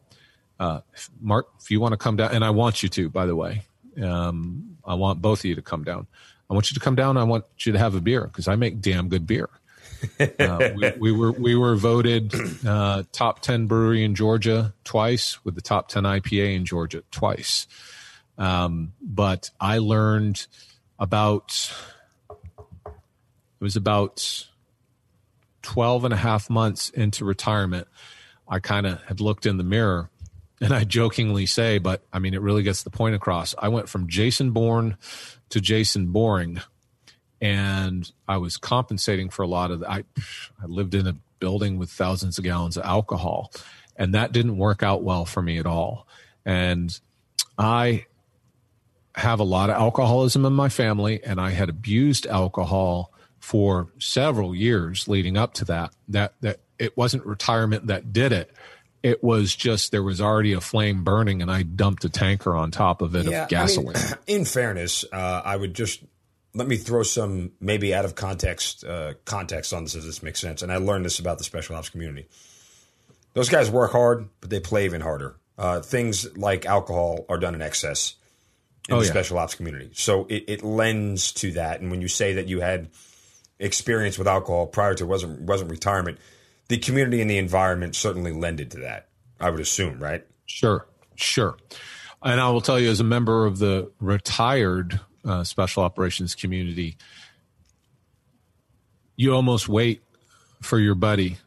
Uh, 0.59 0.81
Mark, 1.21 1.49
if 1.61 1.71
you 1.71 1.81
want 1.81 1.93
to 1.93 1.97
come 1.97 2.17
down, 2.17 2.35
and 2.35 2.45
I 2.45 2.51
want 2.51 2.83
you 2.83 2.89
to, 2.91 3.09
by 3.09 3.27
the 3.27 3.37
way, 3.37 3.63
um, 4.03 4.77
I 4.85 4.95
want 4.95 5.23
both 5.23 5.41
of 5.41 5.45
you 5.45 5.55
to 5.55 5.63
come 5.63 5.85
down. 5.85 6.07
I 6.51 6.55
want 6.55 6.71
you 6.71 6.75
to 6.75 6.81
come 6.81 6.95
down. 6.95 7.17
I 7.17 7.25
want 7.25 7.45
you 7.65 7.73
to 7.73 7.79
have 7.79 7.95
a 7.95 8.01
beer 8.01 8.25
because 8.25 8.49
I 8.49 8.57
make 8.57 8.81
damn 8.81 9.09
good 9.09 9.27
beer. 9.27 9.51
Uh, 10.39 10.71
we, 10.75 10.93
we, 10.99 11.13
were 11.13 11.33
we 11.33 11.55
were 11.55 11.77
voted 11.77 12.33
uh, 12.67 13.03
top 13.13 13.41
ten 13.41 13.67
brewery 13.67 14.05
in 14.05 14.15
Georgia 14.15 14.75
twice, 14.85 15.45
with 15.45 15.55
the 15.55 15.61
top 15.61 15.89
ten 15.89 16.05
IPA 16.05 16.57
in 16.57 16.65
Georgia 16.65 17.03
twice. 17.11 17.67
Um, 18.39 18.93
but 19.01 19.51
I 19.61 19.79
learned 19.79 20.47
about 20.99 21.73
it 22.31 23.65
was 23.65 23.77
about 23.77 24.47
12 25.63 26.05
and 26.05 26.15
a 26.15 26.17
half 26.17 26.49
months 26.49 26.89
into 26.91 27.25
retirement, 27.25 27.89
I 28.49 28.59
kind 28.61 28.87
of 28.87 29.03
had 29.03 29.21
looked 29.21 29.47
in 29.47 29.59
the 29.59 29.65
mirror 29.65 30.11
and 30.61 30.73
I 30.73 30.85
jokingly 30.85 31.47
say, 31.47 31.79
but 31.79 32.03
I 32.13 32.19
mean, 32.19 32.35
it 32.35 32.41
really 32.41 32.63
gets 32.63 32.83
the 32.83 32.91
point 32.91 33.15
across. 33.15 33.55
I 33.59 33.69
went 33.69 33.89
from 33.89 34.09
Jason 34.09 34.51
Bourne 34.51 34.97
to 35.51 35.61
Jason 35.61 36.07
Boring, 36.13 36.61
and 37.41 38.11
I 38.27 38.39
was 38.39 38.57
compensating 38.57 39.31
for 39.31 39.43
a 39.43 39.49
lot 39.49 39.71
of. 39.71 39.81
The, 39.81 39.91
I 39.91 40.05
I 40.63 40.67
lived 40.67 40.95
in 40.95 41.07
a 41.07 41.17
building 41.39 41.79
with 41.79 41.91
thousands 41.91 42.39
of 42.39 42.45
gallons 42.45 42.77
of 42.77 42.85
alcohol, 42.85 43.53
and 43.97 44.15
that 44.15 44.33
didn't 44.33 44.59
work 44.59 44.83
out 44.83 45.03
well 45.03 45.25
for 45.25 45.43
me 45.43 45.59
at 45.59 45.67
all. 45.67 46.07
And 46.45 46.99
I 47.57 48.07
have 49.15 49.41
a 49.41 49.45
lot 49.45 49.71
of 49.71 49.77
alcoholism 49.77 50.45
in 50.45 50.53
my 50.53 50.69
family, 50.69 51.23
and 51.25 51.41
I 51.41 51.51
had 51.51 51.69
abused 51.69 52.27
alcohol 52.27 53.13
for 53.41 53.89
several 53.99 54.55
years 54.55 55.07
leading 55.09 55.37
up 55.37 55.55
to 55.55 55.65
that 55.65 55.93
that 56.09 56.35
that 56.41 56.61
it 56.79 56.97
wasn't 56.97 57.25
retirement 57.25 57.87
that 57.87 58.13
did 58.13 58.33
it 58.33 58.51
it 59.03 59.23
was 59.23 59.55
just 59.55 59.93
there 59.93 60.03
was 60.03 60.21
already 60.21 60.53
a 60.53 60.61
flame 60.61 61.05
burning 61.05 61.43
and 61.43 61.51
i 61.51 61.63
dumped 61.63 62.05
a 62.05 62.09
tanker 62.09 62.55
on 62.55 62.71
top 62.71 63.03
of 63.03 63.15
it 63.15 63.27
yeah, 63.27 63.45
of 63.45 63.49
gasoline 63.49 63.97
I 63.97 64.01
mean, 64.01 64.15
in 64.39 64.45
fairness 64.45 65.05
uh, 65.13 65.43
i 65.45 65.57
would 65.57 65.75
just 65.75 66.03
let 66.55 66.67
me 66.67 66.77
throw 66.77 67.03
some 67.03 67.53
maybe 67.61 67.95
out 67.95 68.05
of 68.05 68.15
context 68.15 68.85
uh, 68.85 69.15
context 69.25 69.73
on 69.73 69.85
this 69.85 69.95
if 69.95 70.05
this 70.05 70.23
makes 70.23 70.41
sense. 70.41 70.63
And 70.63 70.73
i 70.73 70.77
learned 70.77 71.05
this 71.05 71.19
about 71.19 71.39
the 71.39 71.45
special 71.45 71.77
ops 71.77 71.89
community. 71.89 72.29
Those 73.35 73.49
guys 73.49 73.71
work 73.71 73.93
hard 73.93 74.29
but 74.41 74.51
they 74.51 74.61
play 74.61 74.85
even 74.85 75.01
harder. 75.01 75.37
Uh, 75.57 75.81
things 75.81 76.37
like 76.37 76.67
alcohol 76.67 77.25
are 77.29 77.39
done 77.39 77.55
in 77.55 77.63
excess 77.63 78.15
in 78.89 78.95
oh, 78.95 79.01
the 79.01 79.07
yeah. 79.07 79.11
special 79.11 79.39
ops 79.39 79.55
community. 79.55 79.91
So 79.95 80.27
it, 80.29 80.45
it 80.49 80.63
lends 80.63 81.33
to 81.33 81.53
that. 81.53 81.81
And 81.81 81.91
when 81.91 82.01
you 82.01 82.09
say 82.09 82.35
that 82.35 82.47
you 82.47 82.61
had 82.61 82.91
experience 83.59 84.19
with 84.19 84.29
alcohol 84.29 84.67
prior 84.67 84.95
to 84.95 85.07
wasn't 85.07 85.43
wasn't 85.43 85.71
retirement, 85.71 86.19
the 86.69 86.79
community 86.79 87.21
and 87.21 87.31
the 87.31 87.39
environment 87.39 87.95
certainly 87.97 88.33
lended 88.33 88.71
to 88.73 88.79
that. 88.81 89.09
I 89.41 89.51
would 89.51 89.61
assume, 89.61 90.01
right? 90.01 90.25
Sure, 90.47 90.87
sure. 91.15 91.57
And 92.23 92.41
I 92.41 92.51
will 92.51 92.61
tell 92.61 92.81
you, 92.81 92.91
as 92.91 93.01
a 93.01 93.05
member 93.05 93.47
of 93.47 93.59
the 93.59 93.91
retired 94.01 95.01
uh, 95.25 95.45
special 95.45 95.83
operations 95.83 96.35
community, 96.35 96.97
you 99.17 99.35
almost 99.35 99.69
wait 99.69 100.03
for 100.61 100.79
your 100.79 100.95
buddy, 100.95 101.39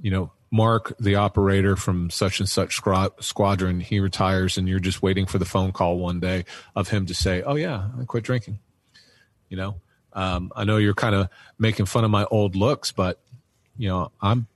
you 0.00 0.10
know, 0.10 0.32
Mark, 0.50 0.94
the 0.98 1.16
operator 1.16 1.76
from 1.76 2.08
such 2.08 2.40
and 2.40 2.48
such 2.48 2.80
squadron, 3.20 3.80
he 3.80 4.00
retires, 4.00 4.56
and 4.56 4.68
you're 4.68 4.78
just 4.78 5.02
waiting 5.02 5.26
for 5.26 5.38
the 5.38 5.44
phone 5.44 5.72
call 5.72 5.98
one 5.98 6.20
day 6.20 6.44
of 6.74 6.88
him 6.88 7.04
to 7.06 7.14
say, 7.14 7.42
"Oh 7.42 7.56
yeah, 7.56 7.88
I 8.00 8.04
quit 8.04 8.22
drinking." 8.22 8.60
You 9.48 9.56
know, 9.56 9.80
um, 10.12 10.52
I 10.54 10.64
know 10.64 10.76
you're 10.76 10.94
kind 10.94 11.14
of 11.14 11.28
making 11.58 11.86
fun 11.86 12.04
of 12.04 12.10
my 12.10 12.24
old 12.30 12.54
looks, 12.54 12.92
but 12.92 13.20
you 13.76 13.88
know, 13.88 14.12
I'm. 14.20 14.46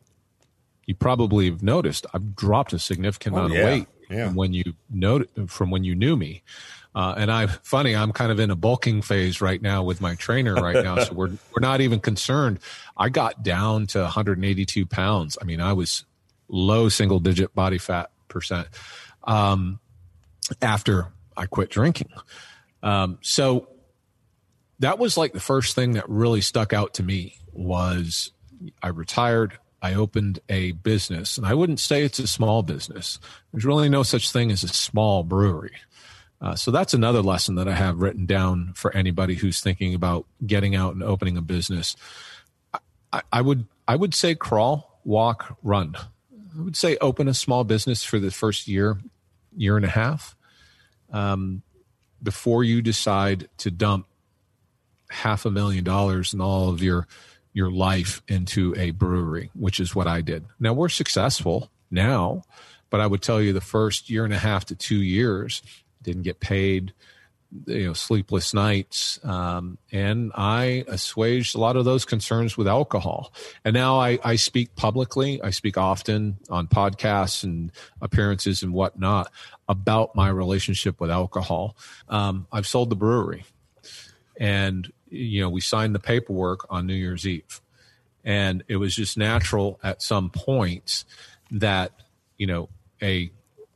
You 0.87 0.95
probably 0.95 1.51
have 1.51 1.63
noticed 1.63 2.07
I've 2.13 2.35
dropped 2.35 2.73
a 2.73 2.79
significant 2.79 3.37
oh, 3.37 3.39
amount 3.39 3.55
yeah. 3.55 3.61
of 3.61 3.67
weight 3.67 3.87
yeah. 4.11 4.27
from 4.27 4.35
when 4.35 4.53
you 4.53 4.75
know 4.91 5.25
from 5.47 5.71
when 5.71 5.85
you 5.85 5.95
knew 5.95 6.17
me. 6.17 6.43
Uh, 6.93 7.15
and 7.17 7.31
I, 7.31 7.47
funny, 7.47 7.95
I'm 7.95 8.11
kind 8.13 8.33
of 8.33 8.41
in 8.41 8.51
a 8.51 8.57
bulking 8.57 9.01
phase 9.03 9.41
right 9.41 9.63
now 9.63 9.85
with 9.85 10.01
my 10.01 10.17
trainer 10.17 10.55
right 10.55 10.83
now, 10.83 10.99
so 11.05 11.15
we're 11.15 11.29
we're 11.55 11.61
not 11.61 11.81
even 11.81 12.01
concerned. 12.01 12.59
I 12.97 13.09
got 13.11 13.45
down 13.45 13.87
to 13.89 14.01
182 14.01 14.87
pounds. 14.87 15.39
I 15.41 15.45
mean, 15.45 15.61
I 15.61 15.73
was 15.73 16.05
low 16.49 16.89
single 16.89 17.21
digit 17.21 17.55
body 17.55 17.79
fat 17.79 18.11
percent 18.27 18.67
um, 19.25 19.79
after 20.61 21.09
I 21.37 21.47
quit 21.47 21.71
drinking. 21.71 22.11
Um, 22.83 23.19
so 23.21 23.69
that 24.81 24.99
was 24.99 25.17
like 25.17 25.33
the 25.33 25.41
first 25.41 25.75
thing 25.75 25.93
that 25.93 26.09
really 26.09 26.41
stuck 26.41 26.73
out 26.73 26.95
to 26.95 27.03
me 27.03 27.37
was 27.53 28.33
I 28.83 28.89
retired. 28.89 29.59
I 29.83 29.95
opened 29.95 30.41
a 30.49 30.73
business, 30.73 31.37
and 31.37 31.47
I 31.47 31.55
wouldn't 31.55 31.81
say 31.81 32.03
it's 32.03 32.19
a 32.19 32.27
small 32.27 32.63
business. 32.63 33.19
There's 33.53 33.65
really 33.65 33.89
no 33.89 34.03
such 34.03 34.31
thing 34.31 34.51
as 34.51 34.63
a 34.63 34.69
small 34.69 35.23
brewery. 35.23 35.77
Uh, 36.41 36.55
so 36.55 36.71
that's 36.71 36.95
another 36.95 37.21
lesson 37.23 37.55
that 37.57 37.69
I 37.69 37.75
have 37.75 38.01
written 38.01 38.27
down 38.27 38.73
for 38.75 38.95
anybody 38.97 39.35
who's 39.35 39.61
thinking 39.61 39.95
about 39.95 40.27
getting 40.47 40.75
out 40.75 40.95
and 40.95 41.03
opening 41.03 41.37
a 41.37 41.43
business. 41.43 41.97
I, 43.13 43.23
I 43.33 43.41
would 43.43 43.67
I 43.87 43.97
would 43.97 44.15
say 44.15 44.35
crawl, 44.35 45.01
walk, 45.05 45.59
run. 45.63 45.97
I 45.97 46.63
would 46.63 46.77
say 46.77 46.97
open 47.01 47.29
a 47.29 47.35
small 47.35 47.65
business 47.65 48.05
for 48.05 48.19
the 48.19 48.31
first 48.31 48.69
year, 48.69 48.99
year 49.57 49.77
and 49.77 49.85
a 49.85 49.91
half, 49.91 50.37
um, 51.13 51.63
before 52.23 52.65
you 52.65 52.83
decide 52.83 53.49
to 53.59 53.71
dump 53.71 54.07
half 55.11 55.45
a 55.45 55.51
million 55.51 55.85
dollars 55.85 56.33
in 56.33 56.41
all 56.41 56.69
of 56.69 56.83
your 56.83 57.07
your 57.53 57.71
life 57.71 58.23
into 58.29 58.75
a 58.77 58.91
brewery, 58.93 59.51
which 59.55 59.81
is 59.81 59.95
what 59.95 60.07
I 60.07 60.21
did. 60.21 60.45
Now 60.59 60.73
we're 60.73 60.89
successful 60.89 61.71
now, 61.91 62.43
but 62.91 63.01
I 63.01 63.07
would 63.07 63.23
tell 63.23 63.41
you 63.41 63.53
the 63.53 63.61
first 63.61 64.09
year 64.09 64.25
and 64.25 64.33
a 64.35 64.39
half 64.39 64.65
to 64.67 64.75
two 64.75 65.03
years, 65.03 65.63
didn't 66.03 66.23
get 66.23 66.41
paid, 66.41 66.93
you 67.67 67.89
know, 67.89 67.93
sleepless 67.93 68.55
nights. 68.55 69.19
Um, 69.25 69.79
and 69.91 70.31
I 70.37 70.85
assuaged 70.87 71.57
a 71.57 71.59
lot 71.59 71.77
of 71.77 71.85
those 71.85 72.05
concerns 72.05 72.57
with 72.57 72.69
alcohol. 72.69 73.33
And 73.65 73.75
now 73.75 73.99
I, 73.99 74.19
I 74.23 74.37
speak 74.37 74.77
publicly, 74.77 75.43
I 75.43 75.51
speak 75.51 75.77
often 75.77 76.39
on 76.49 76.69
podcasts 76.69 77.43
and 77.43 77.73
appearances 78.01 78.63
and 78.63 78.73
whatnot 78.73 79.33
about 79.69 80.15
my 80.15 80.29
relationship 80.29 81.01
with 81.01 81.11
alcohol. 81.11 81.77
Um, 82.09 82.47
I've 82.53 82.67
sold 82.67 82.91
the 82.91 82.97
brewery 82.97 83.45
and, 84.39 84.91
you 85.11 85.43
know, 85.43 85.51
we 85.51 85.61
signed 85.61 85.95
the 85.95 86.01
paperwork 86.01 86.67
on 86.71 86.87
New 86.87 86.95
Year's 86.95 87.27
Eve. 87.27 87.61
And 88.25 88.63
it 88.69 88.77
was 88.77 88.95
just 88.95 89.17
natural 89.17 89.81
at 89.83 90.03
some 90.03 90.31
points 90.31 91.05
that, 91.51 91.93
you 92.37 92.47
know, 92.47 92.69
a 93.03 93.31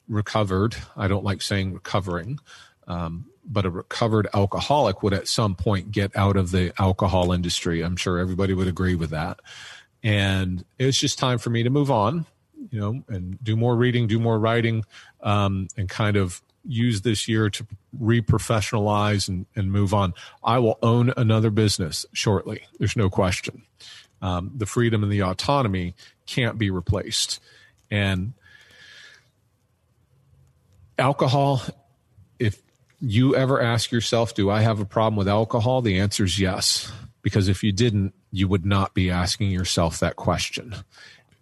recovered. 0.08 0.76
I 0.96 1.08
don't 1.08 1.24
like 1.24 1.42
saying 1.42 1.72
recovering, 1.72 2.38
um, 2.86 3.26
but 3.44 3.64
a 3.64 3.70
recovered 3.70 4.28
alcoholic 4.34 5.02
would 5.02 5.14
at 5.14 5.28
some 5.28 5.54
point 5.54 5.92
get 5.92 6.14
out 6.16 6.36
of 6.36 6.50
the 6.50 6.72
alcohol 6.78 7.32
industry. 7.32 7.82
I'm 7.82 7.96
sure 7.96 8.18
everybody 8.18 8.54
would 8.54 8.68
agree 8.68 8.94
with 8.94 9.10
that. 9.10 9.40
And 10.02 10.64
it 10.78 10.84
was 10.84 10.98
just 10.98 11.18
time 11.18 11.38
for 11.38 11.48
me 11.48 11.62
to 11.62 11.70
move 11.70 11.90
on, 11.90 12.26
you 12.70 12.78
know, 12.78 13.02
and 13.08 13.42
do 13.42 13.56
more 13.56 13.74
reading, 13.74 14.06
do 14.06 14.18
more 14.18 14.38
writing, 14.38 14.84
um, 15.22 15.68
and 15.76 15.88
kind 15.88 16.16
of 16.16 16.42
use 16.64 17.02
this 17.02 17.28
year 17.28 17.50
to 17.50 17.66
reprofessionalize 18.00 19.28
and, 19.28 19.46
and 19.54 19.70
move 19.70 19.92
on. 19.92 20.14
I 20.42 20.58
will 20.58 20.78
own 20.82 21.12
another 21.16 21.50
business 21.50 22.06
shortly. 22.12 22.62
There's 22.78 22.96
no 22.96 23.10
question. 23.10 23.62
Um, 24.22 24.52
the 24.56 24.66
freedom 24.66 25.02
and 25.02 25.12
the 25.12 25.22
autonomy 25.22 25.94
can't 26.26 26.56
be 26.56 26.70
replaced. 26.70 27.40
And 27.90 28.32
alcohol 30.98 31.62
if 32.38 32.60
you 33.00 33.34
ever 33.34 33.60
ask 33.60 33.90
yourself 33.90 34.34
do 34.34 34.50
i 34.50 34.60
have 34.60 34.80
a 34.80 34.84
problem 34.84 35.16
with 35.16 35.28
alcohol 35.28 35.82
the 35.82 35.98
answer 35.98 36.24
is 36.24 36.38
yes 36.38 36.92
because 37.22 37.48
if 37.48 37.62
you 37.62 37.72
didn't 37.72 38.14
you 38.30 38.46
would 38.46 38.64
not 38.64 38.94
be 38.94 39.10
asking 39.10 39.50
yourself 39.50 39.98
that 39.98 40.16
question 40.16 40.74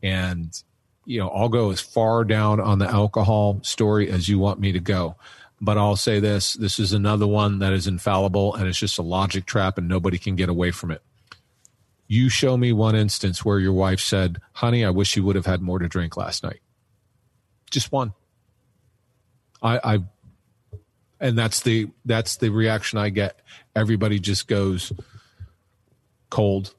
and 0.03 0.63
you 1.05 1.19
know 1.19 1.29
i'll 1.29 1.49
go 1.49 1.71
as 1.71 1.81
far 1.81 2.25
down 2.25 2.61
on 2.61 2.79
the 2.79 2.89
alcohol 2.89 3.61
story 3.63 4.11
as 4.11 4.29
you 4.29 4.39
want 4.39 4.61
me 4.61 4.73
to 4.73 4.81
go 4.81 5.17
but 5.61 5.77
i'll 5.79 5.97
say 5.97 6.21
this 6.21 6.55
this 6.55 6.79
is 6.79 6.93
another 6.93 7.27
one 7.27 7.59
that 7.59 7.73
is 7.73 7.87
infallible 7.87 8.55
and 8.55 8.67
it's 8.67 8.79
just 8.79 8.99
a 8.99 9.03
logic 9.03 9.47
trap 9.47 9.79
and 9.79 9.89
nobody 9.89 10.19
can 10.19 10.37
get 10.37 10.49
away 10.49 10.71
from 10.71 10.91
it 10.91 11.03
you 12.09 12.29
show 12.29 12.57
me 12.57 12.73
one 12.73 12.95
instance 12.95 13.45
where 13.45 13.59
your 13.59 13.73
wife 13.73 14.01
said 14.01 14.41
honey 14.53 14.85
i 14.85 14.91
wish 14.91 15.17
you 15.17 15.25
would 15.25 15.37
have 15.37 15.47
had 15.47 15.61
more 15.61 15.79
to 15.79 15.89
drink 15.89 16.17
last 16.17 16.43
night 16.43 16.61
just 17.71 17.91
one 17.91 18.13
I, 19.63 19.95
I 19.95 19.99
and 21.23 21.39
that's 21.39 21.61
the 21.61 21.89
that's 22.05 22.37
the 22.37 22.51
reaction 22.51 22.99
I 22.99 23.09
get. 23.09 23.41
Everybody 23.77 24.19
just 24.19 24.49
goes 24.49 24.93
cold. 26.31 26.75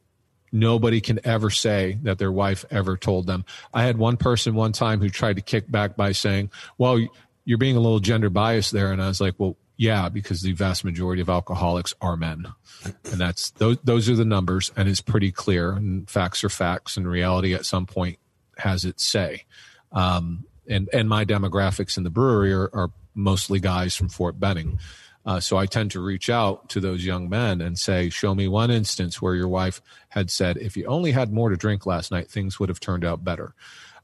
Nobody 0.55 1.01
can 1.01 1.19
ever 1.23 1.49
say 1.49 1.97
that 2.03 2.19
their 2.19 2.31
wife 2.31 2.63
ever 2.69 2.95
told 2.95 3.25
them. 3.25 3.43
I 3.73 3.83
had 3.83 3.97
one 3.97 4.17
person 4.17 4.53
one 4.53 4.71
time 4.71 5.01
who 5.01 5.09
tried 5.09 5.37
to 5.37 5.41
kick 5.41 5.69
back 5.69 5.97
by 5.97 6.11
saying, 6.11 6.51
"Well, 6.77 7.05
you're 7.43 7.57
being 7.57 7.75
a 7.75 7.79
little 7.79 7.99
gender 7.99 8.29
biased 8.29 8.71
there," 8.71 8.91
and 8.91 9.01
I 9.01 9.07
was 9.07 9.19
like, 9.19 9.33
"Well, 9.39 9.57
yeah, 9.77 10.09
because 10.09 10.41
the 10.41 10.51
vast 10.51 10.85
majority 10.85 11.23
of 11.23 11.29
alcoholics 11.29 11.95
are 12.01 12.15
men, 12.15 12.45
and 12.85 13.19
that's 13.19 13.49
those 13.51 13.77
those 13.83 14.07
are 14.09 14.15
the 14.15 14.25
numbers, 14.25 14.71
and 14.77 14.87
it's 14.87 15.01
pretty 15.01 15.31
clear. 15.31 15.71
And 15.71 16.07
facts 16.07 16.43
are 16.43 16.49
facts, 16.49 16.97
and 16.97 17.07
reality 17.07 17.55
at 17.55 17.65
some 17.65 17.87
point 17.87 18.19
has 18.59 18.85
its 18.85 19.03
say." 19.03 19.45
Um, 19.91 20.45
and 20.69 20.87
and 20.93 21.09
my 21.09 21.25
demographics 21.25 21.97
in 21.97 22.03
the 22.03 22.11
brewery 22.11 22.53
are, 22.53 22.69
are 22.73 22.91
mostly 23.15 23.59
guys 23.59 23.95
from 23.95 24.09
Fort 24.09 24.39
Benning. 24.39 24.79
Uh, 25.25 25.39
so 25.39 25.57
I 25.57 25.65
tend 25.65 25.91
to 25.91 26.01
reach 26.01 26.29
out 26.29 26.69
to 26.69 26.79
those 26.79 27.05
young 27.05 27.29
men 27.29 27.61
and 27.61 27.77
say, 27.79 28.09
"Show 28.09 28.35
me 28.35 28.47
one 28.47 28.71
instance 28.71 29.21
where 29.21 29.35
your 29.35 29.47
wife 29.47 29.81
had 30.09 30.29
said, 30.29 30.57
if 30.57 30.75
you 30.75 30.85
only 30.85 31.11
had 31.11 31.31
more 31.31 31.49
to 31.49 31.55
drink 31.55 31.85
last 31.85 32.11
night, 32.11 32.29
things 32.29 32.59
would 32.59 32.69
have 32.69 32.79
turned 32.79 33.05
out 33.05 33.23
better." 33.23 33.53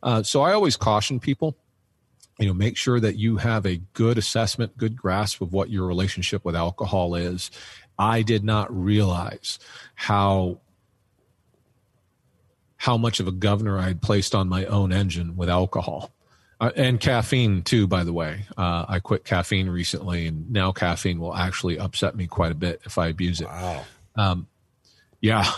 Uh, 0.01 0.23
so 0.23 0.41
I 0.41 0.53
always 0.53 0.77
caution 0.77 1.19
people, 1.19 1.57
you 2.39 2.47
know, 2.47 2.53
make 2.53 2.77
sure 2.77 3.01
that 3.01 3.17
you 3.17 3.37
have 3.37 3.65
a 3.65 3.81
good 3.93 4.17
assessment, 4.17 4.77
good 4.77 4.95
grasp 4.95 5.41
of 5.41 5.51
what 5.51 5.69
your 5.69 5.85
relationship 5.85 6.45
with 6.45 6.55
alcohol 6.55 7.15
is. 7.15 7.51
I 7.97 8.21
did 8.21 8.45
not 8.45 8.73
realize 8.73 9.59
how 9.95 10.61
how 12.77 12.95
much 12.95 13.19
of 13.19 13.27
a 13.27 13.31
governor 13.33 13.77
I 13.77 13.87
had 13.87 14.01
placed 14.01 14.33
on 14.33 14.47
my 14.47 14.63
own 14.65 14.93
engine 14.93 15.35
with 15.35 15.49
alcohol. 15.49 16.13
Uh, 16.59 16.71
and 16.75 16.99
caffeine 16.99 17.61
too, 17.61 17.87
by 17.87 18.03
the 18.03 18.11
way. 18.11 18.41
Uh, 18.57 18.85
I 18.87 18.99
quit 18.99 19.23
caffeine 19.23 19.69
recently, 19.69 20.27
and 20.27 20.51
now 20.51 20.71
caffeine 20.71 21.19
will 21.19 21.33
actually 21.33 21.79
upset 21.79 22.15
me 22.15 22.27
quite 22.27 22.51
a 22.51 22.55
bit 22.55 22.81
if 22.85 22.97
I 22.97 23.07
abuse 23.07 23.39
it. 23.39 23.47
Wow. 23.47 23.85
Um, 24.15 24.47
yeah, 25.21 25.49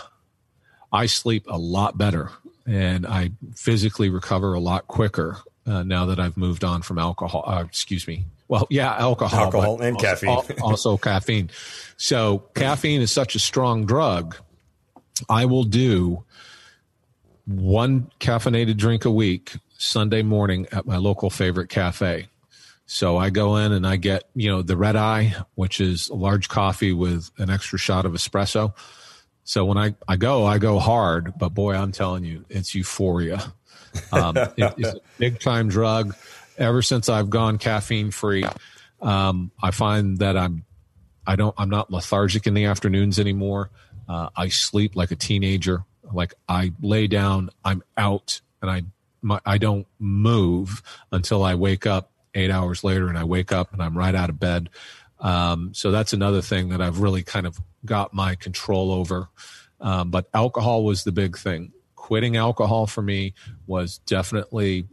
I 0.92 1.06
sleep 1.06 1.46
a 1.48 1.58
lot 1.58 1.98
better, 1.98 2.30
and 2.66 3.04
I 3.04 3.32
physically 3.56 4.10
recover 4.10 4.54
a 4.54 4.60
lot 4.60 4.86
quicker 4.86 5.38
uh, 5.66 5.82
now 5.82 6.06
that 6.06 6.20
I've 6.20 6.36
moved 6.36 6.62
on 6.62 6.82
from 6.82 6.98
alcohol. 6.98 7.44
Uh, 7.46 7.64
excuse 7.66 8.06
me. 8.06 8.24
Well, 8.46 8.66
yeah, 8.70 8.94
alcohol, 8.94 9.40
alcohol 9.40 9.80
and 9.80 9.96
also, 9.96 10.06
caffeine. 10.06 10.60
also 10.60 10.96
caffeine. 10.98 11.50
So 11.96 12.44
caffeine 12.54 13.00
is 13.00 13.10
such 13.10 13.34
a 13.34 13.38
strong 13.38 13.86
drug. 13.86 14.36
I 15.28 15.46
will 15.46 15.64
do 15.64 16.24
one 17.46 18.10
caffeinated 18.20 18.76
drink 18.76 19.04
a 19.04 19.10
week 19.10 19.56
Sunday 19.82 20.22
morning 20.22 20.66
at 20.70 20.86
my 20.86 20.96
local 20.96 21.28
favorite 21.28 21.68
cafe. 21.68 22.28
So 22.86 23.16
I 23.16 23.30
go 23.30 23.56
in 23.56 23.72
and 23.72 23.86
I 23.86 23.96
get, 23.96 24.24
you 24.34 24.48
know, 24.48 24.62
the 24.62 24.76
red 24.76 24.96
eye, 24.96 25.34
which 25.54 25.80
is 25.80 26.08
a 26.08 26.14
large 26.14 26.48
coffee 26.48 26.92
with 26.92 27.30
an 27.38 27.50
extra 27.50 27.78
shot 27.78 28.06
of 28.06 28.12
espresso. 28.12 28.74
So 29.44 29.64
when 29.64 29.78
I, 29.78 29.94
I 30.06 30.16
go, 30.16 30.46
I 30.46 30.58
go 30.58 30.78
hard, 30.78 31.34
but 31.36 31.50
boy, 31.50 31.74
I'm 31.74 31.90
telling 31.90 32.24
you, 32.24 32.44
it's 32.48 32.74
euphoria. 32.74 33.52
Um, 34.12 34.36
it, 34.36 34.52
it's 34.56 34.88
a 34.88 35.00
big 35.18 35.40
time 35.40 35.68
drug. 35.68 36.14
Ever 36.58 36.82
since 36.82 37.08
I've 37.08 37.28
gone 37.28 37.58
caffeine 37.58 38.12
free, 38.12 38.44
um, 39.00 39.50
I 39.60 39.72
find 39.72 40.18
that 40.18 40.36
I'm, 40.36 40.64
I 41.26 41.34
don't, 41.34 41.54
I'm 41.58 41.70
not 41.70 41.90
lethargic 41.90 42.46
in 42.46 42.54
the 42.54 42.66
afternoons 42.66 43.18
anymore. 43.18 43.70
Uh, 44.08 44.28
I 44.36 44.48
sleep 44.48 44.94
like 44.94 45.10
a 45.10 45.16
teenager. 45.16 45.84
Like 46.12 46.34
I 46.48 46.72
lay 46.80 47.08
down, 47.08 47.50
I'm 47.64 47.82
out 47.96 48.40
and 48.60 48.70
I 48.70 48.82
my, 49.22 49.40
I 49.46 49.58
don't 49.58 49.86
move 49.98 50.82
until 51.10 51.42
I 51.42 51.54
wake 51.54 51.86
up 51.86 52.10
eight 52.34 52.50
hours 52.50 52.84
later 52.84 53.08
and 53.08 53.16
I 53.16 53.24
wake 53.24 53.52
up 53.52 53.72
and 53.72 53.82
I'm 53.82 53.96
right 53.96 54.14
out 54.14 54.30
of 54.30 54.38
bed. 54.38 54.68
Um, 55.20 55.72
so 55.72 55.90
that's 55.90 56.12
another 56.12 56.42
thing 56.42 56.70
that 56.70 56.80
I've 56.80 57.00
really 57.00 57.22
kind 57.22 57.46
of 57.46 57.60
got 57.84 58.12
my 58.12 58.34
control 58.34 58.90
over. 58.92 59.28
Um, 59.80 60.10
but 60.10 60.28
alcohol 60.34 60.84
was 60.84 61.04
the 61.04 61.12
big 61.12 61.38
thing. 61.38 61.72
Quitting 61.94 62.36
alcohol 62.36 62.86
for 62.86 63.02
me 63.02 63.34
was 63.66 63.98
definitely 63.98 64.86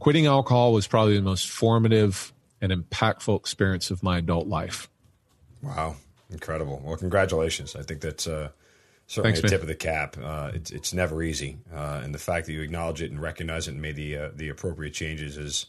quitting 0.00 0.26
alcohol 0.26 0.72
was 0.72 0.86
probably 0.86 1.16
the 1.16 1.22
most 1.22 1.48
formative 1.48 2.32
and 2.60 2.72
impactful 2.72 3.38
experience 3.38 3.90
of 3.90 4.02
my 4.02 4.18
adult 4.18 4.48
life. 4.48 4.88
Wow, 5.62 5.96
incredible! 6.30 6.80
Well, 6.84 6.96
congratulations. 6.96 7.76
I 7.76 7.82
think 7.82 8.00
that's 8.00 8.26
uh, 8.26 8.48
certainly 9.10 9.32
Thanks, 9.32 9.40
a 9.40 9.42
man. 9.42 9.50
tip 9.50 9.62
of 9.62 9.66
the 9.66 9.74
cap. 9.74 10.16
Uh, 10.22 10.52
it's 10.54 10.70
it's 10.70 10.94
never 10.94 11.20
easy, 11.22 11.58
uh, 11.74 12.00
and 12.04 12.14
the 12.14 12.18
fact 12.18 12.46
that 12.46 12.52
you 12.52 12.62
acknowledge 12.62 13.02
it 13.02 13.10
and 13.10 13.20
recognize 13.20 13.66
it 13.66 13.72
and 13.72 13.82
made 13.82 13.96
the 13.96 14.16
uh, 14.16 14.30
the 14.34 14.48
appropriate 14.48 14.94
changes 14.94 15.36
is 15.36 15.66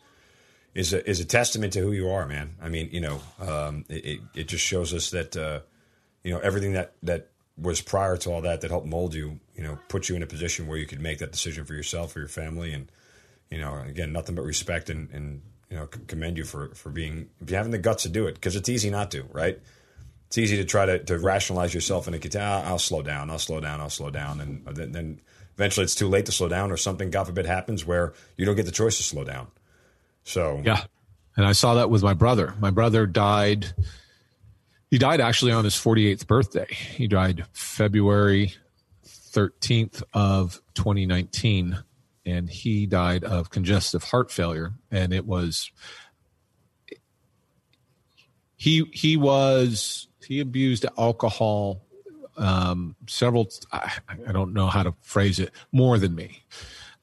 is 0.76 0.94
a, 0.94 1.10
is 1.10 1.20
a 1.20 1.26
testament 1.26 1.74
to 1.74 1.80
who 1.80 1.92
you 1.92 2.10
are, 2.10 2.28
man. 2.28 2.56
I 2.62 2.70
mean, 2.70 2.90
you 2.92 3.02
know, 3.02 3.20
um, 3.40 3.84
it, 3.90 4.22
it 4.36 4.48
just 4.48 4.64
shows 4.64 4.94
us 4.94 5.10
that 5.10 5.36
uh, 5.36 5.62
you 6.24 6.32
know 6.32 6.40
everything 6.40 6.74
that 6.74 6.94
that 7.02 7.30
was 7.58 7.82
prior 7.82 8.16
to 8.18 8.32
all 8.32 8.42
that 8.42 8.62
that 8.62 8.70
helped 8.70 8.88
mold 8.88 9.14
you, 9.14 9.40
you 9.56 9.64
know, 9.64 9.78
put 9.90 10.08
you 10.08 10.16
in 10.16 10.24
a 10.24 10.28
position 10.28 10.68
where 10.68 10.78
you 10.78 10.86
could 10.86 11.02
make 11.02 11.18
that 11.18 11.32
decision 11.32 11.66
for 11.66 11.74
yourself, 11.74 12.14
for 12.14 12.20
your 12.20 12.28
family, 12.28 12.74
and 12.74 12.92
you 13.50 13.60
know, 13.60 13.76
again, 13.88 14.14
nothing 14.14 14.36
but 14.36 14.44
respect 14.44 14.90
and 14.90 15.10
and 15.12 15.42
you 15.70 15.78
know, 15.78 15.88
commend 15.88 16.38
you 16.38 16.44
for 16.44 16.70
for 16.76 16.92
being 16.92 17.30
if 17.42 17.50
you 17.50 17.58
having 17.58 17.72
the 17.72 17.80
guts 17.80 18.04
to 18.04 18.10
do 18.10 18.28
it 18.28 18.36
because 18.36 18.56
it's 18.56 18.70
easy 18.70 18.92
not 18.92 19.10
to, 19.12 19.24
right? 19.32 19.60
It's 20.32 20.38
easy 20.38 20.56
to 20.56 20.64
try 20.64 20.86
to, 20.86 20.98
to 20.98 21.20
rationalize 21.20 21.74
yourself 21.74 22.08
and 22.08 22.16
it 22.16 22.36
ah, 22.40 22.64
I'll 22.64 22.80
slow 22.80 23.02
down, 23.02 23.30
I'll 23.30 23.38
slow 23.38 23.60
down, 23.60 23.82
I'll 23.82 23.90
slow 23.90 24.10
down, 24.10 24.40
and 24.40 24.66
then, 24.66 24.94
then 24.94 25.22
eventually 25.56 25.84
it's 25.84 25.94
too 25.94 26.08
late 26.08 26.26
to 26.28 26.32
slow 26.32 26.48
down, 26.48 26.72
or 26.72 26.78
something, 26.78 27.12
God 27.12 27.26
forbid, 27.26 27.46
happens 27.46 27.86
where 27.86 28.14
you 28.38 28.46
don't 28.46 28.56
get 28.56 28.66
the 28.66 28.72
choice 28.72 28.96
to 28.96 29.04
slow 29.04 29.26
down. 29.26 29.48
So 30.24 30.62
Yeah. 30.64 30.86
And 31.36 31.46
I 31.46 31.52
saw 31.52 31.74
that 31.74 31.90
with 31.90 32.02
my 32.02 32.14
brother. 32.14 32.54
My 32.62 32.70
brother 32.70 33.06
died. 33.06 33.74
He 34.90 34.98
died 34.98 35.20
actually 35.20 35.52
on 35.52 35.66
his 35.66 35.76
48th 35.76 36.26
birthday. 36.28 36.68
He 36.70 37.10
died 37.10 37.44
February 37.52 38.54
13th 39.06 40.02
of 40.14 40.62
2019 40.76 41.78
and 42.26 42.50
he 42.50 42.86
died 42.86 43.26
of 43.26 43.50
congestive 43.50 44.06
heart 44.06 44.32
failure 44.32 44.72
and 44.92 45.12
it 45.12 45.26
was 45.26 45.72
he 48.56 48.86
he 48.94 49.18
was 49.18 50.08
he 50.32 50.40
abused 50.40 50.86
alcohol 50.98 51.82
um 52.38 52.96
several 53.08 53.50
I, 53.72 53.92
I 54.28 54.32
don't 54.32 54.54
know 54.54 54.68
how 54.68 54.84
to 54.84 54.94
phrase 55.02 55.40
it 55.40 55.52
more 55.72 55.98
than 55.98 56.16
me 56.16 56.44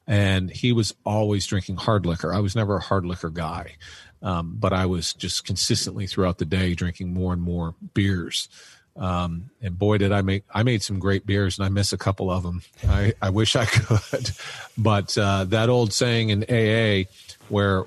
and 0.09 0.49
he 0.49 0.73
was 0.73 0.95
always 1.05 1.45
drinking 1.45 1.77
hard 1.77 2.07
liquor. 2.07 2.33
I 2.33 2.39
was 2.39 2.55
never 2.55 2.77
a 2.77 2.81
hard 2.81 3.05
liquor 3.05 3.29
guy, 3.29 3.75
um, 4.23 4.55
but 4.59 4.73
I 4.73 4.87
was 4.87 5.13
just 5.13 5.45
consistently 5.45 6.07
throughout 6.07 6.39
the 6.39 6.45
day 6.45 6.73
drinking 6.73 7.13
more 7.13 7.31
and 7.31 7.41
more 7.41 7.75
beers. 7.93 8.49
Um, 8.97 9.51
and 9.61 9.77
boy, 9.77 9.99
did 9.99 10.11
I 10.11 10.23
make 10.23 10.43
I 10.51 10.63
made 10.63 10.81
some 10.81 10.97
great 10.97 11.27
beers, 11.27 11.59
and 11.59 11.65
I 11.65 11.69
miss 11.69 11.93
a 11.93 11.97
couple 11.97 12.31
of 12.31 12.41
them. 12.41 12.63
I, 12.87 13.13
I 13.21 13.29
wish 13.29 13.55
I 13.55 13.65
could, 13.67 14.31
but 14.77 15.15
uh, 15.15 15.45
that 15.45 15.69
old 15.69 15.93
saying 15.93 16.31
in 16.31 16.43
AA, 16.43 17.07
where 17.47 17.85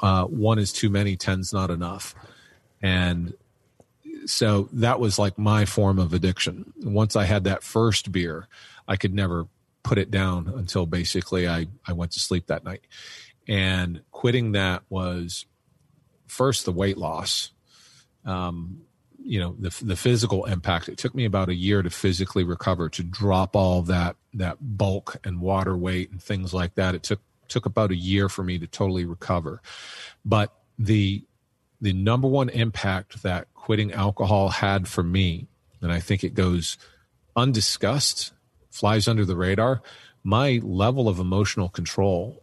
uh, 0.00 0.26
one 0.26 0.60
is 0.60 0.72
too 0.72 0.90
many, 0.90 1.16
ten's 1.16 1.52
not 1.52 1.70
enough, 1.70 2.14
and 2.80 3.34
so 4.26 4.68
that 4.72 5.00
was 5.00 5.18
like 5.18 5.38
my 5.38 5.64
form 5.64 5.98
of 5.98 6.12
addiction. 6.12 6.72
Once 6.82 7.16
I 7.16 7.24
had 7.24 7.44
that 7.44 7.62
first 7.62 8.12
beer, 8.12 8.48
I 8.86 8.96
could 8.96 9.14
never 9.14 9.46
put 9.82 9.98
it 9.98 10.10
down 10.10 10.52
until 10.56 10.86
basically 10.86 11.48
I, 11.48 11.66
I 11.86 11.92
went 11.92 12.12
to 12.12 12.20
sleep 12.20 12.46
that 12.46 12.64
night. 12.64 12.86
And 13.46 14.02
quitting 14.10 14.52
that 14.52 14.82
was 14.88 15.46
first 16.26 16.64
the 16.64 16.72
weight 16.72 16.96
loss. 16.96 17.50
Um, 18.24 18.82
you 19.22 19.40
know, 19.40 19.56
the, 19.58 19.84
the 19.84 19.96
physical 19.96 20.44
impact. 20.44 20.88
It 20.88 20.98
took 20.98 21.14
me 21.14 21.24
about 21.24 21.48
a 21.48 21.54
year 21.54 21.82
to 21.82 21.90
physically 21.90 22.44
recover, 22.44 22.88
to 22.90 23.02
drop 23.02 23.56
all 23.56 23.82
that, 23.82 24.16
that 24.34 24.58
bulk 24.60 25.16
and 25.24 25.40
water 25.40 25.76
weight 25.76 26.10
and 26.10 26.22
things 26.22 26.52
like 26.52 26.74
that. 26.74 26.94
It 26.94 27.02
took, 27.02 27.20
took 27.48 27.64
about 27.64 27.90
a 27.90 27.96
year 27.96 28.28
for 28.28 28.42
me 28.42 28.58
to 28.58 28.66
totally 28.66 29.06
recover. 29.06 29.62
But 30.24 30.52
the, 30.78 31.24
the 31.84 31.92
number 31.92 32.26
one 32.26 32.48
impact 32.48 33.22
that 33.22 33.46
quitting 33.52 33.92
alcohol 33.92 34.48
had 34.48 34.88
for 34.88 35.02
me, 35.02 35.46
and 35.82 35.92
I 35.92 36.00
think 36.00 36.24
it 36.24 36.32
goes 36.32 36.78
undiscussed 37.36 38.32
flies 38.70 39.06
under 39.06 39.26
the 39.26 39.36
radar, 39.36 39.82
my 40.22 40.60
level 40.62 41.10
of 41.10 41.18
emotional 41.18 41.68
control 41.68 42.42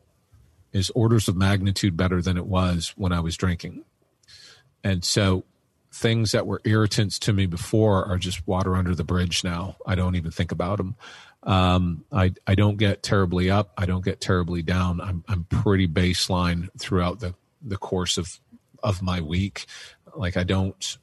is 0.74 0.92
orders 0.92 1.28
of 1.28 1.36
magnitude 1.36 1.98
better 1.98 2.22
than 2.22 2.38
it 2.38 2.46
was 2.46 2.94
when 2.96 3.12
I 3.12 3.20
was 3.20 3.36
drinking. 3.36 3.84
And 4.84 5.04
so 5.04 5.44
things 5.92 6.34
that 6.34 6.46
were 6.46 6.62
irritants 6.64 7.18
to 7.20 7.34
me 7.34 7.48
before 7.48 8.06
are 8.06 8.20
just 8.20 8.48
water 8.48 8.76
under 8.76 8.94
the 8.94 9.04
bridge 9.04 9.44
now. 9.44 9.76
I 9.88 9.96
don't 9.96 10.16
even 10.16 10.30
think 10.30 10.52
about 10.52 10.78
them. 10.78 10.96
Um, 11.42 12.06
I, 12.12 12.34
I 12.46 12.54
don't 12.54 12.78
get 12.78 13.02
terribly 13.02 13.50
up. 13.50 13.74
I 13.76 13.88
don't 13.88 14.06
get 14.06 14.22
terribly 14.22 14.62
down. 14.62 15.02
I'm, 15.02 15.24
I'm 15.28 15.46
pretty 15.46 15.88
baseline 15.88 16.70
throughout 16.78 17.22
the, 17.22 17.34
the 17.60 17.78
course 17.78 18.20
of, 18.20 18.40
of 18.84 19.02
my 19.02 19.22
week. 19.22 19.66
Like 20.16 20.38
I 20.38 20.44
don't, 20.44 20.98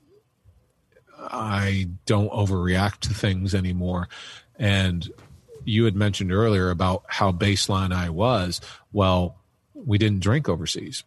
I 1.18 1.88
don't 2.06 2.30
overreact 2.30 3.00
to 3.00 3.14
things 3.14 3.54
anymore. 3.54 4.08
And 4.56 5.10
you 5.64 5.84
had 5.84 5.96
mentioned 5.96 6.32
earlier 6.32 6.70
about 6.70 7.04
how 7.08 7.32
baseline 7.32 7.92
I 7.92 8.10
was. 8.10 8.60
Well, 8.92 9.36
we 9.74 9.98
didn't 9.98 10.20
drink 10.20 10.48
overseas. 10.48 11.04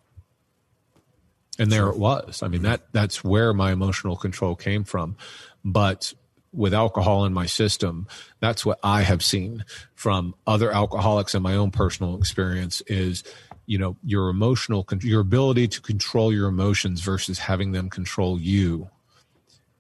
And 1.60 1.72
there 1.72 1.90
it 1.90 1.98
was. 1.98 2.42
I 2.44 2.48
mean, 2.48 2.64
that 2.64 2.82
that's 2.92 3.24
where 3.24 3.54
my 3.54 3.72
emotional 3.72 4.16
control 4.16 4.56
came 4.56 4.84
from. 4.84 5.16
But 5.64 6.14
with 6.54 6.74
alcohol 6.74 7.26
in 7.26 7.34
my 7.34 7.46
system, 7.46 8.08
that's 8.40 8.66
what 8.66 8.80
I 8.84 9.04
have 9.04 9.24
seen 9.24 9.66
from 9.94 10.36
other 10.48 10.72
alcoholics 10.72 11.34
and 11.34 11.44
my 11.44 11.56
own 11.56 11.72
personal 11.72 12.18
experience 12.18 12.82
is, 12.88 13.24
you 13.66 13.78
know, 13.78 13.96
your 14.04 14.30
emotional, 14.30 14.86
your 15.02 15.22
ability 15.22 15.68
to 15.70 15.82
control 15.82 16.34
your 16.34 16.48
emotions 16.48 17.02
versus 17.02 17.40
having 17.40 17.72
them 17.72 17.90
control 17.90 18.40
you 18.40 18.90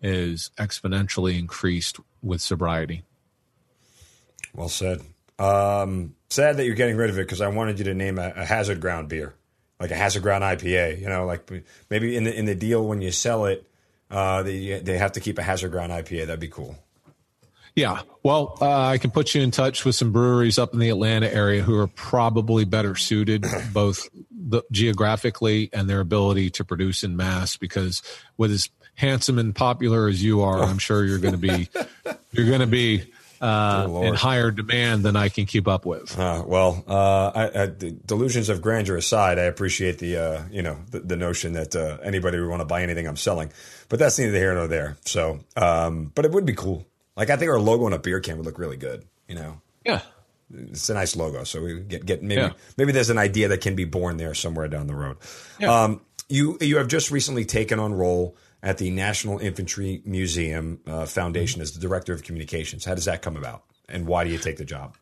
is 0.01 0.51
exponentially 0.57 1.37
increased 1.37 1.99
with 2.21 2.41
sobriety. 2.41 3.03
Well 4.53 4.69
said. 4.69 5.01
Um, 5.39 6.15
sad 6.29 6.57
that 6.57 6.65
you're 6.65 6.75
getting 6.75 6.97
rid 6.97 7.09
of 7.09 7.17
it 7.17 7.23
because 7.23 7.41
I 7.41 7.47
wanted 7.47 7.79
you 7.79 7.85
to 7.85 7.93
name 7.93 8.19
a, 8.19 8.33
a 8.35 8.45
hazard 8.45 8.79
ground 8.79 9.09
beer, 9.09 9.33
like 9.79 9.91
a 9.91 9.95
hazard 9.95 10.23
ground 10.23 10.43
IPA. 10.43 10.99
You 10.99 11.07
know, 11.07 11.25
like 11.25 11.49
maybe 11.89 12.15
in 12.15 12.23
the 12.23 12.37
in 12.37 12.45
the 12.45 12.55
deal 12.55 12.85
when 12.85 13.01
you 13.01 13.11
sell 13.11 13.45
it, 13.45 13.65
uh, 14.09 14.43
they 14.43 14.79
they 14.79 14.97
have 14.97 15.13
to 15.13 15.19
keep 15.19 15.37
a 15.37 15.43
hazard 15.43 15.71
ground 15.71 15.91
IPA. 15.91 16.27
That'd 16.27 16.39
be 16.39 16.47
cool. 16.47 16.77
Yeah. 17.75 18.01
Well, 18.23 18.57
uh, 18.61 18.87
I 18.87 18.97
can 18.97 19.11
put 19.11 19.33
you 19.33 19.41
in 19.41 19.51
touch 19.51 19.85
with 19.85 19.95
some 19.95 20.11
breweries 20.11 20.59
up 20.59 20.73
in 20.73 20.79
the 20.79 20.89
Atlanta 20.89 21.33
area 21.33 21.61
who 21.63 21.77
are 21.77 21.87
probably 21.87 22.65
better 22.65 22.95
suited, 22.95 23.45
both 23.73 24.09
the, 24.29 24.63
geographically 24.71 25.69
and 25.73 25.89
their 25.89 25.99
ability 25.99 26.49
to 26.51 26.65
produce 26.65 27.03
in 27.03 27.15
mass. 27.15 27.57
Because 27.57 28.01
with 28.37 28.51
as 28.51 28.69
handsome 28.95 29.39
and 29.39 29.55
popular 29.55 30.07
as 30.07 30.23
you 30.23 30.41
are, 30.41 30.61
I'm 30.61 30.77
sure 30.77 31.05
you're 31.05 31.19
going 31.19 31.33
to 31.33 31.37
be 31.37 31.69
you're 32.31 32.47
going 32.47 32.59
to 32.59 32.67
be 32.67 33.05
uh, 33.41 34.01
in 34.03 34.13
higher 34.13 34.51
demand 34.51 35.03
than 35.03 35.15
I 35.15 35.29
can 35.29 35.45
keep 35.45 35.67
up 35.67 35.85
with. 35.85 36.17
Uh, 36.17 36.43
well, 36.45 36.83
uh, 36.87 37.31
I, 37.33 37.63
I, 37.63 37.65
the 37.65 37.91
delusions 37.91 38.49
of 38.49 38.61
grandeur 38.61 38.97
aside, 38.97 39.39
I 39.39 39.43
appreciate 39.43 39.97
the 39.97 40.17
uh, 40.17 40.43
you 40.51 40.61
know 40.61 40.77
the, 40.91 40.99
the 40.99 41.15
notion 41.15 41.53
that 41.53 41.75
uh, 41.75 41.97
anybody 42.03 42.39
would 42.39 42.49
want 42.49 42.61
to 42.61 42.65
buy 42.65 42.83
anything 42.83 43.07
I'm 43.07 43.17
selling, 43.17 43.51
but 43.89 43.97
that's 43.97 44.19
neither 44.19 44.37
here 44.37 44.53
nor 44.53 44.67
there. 44.67 44.97
So, 45.05 45.39
um, 45.55 46.11
but 46.13 46.25
it 46.25 46.31
would 46.31 46.45
be 46.45 46.53
cool. 46.53 46.85
Like 47.21 47.29
I 47.29 47.35
think 47.37 47.51
our 47.51 47.59
logo 47.59 47.85
on 47.85 47.93
a 47.93 47.99
beer 47.99 48.19
can 48.19 48.37
would 48.37 48.47
look 48.47 48.57
really 48.57 48.77
good. 48.77 49.05
You 49.27 49.35
know, 49.35 49.61
Yeah. 49.85 50.01
it's 50.71 50.89
a 50.89 50.95
nice 50.95 51.15
logo. 51.15 51.43
So 51.43 51.61
we 51.61 51.79
get 51.81 52.03
get 52.03 52.23
maybe 52.23 52.41
Yeah. 52.41 52.53
maybe 52.77 52.91
there's 52.91 53.11
an 53.11 53.19
idea 53.19 53.47
that 53.49 53.61
can 53.61 53.75
be 53.75 53.85
born 53.85 54.17
there 54.17 54.33
somewhere 54.33 54.67
down 54.67 54.87
the 54.87 54.95
road. 54.95 55.17
Yeah. 55.59 55.71
Um, 55.83 56.01
you 56.29 56.57
you 56.61 56.77
have 56.77 56.87
just 56.87 57.11
recently 57.11 57.45
taken 57.45 57.77
on 57.79 57.93
role 57.93 58.35
at 58.63 58.79
the 58.79 58.89
National 58.89 59.37
Infantry 59.37 60.01
Museum 60.03 60.79
uh, 60.87 61.05
Foundation 61.05 61.61
as 61.61 61.73
the 61.73 61.79
director 61.79 62.11
of 62.11 62.23
communications. 62.23 62.85
How 62.85 62.95
does 62.95 63.05
that 63.05 63.21
come 63.21 63.37
about, 63.37 63.65
and 63.87 64.07
why 64.07 64.23
do 64.23 64.31
you 64.31 64.39
take 64.39 64.57
the 64.57 64.65
job? 64.65 64.97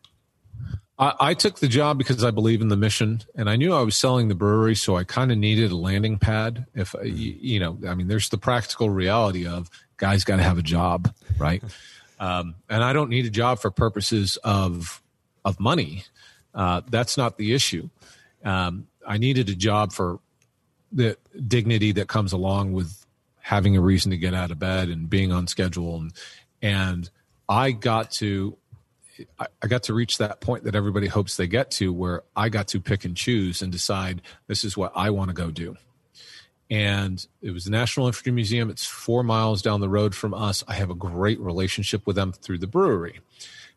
I, 0.98 1.14
I 1.22 1.34
took 1.36 1.60
the 1.60 1.70
job 1.70 1.98
because 1.98 2.22
I 2.26 2.32
believe 2.32 2.60
in 2.62 2.68
the 2.68 2.76
mission, 2.76 3.22
and 3.34 3.50
I 3.50 3.56
knew 3.56 3.74
I 3.74 3.82
was 3.84 3.96
selling 3.96 4.28
the 4.28 4.36
brewery, 4.36 4.76
so 4.76 4.98
I 4.98 5.06
kind 5.06 5.32
of 5.32 5.38
needed 5.38 5.72
a 5.72 5.78
landing 5.78 6.18
pad. 6.20 6.66
If 6.76 6.94
I- 6.96 7.04
you, 7.04 7.38
you 7.40 7.60
know, 7.62 7.78
I 7.88 7.96
mean, 7.96 8.10
there's 8.10 8.28
the 8.28 8.38
practical 8.38 8.90
reality 8.90 9.48
of 9.48 9.70
guys 9.96 10.26
got 10.26 10.36
to 10.38 10.44
have 10.44 10.58
a 10.58 10.62
job, 10.64 11.14
right? 11.38 11.64
um, 12.20 12.56
and 12.70 12.84
I 12.84 12.94
don't 12.94 13.10
need 13.10 13.26
a 13.26 13.30
job 13.30 13.60
for 13.60 13.72
purposes 13.72 14.38
of 14.44 15.02
of 15.46 15.60
money. 15.60 16.04
Uh, 16.54 16.82
that's 16.90 17.18
not 17.18 17.38
the 17.38 17.54
issue. 17.54 17.90
Um, 18.44 18.88
I 19.08 19.18
needed 19.18 19.50
a 19.50 19.56
job 19.56 19.91
for 19.91 20.20
the 20.91 21.18
dignity 21.48 21.91
that 21.94 22.08
comes 22.08 22.34
along 22.34 22.74
with 22.74 23.06
having 23.40 23.78
a 23.78 23.82
reason 23.82 24.12
to 24.12 24.18
get 24.18 24.34
out 24.34 24.52
of 24.52 24.60
bed 24.60 24.90
and 24.90 25.10
being 25.10 25.32
on 25.32 25.48
schedule 25.48 25.98
and 25.98 26.14
and 26.62 27.10
I 27.48 27.72
got 27.72 28.12
to 28.14 28.58
I, 29.40 29.48
I 29.62 29.68
got 29.68 29.84
to 29.84 29.94
reach 29.94 30.18
that 30.20 30.40
point 30.40 30.64
that 30.64 30.76
everybody 30.76 31.08
hopes 31.08 31.36
they 31.36 31.48
get 31.48 31.72
to 31.72 31.91
where 31.91 32.24
I 32.36 32.50
got 32.50 32.68
to 32.70 32.80
pick 32.80 33.06
and 33.06 33.16
choose 33.18 33.62
and 33.62 33.72
decide 33.72 34.22
this 34.48 34.64
is 34.64 34.78
what 34.78 34.91
I 34.96 35.10
want 35.10 35.30
to 35.30 35.34
go 35.34 35.52
do. 35.52 35.76
And 36.70 37.26
it 37.41 37.52
was 37.52 37.66
the 37.66 37.72
National 37.72 38.08
Infantry 38.08 38.32
Museum. 38.32 38.70
It's 38.70 38.86
four 38.86 39.24
miles 39.24 39.62
down 39.62 39.82
the 39.82 39.90
road 39.90 40.14
from 40.14 40.34
us. 40.34 40.64
I 40.68 40.76
have 40.76 40.90
a 40.90 40.96
great 40.96 41.40
relationship 41.40 42.06
with 42.06 42.16
them 42.16 42.32
through 42.32 42.60
the 42.60 42.68
brewery. 42.68 43.20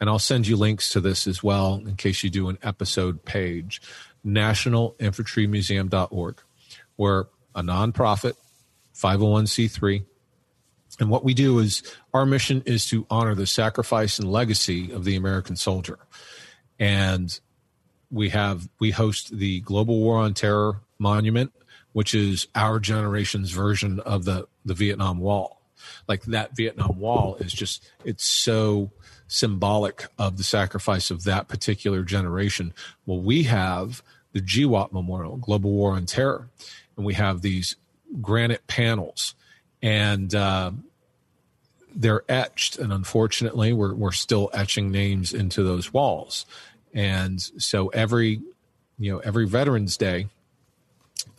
And 0.00 0.10
I'll 0.10 0.18
send 0.18 0.46
you 0.46 0.56
links 0.56 0.90
to 0.90 1.00
this 1.00 1.26
as 1.26 1.42
well 1.42 1.76
in 1.76 1.96
case 1.96 2.22
you 2.22 2.28
do 2.28 2.50
an 2.50 2.58
episode 2.62 3.24
page. 3.24 3.80
Nationalinfantrymuseum.org. 4.24 6.40
We're 6.96 7.24
a 7.54 7.62
nonprofit, 7.62 8.34
501c3. 8.94 10.04
And 11.00 11.10
what 11.10 11.24
we 11.24 11.34
do 11.34 11.58
is 11.58 11.82
our 12.12 12.24
mission 12.24 12.62
is 12.66 12.86
to 12.86 13.06
honor 13.10 13.34
the 13.34 13.46
sacrifice 13.46 14.18
and 14.18 14.30
legacy 14.30 14.92
of 14.92 15.04
the 15.04 15.16
American 15.16 15.56
soldier. 15.56 15.98
And 16.78 17.38
we 18.10 18.28
have 18.30 18.68
we 18.78 18.92
host 18.92 19.36
the 19.36 19.60
Global 19.60 19.98
War 19.98 20.18
on 20.18 20.34
Terror 20.34 20.82
Monument, 20.98 21.52
which 21.92 22.14
is 22.14 22.46
our 22.54 22.78
generation's 22.78 23.50
version 23.50 23.98
of 24.00 24.24
the 24.24 24.46
the 24.64 24.74
Vietnam 24.74 25.18
Wall. 25.18 25.60
Like 26.06 26.22
that 26.24 26.56
Vietnam 26.56 26.98
Wall 26.98 27.36
is 27.36 27.52
just 27.52 27.90
it's 28.04 28.24
so 28.24 28.92
symbolic 29.26 30.06
of 30.18 30.36
the 30.36 30.44
sacrifice 30.44 31.10
of 31.10 31.24
that 31.24 31.48
particular 31.48 32.04
generation. 32.04 32.72
Well, 33.04 33.20
we 33.20 33.44
have 33.44 34.02
the 34.34 34.40
GWOT 34.40 34.92
Memorial, 34.92 35.36
Global 35.36 35.70
War 35.70 35.92
on 35.92 36.04
Terror, 36.04 36.48
and 36.96 37.06
we 37.06 37.14
have 37.14 37.40
these 37.40 37.76
granite 38.20 38.66
panels, 38.66 39.34
and 39.80 40.34
uh, 40.34 40.72
they're 41.94 42.24
etched. 42.28 42.76
And 42.78 42.92
unfortunately, 42.92 43.72
we're 43.72 43.94
we're 43.94 44.12
still 44.12 44.50
etching 44.52 44.90
names 44.90 45.32
into 45.32 45.62
those 45.62 45.92
walls. 45.92 46.44
And 46.92 47.40
so 47.40 47.88
every 47.88 48.42
you 48.98 49.12
know 49.12 49.18
every 49.20 49.46
Veterans 49.46 49.96
Day, 49.96 50.26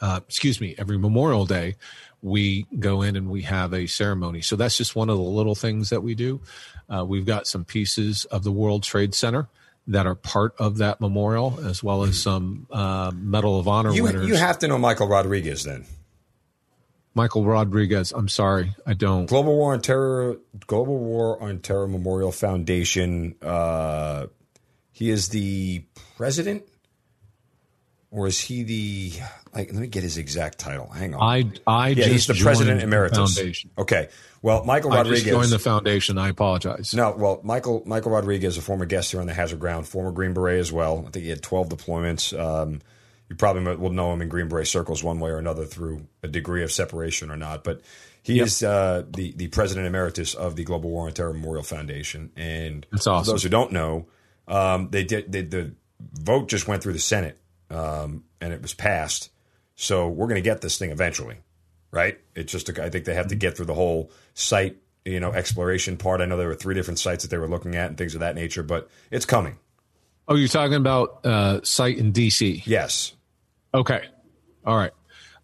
uh, 0.01 0.21
excuse 0.27 0.59
me, 0.61 0.73
every 0.77 0.97
Memorial 0.97 1.45
Day, 1.45 1.75
we 2.21 2.65
go 2.79 3.01
in 3.01 3.17
and 3.17 3.29
we 3.29 3.41
have 3.43 3.73
a 3.73 3.87
ceremony. 3.87 4.41
So 4.41 4.55
that's 4.55 4.77
just 4.77 4.95
one 4.95 5.09
of 5.09 5.17
the 5.17 5.23
little 5.23 5.55
things 5.55 5.89
that 5.89 6.01
we 6.01 6.15
do. 6.15 6.39
Uh, 6.89 7.03
we've 7.05 7.25
got 7.25 7.45
some 7.45 7.65
pieces 7.65 8.23
of 8.25 8.43
the 8.43 8.51
World 8.51 8.83
Trade 8.83 9.13
Center 9.13 9.49
that 9.87 10.07
are 10.07 10.15
part 10.15 10.55
of 10.57 10.77
that 10.79 10.99
memorial, 10.99 11.59
as 11.63 11.83
well 11.83 12.03
as 12.03 12.19
some 12.21 12.67
uh, 12.71 13.11
Medal 13.15 13.59
of 13.59 13.67
Honor 13.67 13.91
You, 13.91 14.03
winners. 14.03 14.27
you 14.27 14.35
have 14.35 14.57
to 14.59 14.67
know 14.67 14.77
Michael 14.77 15.07
Rodriguez 15.07 15.63
then. 15.63 15.85
Michael 17.13 17.45
Rodriguez. 17.45 18.11
I'm 18.11 18.27
sorry, 18.27 18.75
I 18.85 18.93
don't. 18.93 19.25
Global 19.27 19.55
War 19.55 19.73
on 19.73 19.81
Terror, 19.81 20.37
Global 20.67 20.97
War 20.97 21.41
on 21.41 21.59
Terror 21.59 21.87
Memorial 21.87 22.31
Foundation. 22.31 23.35
Uh, 23.41 24.27
he 24.91 25.09
is 25.09 25.29
the 25.29 25.83
president, 26.17 26.63
or 28.15 28.27
is 28.27 28.39
he 28.39 28.63
the? 28.63 29.11
Like, 29.53 29.71
let 29.73 29.81
me 29.81 29.87
get 29.87 30.03
his 30.03 30.17
exact 30.17 30.57
title. 30.57 30.87
Hang 30.87 31.13
on. 31.15 31.21
I 31.21 31.51
I 31.67 31.89
yeah, 31.89 31.95
just 31.95 32.09
he's 32.09 32.27
the 32.27 32.33
president 32.43 32.79
joined 32.81 32.91
the 32.93 33.09
foundation. 33.09 33.71
Okay. 33.77 34.09
Well, 34.41 34.63
Michael 34.63 34.93
I 34.93 34.97
Rodriguez. 34.97 35.23
just 35.23 35.33
joined 35.33 35.51
the 35.51 35.59
foundation. 35.59 36.17
I 36.17 36.29
apologize. 36.29 36.93
No, 36.93 37.15
well, 37.17 37.41
Michael 37.43 37.83
Michael 37.85 38.11
Rodriguez, 38.11 38.57
a 38.57 38.61
former 38.61 38.85
guest 38.85 39.11
here 39.11 39.19
on 39.19 39.27
the 39.27 39.33
Hazard 39.33 39.59
Ground, 39.59 39.87
former 39.87 40.11
Green 40.11 40.33
Beret 40.33 40.59
as 40.59 40.71
well. 40.71 41.03
I 41.07 41.09
think 41.11 41.23
he 41.23 41.29
had 41.29 41.41
twelve 41.41 41.67
deployments. 41.69 42.37
Um, 42.37 42.81
you 43.29 43.35
probably 43.35 43.75
will 43.75 43.89
know 43.91 44.13
him 44.13 44.21
in 44.21 44.29
Green 44.29 44.47
Beret 44.47 44.67
circles 44.67 45.03
one 45.03 45.19
way 45.19 45.31
or 45.31 45.37
another 45.37 45.65
through 45.65 46.07
a 46.23 46.27
degree 46.27 46.63
of 46.63 46.71
separation 46.71 47.31
or 47.31 47.35
not. 47.37 47.63
But 47.63 47.81
he 48.21 48.35
Yep. 48.35 48.45
is 48.47 48.63
uh, 48.63 49.03
the 49.09 49.33
the 49.35 49.47
president 49.47 49.87
emeritus 49.87 50.33
of 50.35 50.55
the 50.55 50.63
Global 50.63 50.89
War 50.91 51.07
on 51.07 51.13
Terror 51.13 51.33
Memorial 51.33 51.63
Foundation. 51.63 52.31
And 52.35 52.85
That's 52.91 53.03
for 53.05 53.09
awesome. 53.11 53.33
those 53.33 53.43
who 53.43 53.49
don't 53.49 53.71
know, 53.71 54.05
um, 54.47 54.89
they 54.91 55.03
did 55.03 55.31
they, 55.31 55.41
the 55.41 55.73
vote 56.13 56.49
just 56.49 56.67
went 56.67 56.83
through 56.83 56.93
the 56.93 56.99
Senate 56.99 57.37
um, 57.69 58.23
and 58.41 58.53
it 58.53 58.61
was 58.61 58.73
passed. 58.73 59.29
So 59.75 60.07
we're 60.07 60.27
going 60.27 60.35
to 60.35 60.41
get 60.41 60.61
this 60.61 60.77
thing 60.77 60.91
eventually, 60.91 61.37
right? 61.91 62.19
It's 62.35 62.51
just 62.51 62.77
I 62.79 62.89
think 62.89 63.05
they 63.05 63.13
have 63.15 63.27
to 63.27 63.35
get 63.35 63.57
through 63.57 63.65
the 63.65 63.73
whole 63.73 64.11
site 64.33 64.77
you 65.05 65.19
know 65.19 65.31
exploration 65.31 65.97
part. 65.97 66.21
I 66.21 66.25
know 66.25 66.37
there 66.37 66.47
were 66.47 66.55
three 66.55 66.75
different 66.75 66.99
sites 66.99 67.23
that 67.23 67.29
they 67.29 67.37
were 67.37 67.47
looking 67.47 67.75
at 67.75 67.87
and 67.89 67.97
things 67.97 68.15
of 68.15 68.21
that 68.21 68.35
nature, 68.35 68.63
but 68.63 68.89
it's 69.11 69.25
coming. 69.25 69.57
Oh, 70.27 70.35
you're 70.35 70.47
talking 70.47 70.75
about 70.75 71.25
uh, 71.25 71.59
site 71.63 71.97
in 71.97 72.11
DC. 72.11 72.63
Yes. 72.65 73.13
Okay. 73.73 74.03
All 74.65 74.75
right. 74.75 74.91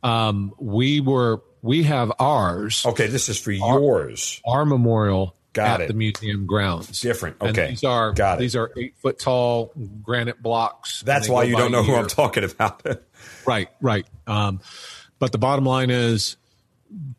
Um, 0.02 0.54
we 0.60 1.00
were 1.00 1.44
we 1.62 1.84
have 1.84 2.12
ours 2.18 2.84
Okay, 2.88 3.06
this 3.06 3.30
is 3.30 3.40
for 3.40 3.52
yours. 3.52 4.42
our 4.46 4.66
memorial 4.66 5.36
Got 5.54 5.68
at 5.68 5.82
it. 5.82 5.88
the 5.90 5.94
museum 5.94 6.46
grounds. 6.46 7.02
Different. 7.02 7.36
And 7.42 7.50
Okay. 7.50 7.70
these 7.72 7.84
are 7.84 8.14
Got 8.14 8.38
it. 8.38 8.42
these 8.42 8.56
are 8.56 8.72
eight 8.78 8.96
foot 9.02 9.20
tall 9.20 9.74
granite 10.02 10.42
blocks. 10.42 11.02
That's 11.02 11.28
why 11.28 11.44
you 11.44 11.58
don't 11.58 11.72
know 11.72 11.84
who. 11.84 11.96
I'm 11.96 12.08
talking 12.08 12.44
about. 12.44 12.86
Right, 13.46 13.70
right. 13.82 14.06
Um, 14.26 14.62
but 15.20 15.32
the 15.32 15.38
bottom 15.38 15.64
line 15.66 15.92
is 15.92 16.38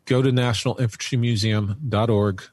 go 0.05 0.21
to 0.21 0.31
nationalinfantrymuseum.org. 0.31 2.43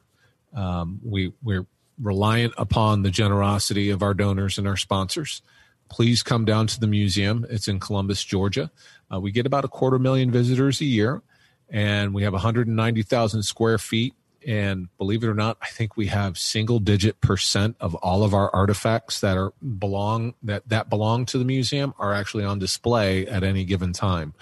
Um, 0.53 0.99
we, 1.03 1.33
we're 1.43 1.65
reliant 2.01 2.53
upon 2.57 3.03
the 3.03 3.09
generosity 3.11 3.89
of 3.89 4.01
our 4.03 4.13
donors 4.13 4.57
and 4.57 4.67
our 4.67 4.77
sponsors. 4.77 5.41
Please 5.89 6.23
come 6.23 6.45
down 6.45 6.67
to 6.67 6.79
the 6.79 6.87
museum. 6.87 7.45
It's 7.49 7.67
in 7.67 7.79
Columbus, 7.79 8.23
Georgia. 8.23 8.71
Uh, 9.13 9.19
we 9.19 9.31
get 9.31 9.45
about 9.45 9.65
a 9.65 9.67
quarter 9.67 9.99
million 9.99 10.31
visitors 10.31 10.79
a 10.81 10.85
year, 10.85 11.21
and 11.69 12.13
we 12.13 12.23
have 12.23 12.33
190,000 12.33 13.43
square 13.43 13.77
feet. 13.77 14.13
And 14.45 14.87
believe 14.97 15.23
it 15.23 15.27
or 15.27 15.33
not, 15.33 15.57
I 15.61 15.67
think 15.67 15.95
we 15.95 16.07
have 16.07 16.37
single 16.37 16.79
digit 16.79 17.21
percent 17.21 17.75
of 17.79 17.95
all 17.95 18.23
of 18.23 18.33
our 18.33 18.53
artifacts 18.53 19.19
that 19.21 19.37
are 19.37 19.53
belong 19.61 20.33
that 20.43 20.67
that 20.69 20.89
belong 20.89 21.25
to 21.27 21.37
the 21.37 21.45
museum 21.45 21.93
are 21.99 22.13
actually 22.13 22.43
on 22.43 22.59
display 22.59 23.27
at 23.27 23.43
any 23.43 23.65
given 23.65 23.93
time. 23.93 24.33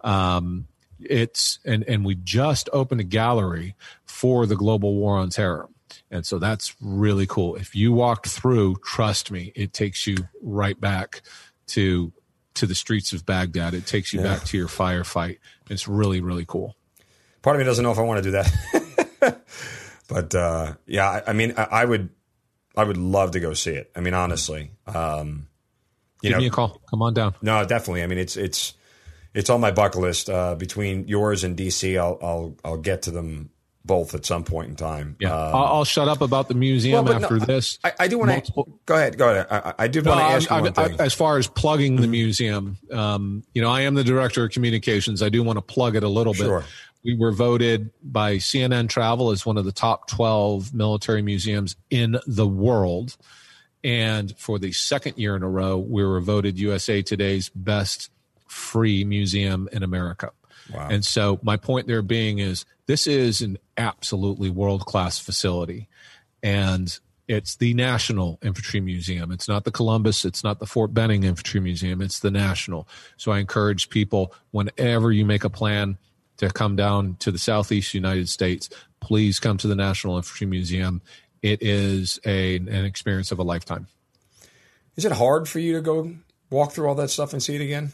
Um, 0.00 0.66
it's 1.00 1.58
and 1.64 1.84
and 1.84 2.04
we 2.04 2.14
just 2.14 2.68
opened 2.72 3.00
a 3.00 3.04
gallery 3.04 3.74
for 4.04 4.46
the 4.46 4.56
global 4.56 4.94
war 4.94 5.16
on 5.16 5.30
terror. 5.30 5.68
And 6.10 6.26
so 6.26 6.38
that's 6.38 6.74
really 6.80 7.26
cool. 7.26 7.56
If 7.56 7.74
you 7.74 7.92
walked 7.92 8.28
through, 8.28 8.76
trust 8.84 9.30
me, 9.30 9.52
it 9.54 9.72
takes 9.72 10.06
you 10.06 10.16
right 10.42 10.80
back 10.80 11.22
to 11.68 12.12
to 12.54 12.66
the 12.66 12.74
streets 12.74 13.12
of 13.12 13.26
Baghdad. 13.26 13.74
It 13.74 13.86
takes 13.86 14.12
you 14.12 14.22
back 14.22 14.44
to 14.44 14.56
your 14.56 14.68
firefight. 14.68 15.38
It's 15.68 15.86
really 15.86 16.20
really 16.20 16.44
cool. 16.46 16.76
Part 17.42 17.56
of 17.56 17.60
me 17.60 17.64
doesn't 17.64 17.82
know 17.82 17.92
if 17.92 17.98
I 17.98 18.02
want 18.02 18.18
to 18.18 18.22
do 18.22 18.30
that, 18.32 18.52
but 20.08 20.34
uh, 20.34 20.74
yeah, 20.86 21.08
I, 21.08 21.30
I 21.30 21.32
mean, 21.32 21.54
I, 21.56 21.64
I 21.64 21.84
would, 21.84 22.10
I 22.76 22.84
would 22.84 22.96
love 22.96 23.32
to 23.32 23.40
go 23.40 23.54
see 23.54 23.72
it. 23.72 23.90
I 23.96 24.00
mean, 24.00 24.14
honestly, 24.14 24.70
um, 24.86 25.48
you 26.22 26.30
Give 26.30 26.32
know, 26.32 26.38
me 26.40 26.46
a 26.46 26.50
call. 26.50 26.80
Come 26.90 27.02
on 27.02 27.14
down. 27.14 27.34
no, 27.42 27.64
definitely. 27.64 28.02
I 28.02 28.06
mean, 28.06 28.18
it's 28.18 28.36
it's 28.36 28.74
it's 29.34 29.50
on 29.50 29.60
my 29.60 29.70
bucket 29.70 30.00
list. 30.00 30.28
Uh, 30.30 30.54
between 30.54 31.08
yours 31.08 31.44
and 31.44 31.56
DC, 31.56 31.98
I'll 31.98 32.18
I'll 32.22 32.56
I'll 32.64 32.76
get 32.78 33.02
to 33.02 33.10
them 33.10 33.50
both 33.84 34.14
at 34.16 34.26
some 34.26 34.42
point 34.42 34.68
in 34.68 34.74
time. 34.74 35.14
Yeah, 35.20 35.32
Um, 35.32 35.54
I'll, 35.54 35.64
I'll 35.64 35.84
shut 35.84 36.08
up 36.08 36.20
about 36.20 36.48
the 36.48 36.54
museum 36.54 37.04
well, 37.04 37.14
but 37.14 37.18
no, 37.20 37.36
after 37.36 37.38
this. 37.46 37.78
I, 37.84 37.92
I 38.00 38.08
do 38.08 38.18
want 38.18 38.44
to 38.46 38.64
go 38.84 38.94
ahead. 38.96 39.16
Go 39.16 39.30
ahead. 39.30 39.46
I, 39.48 39.74
I- 39.78 39.86
did 39.88 40.04
want 40.04 40.18
to 40.18 40.24
I'm- 40.24 40.36
ask 40.36 40.50
you 40.50 40.54
I'm- 40.56 40.64
one 40.64 40.72
thing. 40.72 41.00
I- 41.00 41.04
as 41.04 41.14
far 41.14 41.38
as 41.38 41.46
plugging 41.46 41.94
the 41.96 42.08
museum, 42.08 42.78
um, 42.90 43.44
you 43.54 43.62
know, 43.62 43.70
I 43.70 43.82
am 43.82 43.94
the 43.94 44.02
director 44.02 44.42
of 44.44 44.50
communications. 44.50 45.22
I 45.22 45.28
do 45.28 45.42
want 45.44 45.58
to 45.58 45.62
plug 45.62 45.94
it 45.94 46.02
a 46.02 46.08
little 46.08 46.32
Sure. 46.34 46.60
bit. 46.60 46.68
We 47.06 47.14
were 47.14 47.30
voted 47.30 47.90
by 48.02 48.38
CNN 48.38 48.88
Travel 48.88 49.30
as 49.30 49.46
one 49.46 49.56
of 49.56 49.64
the 49.64 49.70
top 49.70 50.08
12 50.08 50.74
military 50.74 51.22
museums 51.22 51.76
in 51.88 52.18
the 52.26 52.48
world. 52.48 53.16
And 53.84 54.36
for 54.36 54.58
the 54.58 54.72
second 54.72 55.16
year 55.16 55.36
in 55.36 55.44
a 55.44 55.48
row, 55.48 55.76
we 55.76 56.04
were 56.04 56.20
voted 56.20 56.58
USA 56.58 57.02
Today's 57.02 57.48
best 57.48 58.10
free 58.48 59.04
museum 59.04 59.68
in 59.70 59.84
America. 59.84 60.32
Wow. 60.74 60.88
And 60.90 61.04
so 61.04 61.38
my 61.44 61.56
point 61.56 61.86
there 61.86 62.02
being 62.02 62.40
is 62.40 62.64
this 62.86 63.06
is 63.06 63.40
an 63.40 63.58
absolutely 63.78 64.50
world 64.50 64.84
class 64.84 65.20
facility. 65.20 65.86
And 66.42 66.98
it's 67.28 67.54
the 67.54 67.72
National 67.74 68.40
Infantry 68.42 68.80
Museum. 68.80 69.30
It's 69.30 69.46
not 69.46 69.62
the 69.62 69.70
Columbus, 69.70 70.24
it's 70.24 70.42
not 70.42 70.58
the 70.58 70.66
Fort 70.66 70.92
Benning 70.92 71.22
Infantry 71.22 71.60
Museum, 71.60 72.02
it's 72.02 72.18
the 72.18 72.32
National. 72.32 72.88
So 73.16 73.30
I 73.30 73.38
encourage 73.38 73.90
people 73.90 74.34
whenever 74.50 75.12
you 75.12 75.24
make 75.24 75.44
a 75.44 75.50
plan 75.50 75.98
to 76.38 76.50
come 76.50 76.76
down 76.76 77.16
to 77.20 77.30
the 77.30 77.38
Southeast 77.38 77.94
United 77.94 78.28
States, 78.28 78.68
please 79.00 79.40
come 79.40 79.56
to 79.58 79.68
the 79.68 79.76
National 79.76 80.16
Infantry 80.16 80.46
Museum. 80.46 81.02
It 81.42 81.62
is 81.62 82.18
a, 82.24 82.56
an 82.56 82.84
experience 82.84 83.32
of 83.32 83.38
a 83.38 83.42
lifetime. 83.42 83.86
Is 84.96 85.04
it 85.04 85.12
hard 85.12 85.48
for 85.48 85.58
you 85.58 85.74
to 85.74 85.80
go 85.80 86.14
walk 86.50 86.72
through 86.72 86.88
all 86.88 86.94
that 86.96 87.10
stuff 87.10 87.32
and 87.32 87.42
see 87.42 87.54
it 87.54 87.60
again? 87.60 87.92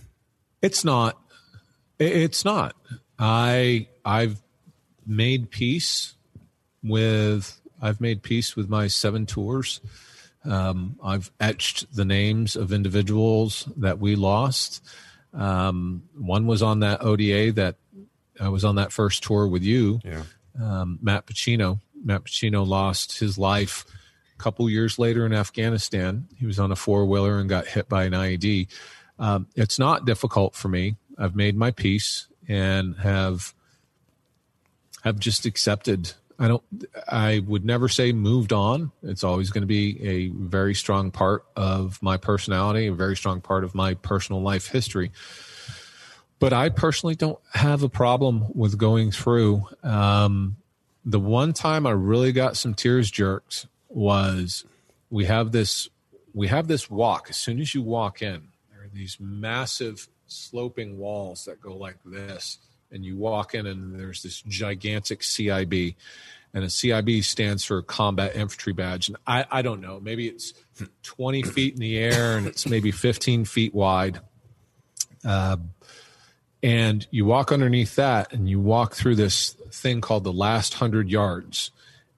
It's 0.61 0.85
not. 0.85 1.19
It's 1.99 2.45
not. 2.45 2.77
I 3.19 3.89
I've 4.05 4.41
made 5.07 5.51
peace 5.51 6.15
with 6.83 7.61
I've 7.81 8.01
made 8.01 8.23
peace 8.23 8.57
with 8.57 8.69
my 8.69 8.87
seven 8.87 9.27
tours. 9.27 9.81
Um, 10.45 10.99
I've 11.03 11.31
etched 11.41 11.95
the 11.95 12.05
names 12.05 12.57
of 12.57 12.73
individuals 12.73 13.69
that 13.77 13.99
we 13.99 14.17
lost. 14.17 14.85
Um, 15.33 16.05
one 16.17 16.47
was 16.47 16.63
on 16.63 16.81
that 16.81 17.03
ODA 17.03 17.53
that 17.53 17.77
I 18.43 18.49
was 18.49 18.65
on 18.65 18.75
that 18.77 18.93
first 18.93 19.23
tour 19.23 19.47
with 19.47 19.63
you. 19.63 20.01
Yeah. 20.05 20.25
Um, 20.61 20.99
Matt 21.01 21.27
Pacino. 21.27 21.81
Matt 22.05 22.25
Pacino 22.25 22.67
lost 22.67 23.19
his 23.19 23.39
life 23.39 23.87
a 24.39 24.43
couple 24.43 24.69
years 24.69 24.99
later 24.99 25.25
in 25.25 25.33
Afghanistan. 25.33 26.27
He 26.37 26.47
was 26.47 26.59
on 26.59 26.73
a 26.73 26.77
four 26.77 27.07
wheeler 27.07 27.39
and 27.39 27.49
got 27.49 27.67
hit 27.67 27.89
by 27.89 28.05
an 28.05 28.13
IED. 28.13 28.67
Um, 29.19 29.47
it's 29.55 29.79
not 29.79 30.05
difficult 30.05 30.57
for 30.57 30.69
me. 30.69 30.97
I've 31.17 31.37
made 31.37 31.57
my 31.57 31.71
peace 31.71 32.27
and 32.49 32.97
have 32.97 33.55
have 35.05 35.19
just 35.19 35.47
accepted. 35.47 36.13
I 36.39 36.49
don't. 36.49 36.63
I 37.09 37.41
would 37.47 37.65
never 37.65 37.89
say 37.89 38.13
moved 38.13 38.53
on. 38.53 38.91
It's 39.03 39.23
always 39.23 39.51
going 39.51 39.63
to 39.63 39.69
be 39.69 40.03
a 40.05 40.29
very 40.29 40.75
strong 40.75 41.13
part 41.13 41.45
of 41.55 42.03
my 42.03 42.17
personality, 42.17 42.89
a 42.89 42.93
very 42.93 43.17
strong 43.17 43.41
part 43.41 43.63
of 43.63 43.75
my 43.75 43.95
personal 43.95 44.43
life 44.43 44.67
history. 44.67 45.13
But 46.43 46.53
I 46.53 46.71
personally 46.71 47.15
don't 47.15 47.39
have 47.53 47.85
a 47.85 47.89
problem 47.89 48.47
with 48.53 48.77
going 48.77 49.13
through. 49.13 49.65
Um, 49.85 50.57
the 51.05 51.21
one 51.21 51.53
time 51.53 51.87
I 51.87 51.93
really 51.93 52.33
got 52.33 52.57
some 52.57 52.75
tears 52.75 53.13
jerked 53.13 53.69
was 53.89 54.65
we 55.09 55.27
have 55.27 55.53
this 55.53 55.89
we 56.35 56.49
have 56.49 56.67
this 56.67 56.91
walk. 56.91 57.29
As 57.31 57.37
soon 57.37 57.61
as 57.61 57.77
you 57.77 57.83
walk 57.83 58.23
in, 58.23 58.49
there 58.73 58.83
are 58.83 58.91
these 58.93 59.19
massive 59.21 60.09
sloping 60.27 60.99
walls 60.99 61.45
that 61.45 61.61
go 61.61 61.77
like 61.77 61.99
this 62.05 62.59
and 62.91 63.05
you 63.05 63.17
walk 63.17 63.55
in 63.55 63.65
and 63.65 63.95
there's 64.01 64.25
this 64.25 64.43
gigantic 64.43 65.21
CIB 65.21 65.95
and 66.53 66.65
a 66.65 66.67
CIB 66.67 67.23
stands 67.23 67.65
for 67.65 67.81
combat 67.83 68.35
infantry 68.35 68.73
badge 68.73 69.07
and 69.07 69.17
I, 69.29 69.47
I 69.49 69.63
don't 69.63 69.81
know 69.81 70.01
maybe 70.01 70.27
it's 70.27 70.55
20 71.05 71.43
feet 71.43 71.75
in 71.75 71.81
the 71.81 71.99
air 71.99 72.37
and 72.37 72.49
it's 72.49 72.67
maybe 72.67 72.91
15 72.91 73.45
feet 73.45 73.75
wide 73.75 74.21
uh, 75.25 75.59
and 76.63 77.07
you 77.11 77.25
walk 77.25 77.53
underneath 77.53 77.97
that 77.97 78.33
and 78.33 78.49
you 78.49 78.61
walk 78.61 78.95
through 78.95 79.17
this 79.17 79.51
thing 79.71 80.01
called 80.01 80.25
the 80.25 80.33
last 80.33 80.75
hundred 80.75 81.11
yards 81.11 81.71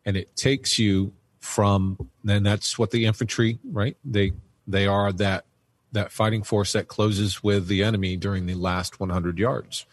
and 0.04 0.16
it 0.16 0.34
takes 0.36 0.78
you 0.78 1.12
from 1.40 1.96
then 2.22 2.42
that's 2.42 2.78
what 2.78 2.90
the 2.90 3.06
infantry 3.06 3.58
right 3.70 3.96
they 4.04 4.32
they 4.66 4.86
are 4.86 5.12
that 5.12 5.44
that 5.92 6.10
fighting 6.10 6.42
force 6.42 6.72
that 6.72 6.88
closes 6.88 7.42
with 7.42 7.68
the 7.68 7.82
enemy 7.82 8.16
during 8.16 8.46
the 8.46 8.54
last 8.54 8.98
100 8.98 9.38
yards 9.38 9.86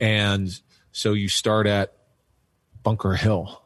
and 0.00 0.60
so 0.92 1.12
you 1.12 1.28
start 1.28 1.66
at 1.66 1.92
Bunker 2.82 3.14
Hill, 3.14 3.62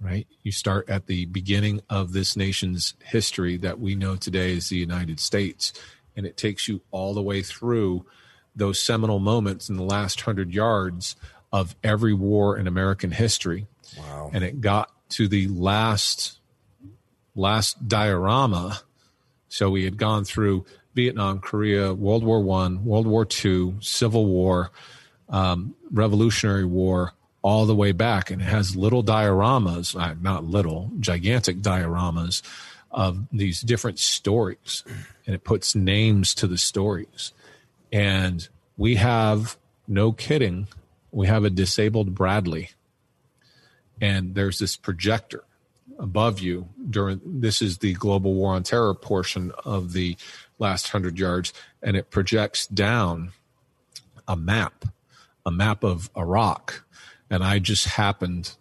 right? 0.00 0.26
You 0.42 0.52
start 0.52 0.88
at 0.88 1.06
the 1.06 1.26
beginning 1.26 1.80
of 1.88 2.12
this 2.12 2.36
nation's 2.36 2.94
history 3.02 3.56
that 3.58 3.80
we 3.80 3.94
know 3.94 4.16
today 4.16 4.56
as 4.56 4.68
the 4.68 4.76
United 4.76 5.20
States. 5.20 5.72
And 6.16 6.26
it 6.26 6.36
takes 6.36 6.68
you 6.68 6.80
all 6.90 7.14
the 7.14 7.22
way 7.22 7.42
through 7.42 8.06
those 8.56 8.80
seminal 8.80 9.18
moments 9.18 9.68
in 9.68 9.76
the 9.76 9.82
last 9.84 10.22
hundred 10.22 10.52
yards 10.52 11.14
of 11.52 11.76
every 11.84 12.14
war 12.14 12.56
in 12.56 12.66
American 12.66 13.12
history. 13.12 13.66
Wow. 13.98 14.30
And 14.32 14.42
it 14.42 14.60
got 14.60 14.90
to 15.10 15.28
the 15.28 15.46
last 15.48 16.38
last 17.34 17.86
diorama. 17.86 18.80
So 19.48 19.70
we 19.70 19.84
had 19.84 19.98
gone 19.98 20.24
through 20.24 20.64
Vietnam, 20.94 21.38
Korea, 21.38 21.92
World 21.92 22.24
War 22.24 22.42
One, 22.42 22.84
World 22.84 23.06
War 23.06 23.24
Two, 23.24 23.76
Civil 23.80 24.26
War, 24.26 24.70
um, 25.28 25.74
Revolutionary 25.92 26.64
War 26.64 27.12
all 27.42 27.64
the 27.66 27.76
way 27.76 27.92
back, 27.92 28.30
and 28.30 28.42
it 28.42 28.46
has 28.46 28.74
little 28.74 29.04
dioramas, 29.04 29.94
uh, 29.94 30.14
not 30.20 30.44
little, 30.44 30.90
gigantic 30.98 31.58
dioramas 31.58 32.42
of 32.90 33.24
these 33.30 33.60
different 33.60 34.00
stories, 34.00 34.82
and 35.26 35.34
it 35.34 35.44
puts 35.44 35.74
names 35.74 36.34
to 36.34 36.48
the 36.48 36.58
stories. 36.58 37.32
And 37.92 38.46
we 38.76 38.96
have, 38.96 39.56
no 39.86 40.12
kidding, 40.12 40.68
we 41.10 41.26
have 41.26 41.44
a 41.44 41.50
disabled 41.50 42.14
Bradley, 42.14 42.70
and 44.00 44.34
there's 44.34 44.58
this 44.58 44.76
projector 44.76 45.44
above 45.98 46.40
you 46.40 46.68
during 46.90 47.20
this 47.24 47.62
is 47.62 47.78
the 47.78 47.94
global 47.94 48.34
war 48.34 48.54
on 48.54 48.62
terror 48.62 48.92
portion 48.92 49.50
of 49.64 49.94
the 49.94 50.16
last 50.58 50.92
100 50.92 51.18
yards. 51.18 51.54
And 51.82 51.96
it 51.96 52.10
projects 52.10 52.66
down 52.66 53.32
a 54.28 54.36
map 54.36 54.84
a 55.46 55.50
map 55.52 55.84
of 55.84 56.10
Iraq, 56.16 56.84
and 57.30 57.42
I 57.42 57.60
just 57.60 57.86
happened 57.86 58.56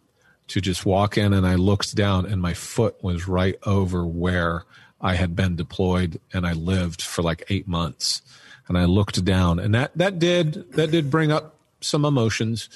to 0.47 0.61
just 0.61 0.85
walk 0.85 1.17
in 1.17 1.33
and 1.33 1.45
I 1.45 1.55
looked 1.55 1.95
down 1.95 2.27
and 2.27 2.39
my 2.39 2.53
foot 2.53 3.03
was 3.03 3.27
right 3.27 3.55
over 3.63 4.05
where 4.05 4.65
I 5.01 5.15
had 5.15 5.35
been 5.35 5.55
deployed 5.55 6.21
and 6.31 6.45
I 6.45 6.53
lived 6.53 7.01
for 7.01 7.23
like 7.23 7.43
eight 7.49 7.67
months. 7.67 8.21
And 8.67 8.77
I 8.77 8.85
looked 8.85 9.23
down 9.23 9.59
and 9.59 9.75
that, 9.75 9.95
that 9.97 10.19
did, 10.19 10.71
that 10.73 10.91
did 10.91 11.11
bring 11.11 11.31
up 11.31 11.55
some 11.81 12.03
emotions. 12.03 12.69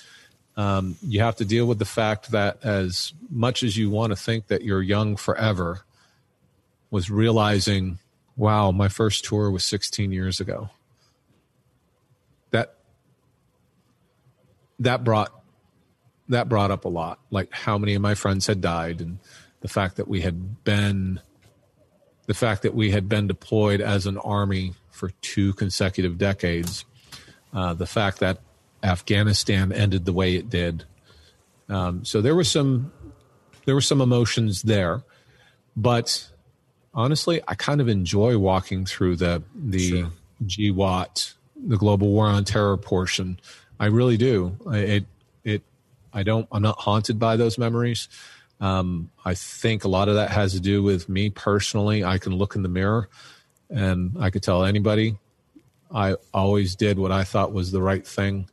Um, 0.56 0.98
you 1.02 1.22
have 1.22 1.36
to 1.38 1.46
deal 1.46 1.66
with 1.66 1.80
the 1.80 1.86
fact 1.86 2.32
that 2.32 2.64
as 2.64 3.14
much 3.30 3.64
as 3.64 3.78
you 3.78 3.90
want 3.90 4.12
to 4.12 4.16
think 4.16 4.48
that 4.48 4.64
you're 4.64 4.82
young 4.82 5.16
forever 5.16 5.82
was 6.92 7.10
realizing, 7.10 7.98
wow, 8.36 8.72
my 8.72 8.88
first 8.88 9.26
tour 9.26 9.50
was 9.50 9.66
16 9.66 10.12
years 10.12 10.40
ago. 10.40 10.70
That 12.52 12.76
that 14.80 15.04
brought 15.04 15.32
that 16.30 16.48
brought 16.48 16.72
up 16.72 16.86
a 16.86 16.90
lot 16.90 17.20
like 17.32 17.52
how 17.52 17.78
many 17.78 17.96
of 17.96 18.02
my 18.02 18.14
friends 18.14 18.48
had 18.48 18.62
died 18.62 19.02
and 19.02 19.20
the 19.62 19.68
fact 19.68 19.98
that 19.98 20.08
we 20.08 20.22
had 20.22 20.64
been 20.64 21.20
the 22.28 22.34
fact 22.34 22.62
that 22.62 22.76
we 22.76 22.92
had 22.92 23.10
been 23.10 23.28
deployed 23.28 23.82
as 23.82 24.06
an 24.06 24.18
army 24.20 24.74
for 25.00 25.10
two 25.22 25.54
consecutive 25.54 26.18
decades 26.18 26.86
uh, 27.54 27.74
the 27.74 27.86
fact 27.88 28.20
that 28.20 28.40
afghanistan 28.84 29.72
ended 29.72 30.06
the 30.06 30.14
way 30.14 30.36
it 30.36 30.50
did 30.50 30.86
um, 31.70 32.04
so 32.04 32.22
there 32.22 32.36
was 32.36 32.50
some 32.50 32.92
there 33.66 33.76
were 33.76 33.82
some 33.82 34.02
emotions 34.02 34.62
there 34.64 35.04
but 35.76 36.30
honestly 36.94 37.42
i 37.48 37.56
kind 37.56 37.82
of 37.82 37.88
enjoy 37.88 38.38
walking 38.38 38.86
through 38.86 39.16
the 39.16 39.42
the 39.56 39.90
sure. 39.90 40.12
GWOT 40.46 41.34
the 41.68 41.78
global 41.78 42.10
war 42.10 42.26
on 42.28 42.46
terror 42.46 42.78
portion 42.78 43.40
I 43.80 43.86
really 43.86 44.18
do. 44.18 44.58
It 44.68 45.06
it 45.44 45.64
I 46.12 46.24
don't 46.24 46.48
I'm 46.52 46.62
not 46.62 46.80
haunted 46.80 47.18
by 47.18 47.38
those 47.38 47.58
memories. 47.58 48.10
Um, 48.60 49.10
I 49.24 49.36
think 49.36 49.86
a 49.86 49.88
lot 49.88 50.10
of 50.10 50.16
that 50.16 50.32
has 50.32 50.52
to 50.52 50.60
do 50.60 50.84
with 50.84 51.08
me 51.08 51.30
personally. 51.30 52.04
I 52.04 52.18
can 52.18 52.36
look 52.36 52.56
in 52.56 52.64
the 52.64 52.70
mirror 52.70 53.08
and 53.70 54.16
I 54.20 54.30
could 54.30 54.44
tell 54.44 54.64
anybody 54.64 55.18
I 55.92 56.16
always 56.34 56.76
did 56.76 57.00
what 57.00 57.12
I 57.12 57.24
thought 57.24 57.52
was 57.52 57.72
the 57.72 57.82
right 57.82 58.06
thing. 58.06 58.50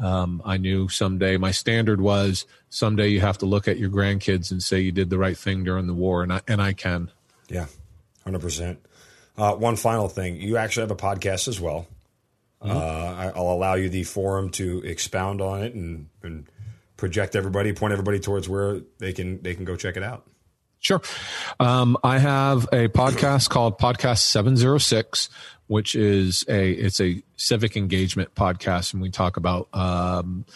Um, 0.00 0.40
I 0.44 0.56
knew 0.56 0.88
someday 0.88 1.36
my 1.36 1.50
standard 1.50 2.00
was 2.00 2.46
someday 2.68 3.08
you 3.08 3.20
have 3.20 3.38
to 3.38 3.46
look 3.46 3.68
at 3.68 3.78
your 3.78 3.90
grandkids 3.90 4.50
and 4.50 4.62
say 4.62 4.80
you 4.80 4.92
did 4.92 5.10
the 5.10 5.18
right 5.18 5.36
thing 5.36 5.64
during 5.64 5.86
the 5.86 5.94
war, 5.94 6.22
and 6.22 6.32
I 6.32 6.40
and 6.46 6.62
I 6.62 6.72
can. 6.72 7.10
Yeah, 7.48 7.66
hundred 8.24 8.38
uh, 8.38 8.42
percent. 8.42 8.86
One 9.36 9.76
final 9.76 10.08
thing, 10.08 10.36
you 10.36 10.58
actually 10.58 10.82
have 10.82 10.90
a 10.90 10.96
podcast 10.96 11.48
as 11.48 11.60
well. 11.60 11.86
Mm-hmm. 12.62 12.76
Uh, 12.76 13.32
I'll 13.34 13.52
allow 13.52 13.74
you 13.74 13.88
the 13.88 14.04
forum 14.04 14.50
to 14.50 14.82
expound 14.84 15.40
on 15.40 15.62
it 15.62 15.74
and, 15.74 16.08
and 16.22 16.46
project 16.98 17.34
everybody, 17.34 17.72
point 17.72 17.92
everybody 17.92 18.20
towards 18.20 18.50
where 18.50 18.80
they 18.98 19.14
can 19.14 19.42
they 19.42 19.54
can 19.54 19.64
go 19.64 19.76
check 19.76 19.96
it 19.96 20.02
out. 20.02 20.26
Sure. 20.80 21.02
Um, 21.60 21.96
I 22.02 22.18
have 22.18 22.64
a 22.72 22.88
podcast 22.88 23.48
called 23.50 23.78
Podcast 23.78 24.20
706, 24.20 25.28
which 25.66 25.94
is 25.94 26.42
a 26.48 26.72
it's 26.72 27.00
a 27.00 27.22
civic 27.36 27.76
engagement 27.76 28.34
podcast, 28.34 28.94
and 28.94 29.02
we 29.02 29.10
talk 29.10 29.36
about 29.36 29.68
um, 29.74 30.46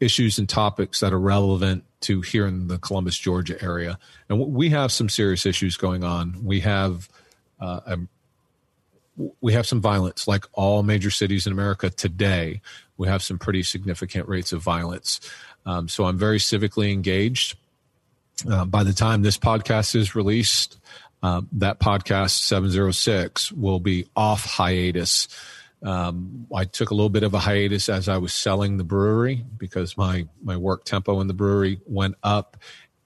issues 0.00 0.38
and 0.38 0.48
topics 0.48 1.00
that 1.00 1.12
are 1.12 1.20
relevant 1.20 1.84
to 2.00 2.22
here 2.22 2.46
in 2.46 2.68
the 2.68 2.78
Columbus, 2.78 3.18
Georgia 3.18 3.62
area. 3.62 3.98
And 4.30 4.40
we 4.54 4.70
have 4.70 4.90
some 4.90 5.10
serious 5.10 5.44
issues 5.44 5.76
going 5.76 6.02
on. 6.02 6.42
We 6.42 6.60
have 6.60 7.10
uh, 7.60 7.80
a 7.86 7.98
we 9.40 9.52
have 9.52 9.66
some 9.66 9.80
violence, 9.80 10.26
like 10.26 10.46
all 10.54 10.82
major 10.82 11.10
cities 11.10 11.46
in 11.46 11.52
America 11.52 11.90
today. 11.90 12.62
We 12.96 13.06
have 13.08 13.22
some 13.22 13.38
pretty 13.38 13.62
significant 13.62 14.28
rates 14.28 14.52
of 14.52 14.62
violence. 14.62 15.20
Um, 15.66 15.88
so 15.88 16.04
I'm 16.04 16.18
very 16.18 16.38
civically 16.38 16.90
engaged. 16.90 17.56
Uh, 18.48 18.64
by 18.64 18.82
the 18.82 18.92
time 18.92 19.22
this 19.22 19.38
podcast 19.38 19.94
is 19.94 20.14
released, 20.14 20.78
uh, 21.22 21.42
that 21.52 21.80
podcast 21.80 22.38
706 22.40 23.52
will 23.52 23.80
be 23.80 24.06
off 24.16 24.44
hiatus. 24.44 25.28
Um, 25.82 26.46
I 26.54 26.64
took 26.64 26.90
a 26.90 26.94
little 26.94 27.10
bit 27.10 27.22
of 27.22 27.34
a 27.34 27.38
hiatus 27.38 27.88
as 27.88 28.08
I 28.08 28.18
was 28.18 28.32
selling 28.32 28.76
the 28.76 28.84
brewery 28.84 29.44
because 29.56 29.96
my 29.96 30.26
my 30.42 30.56
work 30.56 30.84
tempo 30.84 31.20
in 31.20 31.26
the 31.26 31.34
brewery 31.34 31.80
went 31.86 32.16
up, 32.22 32.56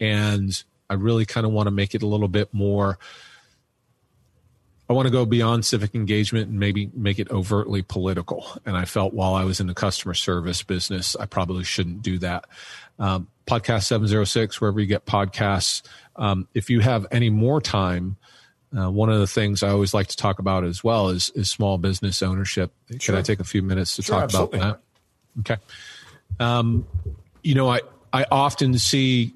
and 0.00 0.62
I 0.88 0.94
really 0.94 1.26
kind 1.26 1.46
of 1.46 1.52
want 1.52 1.66
to 1.66 1.72
make 1.72 1.94
it 1.94 2.02
a 2.02 2.06
little 2.06 2.28
bit 2.28 2.52
more 2.54 2.98
I 4.90 4.94
want 4.94 5.06
to 5.06 5.12
go 5.12 5.26
beyond 5.26 5.66
civic 5.66 5.94
engagement 5.94 6.48
and 6.48 6.58
maybe 6.58 6.90
make 6.94 7.18
it 7.18 7.30
overtly 7.30 7.82
political. 7.82 8.46
And 8.64 8.74
I 8.74 8.86
felt 8.86 9.12
while 9.12 9.34
I 9.34 9.44
was 9.44 9.60
in 9.60 9.66
the 9.66 9.74
customer 9.74 10.14
service 10.14 10.62
business, 10.62 11.14
I 11.14 11.26
probably 11.26 11.64
shouldn't 11.64 12.00
do 12.00 12.18
that. 12.20 12.46
Um, 12.98 13.28
podcast 13.48 13.84
706, 13.84 14.60
wherever 14.60 14.78
you 14.78 14.86
get 14.86 15.06
podcasts. 15.06 15.82
Um, 16.16 16.46
if 16.54 16.70
you 16.70 16.80
have 16.80 17.06
any 17.10 17.30
more 17.30 17.60
time, 17.60 18.16
Uh, 18.70 18.90
one 18.90 19.08
of 19.08 19.18
the 19.18 19.26
things 19.26 19.62
I 19.62 19.70
always 19.70 19.94
like 19.94 20.08
to 20.08 20.16
talk 20.16 20.38
about 20.38 20.62
as 20.62 20.84
well 20.84 21.08
is, 21.08 21.30
is 21.34 21.48
small 21.48 21.78
business 21.78 22.22
ownership. 22.22 22.70
Sure. 22.90 22.98
Can 22.98 23.14
I 23.14 23.22
take 23.22 23.40
a 23.40 23.44
few 23.44 23.62
minutes 23.62 23.96
to 23.96 24.02
Sure, 24.02 24.16
talk 24.16 24.24
absolutely. 24.24 24.58
about 24.58 24.82
that? 25.34 25.40
Okay. 25.40 25.62
Um, 26.38 26.86
you 27.42 27.54
know, 27.54 27.70
I, 27.70 27.80
I 28.12 28.26
often 28.30 28.78
see, 28.78 29.32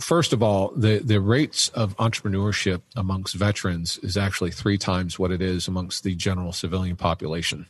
first 0.00 0.32
of 0.32 0.42
all, 0.42 0.72
the, 0.74 0.98
the 0.98 1.20
rates 1.20 1.68
of 1.68 1.96
entrepreneurship 1.98 2.82
amongst 2.96 3.36
veterans 3.36 3.98
is 3.98 4.16
actually 4.16 4.50
three 4.50 4.76
times 4.76 5.20
what 5.20 5.30
it 5.30 5.40
is 5.40 5.68
amongst 5.68 6.02
the 6.02 6.16
general 6.16 6.52
civilian 6.52 6.96
population. 6.96 7.66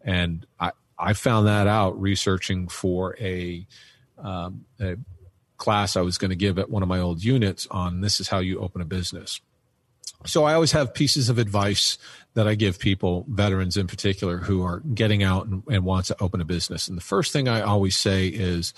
And 0.00 0.46
I, 0.58 0.72
I 0.98 1.12
found 1.12 1.46
that 1.46 1.66
out 1.66 2.00
researching 2.00 2.68
for 2.68 3.18
a, 3.20 3.66
um, 4.22 4.64
a 4.80 4.96
class 5.56 5.96
I 5.96 6.00
was 6.00 6.18
going 6.18 6.30
to 6.30 6.36
give 6.36 6.58
at 6.58 6.70
one 6.70 6.82
of 6.82 6.88
my 6.88 6.98
old 6.98 7.22
units 7.22 7.66
on 7.70 8.00
this 8.00 8.20
is 8.20 8.28
how 8.28 8.38
you 8.38 8.58
open 8.60 8.80
a 8.80 8.84
business. 8.84 9.40
So 10.26 10.44
I 10.44 10.54
always 10.54 10.72
have 10.72 10.92
pieces 10.92 11.28
of 11.28 11.38
advice 11.38 11.96
that 12.34 12.46
I 12.46 12.54
give 12.54 12.78
people, 12.78 13.24
veterans 13.28 13.76
in 13.76 13.86
particular, 13.86 14.38
who 14.38 14.62
are 14.62 14.80
getting 14.80 15.22
out 15.22 15.46
and, 15.46 15.62
and 15.70 15.84
want 15.84 16.06
to 16.06 16.16
open 16.20 16.40
a 16.40 16.44
business. 16.44 16.88
And 16.88 16.96
the 16.96 17.02
first 17.02 17.32
thing 17.32 17.48
I 17.48 17.62
always 17.62 17.96
say 17.96 18.28
is, 18.28 18.74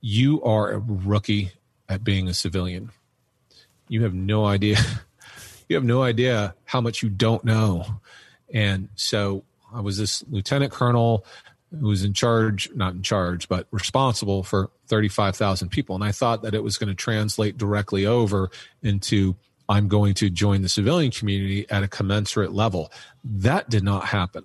you 0.00 0.42
are 0.42 0.72
a 0.72 0.78
rookie 0.78 1.52
at 1.88 2.02
being 2.02 2.28
a 2.28 2.34
civilian. 2.34 2.90
You 3.88 4.02
have 4.02 4.14
no 4.14 4.44
idea. 4.44 4.78
You 5.68 5.76
have 5.76 5.84
no 5.84 6.02
idea 6.02 6.54
how 6.66 6.82
much 6.82 7.02
you 7.02 7.08
don't 7.08 7.44
know. 7.44 7.86
And 8.52 8.90
so 8.94 9.42
I 9.72 9.80
was 9.80 9.96
this 9.96 10.22
lieutenant 10.28 10.70
colonel 10.70 11.24
who 11.78 11.88
was 11.88 12.04
in 12.04 12.12
charge, 12.12 12.70
not 12.74 12.94
in 12.94 13.02
charge, 13.02 13.48
but 13.48 13.66
responsible 13.70 14.42
for 14.42 14.70
35,000 14.88 15.68
people. 15.70 15.94
And 15.94 16.04
I 16.04 16.12
thought 16.12 16.42
that 16.42 16.54
it 16.54 16.62
was 16.62 16.76
going 16.76 16.88
to 16.88 16.94
translate 16.94 17.56
directly 17.56 18.06
over 18.06 18.50
into 18.82 19.36
I'm 19.68 19.88
going 19.88 20.14
to 20.14 20.28
join 20.28 20.62
the 20.62 20.68
civilian 20.68 21.10
community 21.10 21.66
at 21.70 21.82
a 21.82 21.88
commensurate 21.88 22.52
level. 22.52 22.92
That 23.24 23.70
did 23.70 23.82
not 23.82 24.06
happen. 24.06 24.44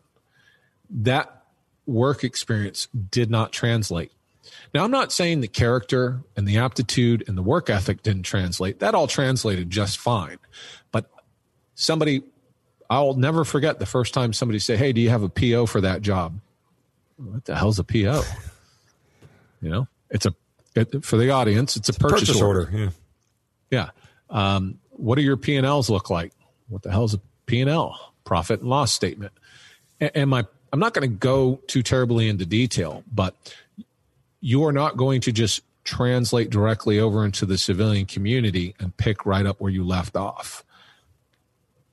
That 0.89 1.43
work 1.85 2.23
experience 2.23 2.87
did 2.87 3.29
not 3.29 3.51
translate. 3.51 4.11
Now, 4.73 4.83
I'm 4.83 4.91
not 4.91 5.11
saying 5.11 5.41
the 5.41 5.47
character 5.47 6.21
and 6.35 6.47
the 6.47 6.57
aptitude 6.57 7.23
and 7.27 7.37
the 7.37 7.41
work 7.41 7.69
ethic 7.69 8.03
didn't 8.03 8.23
translate. 8.23 8.79
That 8.79 8.95
all 8.95 9.07
translated 9.07 9.69
just 9.69 9.97
fine. 9.97 10.37
But 10.91 11.09
somebody, 11.75 12.23
I'll 12.89 13.15
never 13.15 13.43
forget 13.43 13.79
the 13.79 13.85
first 13.85 14.13
time 14.13 14.31
somebody 14.31 14.59
said, 14.59 14.79
Hey, 14.79 14.93
do 14.93 15.01
you 15.01 15.09
have 15.09 15.23
a 15.23 15.29
PO 15.29 15.65
for 15.65 15.81
that 15.81 16.01
job? 16.01 16.39
What 17.17 17.45
the 17.45 17.55
hell's 17.55 17.79
a 17.79 17.83
PO? 17.83 18.21
You 19.61 19.69
know, 19.69 19.87
it's 20.09 20.25
a, 20.25 20.35
it, 20.75 21.03
for 21.03 21.17
the 21.17 21.31
audience, 21.31 21.75
it's 21.75 21.89
a 21.89 21.93
purchase, 21.93 22.29
Purchase 22.29 22.41
order. 22.41 22.59
order. 22.65 22.77
Yeah. 22.77 22.89
Yeah. 23.69 23.89
Um, 24.55 24.79
what 24.91 25.15
do 25.15 25.21
your 25.21 25.37
P 25.37 25.55
and 25.55 25.65
Ls 25.65 25.89
look 25.89 26.09
like? 26.09 26.31
What 26.69 26.83
the 26.83 26.91
hell 26.91 27.05
is 27.05 27.13
a 27.13 27.21
P 27.45 27.61
and 27.61 27.69
L? 27.69 28.13
Profit 28.23 28.61
and 28.61 28.69
loss 28.69 28.91
statement. 28.91 29.33
And, 29.99 30.11
and 30.13 30.29
my, 30.29 30.45
I'm 30.71 30.79
not 30.79 30.93
going 30.93 31.09
to 31.09 31.15
go 31.15 31.59
too 31.67 31.81
terribly 31.81 32.29
into 32.29 32.45
detail, 32.45 33.03
but 33.11 33.35
you 34.41 34.63
are 34.65 34.71
not 34.71 34.97
going 34.97 35.21
to 35.21 35.31
just 35.31 35.61
translate 35.83 36.49
directly 36.49 36.99
over 36.99 37.25
into 37.25 37.45
the 37.45 37.57
civilian 37.57 38.05
community 38.05 38.75
and 38.79 38.95
pick 38.97 39.25
right 39.25 39.45
up 39.45 39.59
where 39.59 39.71
you 39.71 39.83
left 39.83 40.15
off. 40.15 40.63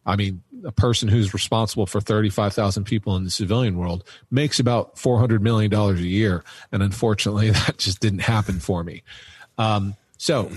I 0.07 0.17
mean, 0.17 0.43
a 0.65 0.73
person 0.73 1.09
who's 1.09 1.33
responsible 1.33 1.87
for 1.87 2.01
35,000 2.01 2.85
people 2.85 3.17
in 3.17 3.25
the 3.25 3.31
civilian 3.31 3.77
world 3.77 4.05
makes 4.31 4.59
about 4.59 4.97
$400 4.97 5.41
million 5.41 5.73
a 5.73 5.93
year. 5.95 6.45
And 6.73 6.83
unfortunately, 6.83 7.51
that 7.53 7.79
just 7.79 8.01
didn't 8.01 8.21
happen 8.21 8.61
for 8.61 8.85
me. 8.85 9.03
Um, 9.59 9.97
so, 10.19 10.51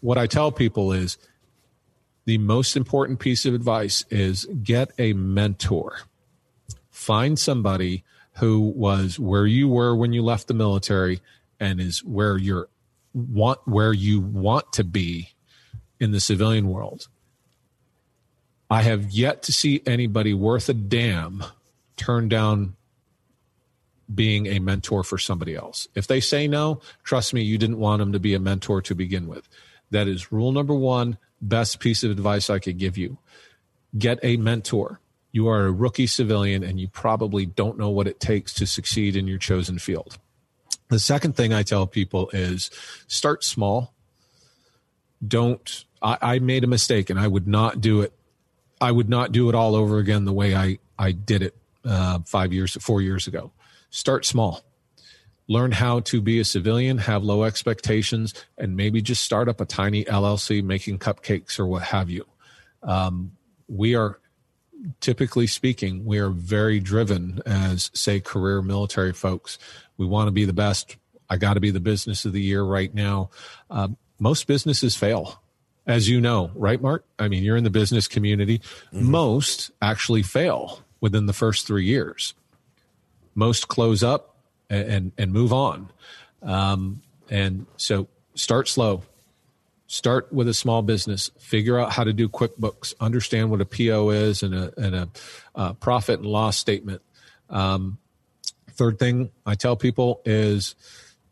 what 0.00 0.18
I 0.18 0.26
tell 0.26 0.52
people 0.52 0.92
is 0.92 1.18
the 2.24 2.38
most 2.38 2.76
important 2.76 3.18
piece 3.18 3.46
of 3.46 3.54
advice 3.54 4.04
is 4.10 4.46
get 4.62 4.92
a 4.98 5.12
mentor. 5.12 6.00
Find 6.90 7.38
somebody 7.38 8.04
who 8.34 8.60
was 8.60 9.18
where 9.18 9.46
you 9.46 9.68
were 9.68 9.96
when 9.96 10.12
you 10.12 10.22
left 10.22 10.46
the 10.46 10.54
military 10.54 11.20
and 11.58 11.80
is 11.80 12.04
where 12.04 12.36
you're 12.36 12.68
want 13.14 13.60
where 13.66 13.92
you 13.92 14.20
want 14.20 14.72
to 14.74 14.84
be 14.84 15.30
in 15.98 16.12
the 16.12 16.20
civilian 16.20 16.68
world. 16.68 17.08
I 18.70 18.82
have 18.82 19.10
yet 19.10 19.42
to 19.44 19.52
see 19.52 19.82
anybody 19.86 20.34
worth 20.34 20.68
a 20.68 20.74
damn 20.74 21.44
turn 21.96 22.28
down 22.28 22.76
being 24.14 24.46
a 24.46 24.58
mentor 24.58 25.02
for 25.02 25.18
somebody 25.18 25.54
else. 25.54 25.88
If 25.94 26.06
they 26.06 26.20
say 26.20 26.48
no, 26.48 26.80
trust 27.04 27.34
me, 27.34 27.42
you 27.42 27.58
didn't 27.58 27.78
want 27.78 28.00
them 28.00 28.12
to 28.12 28.20
be 28.20 28.34
a 28.34 28.40
mentor 28.40 28.80
to 28.82 28.94
begin 28.94 29.26
with. 29.26 29.48
That 29.90 30.08
is 30.08 30.32
rule 30.32 30.52
number 30.52 30.74
one, 30.74 31.18
best 31.40 31.80
piece 31.80 32.02
of 32.02 32.10
advice 32.10 32.50
I 32.50 32.58
could 32.58 32.78
give 32.78 32.96
you. 32.96 33.18
Get 33.96 34.18
a 34.22 34.36
mentor. 34.36 35.00
You 35.32 35.48
are 35.48 35.66
a 35.66 35.72
rookie 35.72 36.06
civilian 36.06 36.62
and 36.62 36.80
you 36.80 36.88
probably 36.88 37.46
don't 37.46 37.78
know 37.78 37.90
what 37.90 38.06
it 38.06 38.20
takes 38.20 38.52
to 38.54 38.66
succeed 38.66 39.16
in 39.16 39.26
your 39.26 39.38
chosen 39.38 39.78
field. 39.78 40.18
The 40.88 40.98
second 40.98 41.36
thing 41.36 41.52
I 41.52 41.62
tell 41.62 41.86
people 41.86 42.30
is 42.32 42.70
start 43.06 43.44
small. 43.44 43.92
Don't, 45.26 45.84
I, 46.00 46.18
I 46.20 46.38
made 46.38 46.64
a 46.64 46.68
mistake 46.68 47.10
and 47.10 47.20
I 47.20 47.28
would 47.28 47.46
not 47.46 47.80
do 47.80 48.00
it 48.00 48.12
I 48.80 48.92
would 48.92 49.08
not 49.08 49.32
do 49.32 49.48
it 49.48 49.54
all 49.54 49.74
over 49.74 49.98
again 49.98 50.24
the 50.24 50.32
way 50.32 50.54
I, 50.54 50.78
I 50.98 51.12
did 51.12 51.42
it 51.42 51.56
uh, 51.84 52.20
five 52.26 52.52
years, 52.52 52.76
four 52.80 53.02
years 53.02 53.26
ago. 53.26 53.52
Start 53.90 54.24
small. 54.24 54.62
Learn 55.48 55.72
how 55.72 56.00
to 56.00 56.20
be 56.20 56.38
a 56.40 56.44
civilian, 56.44 56.98
have 56.98 57.24
low 57.24 57.44
expectations, 57.44 58.34
and 58.58 58.76
maybe 58.76 59.00
just 59.00 59.24
start 59.24 59.48
up 59.48 59.60
a 59.60 59.64
tiny 59.64 60.04
LLC 60.04 60.62
making 60.62 60.98
cupcakes 60.98 61.58
or 61.58 61.66
what 61.66 61.84
have 61.84 62.10
you. 62.10 62.26
Um, 62.82 63.32
we 63.66 63.94
are, 63.94 64.20
typically 65.00 65.46
speaking, 65.46 66.04
we 66.04 66.18
are 66.18 66.28
very 66.28 66.80
driven 66.80 67.40
as, 67.46 67.90
say, 67.94 68.20
career 68.20 68.60
military 68.60 69.14
folks. 69.14 69.58
We 69.96 70.04
want 70.04 70.28
to 70.28 70.32
be 70.32 70.44
the 70.44 70.52
best. 70.52 70.96
I 71.30 71.38
got 71.38 71.54
to 71.54 71.60
be 71.60 71.70
the 71.70 71.80
business 71.80 72.26
of 72.26 72.32
the 72.32 72.42
year 72.42 72.62
right 72.62 72.94
now. 72.94 73.30
Um, 73.70 73.96
most 74.18 74.46
businesses 74.46 74.96
fail 74.96 75.40
as 75.88 76.06
you 76.06 76.20
know, 76.20 76.50
right, 76.54 76.80
Mark? 76.80 77.04
I 77.18 77.28
mean, 77.28 77.42
you're 77.42 77.56
in 77.56 77.64
the 77.64 77.70
business 77.70 78.06
community. 78.06 78.58
Mm-hmm. 78.58 79.10
Most 79.10 79.70
actually 79.80 80.22
fail 80.22 80.82
within 81.00 81.24
the 81.24 81.32
first 81.32 81.66
three 81.66 81.86
years. 81.86 82.34
Most 83.34 83.68
close 83.68 84.02
up 84.02 84.36
and 84.68 84.88
and, 84.88 85.12
and 85.16 85.32
move 85.32 85.52
on. 85.52 85.90
Um, 86.42 87.00
and 87.30 87.66
so, 87.78 88.06
start 88.34 88.68
slow. 88.68 89.02
Start 89.86 90.30
with 90.30 90.46
a 90.48 90.54
small 90.54 90.82
business. 90.82 91.30
Figure 91.38 91.78
out 91.78 91.92
how 91.92 92.04
to 92.04 92.12
do 92.12 92.28
QuickBooks. 92.28 92.92
Understand 93.00 93.50
what 93.50 93.62
a 93.62 93.64
PO 93.64 94.10
is 94.10 94.42
and 94.42 94.54
a 94.54 94.72
and 94.76 94.94
a 94.94 95.08
uh, 95.54 95.72
profit 95.72 96.20
and 96.20 96.28
loss 96.28 96.58
statement. 96.58 97.00
Um, 97.48 97.96
third 98.72 98.98
thing 98.98 99.30
I 99.46 99.54
tell 99.54 99.76
people 99.76 100.20
is 100.26 100.74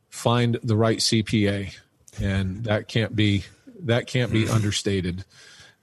find 0.08 0.58
the 0.62 0.76
right 0.76 0.98
CPA, 0.98 1.76
and 2.18 2.64
that 2.64 2.88
can't 2.88 3.14
be 3.14 3.44
that 3.85 4.07
can't 4.07 4.32
be 4.32 4.48
understated. 4.48 5.24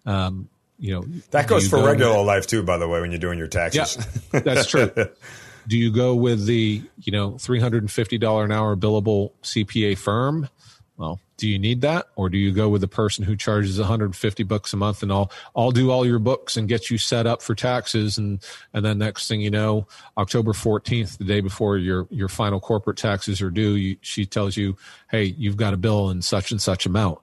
Um, 0.05 0.49
you 0.79 0.93
know 0.93 1.01
that 1.31 1.47
goes 1.47 1.67
for 1.67 1.77
go 1.77 1.85
regular 1.85 2.17
with, 2.17 2.27
life 2.27 2.47
too. 2.47 2.63
By 2.63 2.77
the 2.77 2.87
way, 2.87 2.99
when 2.99 3.11
you're 3.11 3.19
doing 3.19 3.37
your 3.37 3.47
taxes, 3.47 3.97
yeah, 4.33 4.39
that's 4.41 4.67
true. 4.67 4.91
Do 5.67 5.77
you 5.77 5.91
go 5.91 6.13
with 6.15 6.45
the 6.45 6.81
you 7.01 7.11
know 7.11 7.37
three 7.37 7.59
hundred 7.59 7.83
and 7.83 7.91
fifty 7.91 8.17
dollar 8.17 8.43
an 8.43 8.51
hour 8.51 8.75
billable 8.75 9.31
CPA 9.43 9.97
firm? 9.97 10.49
Well, 10.97 11.19
do 11.37 11.47
you 11.47 11.57
need 11.57 11.81
that, 11.81 12.07
or 12.15 12.29
do 12.29 12.37
you 12.37 12.51
go 12.51 12.69
with 12.69 12.81
the 12.81 12.87
person 12.87 13.25
who 13.25 13.35
charges 13.35 13.79
one 13.79 13.87
hundred 13.87 14.05
and 14.05 14.15
fifty 14.15 14.43
bucks 14.43 14.73
a 14.73 14.77
month 14.77 15.01
and 15.01 15.11
I'll 15.11 15.31
I'll 15.55 15.71
do 15.71 15.89
all 15.89 16.05
your 16.05 16.19
books 16.19 16.57
and 16.57 16.67
get 16.67 16.89
you 16.89 16.97
set 16.97 17.25
up 17.25 17.41
for 17.41 17.55
taxes, 17.55 18.17
and 18.17 18.41
and 18.73 18.85
then 18.85 18.99
next 18.99 19.27
thing 19.27 19.41
you 19.41 19.49
know, 19.49 19.87
October 20.17 20.53
fourteenth, 20.53 21.17
the 21.17 21.23
day 21.23 21.41
before 21.41 21.77
your 21.77 22.07
your 22.11 22.27
final 22.27 22.59
corporate 22.59 22.97
taxes 22.97 23.41
are 23.41 23.49
due, 23.49 23.75
you, 23.75 23.97
she 24.01 24.25
tells 24.25 24.55
you, 24.55 24.77
hey, 25.09 25.23
you've 25.23 25.57
got 25.57 25.73
a 25.73 25.77
bill 25.77 26.09
in 26.09 26.21
such 26.21 26.51
and 26.51 26.61
such 26.61 26.85
amount. 26.85 27.19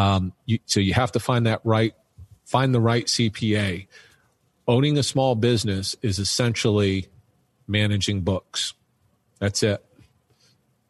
Um, 0.00 0.32
you, 0.46 0.58
so 0.64 0.80
you 0.80 0.94
have 0.94 1.12
to 1.12 1.20
find 1.20 1.46
that 1.46 1.60
right, 1.62 1.94
find 2.46 2.74
the 2.74 2.80
right 2.80 3.04
CPA. 3.04 3.86
Owning 4.66 4.96
a 4.96 5.02
small 5.02 5.34
business 5.34 5.94
is 6.00 6.18
essentially 6.18 7.08
managing 7.66 8.22
books. 8.22 8.72
That's 9.40 9.62
it. 9.62 9.84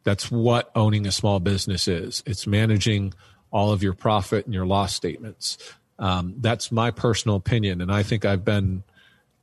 That's 0.05 0.31
what 0.31 0.71
owning 0.75 1.05
a 1.07 1.11
small 1.11 1.41
business 1.41 1.89
is. 1.89 2.23
It's 2.25 2.47
managing 2.47 3.13
all 3.51 3.73
of 3.73 3.83
your 3.83 3.93
profit 3.93 4.45
and 4.45 4.53
your 4.53 4.65
loss 4.65 4.95
statements. 4.95 5.57
Um, 5.99 6.35
that's 6.37 6.71
my 6.71 6.89
personal 6.89 7.35
opinion, 7.35 7.81
and 7.81 7.91
I 7.91 8.03
think 8.03 8.23
I've 8.23 8.45
been, 8.45 8.83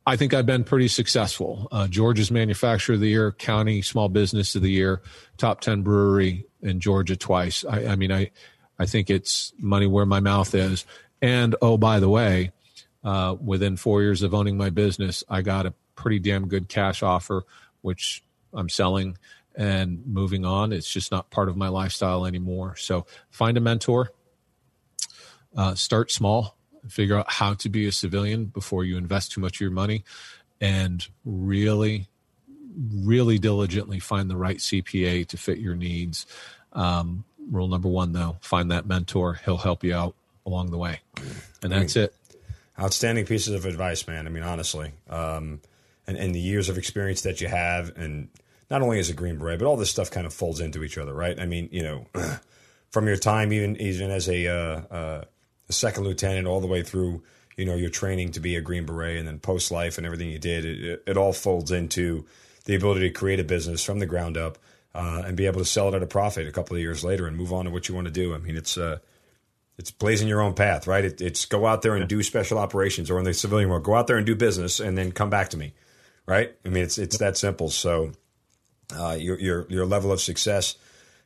I 0.05 0.15
think 0.15 0.33
I've 0.33 0.47
been 0.47 0.63
pretty 0.63 0.87
successful. 0.87 1.67
Uh, 1.71 1.87
Georgia's 1.87 2.31
Manufacturer 2.31 2.95
of 2.95 3.01
the 3.01 3.09
Year, 3.09 3.31
County 3.33 3.83
Small 3.83 4.09
Business 4.09 4.55
of 4.55 4.63
the 4.63 4.71
Year, 4.71 5.03
Top 5.37 5.61
Ten 5.61 5.83
Brewery 5.83 6.45
in 6.63 6.79
Georgia 6.79 7.15
twice. 7.15 7.63
I, 7.69 7.85
I 7.85 7.95
mean, 7.95 8.11
I 8.11 8.31
I 8.79 8.85
think 8.85 9.09
it's 9.09 9.53
money 9.59 9.85
where 9.85 10.05
my 10.05 10.21
mouth 10.21 10.55
is. 10.55 10.85
And 11.21 11.55
oh, 11.61 11.77
by 11.77 11.99
the 11.99 12.09
way, 12.09 12.51
uh, 13.03 13.35
within 13.43 13.77
four 13.77 14.01
years 14.01 14.23
of 14.23 14.33
owning 14.33 14.57
my 14.57 14.69
business, 14.69 15.23
I 15.29 15.41
got 15.41 15.65
a 15.65 15.73
pretty 15.95 16.19
damn 16.19 16.47
good 16.47 16.69
cash 16.69 17.03
offer, 17.03 17.43
which 17.81 18.23
I'm 18.53 18.69
selling 18.69 19.17
and 19.55 20.01
moving 20.05 20.45
on. 20.45 20.71
It's 20.71 20.89
just 20.89 21.11
not 21.11 21.29
part 21.29 21.49
of 21.49 21.57
my 21.57 21.67
lifestyle 21.67 22.25
anymore. 22.25 22.75
So 22.77 23.05
find 23.29 23.57
a 23.57 23.61
mentor. 23.61 24.11
Uh, 25.55 25.75
start 25.75 26.11
small, 26.11 26.55
figure 26.87 27.17
out 27.17 27.29
how 27.29 27.55
to 27.55 27.69
be 27.69 27.87
a 27.87 27.91
civilian 27.91 28.45
before 28.45 28.85
you 28.85 28.97
invest 28.97 29.31
too 29.31 29.41
much 29.41 29.57
of 29.57 29.61
your 29.61 29.71
money, 29.71 30.03
and 30.61 31.07
really, 31.25 32.07
really 32.93 33.39
diligently 33.39 33.99
find 33.99 34.29
the 34.29 34.37
right 34.37 34.57
CPA 34.57 35.27
to 35.27 35.37
fit 35.37 35.57
your 35.57 35.75
needs. 35.75 36.27
Um, 36.71 37.25
rule 37.49 37.67
number 37.67 37.89
one, 37.89 38.13
though, 38.13 38.37
find 38.41 38.71
that 38.71 38.85
mentor. 38.85 39.39
He'll 39.45 39.57
help 39.57 39.83
you 39.83 39.95
out 39.95 40.15
along 40.45 40.71
the 40.71 40.77
way. 40.77 41.01
And 41.61 41.71
that's 41.71 41.95
it. 41.95 42.13
Outstanding 42.79 43.25
pieces 43.25 43.53
of 43.53 43.65
advice, 43.65 44.07
man. 44.07 44.25
I 44.25 44.29
mean, 44.29 44.43
honestly. 44.43 44.91
Um, 45.09 45.61
and, 46.07 46.17
and 46.17 46.33
the 46.33 46.39
years 46.39 46.69
of 46.69 46.77
experience 46.77 47.21
that 47.21 47.41
you 47.41 47.47
have, 47.47 47.95
and 47.95 48.29
not 48.69 48.81
only 48.81 48.99
as 48.99 49.09
a 49.09 49.13
Green 49.13 49.37
Beret, 49.37 49.59
but 49.59 49.65
all 49.65 49.77
this 49.77 49.91
stuff 49.91 50.09
kind 50.09 50.25
of 50.25 50.33
folds 50.33 50.59
into 50.59 50.83
each 50.83 50.97
other, 50.97 51.13
right? 51.13 51.39
I 51.39 51.45
mean, 51.45 51.69
you 51.71 51.83
know, 51.83 52.07
from 52.89 53.07
your 53.07 53.17
time 53.17 53.53
even 53.53 53.79
even 53.79 54.09
as 54.09 54.27
a, 54.27 54.47
uh, 54.47 54.81
uh, 54.93 55.23
a 55.67 55.73
second 55.73 56.05
lieutenant 56.05 56.47
all 56.47 56.61
the 56.61 56.67
way 56.67 56.81
through, 56.81 57.21
you 57.57 57.65
know, 57.65 57.75
your 57.75 57.89
training 57.89 58.31
to 58.31 58.39
be 58.39 58.55
a 58.55 58.61
Green 58.61 58.85
Beret, 58.85 59.17
and 59.17 59.27
then 59.27 59.39
post 59.39 59.71
life 59.71 59.97
and 59.97 60.05
everything 60.05 60.29
you 60.29 60.39
did, 60.39 60.65
it, 60.65 61.03
it, 61.05 61.17
all 61.17 61.33
folds 61.33 61.71
into 61.71 62.25
the 62.65 62.75
ability 62.75 63.01
to 63.01 63.09
create 63.11 63.39
a 63.39 63.43
business 63.43 63.83
from 63.83 63.99
the 63.99 64.05
ground 64.05 64.37
up 64.37 64.57
uh, 64.95 65.23
and 65.25 65.37
be 65.37 65.45
able 65.45 65.59
to 65.59 65.65
sell 65.65 65.89
it 65.89 65.95
at 65.95 66.03
a 66.03 66.07
profit 66.07 66.47
a 66.47 66.51
couple 66.51 66.75
of 66.75 66.81
years 66.81 67.03
later 67.03 67.27
and 67.27 67.37
move 67.37 67.53
on 67.53 67.65
to 67.65 67.71
what 67.71 67.87
you 67.87 67.95
want 67.95 68.05
to 68.05 68.11
do. 68.11 68.33
I 68.33 68.37
mean, 68.37 68.55
it's 68.55 68.77
uh, 68.77 68.99
it's 69.77 69.91
blazing 69.91 70.27
your 70.27 70.41
own 70.41 70.53
path, 70.53 70.87
right? 70.87 71.05
It, 71.05 71.21
it's 71.21 71.45
go 71.45 71.65
out 71.65 71.81
there 71.81 71.95
and 71.95 72.07
do 72.07 72.21
special 72.23 72.57
operations, 72.57 73.09
or 73.09 73.17
in 73.19 73.25
the 73.25 73.33
civilian 73.33 73.69
world, 73.69 73.83
go 73.83 73.95
out 73.95 74.07
there 74.07 74.17
and 74.17 74.25
do 74.25 74.35
business, 74.35 74.79
and 74.79 74.97
then 74.97 75.11
come 75.11 75.29
back 75.29 75.49
to 75.49 75.57
me, 75.57 75.73
right? 76.25 76.53
I 76.65 76.69
mean, 76.69 76.83
it's 76.83 76.97
it's 76.97 77.17
that 77.19 77.37
simple. 77.37 77.69
So, 77.69 78.11
uh, 78.97 79.17
your 79.19 79.39
your 79.39 79.65
your 79.69 79.85
level 79.85 80.11
of 80.11 80.19
success 80.19 80.75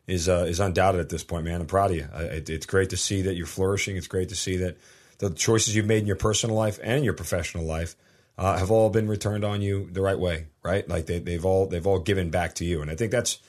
is 0.08 0.28
uh, 0.28 0.46
is 0.48 0.60
undoubted 0.60 1.02
at 1.02 1.10
this 1.10 1.24
point, 1.24 1.46
man. 1.46 1.62
I'm 1.62 1.68
proud 1.68 1.92
of 1.92 1.98
you. 1.98 2.08
It, 2.14 2.50
it's 2.50 2.66
great 2.66 2.90
to 2.92 2.98
see 2.98 3.24
that 3.24 3.36
you're 3.36 3.46
flourishing. 3.46 3.98
It's 3.98 4.08
great 4.08 4.30
to 4.30 4.36
see 4.36 4.58
that 4.58 4.78
the 5.20 5.30
choices 5.30 5.76
you've 5.76 5.86
made 5.86 6.00
in 6.00 6.08
your 6.08 6.16
personal 6.16 6.56
life 6.56 6.80
and 6.84 7.06
your 7.06 7.14
professional 7.14 7.64
life 7.64 7.96
uh, 8.38 8.58
have 8.58 8.72
all 8.72 8.90
been 8.90 9.08
returned 9.08 9.46
on 9.46 9.62
you 9.62 9.90
the 9.92 10.02
right 10.02 10.20
way, 10.20 10.48
right? 10.64 10.88
Like 10.88 11.06
they, 11.06 11.20
they've 11.20 11.46
all 11.46 11.68
they've 11.68 11.86
all 11.88 12.00
given 12.00 12.30
back 12.30 12.56
to 12.56 12.66
you, 12.66 12.82
and 12.82 12.92
I 12.92 12.96
think 12.96 13.12
that's 13.12 13.40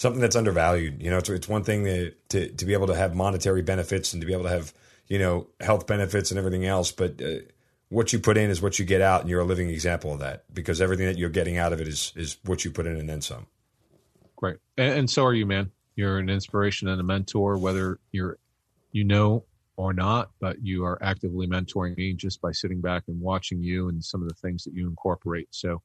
something 0.00 0.22
that's 0.22 0.34
undervalued. 0.34 1.02
You 1.02 1.10
know, 1.10 1.18
it's, 1.18 1.28
it's 1.28 1.46
one 1.46 1.62
thing 1.62 1.84
to, 1.84 2.10
to, 2.30 2.48
to 2.48 2.64
be 2.64 2.72
able 2.72 2.86
to 2.86 2.94
have 2.94 3.14
monetary 3.14 3.60
benefits 3.60 4.14
and 4.14 4.22
to 4.22 4.26
be 4.26 4.32
able 4.32 4.44
to 4.44 4.48
have 4.48 4.72
you 5.08 5.18
know 5.18 5.48
health 5.60 5.86
benefits 5.86 6.30
and 6.30 6.38
everything 6.38 6.64
else, 6.64 6.90
but 6.90 7.20
uh, 7.20 7.40
what 7.90 8.12
you 8.12 8.18
put 8.18 8.38
in 8.38 8.48
is 8.48 8.62
what 8.62 8.78
you 8.78 8.84
get 8.86 9.02
out, 9.02 9.20
and 9.20 9.28
you're 9.28 9.40
a 9.40 9.44
living 9.44 9.68
example 9.68 10.14
of 10.14 10.20
that 10.20 10.44
because 10.54 10.80
everything 10.80 11.06
that 11.06 11.18
you're 11.18 11.28
getting 11.28 11.58
out 11.58 11.72
of 11.72 11.80
it 11.80 11.88
is 11.88 12.12
is 12.16 12.38
what 12.44 12.64
you 12.64 12.70
put 12.70 12.86
in 12.86 12.96
and 12.96 13.08
then 13.08 13.20
some. 13.20 13.46
Great, 14.36 14.56
and, 14.78 15.00
and 15.00 15.10
so 15.10 15.24
are 15.24 15.34
you, 15.34 15.44
man. 15.44 15.70
You're 15.96 16.18
an 16.18 16.30
inspiration 16.30 16.88
and 16.88 16.98
a 16.98 17.04
mentor, 17.04 17.58
whether 17.58 17.98
you're 18.10 18.38
you 18.92 19.04
know 19.04 19.44
or 19.76 19.92
not, 19.92 20.30
but 20.40 20.64
you 20.64 20.84
are 20.84 20.98
actively 21.02 21.46
mentoring 21.46 21.96
me 21.96 22.14
just 22.14 22.40
by 22.40 22.52
sitting 22.52 22.80
back 22.80 23.02
and 23.08 23.20
watching 23.20 23.62
you 23.62 23.88
and 23.88 24.02
some 24.02 24.22
of 24.22 24.28
the 24.28 24.34
things 24.34 24.64
that 24.64 24.72
you 24.72 24.86
incorporate. 24.88 25.48
So 25.50 25.82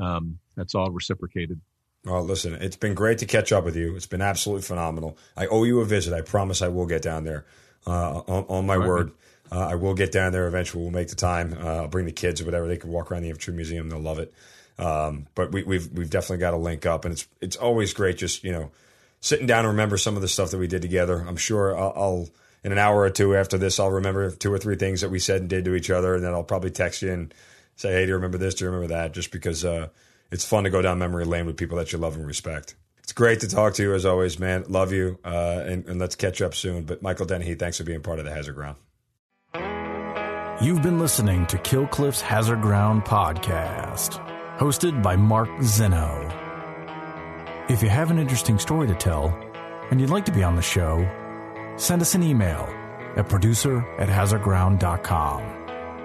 um, 0.00 0.38
that's 0.56 0.76
all 0.76 0.90
reciprocated. 0.90 1.60
Well, 2.08 2.22
listen, 2.22 2.54
it's 2.54 2.76
been 2.76 2.94
great 2.94 3.18
to 3.18 3.26
catch 3.26 3.52
up 3.52 3.64
with 3.64 3.76
you. 3.76 3.94
It's 3.94 4.06
been 4.06 4.22
absolutely 4.22 4.62
phenomenal. 4.62 5.18
I 5.36 5.46
owe 5.46 5.64
you 5.64 5.80
a 5.80 5.84
visit. 5.84 6.14
I 6.14 6.22
promise 6.22 6.62
I 6.62 6.68
will 6.68 6.86
get 6.86 7.02
down 7.02 7.24
there. 7.24 7.44
Uh, 7.86 8.22
on, 8.26 8.44
on, 8.48 8.66
my 8.66 8.76
right. 8.76 8.88
word, 8.88 9.12
uh, 9.52 9.68
I 9.68 9.74
will 9.74 9.94
get 9.94 10.10
down 10.10 10.32
there 10.32 10.46
eventually. 10.46 10.82
We'll 10.82 10.92
make 10.92 11.08
the 11.08 11.16
time. 11.16 11.56
Uh, 11.58 11.82
I'll 11.82 11.88
bring 11.88 12.06
the 12.06 12.12
kids 12.12 12.40
or 12.40 12.44
whatever. 12.44 12.66
They 12.66 12.76
can 12.76 12.90
walk 12.90 13.10
around 13.10 13.22
the 13.22 13.28
Infantry 13.28 13.54
Museum. 13.54 13.88
They'll 13.88 14.00
love 14.00 14.18
it. 14.18 14.32
Um, 14.78 15.26
but 15.34 15.52
we, 15.52 15.62
we've 15.64 15.90
we've 15.92 16.10
definitely 16.10 16.38
got 16.38 16.52
to 16.52 16.56
link 16.56 16.86
up, 16.86 17.04
and 17.04 17.12
it's 17.12 17.26
it's 17.40 17.56
always 17.56 17.92
great 17.92 18.16
just 18.16 18.44
you 18.44 18.52
know 18.52 18.70
sitting 19.20 19.46
down 19.46 19.60
and 19.60 19.68
remember 19.68 19.96
some 19.96 20.16
of 20.16 20.22
the 20.22 20.28
stuff 20.28 20.50
that 20.52 20.58
we 20.58 20.66
did 20.66 20.82
together. 20.82 21.24
I'm 21.26 21.36
sure 21.36 21.76
I'll, 21.76 21.92
I'll 21.96 22.28
in 22.64 22.72
an 22.72 22.78
hour 22.78 23.00
or 23.00 23.10
two 23.10 23.36
after 23.36 23.58
this, 23.58 23.80
I'll 23.80 23.90
remember 23.90 24.30
two 24.30 24.52
or 24.52 24.58
three 24.58 24.76
things 24.76 25.00
that 25.00 25.10
we 25.10 25.18
said 25.18 25.40
and 25.40 25.50
did 25.50 25.64
to 25.64 25.74
each 25.74 25.90
other, 25.90 26.14
and 26.14 26.24
then 26.24 26.32
I'll 26.32 26.44
probably 26.44 26.70
text 26.70 27.02
you 27.02 27.12
and 27.12 27.34
say, 27.76 27.92
"Hey, 27.92 28.02
do 28.02 28.08
you 28.08 28.14
remember 28.14 28.38
this? 28.38 28.54
Do 28.54 28.64
you 28.64 28.70
remember 28.70 28.94
that?" 28.94 29.12
Just 29.12 29.30
because 29.30 29.64
uh, 29.64 29.88
it's 30.30 30.44
fun 30.44 30.64
to 30.64 30.70
go 30.70 30.82
down 30.82 30.98
memory 30.98 31.24
lane 31.24 31.46
with 31.46 31.56
people 31.56 31.78
that 31.78 31.92
you 31.92 31.98
love 31.98 32.16
and 32.16 32.26
respect. 32.26 32.74
It's 32.98 33.12
great 33.12 33.40
to 33.40 33.48
talk 33.48 33.74
to 33.74 33.82
you 33.82 33.94
as 33.94 34.04
always, 34.04 34.38
man. 34.38 34.64
Love 34.68 34.92
you, 34.92 35.18
uh, 35.24 35.62
and, 35.64 35.86
and 35.86 35.98
let's 35.98 36.14
catch 36.14 36.42
up 36.42 36.54
soon. 36.54 36.84
But 36.84 37.00
Michael 37.02 37.24
Dennehy, 37.24 37.54
thanks 37.54 37.78
for 37.78 37.84
being 37.84 38.02
part 38.02 38.18
of 38.18 38.26
the 38.26 38.30
Hazard 38.30 38.54
Ground. 38.54 38.76
You've 40.60 40.82
been 40.82 40.98
listening 40.98 41.46
to 41.46 41.58
Kill 41.58 41.86
Cliff's 41.86 42.20
Hazard 42.20 42.60
Ground 42.60 43.04
podcast, 43.04 44.18
hosted 44.58 45.02
by 45.02 45.16
Mark 45.16 45.48
Zeno. 45.62 46.28
If 47.70 47.82
you 47.82 47.88
have 47.88 48.10
an 48.10 48.18
interesting 48.18 48.58
story 48.58 48.88
to 48.88 48.94
tell 48.94 49.28
and 49.90 50.00
you'd 50.00 50.10
like 50.10 50.24
to 50.26 50.32
be 50.32 50.42
on 50.42 50.56
the 50.56 50.62
show, 50.62 51.08
send 51.76 52.02
us 52.02 52.14
an 52.14 52.22
email 52.22 52.68
at 53.16 53.28
producer 53.28 53.86
at 53.98 54.08
hazardground.com. 54.08 55.42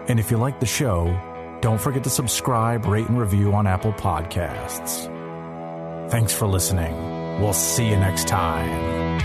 And 0.07 0.19
if 0.19 0.29
you 0.29 0.37
like 0.37 0.59
the 0.59 0.65
show, 0.65 1.07
don't 1.63 1.79
forget 1.79 2.03
to 2.03 2.09
subscribe, 2.09 2.85
rate, 2.85 3.07
and 3.07 3.17
review 3.17 3.53
on 3.53 3.65
Apple 3.65 3.93
Podcasts. 3.93 5.09
Thanks 6.11 6.33
for 6.33 6.45
listening. 6.45 6.93
We'll 7.39 7.53
see 7.53 7.87
you 7.87 7.95
next 7.95 8.27
time. 8.27 9.21